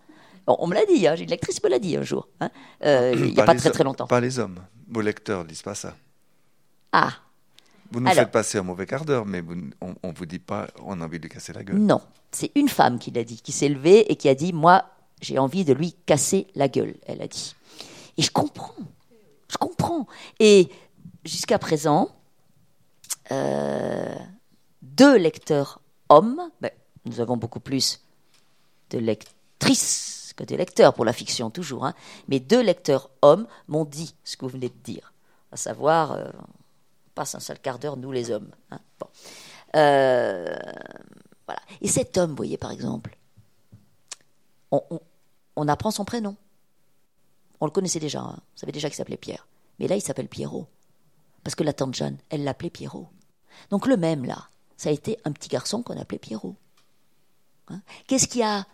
on 0.46 0.66
me 0.66 0.74
l'a 0.74 0.84
dit, 0.84 1.06
hein, 1.06 1.16
une 1.16 1.30
lectrice 1.30 1.62
me 1.64 1.70
l'a 1.70 1.78
dit 1.78 1.96
un 1.96 2.02
jour, 2.02 2.28
hein. 2.40 2.50
euh, 2.84 3.14
il 3.16 3.32
n'y 3.32 3.40
a 3.40 3.44
pas 3.44 3.54
très 3.54 3.70
très 3.70 3.82
longtemps. 3.82 4.06
Pas 4.06 4.20
les 4.20 4.38
hommes, 4.38 4.58
vos 4.88 5.00
lecteurs 5.00 5.44
ne 5.44 5.48
disent 5.48 5.62
pas 5.62 5.74
ça. 5.74 5.96
Ah, 6.92 7.12
vous 7.90 8.00
nous 8.00 8.10
faites 8.10 8.30
passer 8.30 8.58
un 8.58 8.62
mauvais 8.62 8.84
quart 8.84 9.06
d'heure, 9.06 9.24
mais 9.24 9.42
on 9.80 10.08
ne 10.08 10.14
vous 10.14 10.26
dit 10.26 10.38
pas 10.38 10.68
on 10.84 11.00
a 11.00 11.04
envie 11.04 11.18
de 11.18 11.22
lui 11.22 11.30
casser 11.30 11.54
la 11.54 11.64
gueule. 11.64 11.78
Non, 11.78 12.02
c'est 12.30 12.52
une 12.54 12.68
femme 12.68 12.98
qui 12.98 13.10
l'a 13.10 13.24
dit, 13.24 13.40
qui 13.40 13.52
s'est 13.52 13.70
levée 13.70 14.12
et 14.12 14.16
qui 14.16 14.28
a 14.28 14.34
dit 14.34 14.52
Moi, 14.52 14.84
j'ai 15.22 15.38
envie 15.38 15.64
de 15.64 15.72
lui 15.72 15.94
casser 16.04 16.46
la 16.54 16.68
gueule, 16.68 16.94
elle 17.06 17.22
a 17.22 17.26
dit. 17.26 17.56
Et 18.18 18.22
je 18.22 18.30
comprends, 18.30 18.74
je 19.48 19.56
comprends. 19.56 20.06
Et 20.40 20.68
jusqu'à 21.24 21.58
présent, 21.58 22.10
euh, 23.32 24.14
deux 24.82 25.16
lecteurs 25.16 25.80
hommes, 26.08 26.50
nous 27.04 27.20
avons 27.20 27.36
beaucoup 27.36 27.60
plus 27.60 28.00
de 28.90 28.98
lectrices 28.98 30.32
que 30.36 30.44
de 30.44 30.56
lecteurs 30.56 30.94
pour 30.94 31.04
la 31.04 31.12
fiction 31.12 31.50
toujours, 31.50 31.84
hein, 31.84 31.94
mais 32.28 32.40
deux 32.40 32.62
lecteurs 32.62 33.10
hommes 33.22 33.46
m'ont 33.68 33.84
dit 33.84 34.14
ce 34.24 34.36
que 34.36 34.44
vous 34.44 34.52
venez 34.52 34.68
de 34.68 34.82
dire, 34.82 35.12
à 35.52 35.56
savoir. 35.56 36.12
Euh, 36.12 36.30
passe 37.14 37.34
un 37.34 37.40
seul 37.40 37.58
quart 37.58 37.78
d'heure, 37.78 37.96
nous 37.96 38.12
les 38.12 38.30
hommes. 38.30 38.50
Hein. 38.70 38.80
Bon. 38.98 39.06
Euh, 39.76 40.56
voilà. 41.46 41.60
Et 41.80 41.88
cet 41.88 42.16
homme, 42.16 42.30
vous 42.30 42.36
voyez, 42.36 42.56
par 42.56 42.70
exemple, 42.70 43.16
on, 44.70 45.68
apprend 45.68 45.90
son 45.90 46.04
prénom. 46.04 46.36
On 47.60 47.66
le 47.66 47.72
connaissait 47.72 48.00
déjà, 48.00 48.20
hein. 48.20 48.38
on 48.38 48.58
savait 48.58 48.72
déjà 48.72 48.88
qu'il 48.88 48.96
s'appelait 48.96 49.16
Pierre. 49.16 49.46
Mais 49.78 49.88
là, 49.88 49.96
il 49.96 50.00
s'appelle 50.00 50.28
Pierrot. 50.28 50.66
Parce 51.44 51.54
que 51.54 51.64
la 51.64 51.72
tante 51.72 51.94
Jeanne, 51.94 52.18
elle 52.30 52.44
l'appelait 52.44 52.70
Pierrot. 52.70 53.08
Donc 53.70 53.86
le 53.86 53.96
même, 53.96 54.24
là, 54.24 54.48
ça 54.76 54.88
a 54.88 54.92
été 54.92 55.18
un 55.24 55.32
petit 55.32 55.48
garçon 55.48 55.82
qu'on 55.82 55.98
appelait 55.98 56.18
Pierrot. 56.18 56.56
Hein? 57.68 57.80
Qu'est-ce 58.06 58.28
qui 58.28 58.42
a. 58.42 58.66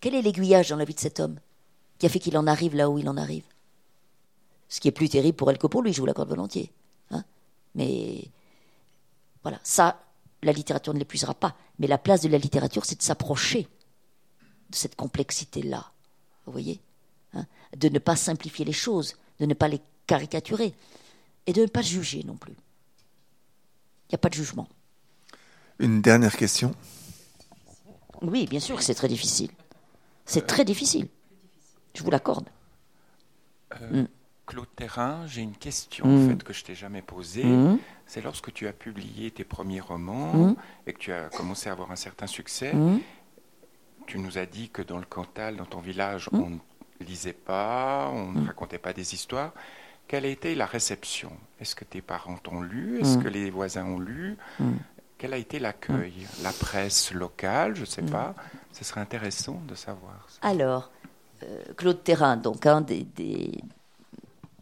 Quel 0.00 0.14
est 0.14 0.22
l'aiguillage 0.22 0.68
dans 0.68 0.76
la 0.76 0.84
vie 0.84 0.94
de 0.94 1.00
cet 1.00 1.20
homme 1.20 1.38
qui 1.98 2.06
a 2.06 2.08
fait 2.08 2.18
qu'il 2.18 2.36
en 2.36 2.46
arrive 2.46 2.74
là 2.74 2.90
où 2.90 2.98
il 2.98 3.08
en 3.08 3.16
arrive? 3.16 3.44
Ce 4.68 4.80
qui 4.80 4.88
est 4.88 4.92
plus 4.92 5.08
terrible 5.08 5.36
pour 5.36 5.50
elle 5.50 5.58
que 5.58 5.66
pour 5.66 5.82
lui, 5.82 5.92
je 5.92 6.00
vous 6.00 6.06
l'accorde 6.06 6.28
volontiers. 6.28 6.72
Mais 7.76 8.30
voilà, 9.42 9.58
ça, 9.64 10.00
la 10.42 10.52
littérature 10.52 10.94
ne 10.94 10.98
l'épuisera 11.00 11.34
pas. 11.34 11.56
Mais 11.78 11.86
la 11.86 11.98
place 11.98 12.20
de 12.20 12.28
la 12.28 12.38
littérature, 12.38 12.84
c'est 12.84 12.98
de 12.98 13.02
s'approcher 13.02 13.66
de 14.70 14.76
cette 14.76 14.94
complexité-là. 14.94 15.90
Vous 16.46 16.52
voyez? 16.52 16.80
Hein? 17.32 17.46
De 17.76 17.88
ne 17.88 17.98
pas 17.98 18.16
simplifier 18.16 18.64
les 18.64 18.72
choses, 18.72 19.16
de 19.40 19.46
ne 19.46 19.54
pas 19.54 19.68
les 19.68 19.80
caricaturer 20.06 20.74
et 21.46 21.52
de 21.52 21.62
ne 21.62 21.66
pas 21.66 21.82
juger 21.82 22.22
non 22.24 22.36
plus. 22.36 22.54
Il 24.08 24.12
n'y 24.12 24.16
a 24.16 24.18
pas 24.18 24.28
de 24.28 24.34
jugement. 24.34 24.68
Une 25.78 26.02
dernière 26.02 26.36
question 26.36 26.74
Oui, 28.22 28.46
bien 28.46 28.60
sûr 28.60 28.76
que 28.76 28.82
c'est 28.82 28.94
très 28.94 29.08
difficile. 29.08 29.50
C'est 30.24 30.46
très 30.46 30.64
difficile. 30.64 31.08
Je 31.94 32.02
vous 32.02 32.10
l'accorde. 32.10 32.48
Euh, 33.80 34.02
mm. 34.02 34.08
Claude 34.46 34.68
Terrain, 34.76 35.26
j'ai 35.26 35.40
une 35.40 35.56
question 35.56 36.04
en 36.04 36.08
mm. 36.08 36.28
fait, 36.28 36.44
que 36.44 36.52
je 36.52 36.64
t'ai 36.64 36.74
jamais 36.74 37.02
posée. 37.02 37.44
Mm. 37.44 37.78
C'est 38.06 38.20
lorsque 38.20 38.52
tu 38.52 38.66
as 38.66 38.72
publié 38.72 39.30
tes 39.30 39.44
premiers 39.44 39.80
romans 39.80 40.34
mm. 40.34 40.56
et 40.86 40.92
que 40.92 40.98
tu 40.98 41.12
as 41.12 41.28
commencé 41.30 41.68
à 41.68 41.72
avoir 41.72 41.90
un 41.90 41.96
certain 41.96 42.26
succès, 42.26 42.72
tu 44.06 44.18
nous 44.18 44.38
as 44.38 44.46
dit 44.46 44.68
que 44.68 44.82
dans 44.82 44.98
le 44.98 45.06
Cantal, 45.06 45.56
dans 45.56 45.64
ton 45.64 45.80
village, 45.80 46.28
on 46.32 46.50
ne 46.50 46.58
lisait 47.00 47.32
pas, 47.32 48.10
on 48.12 48.32
ne 48.32 48.46
racontait 48.46 48.78
pas 48.78 48.92
des 48.92 49.14
histoires. 49.14 49.54
Quelle 50.08 50.26
a 50.26 50.28
été 50.28 50.54
la 50.54 50.66
réception? 50.66 51.32
Est-ce 51.60 51.74
que 51.74 51.84
tes 51.84 52.02
parents 52.02 52.36
t'ont 52.36 52.60
lu? 52.60 53.00
Est-ce 53.00 53.18
que 53.18 53.28
les 53.28 53.50
voisins 53.50 53.86
ont 53.86 53.98
lu? 53.98 54.36
Quel 55.18 55.32
a 55.32 55.38
été 55.38 55.58
l'accueil? 55.58 56.26
La 56.42 56.52
presse 56.52 57.12
locale, 57.12 57.74
je 57.74 57.80
ne 57.80 57.86
sais 57.86 58.02
pas. 58.02 58.34
Ce 58.72 58.84
serait 58.84 59.00
intéressant 59.00 59.60
de 59.66 59.74
savoir. 59.74 60.26
Alors, 60.42 60.90
euh, 61.42 61.62
Claude 61.76 62.02
Terrain, 62.04 62.36
donc 62.36 62.66
un 62.66 62.80
des 62.80 63.06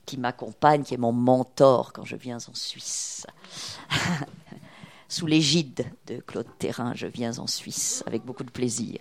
qui 0.07 0.19
m'accompagne, 0.19 0.83
qui 0.83 0.95
est 0.95 0.99
mon 0.99 1.13
mentor 1.13 1.93
quand 1.93 2.05
je 2.05 2.17
viens 2.17 2.37
en 2.37 2.55
Suisse. 2.55 3.27
Sous 5.09 5.27
l'égide 5.27 5.87
de 6.07 6.17
Claude 6.21 6.47
Terrain, 6.59 6.93
je 6.95 7.07
viens 7.07 7.39
en 7.39 7.47
Suisse 7.47 8.03
avec 8.07 8.25
beaucoup 8.25 8.45
de 8.45 8.51
plaisir. 8.51 8.99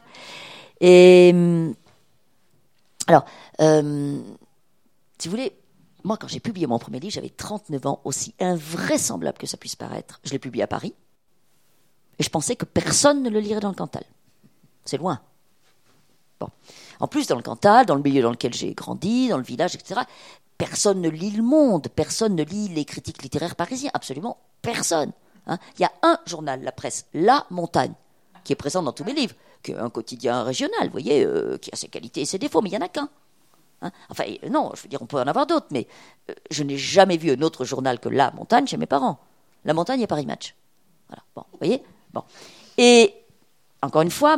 Et 0.80 1.32
hum, 1.34 1.74
alors, 3.08 3.26
hum, 3.60 4.24
si 5.18 5.28
vous 5.28 5.36
voulez, 5.36 5.54
moi, 6.04 6.18
quand 6.18 6.28
j'ai 6.28 6.40
publié 6.40 6.68
mon 6.68 6.80
premier 6.80 7.00
livre, 7.00 7.14
j'avais 7.14 7.30
39 7.30 7.86
ans, 7.86 8.02
aussi 8.04 8.34
invraisemblable 8.40 9.38
que 9.38 9.48
ça 9.48 9.58
puisse 9.58 9.76
paraître. 9.76 10.20
Je 10.24 10.32
l'ai 10.32 10.40
publié 10.40 10.64
à 10.64 10.68
Paris. 10.68 10.94
Et 12.20 12.24
je 12.24 12.30
pensais 12.30 12.56
que 12.56 12.66
personne 12.66 13.24
ne 13.24 13.30
le 13.30 13.40
lirait 13.40 13.60
dans 13.60 13.70
le 13.70 13.76
Cantal. 13.76 14.04
C'est 14.86 14.98
loin. 14.98 15.22
En 17.00 17.08
plus, 17.08 17.28
dans 17.28 17.36
le 17.36 17.44
Cantal, 17.44 17.86
dans 17.86 17.96
le 17.96 18.02
milieu 18.02 18.24
dans 18.24 18.32
lequel 18.32 18.54
j'ai 18.54 18.74
grandi, 18.74 19.30
dans 19.30 19.38
le 19.38 19.44
village, 19.44 19.76
etc., 19.76 20.02
Personne 20.62 21.02
ne 21.02 21.10
lit 21.10 21.32
Le 21.32 21.42
Monde, 21.42 21.88
personne 21.88 22.36
ne 22.36 22.44
lit 22.44 22.68
les 22.68 22.86
critiques 22.86 23.24
littéraires 23.24 23.56
parisiens, 23.56 23.90
absolument 23.96 24.38
personne. 24.62 25.12
Hein. 25.48 25.58
Il 25.80 25.82
y 25.82 25.86
a 25.86 25.92
un 26.04 26.20
journal, 26.28 26.62
la 26.62 26.72
presse, 26.72 27.08
La 27.16 27.48
Montagne, 27.50 27.96
qui 28.44 28.54
est 28.54 28.56
présent 28.56 28.84
dans 28.84 28.92
tous 28.92 29.04
mes 29.04 29.14
livres, 29.14 29.34
qui 29.64 29.72
est 29.72 29.76
un 29.76 29.90
quotidien 29.90 30.44
régional, 30.44 30.84
vous 30.84 30.92
voyez, 30.92 31.26
euh, 31.26 31.58
qui 31.58 31.72
a 31.74 31.76
ses 31.76 31.88
qualités 31.88 32.22
et 32.22 32.26
ses 32.26 32.38
défauts, 32.38 32.62
mais 32.62 32.70
il 32.70 32.74
n'y 32.74 32.78
en 32.78 32.86
a 32.86 32.90
qu'un. 32.90 33.10
Hein? 33.82 33.92
enfin, 34.10 34.24
non, 34.50 34.72
je 34.76 34.84
veux 34.84 34.90
dire, 34.90 35.02
on 35.02 35.06
peut 35.06 35.18
en 35.18 35.28
avoir 35.28 35.48
d'autres, 35.48 35.68
mais 35.72 35.88
euh, 36.30 36.34
je 36.52 36.64
n'ai 36.64 36.78
jamais 36.78 37.18
vu 37.18 37.32
un 37.32 37.42
autre 37.42 37.66
journal 37.66 38.00
que 38.00 38.10
La 38.10 38.32
Montagne 38.32 38.68
chez 38.68 38.78
mes 38.78 38.86
parents. 38.86 39.20
La 39.66 39.74
Montagne 39.74 40.02
et 40.02 40.08
Paris 40.08 40.26
Match. 40.26 40.56
Voilà, 41.08 41.24
bon, 41.36 41.44
vous 41.52 41.58
voyez? 41.58 41.84
Bon. 42.14 42.24
Et, 42.78 43.14
encore 43.82 44.02
une 44.02 44.12
fois, 44.12 44.38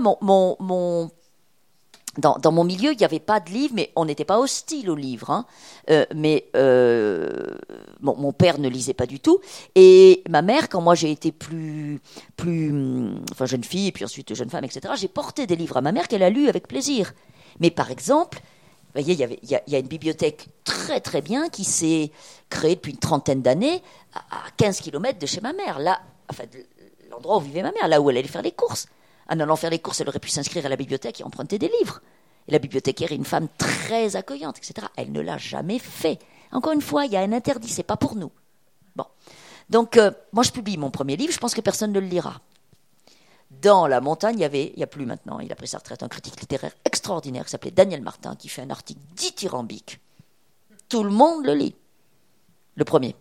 dans, 2.18 2.52
mon 2.52 2.64
milieu, 2.64 2.94
il 2.94 2.98
n'y 2.98 3.06
avait 3.06 3.20
pas 3.20 3.40
de 3.40 3.50
livre, 3.50 3.74
mais 3.76 3.92
on 3.96 4.06
n'était 4.06 4.26
pas 4.26 4.40
hostile 4.40 4.90
au 4.90 4.96
livre. 4.96 5.30
Hein. 5.30 5.46
Euh, 5.90 6.06
mais 6.16 6.50
euh, 6.56 7.56
bon, 8.00 8.16
mon 8.18 8.32
père 8.32 8.60
ne 8.60 8.70
lisait 8.70 8.94
pas 8.94 9.06
du 9.06 9.20
tout. 9.20 9.40
Et 9.76 10.24
ma 10.30 10.42
mère, 10.42 10.70
quand 10.70 10.82
moi 10.82 10.96
j'ai 10.96 11.12
été 11.12 11.32
plus, 11.32 12.00
plus, 12.38 12.70
hum, 12.72 13.24
enfin 13.32 13.46
jeune 13.46 13.64
fille, 13.64 13.92
puis 13.92 14.06
ensuite 14.06 14.34
jeune 14.34 14.50
femme, 14.50 14.64
etc., 14.64 14.94
j'ai 14.98 15.08
porté 15.08 15.48
des 15.48 15.56
livres 15.56 15.78
à 15.78 15.82
ma 15.82 15.92
mère 15.92 16.08
qu'elle 16.08 16.24
a 16.24 16.30
lus 16.30 16.48
avec 16.48 16.68
plaisir. 16.68 17.14
Mais 17.60 17.72
par 17.72 17.92
exemple, 17.92 18.42
vous 18.96 19.02
voyez, 19.02 19.40
il 19.42 19.50
y, 19.50 19.76
a, 19.76 19.80
une 19.80 19.88
bibliothèque 19.88 20.50
très 20.64 21.00
très 21.00 21.22
bien 21.22 21.50
qui 21.50 21.64
s'est 21.64 22.12
créée 22.50 22.76
depuis 22.76 22.92
une 22.92 23.00
trentaine 23.00 23.42
d'années 23.42 23.82
à, 24.14 24.20
à 24.20 24.52
15 24.58 24.82
km 24.82 25.18
de 25.18 25.26
chez 25.26 25.42
ma 25.42 25.52
mère. 25.52 25.80
Là, 25.80 26.00
enfin, 26.30 26.44
l'endroit 27.10 27.38
où 27.38 27.40
vivait 27.40 27.64
ma 27.64 27.72
mère, 27.72 27.88
là 27.88 28.00
où 28.02 28.10
elle 28.10 28.18
allait 28.18 28.28
faire 28.28 28.44
les 28.44 28.52
courses. 28.52 28.88
En 29.30 29.40
allant 29.40 29.56
faire 29.56 29.70
les 29.70 29.80
courses, 29.80 30.02
elle 30.02 30.10
aurait 30.10 30.20
pu 30.20 30.30
s'inscrire 30.30 30.66
à 30.66 30.70
la 30.70 30.76
bibliothèque 30.76 31.22
et 31.22 31.24
emprunter 31.24 31.58
des 31.58 31.72
livres. 31.80 32.02
Et 32.48 32.52
la 32.52 32.60
bibliothécaire 32.60 33.12
est 33.12 33.16
une 33.16 33.26
femme 33.26 33.48
très 33.58 34.16
accueillante, 34.16 34.58
etc. 34.58 34.88
Elle 34.96 35.12
ne 35.12 35.22
l'a 35.22 35.38
jamais 35.38 35.80
fait. 35.80 36.20
Encore 36.52 36.74
une 36.74 36.82
fois, 36.82 37.06
il 37.06 37.14
y 37.14 37.18
a 37.18 37.22
un 37.22 37.32
interdit, 37.32 37.70
c'est 37.70 37.84
pas 37.84 37.98
pour 37.98 38.16
nous. 38.16 38.32
Bon. 38.96 39.06
Donc, 39.70 39.98
euh, 39.98 40.12
moi, 40.34 40.44
je 40.44 40.52
publie 40.52 40.78
mon 40.78 40.92
premier 40.92 41.16
livre, 41.16 41.34
je 41.34 41.40
pense 41.40 41.56
que 41.56 41.62
personne 41.62 41.92
ne 41.94 42.00
le 42.00 42.08
lira. 42.08 42.42
Dans 43.64 43.88
la 43.88 44.02
montagne, 44.02 44.40
il 44.40 44.42
y 44.42 44.46
avait, 44.46 44.74
il 44.74 44.78
n'y 44.78 44.84
a 44.84 44.88
plus 44.88 45.06
maintenant, 45.06 45.40
il 45.40 45.50
a 45.50 45.56
pris 45.56 45.70
sa 45.70 45.78
retraite, 45.78 46.04
un 46.04 46.10
critique 46.10 46.40
littéraire 46.42 46.74
extraordinaire 46.84 47.46
qui 47.46 47.52
s'appelait 47.52 47.72
Daniel 47.72 48.02
Martin, 48.02 48.36
qui 48.36 48.50
fait 48.50 48.62
un 48.62 48.70
article 48.70 49.00
dithyrambique. 49.16 50.02
Tout 50.90 51.02
le 51.02 51.10
monde 51.10 51.46
le 51.46 51.54
lit. 51.54 51.74
Le 52.76 52.84
premier. 52.84 53.16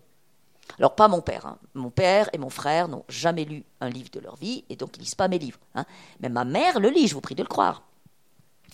Alors, 0.79 0.95
pas 0.95 1.07
mon 1.07 1.21
père. 1.21 1.45
Hein. 1.45 1.57
Mon 1.75 1.91
père 1.91 2.29
et 2.33 2.37
mon 2.37 2.49
frère 2.49 2.89
n'ont 2.89 3.05
jamais 3.07 3.45
lu 3.45 3.63
un 3.79 3.89
livre 3.89 4.09
de 4.11 4.19
leur 4.19 4.35
vie, 4.35 4.65
et 4.69 4.75
donc 4.75 4.97
ils 4.97 4.99
lisent 4.99 5.15
pas 5.15 5.29
mes 5.29 5.39
livres. 5.39 5.59
Hein. 5.75 5.85
Mais 6.19 6.27
ma 6.27 6.43
mère 6.43 6.81
le 6.81 6.89
lit, 6.89 7.07
je 7.07 7.13
vous 7.13 7.21
prie 7.21 7.35
de 7.35 7.43
le 7.43 7.47
croire. 7.47 7.83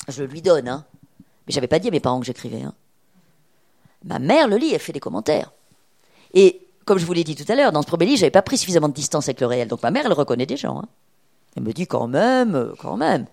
Je 0.07 0.23
lui 0.23 0.41
donne. 0.41 0.67
Hein. 0.67 0.85
Mais 1.45 1.53
j'avais 1.53 1.67
pas 1.67 1.77
dit 1.77 1.89
à 1.89 1.91
mes 1.91 1.99
parents 1.99 2.19
que 2.19 2.25
j'écrivais. 2.25 2.63
Hein. 2.63 2.73
Ma 4.05 4.17
mère 4.17 4.47
le 4.47 4.57
lit, 4.57 4.73
elle 4.73 4.79
fait 4.79 4.93
des 4.93 4.99
commentaires. 4.99 5.51
Et 6.33 6.67
comme 6.85 6.97
je 6.97 7.05
vous 7.05 7.13
l'ai 7.13 7.23
dit 7.23 7.35
tout 7.35 7.51
à 7.51 7.53
l'heure, 7.53 7.71
dans 7.71 7.83
ce 7.83 7.87
premier 7.87 8.07
livre, 8.07 8.17
j'avais 8.17 8.31
pas 8.31 8.41
pris 8.41 8.57
suffisamment 8.57 8.89
de 8.89 8.93
distance 8.93 9.27
avec 9.27 9.39
le 9.39 9.45
réel. 9.45 9.67
Donc 9.67 9.83
ma 9.83 9.91
mère, 9.91 10.07
elle 10.07 10.13
reconnaît 10.13 10.47
des 10.47 10.57
gens. 10.57 10.81
Elle 11.55 11.63
me 11.63 11.73
dit 11.73 11.87
quand 11.87 12.07
même, 12.07 12.73
quand 12.79 12.97
même, 12.97 13.25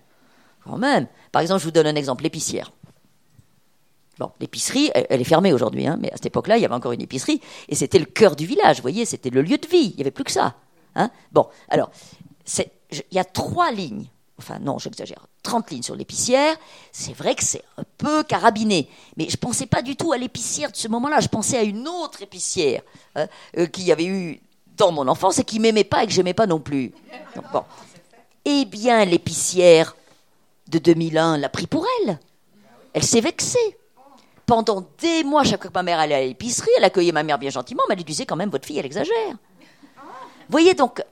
quand 0.65 0.77
même. 0.77 1.07
Par 1.31 1.41
exemple, 1.41 1.61
je 1.61 1.65
vous 1.65 1.71
donne 1.71 1.87
un 1.87 1.95
exemple, 1.95 2.23
l'épicière. 2.23 2.71
Bon, 4.19 4.31
l'épicerie, 4.39 4.89
elle, 4.93 5.21
est 5.21 5.25
fermée 5.25 5.53
aujourd'hui, 5.53 5.85
hein, 5.85 5.97
mais 5.99 6.11
à 6.11 6.15
cette 6.15 6.27
époque-là, 6.27 6.57
il 6.57 6.61
y 6.61 6.65
avait 6.65 6.73
encore 6.73 6.91
une 6.91 7.01
épicerie, 7.01 7.39
et 7.69 7.75
c'était 7.75 7.99
le 7.99 8.05
cœur 8.05 8.35
du 8.35 8.47
village, 8.47 8.77
vous 8.77 8.81
voyez, 8.81 9.05
c'était 9.05 9.29
le 9.29 9.43
lieu 9.43 9.57
de 9.57 9.67
vie, 9.67 9.91
il 9.91 9.95
n'y 9.95 10.01
avait 10.01 10.11
plus 10.11 10.23
que 10.23 10.31
ça. 10.31 10.55
Hein. 10.95 11.11
Bon, 11.31 11.47
alors, 11.69 11.91
il 12.57 13.03
y 13.11 13.19
a 13.19 13.23
trois 13.23 13.71
lignes, 13.71 14.07
enfin 14.39 14.57
non, 14.59 14.79
j'exagère, 14.79 15.27
30 15.43 15.69
lignes 15.69 15.83
sur 15.83 15.95
l'épicière, 15.95 16.55
c'est 16.91 17.13
vrai 17.13 17.35
que 17.35 17.43
c'est 17.43 17.61
un 17.77 17.83
peu 17.99 18.23
carabiné, 18.23 18.89
mais 19.17 19.25
je 19.25 19.33
ne 19.33 19.37
pensais 19.37 19.67
pas 19.67 19.83
du 19.83 19.95
tout 19.95 20.11
à 20.11 20.17
l'épicière 20.17 20.71
de 20.71 20.77
ce 20.77 20.87
moment-là, 20.87 21.19
je 21.19 21.27
pensais 21.27 21.57
à 21.57 21.63
une 21.63 21.87
autre 21.87 22.23
épicière 22.23 22.81
hein, 23.15 23.27
euh, 23.59 23.67
qui 23.67 23.91
avait 23.91 24.05
eu 24.05 24.41
dans 24.77 24.91
mon 24.91 25.07
enfance 25.07 25.37
et 25.37 25.43
qui 25.43 25.59
m'aimait 25.59 25.83
pas 25.83 26.03
et 26.03 26.07
que 26.07 26.13
j'aimais 26.13 26.33
pas 26.33 26.47
non 26.47 26.59
plus. 26.59 26.91
Bon. 27.53 27.63
Eh 28.49 28.63
bien, 28.63 29.03
l'épicière 29.03 29.97
de 30.69 30.79
2001 30.79 31.37
l'a 31.37 31.49
pris 31.49 31.67
pour 31.67 31.85
elle. 31.99 32.17
Elle 32.93 33.03
s'est 33.03 33.19
vexée 33.19 33.77
pendant 34.45 34.85
des 34.99 35.25
mois, 35.25 35.43
chaque 35.43 35.63
fois 35.63 35.69
que 35.69 35.73
ma 35.73 35.83
mère 35.83 35.99
allait 35.99 36.15
à 36.15 36.21
l'épicerie, 36.21 36.71
elle 36.77 36.85
accueillait 36.85 37.11
ma 37.11 37.23
mère 37.23 37.37
bien 37.37 37.49
gentiment, 37.49 37.83
mais 37.89 37.93
elle 37.93 37.97
lui 37.97 38.05
disait 38.05 38.25
quand 38.25 38.37
même, 38.37 38.49
votre 38.49 38.65
fille, 38.65 38.79
elle 38.79 38.85
exagère. 38.85 39.31
Vous 39.31 40.51
voyez 40.51 40.75
donc, 40.75 41.03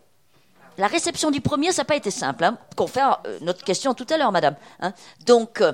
la 0.77 0.87
réception 0.87 1.29
du 1.29 1.41
premier, 1.41 1.73
ça 1.73 1.81
n'a 1.81 1.85
pas 1.85 1.97
été 1.97 2.09
simple. 2.09 2.45
Hein, 2.45 2.57
confère 2.77 3.19
euh, 3.27 3.37
notre 3.41 3.65
question 3.65 3.93
tout 3.93 4.07
à 4.09 4.17
l'heure, 4.17 4.31
madame. 4.31 4.55
Hein. 4.79 4.93
Donc, 5.25 5.59
euh, 5.59 5.73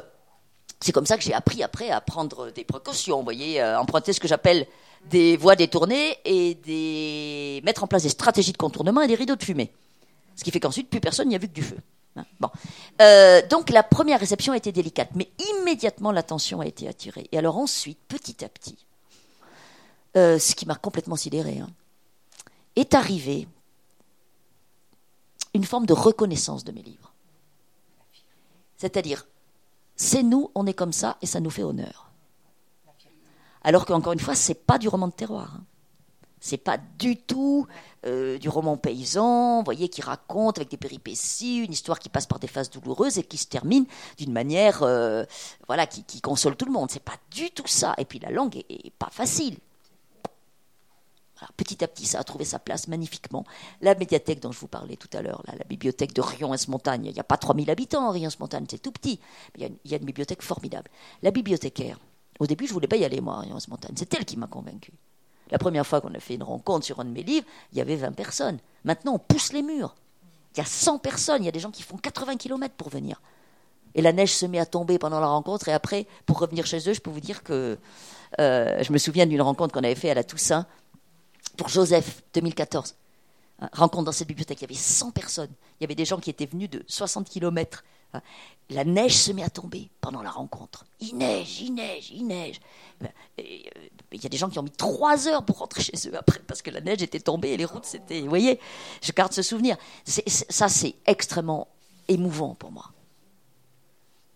c'est 0.80 0.92
comme 0.92 1.06
ça 1.06 1.16
que 1.16 1.24
j'ai 1.24 1.36
appris 1.36 1.62
après 1.62 1.92
à 1.92 2.02
prendre 2.02 2.50
des 2.50 2.64
précautions, 2.64 3.18
vous 3.18 3.24
voyez, 3.24 3.62
euh, 3.62 3.80
emprunter 3.80 4.14
ce 4.14 4.20
que 4.20 4.28
j'appelle 4.28 4.66
des 5.12 5.38
voies 5.38 5.56
détournées 5.56 6.18
et 6.26 7.62
mettre 7.64 7.84
en 7.84 7.88
place 7.88 8.02
des 8.02 8.10
stratégies 8.10 8.52
de 8.52 8.58
contournement 8.58 9.02
et 9.02 9.08
des 9.08 9.14
rideaux 9.14 9.36
de 9.36 9.44
fumée. 9.44 9.72
Ce 10.42 10.44
qui 10.44 10.50
fait 10.50 10.60
qu'ensuite, 10.60 10.90
plus 10.90 11.00
personne 11.00 11.28
n'y 11.30 11.36
a 11.36 11.38
vu 11.38 11.48
que 11.48 11.54
du 11.54 11.62
feu. 11.62 11.78
Bon. 12.40 12.50
Euh, 13.00 13.48
donc 13.48 13.70
la 13.70 13.84
première 13.84 14.20
réception 14.20 14.54
a 14.54 14.58
été 14.58 14.72
délicate, 14.72 15.12
mais 15.14 15.30
immédiatement 15.60 16.12
l'attention 16.12 16.62
a 16.62 16.66
été 16.66 16.88
attirée. 16.88 17.30
Et 17.32 17.38
alors 17.38 17.60
ensuite, 17.60 18.00
petit 18.08 18.44
à 18.44 18.50
petit, 18.50 18.88
euh, 20.18 20.40
ce 20.40 20.56
qui 20.56 20.66
m'a 20.66 20.74
complètement 20.74 21.16
sidéré, 21.16 21.60
hein, 21.60 21.70
est 22.76 22.96
arrivé 22.96 23.48
une 25.54 25.64
forme 25.64 25.86
de 25.86 25.94
reconnaissance 25.94 26.64
de 26.64 26.72
mes 26.72 26.82
livres. 26.82 27.14
C'est-à-dire, 28.78 29.28
c'est 29.96 30.24
nous, 30.24 30.50
on 30.56 30.66
est 30.66 30.74
comme 30.74 30.92
ça, 30.92 31.18
et 31.22 31.28
ça 31.28 31.40
nous 31.40 31.52
fait 31.52 31.62
honneur. 31.62 32.10
Alors 33.62 33.86
qu'encore 33.86 34.14
une 34.14 34.20
fois, 34.20 34.34
c'est 34.34 34.56
pas 34.56 34.80
du 34.80 34.88
roman 34.88 35.08
de 35.08 35.14
terroir. 35.14 35.54
Hein. 35.56 35.64
C'est 36.44 36.58
pas 36.58 36.80
du 36.98 37.18
tout 37.18 37.68
euh, 38.08 38.40
du 38.40 38.50
roman 38.50 38.76
paysan, 38.76 39.60
vous 39.60 39.64
voyez, 39.64 39.90
qui 39.90 40.02
raconte 40.02 40.58
avec 40.58 40.72
des 40.72 40.78
péripéties 40.78 41.58
une 41.58 41.72
histoire 41.72 42.00
qui 42.00 42.10
passe 42.10 42.26
par 42.26 42.40
des 42.40 42.48
phases 42.48 42.72
douloureuses 42.72 43.20
et 43.20 43.24
qui 43.24 43.38
se 43.38 43.46
termine 43.46 43.86
d'une 44.18 44.34
manière, 44.34 44.82
euh, 44.82 45.24
voilà, 45.68 45.86
qui, 45.86 46.20
console 46.20 46.56
tout 46.56 46.66
le 46.66 46.72
monde. 46.72 46.90
C'est 46.90 47.04
pas 47.04 47.18
du 47.30 47.52
tout 47.52 47.68
ça. 47.68 47.94
Et 48.00 48.06
puis 48.06 48.18
la 48.18 48.32
langue 48.32 48.58
est, 48.58 48.92
pas 48.98 49.10
facile. 49.12 49.58
Petit 51.58 51.84
à 51.84 51.88
petit, 51.88 52.08
ça 52.08 52.20
a 52.20 52.24
trouvé 52.24 52.44
sa 52.44 52.58
place 52.58 52.88
magnifiquement. 52.88 53.46
La 53.82 53.94
médiathèque 53.94 54.40
dont 54.40 54.52
je 54.52 54.60
vous 54.60 54.68
parlais 54.68 54.96
tout 54.96 55.10
à 55.14 55.22
l'heure, 55.22 55.44
la 55.46 55.64
bibliothèque 55.66 56.14
de 56.14 56.22
Rion-Montagne, 56.22 57.06
il 57.06 57.14
n'y 57.14 57.20
a 57.20 57.24
pas 57.24 57.38
3000 57.38 57.70
habitants 57.70 58.08
en 58.08 58.12
Rion-Montagne, 58.12 58.66
c'est 58.70 58.82
tout 58.82 58.92
petit. 58.92 59.20
Il 59.56 59.62
y, 59.62 59.94
a 59.94 59.98
une, 59.98 60.06
bibliothèque 60.06 60.42
formidable. 60.42 60.90
La 61.22 61.30
bibliothécaire, 61.30 62.00
au 62.40 62.48
début, 62.48 62.66
je 62.66 62.74
voulais 62.74 62.88
pas 62.88 62.98
y 62.98 63.06
aller, 63.06 63.22
moi, 63.22 63.38
à 63.38 63.40
Rion-Montagne. 63.42 63.94
C'est 63.96 64.12
elle 64.16 64.26
qui 64.26 64.38
m'a 64.38 64.48
convaincu. 64.48 64.92
La 65.52 65.58
première 65.58 65.86
fois 65.86 66.02
qu'on 66.02 66.14
a 66.14 66.20
fait 66.20 66.36
une 66.36 66.44
rencontre 66.44 66.86
sur 66.86 67.00
un 67.00 67.06
de 67.06 67.10
mes 67.10 67.24
livres, 67.24 67.46
il 67.72 67.78
y 67.78 67.82
avait 67.82 67.98
20 67.98 68.14
personnes. 68.14 68.58
Maintenant, 68.86 69.16
on 69.16 69.20
pousse 69.20 69.54
les 69.54 69.62
murs. 69.62 69.96
Il 70.56 70.58
y 70.58 70.62
a 70.62 70.66
100 70.66 71.00
personnes. 71.00 71.44
Il 71.44 71.46
y 71.46 71.50
a 71.50 71.52
des 71.52 71.60
gens 71.60 71.72
qui 71.72 71.84
font 71.84 71.98
80 71.98 72.38
km 72.38 72.74
pour 72.76 72.90
venir. 72.90 73.22
Et 73.94 74.02
la 74.02 74.14
neige 74.14 74.34
se 74.34 74.46
met 74.46 74.60
à 74.60 74.66
tomber 74.66 74.98
pendant 74.98 75.20
la 75.20 75.28
rencontre. 75.28 75.68
Et 75.68 75.74
après, 75.74 76.08
pour 76.26 76.40
revenir 76.40 76.66
chez 76.66 76.78
eux, 76.90 76.94
je 76.94 77.02
peux 77.02 77.12
vous 77.12 77.20
dire 77.20 77.44
que 77.44 77.78
euh, 78.40 78.84
je 78.84 78.94
me 78.94 78.98
souviens 78.98 79.26
d'une 79.26 79.42
rencontre 79.42 79.74
qu'on 79.74 79.84
avait 79.84 79.96
faite 79.96 80.12
à 80.12 80.16
la 80.16 80.24
Toussaint 80.24 80.66
pour 81.58 81.68
Joseph, 81.68 82.24
2014. 82.34 82.96
Rencontre 83.74 84.06
dans 84.06 84.12
cette 84.12 84.28
bibliothèque. 84.28 84.60
Il 84.60 84.64
y 84.64 84.66
avait 84.66 84.74
100 84.74 85.12
personnes. 85.12 85.52
Il 85.80 85.84
y 85.84 85.86
avait 85.86 85.96
des 85.96 86.06
gens 86.06 86.20
qui 86.20 86.30
étaient 86.30 86.46
venus 86.46 86.70
de 86.70 86.84
60 86.88 87.30
km. 87.30 87.84
La 88.70 88.86
neige 88.86 89.18
se 89.18 89.32
met 89.32 89.44
à 89.44 89.50
tomber 89.50 89.90
pendant 90.00 90.22
la 90.22 90.32
rencontre. 90.32 90.86
Il 91.00 91.18
neige, 91.18 91.62
il 91.62 91.74
neige, 91.74 92.12
il 92.12 92.26
neige. 92.26 92.60
Il 93.38 94.24
y 94.24 94.26
a 94.26 94.30
des 94.30 94.38
gens 94.38 94.50
qui 94.50 94.60
ont 94.60 94.64
mis 94.64 94.72
trois 94.72 95.28
heures 95.28 95.44
pour 95.44 95.60
rentrer 95.60 95.84
chez 95.84 96.08
eux 96.08 96.18
après 96.18 96.40
parce 96.40 96.62
que 96.62 96.72
la 96.72 96.80
neige 96.80 97.02
était 97.02 97.20
tombée 97.20 97.50
et 97.50 97.58
les 97.58 97.66
routes 97.66 97.86
c'était. 97.86 98.22
Vous 98.22 98.30
voyez, 98.30 98.60
je 99.02 99.12
garde 99.12 99.34
ce 99.34 99.42
souvenir. 99.42 99.78
Ça, 100.06 100.70
c'est 100.70 100.96
extrêmement 101.06 101.68
émouvant 102.08 102.56
pour 102.56 102.72
moi. 102.72 102.92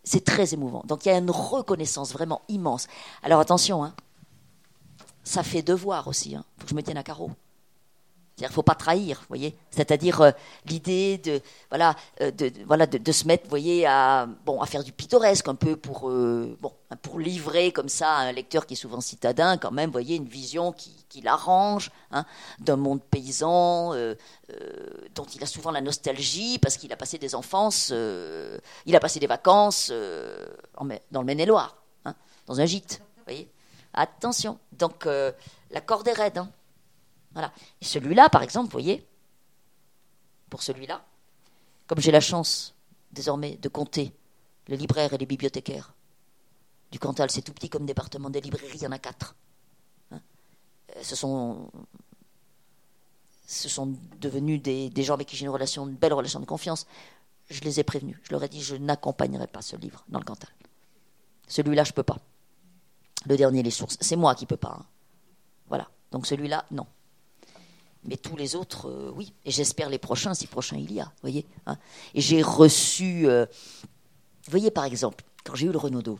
C'est 0.03 0.23
très 0.23 0.53
émouvant. 0.53 0.83
Donc 0.85 1.05
il 1.05 1.09
y 1.09 1.11
a 1.11 1.17
une 1.17 1.31
reconnaissance 1.31 2.11
vraiment 2.11 2.41
immense. 2.49 2.87
Alors 3.23 3.39
attention, 3.39 3.83
hein, 3.83 3.95
ça 5.23 5.43
fait 5.43 5.61
devoir 5.61 6.07
aussi. 6.07 6.31
Il 6.31 6.35
hein. 6.35 6.45
faut 6.57 6.65
que 6.65 6.69
je 6.71 6.75
me 6.75 6.83
tienne 6.83 6.97
à 6.97 7.03
carreau. 7.03 7.31
C'est-à-dire, 8.35 8.53
faut 8.53 8.63
pas 8.63 8.75
trahir, 8.75 9.19
vous 9.21 9.27
voyez. 9.29 9.55
C'est-à-dire 9.71 10.19
euh, 10.19 10.31
l'idée 10.65 11.17
de 11.19 11.41
voilà 11.69 11.95
euh, 12.19 12.31
de, 12.31 12.51
voilà 12.65 12.85
de, 12.85 13.11
se 13.13 13.25
mettre, 13.27 13.47
voyez, 13.47 13.85
à 13.85 14.27
bon 14.45 14.61
à 14.61 14.65
faire 14.65 14.83
du 14.83 14.91
pittoresque 14.91 15.47
un 15.47 15.55
peu 15.55 15.77
pour 15.77 16.09
euh, 16.09 16.57
bon 16.59 16.73
pour 17.01 17.19
livrer 17.19 17.71
comme 17.71 17.87
ça 17.87 18.11
à 18.11 18.21
un 18.23 18.33
lecteur 18.33 18.65
qui 18.65 18.73
est 18.73 18.77
souvent 18.77 18.99
citadin, 18.99 19.57
quand 19.57 19.71
même, 19.71 19.85
vous 19.85 19.93
voyez, 19.93 20.17
une 20.17 20.27
vision 20.27 20.73
qui, 20.73 21.05
qui 21.07 21.21
l'arrange 21.21 21.91
hein, 22.11 22.25
d'un 22.59 22.75
monde 22.75 23.01
paysan 23.01 23.93
dont 25.15 25.25
il 25.33 25.41
a 25.41 25.45
souvent 25.45 25.71
la 25.71 25.81
nostalgie 25.81 26.59
parce 26.59 26.77
qu'il 26.77 26.91
a 26.91 26.97
passé 26.97 27.17
des 27.17 27.35
enfances, 27.35 27.93
il 28.85 28.95
a 28.95 28.99
passé 28.99 29.19
des 29.19 29.27
vacances 29.27 29.91
dans 29.91 31.21
le 31.21 31.25
Maine-et-Loire, 31.25 31.77
hein, 32.03 32.15
dans 32.47 32.59
un 32.59 32.65
gîte, 32.65 33.01
voyez. 33.25 33.49
Attention, 33.93 34.59
donc 34.73 35.05
la 35.05 35.81
corde 35.81 36.07
est 36.07 36.13
raide. 36.13 36.37
Hein. 36.37 36.49
Voilà. 37.35 37.51
Et 37.81 37.85
celui-là, 37.85 38.29
par 38.29 38.41
exemple, 38.41 38.65
vous 38.67 38.71
voyez, 38.71 39.05
pour 40.49 40.63
celui-là, 40.63 41.05
comme 41.85 41.99
j'ai 41.99 42.11
la 42.11 42.21
chance 42.21 42.73
désormais 43.11 43.57
de 43.57 43.69
compter 43.69 44.13
les 44.67 44.77
libraires 44.77 45.13
et 45.13 45.17
les 45.17 45.25
bibliothécaires 45.25 45.93
du 46.91 46.97
Cantal, 46.97 47.29
c'est 47.29 47.41
tout 47.41 47.53
petit 47.53 47.69
comme 47.69 47.85
département 47.85 48.29
des 48.29 48.41
librairies, 48.41 48.77
il 48.77 48.83
y 48.83 48.87
en 48.87 48.91
a 48.91 48.99
quatre. 48.99 49.35
Hein 50.11 50.21
ce 51.01 51.15
sont 51.15 51.69
ce 53.47 53.69
sont 53.69 53.93
devenus 54.19 54.61
des, 54.61 54.91
gens 55.03 55.13
avec 55.13 55.27
qui 55.27 55.35
j'ai 55.35 55.45
une 55.45 55.51
relation, 55.51 55.87
une 55.87 55.95
belle 55.95 56.13
relation 56.13 56.39
de 56.39 56.45
confiance. 56.45 56.87
Je 57.49 57.61
les 57.61 57.79
ai 57.79 57.83
prévenus. 57.83 58.17
Je 58.23 58.31
leur 58.31 58.43
ai 58.43 58.49
dit 58.49 58.61
je 58.61 58.75
n'accompagnerai 58.75 59.45
pas 59.45 59.61
ce 59.61 59.75
livre 59.75 60.03
dans 60.07 60.17
le 60.17 60.25
Cantal. 60.25 60.49
Celui-là, 61.47 61.83
je 61.83 61.91
ne 61.91 61.95
peux 61.95 62.03
pas. 62.03 62.17
Le 63.27 63.37
dernier, 63.37 63.61
les 63.61 63.71
sources. 63.71 63.97
C'est 64.01 64.15
moi 64.15 64.33
qui 64.33 64.47
peux 64.47 64.57
pas. 64.57 64.77
Hein. 64.79 64.85
Voilà. 65.67 65.87
Donc 66.11 66.25
celui-là, 66.25 66.65
non. 66.71 66.87
Mais 68.07 68.17
tous 68.17 68.35
les 68.35 68.55
autres, 68.55 68.89
euh, 68.89 69.11
oui. 69.15 69.33
Et 69.45 69.51
j'espère 69.51 69.89
les 69.89 69.97
prochains, 69.97 70.33
si 70.33 70.47
prochain 70.47 70.77
il 70.77 70.91
y 70.93 70.99
a. 70.99 71.11
voyez 71.21 71.45
hein 71.65 71.77
Et 72.13 72.21
j'ai 72.21 72.41
reçu. 72.41 73.27
Euh, 73.27 73.45
vous 74.45 74.51
voyez, 74.51 74.69
par 74.69 74.85
exemple, 74.85 75.23
quand 75.43 75.55
j'ai 75.55 75.65
eu 75.65 75.71
le 75.71 75.77
Renaudot, 75.77 76.19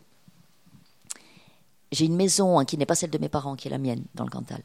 j'ai 1.92 2.04
une 2.04 2.16
maison 2.16 2.58
hein, 2.58 2.64
qui 2.64 2.76
n'est 2.76 2.86
pas 2.86 2.96
celle 2.96 3.10
de 3.10 3.18
mes 3.18 3.28
parents, 3.28 3.54
qui 3.54 3.68
est 3.68 3.70
la 3.70 3.78
mienne, 3.78 4.04
dans 4.14 4.24
le 4.24 4.30
Cantal. 4.30 4.62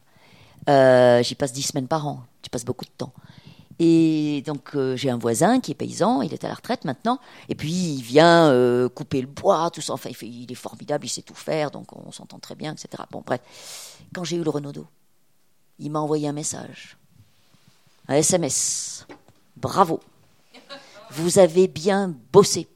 Euh, 0.70 1.22
j'y 1.22 1.36
passe 1.36 1.54
dix 1.54 1.62
semaines 1.62 1.88
par 1.88 2.08
an, 2.08 2.24
j'y 2.44 2.50
passe 2.50 2.66
beaucoup 2.66 2.86
de 2.86 2.92
temps. 2.98 3.14
Et 3.80 4.44
donc 4.46 4.76
euh, 4.76 4.96
j'ai 4.96 5.10
un 5.10 5.18
voisin 5.18 5.60
qui 5.60 5.72
est 5.72 5.76
paysan, 5.76 6.22
il 6.22 6.34
est 6.34 6.44
à 6.44 6.48
la 6.48 6.54
retraite 6.54 6.86
maintenant, 6.86 7.20
et 7.50 7.56
puis 7.56 7.72
il 7.72 8.02
vient 8.02 8.52
couper 8.94 9.22
le 9.22 9.28
bois, 9.28 9.70
tout 9.72 9.82
ça. 9.82 9.94
Enfin, 9.94 10.10
il, 10.22 10.44
il, 10.44 10.52
est 10.52 10.56
formidable, 10.56 11.06
il 11.06 11.10
sait 11.10 11.22
tout 11.22 11.36
faire, 11.36 11.72
donc 11.72 11.96
on 11.96 12.12
s'entend 12.12 12.40
très 12.40 12.56
bien, 12.56 12.74
etc. 12.74 13.04
Bon, 13.12 13.24
bref, 13.26 13.42
quand 14.14 14.24
j'ai 14.24 14.38
eu 14.38 14.44
le 14.44 14.50
Renaudot, 14.50 14.88
il 15.80 15.92
m'a 15.92 16.00
envoyé 16.00 16.28
un 16.28 16.34
message, 16.34 16.98
un 18.08 18.16
SMS. 18.16 19.06
Bravo, 19.56 20.00
vous 21.12 21.40
avez 21.40 21.68
bien 21.68 22.16
bossé. 22.32 22.68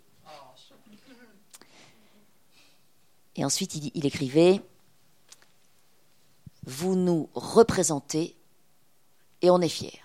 Et 3.36 3.44
ensuite, 3.44 3.76
il, 3.76 4.06
écrivait 4.06 4.62
Vous 6.64 6.96
nous 6.96 7.30
représentez 7.34 8.36
et 9.42 9.50
on 9.50 9.60
est 9.62 9.70
fiers. 9.70 10.02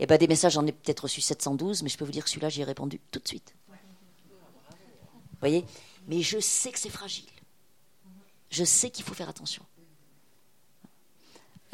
Et 0.00 0.06
ben, 0.06 0.16
des 0.16 0.28
messages, 0.28 0.52
j'en 0.52 0.66
ai 0.66 0.72
peut-être 0.72 1.00
reçu 1.00 1.20
712, 1.20 1.82
mais 1.82 1.88
je 1.88 1.98
peux 1.98 2.04
vous 2.04 2.12
dire 2.12 2.24
que 2.24 2.30
celui-là, 2.30 2.48
j'y 2.48 2.60
ai 2.60 2.64
répondu 2.64 3.00
tout 3.10 3.18
de 3.18 3.26
suite. 3.26 3.54
Vous 3.68 5.40
voyez? 5.40 5.64
Mais 6.06 6.22
je 6.22 6.38
sais 6.38 6.70
que 6.70 6.78
c'est 6.78 6.88
fragile. 6.88 7.28
Je 8.50 8.64
sais 8.64 8.90
qu'il 8.90 9.04
faut 9.04 9.14
faire 9.14 9.28
attention. 9.28 9.64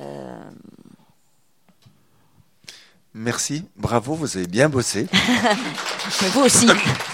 Euh... 0.01 0.51
Merci, 3.17 3.65
bravo, 3.77 4.15
vous 4.15 4.37
avez 4.37 4.49
bien 4.49 4.69
bossé. 4.69 5.07
Mais 6.23 6.29
vous 6.31 6.41
aussi. 6.41 6.67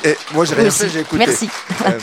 Et 0.03 0.17
moi, 0.33 0.47
j'ai 0.47 0.55
rien 0.55 0.71
fait, 0.71 0.89
j'ai 0.89 1.01
écouté. 1.01 1.19
Merci. 1.19 1.51
Euh... 1.85 2.01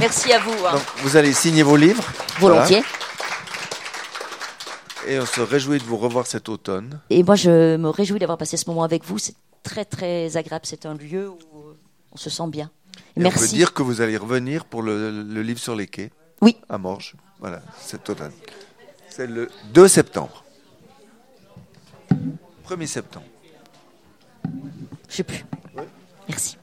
Merci 0.00 0.32
à 0.32 0.38
vous. 0.38 0.66
Hein. 0.66 0.72
Donc, 0.72 0.82
vous 1.02 1.14
allez 1.16 1.34
signer 1.34 1.62
vos 1.62 1.76
livres. 1.76 2.02
Volontiers. 2.38 2.82
Voilà. 5.04 5.12
Et 5.14 5.20
on 5.20 5.26
se 5.26 5.42
réjouit 5.42 5.78
de 5.78 5.84
vous 5.84 5.98
revoir 5.98 6.26
cet 6.26 6.48
automne. 6.48 7.00
Et 7.10 7.22
moi, 7.22 7.34
je 7.34 7.76
me 7.76 7.90
réjouis 7.90 8.18
d'avoir 8.18 8.38
passé 8.38 8.56
ce 8.56 8.64
moment 8.68 8.82
avec 8.82 9.04
vous. 9.04 9.18
C'est 9.18 9.34
très, 9.62 9.84
très 9.84 10.38
agréable. 10.38 10.64
C'est 10.66 10.86
un 10.86 10.94
lieu 10.94 11.28
où 11.28 11.36
on 12.12 12.16
se 12.16 12.30
sent 12.30 12.48
bien. 12.48 12.70
Et 13.14 13.20
Merci. 13.20 13.38
On 13.38 13.42
peut 13.42 13.48
dire 13.56 13.74
que 13.74 13.82
vous 13.82 14.00
allez 14.00 14.16
revenir 14.16 14.64
pour 14.64 14.80
le, 14.80 15.22
le 15.22 15.42
livre 15.42 15.60
sur 15.60 15.76
les 15.76 15.86
quais. 15.86 16.12
Oui. 16.40 16.56
À 16.70 16.78
Morges. 16.78 17.14
Voilà, 17.40 17.60
cet 17.78 18.08
automne. 18.08 18.32
C'est 19.10 19.26
le 19.26 19.50
2 19.74 19.86
septembre. 19.86 20.44
1er 22.70 22.86
septembre. 22.86 23.26
Je 25.08 25.16
sais 25.16 25.24
plus. 25.24 25.44
Merci. 26.28 26.56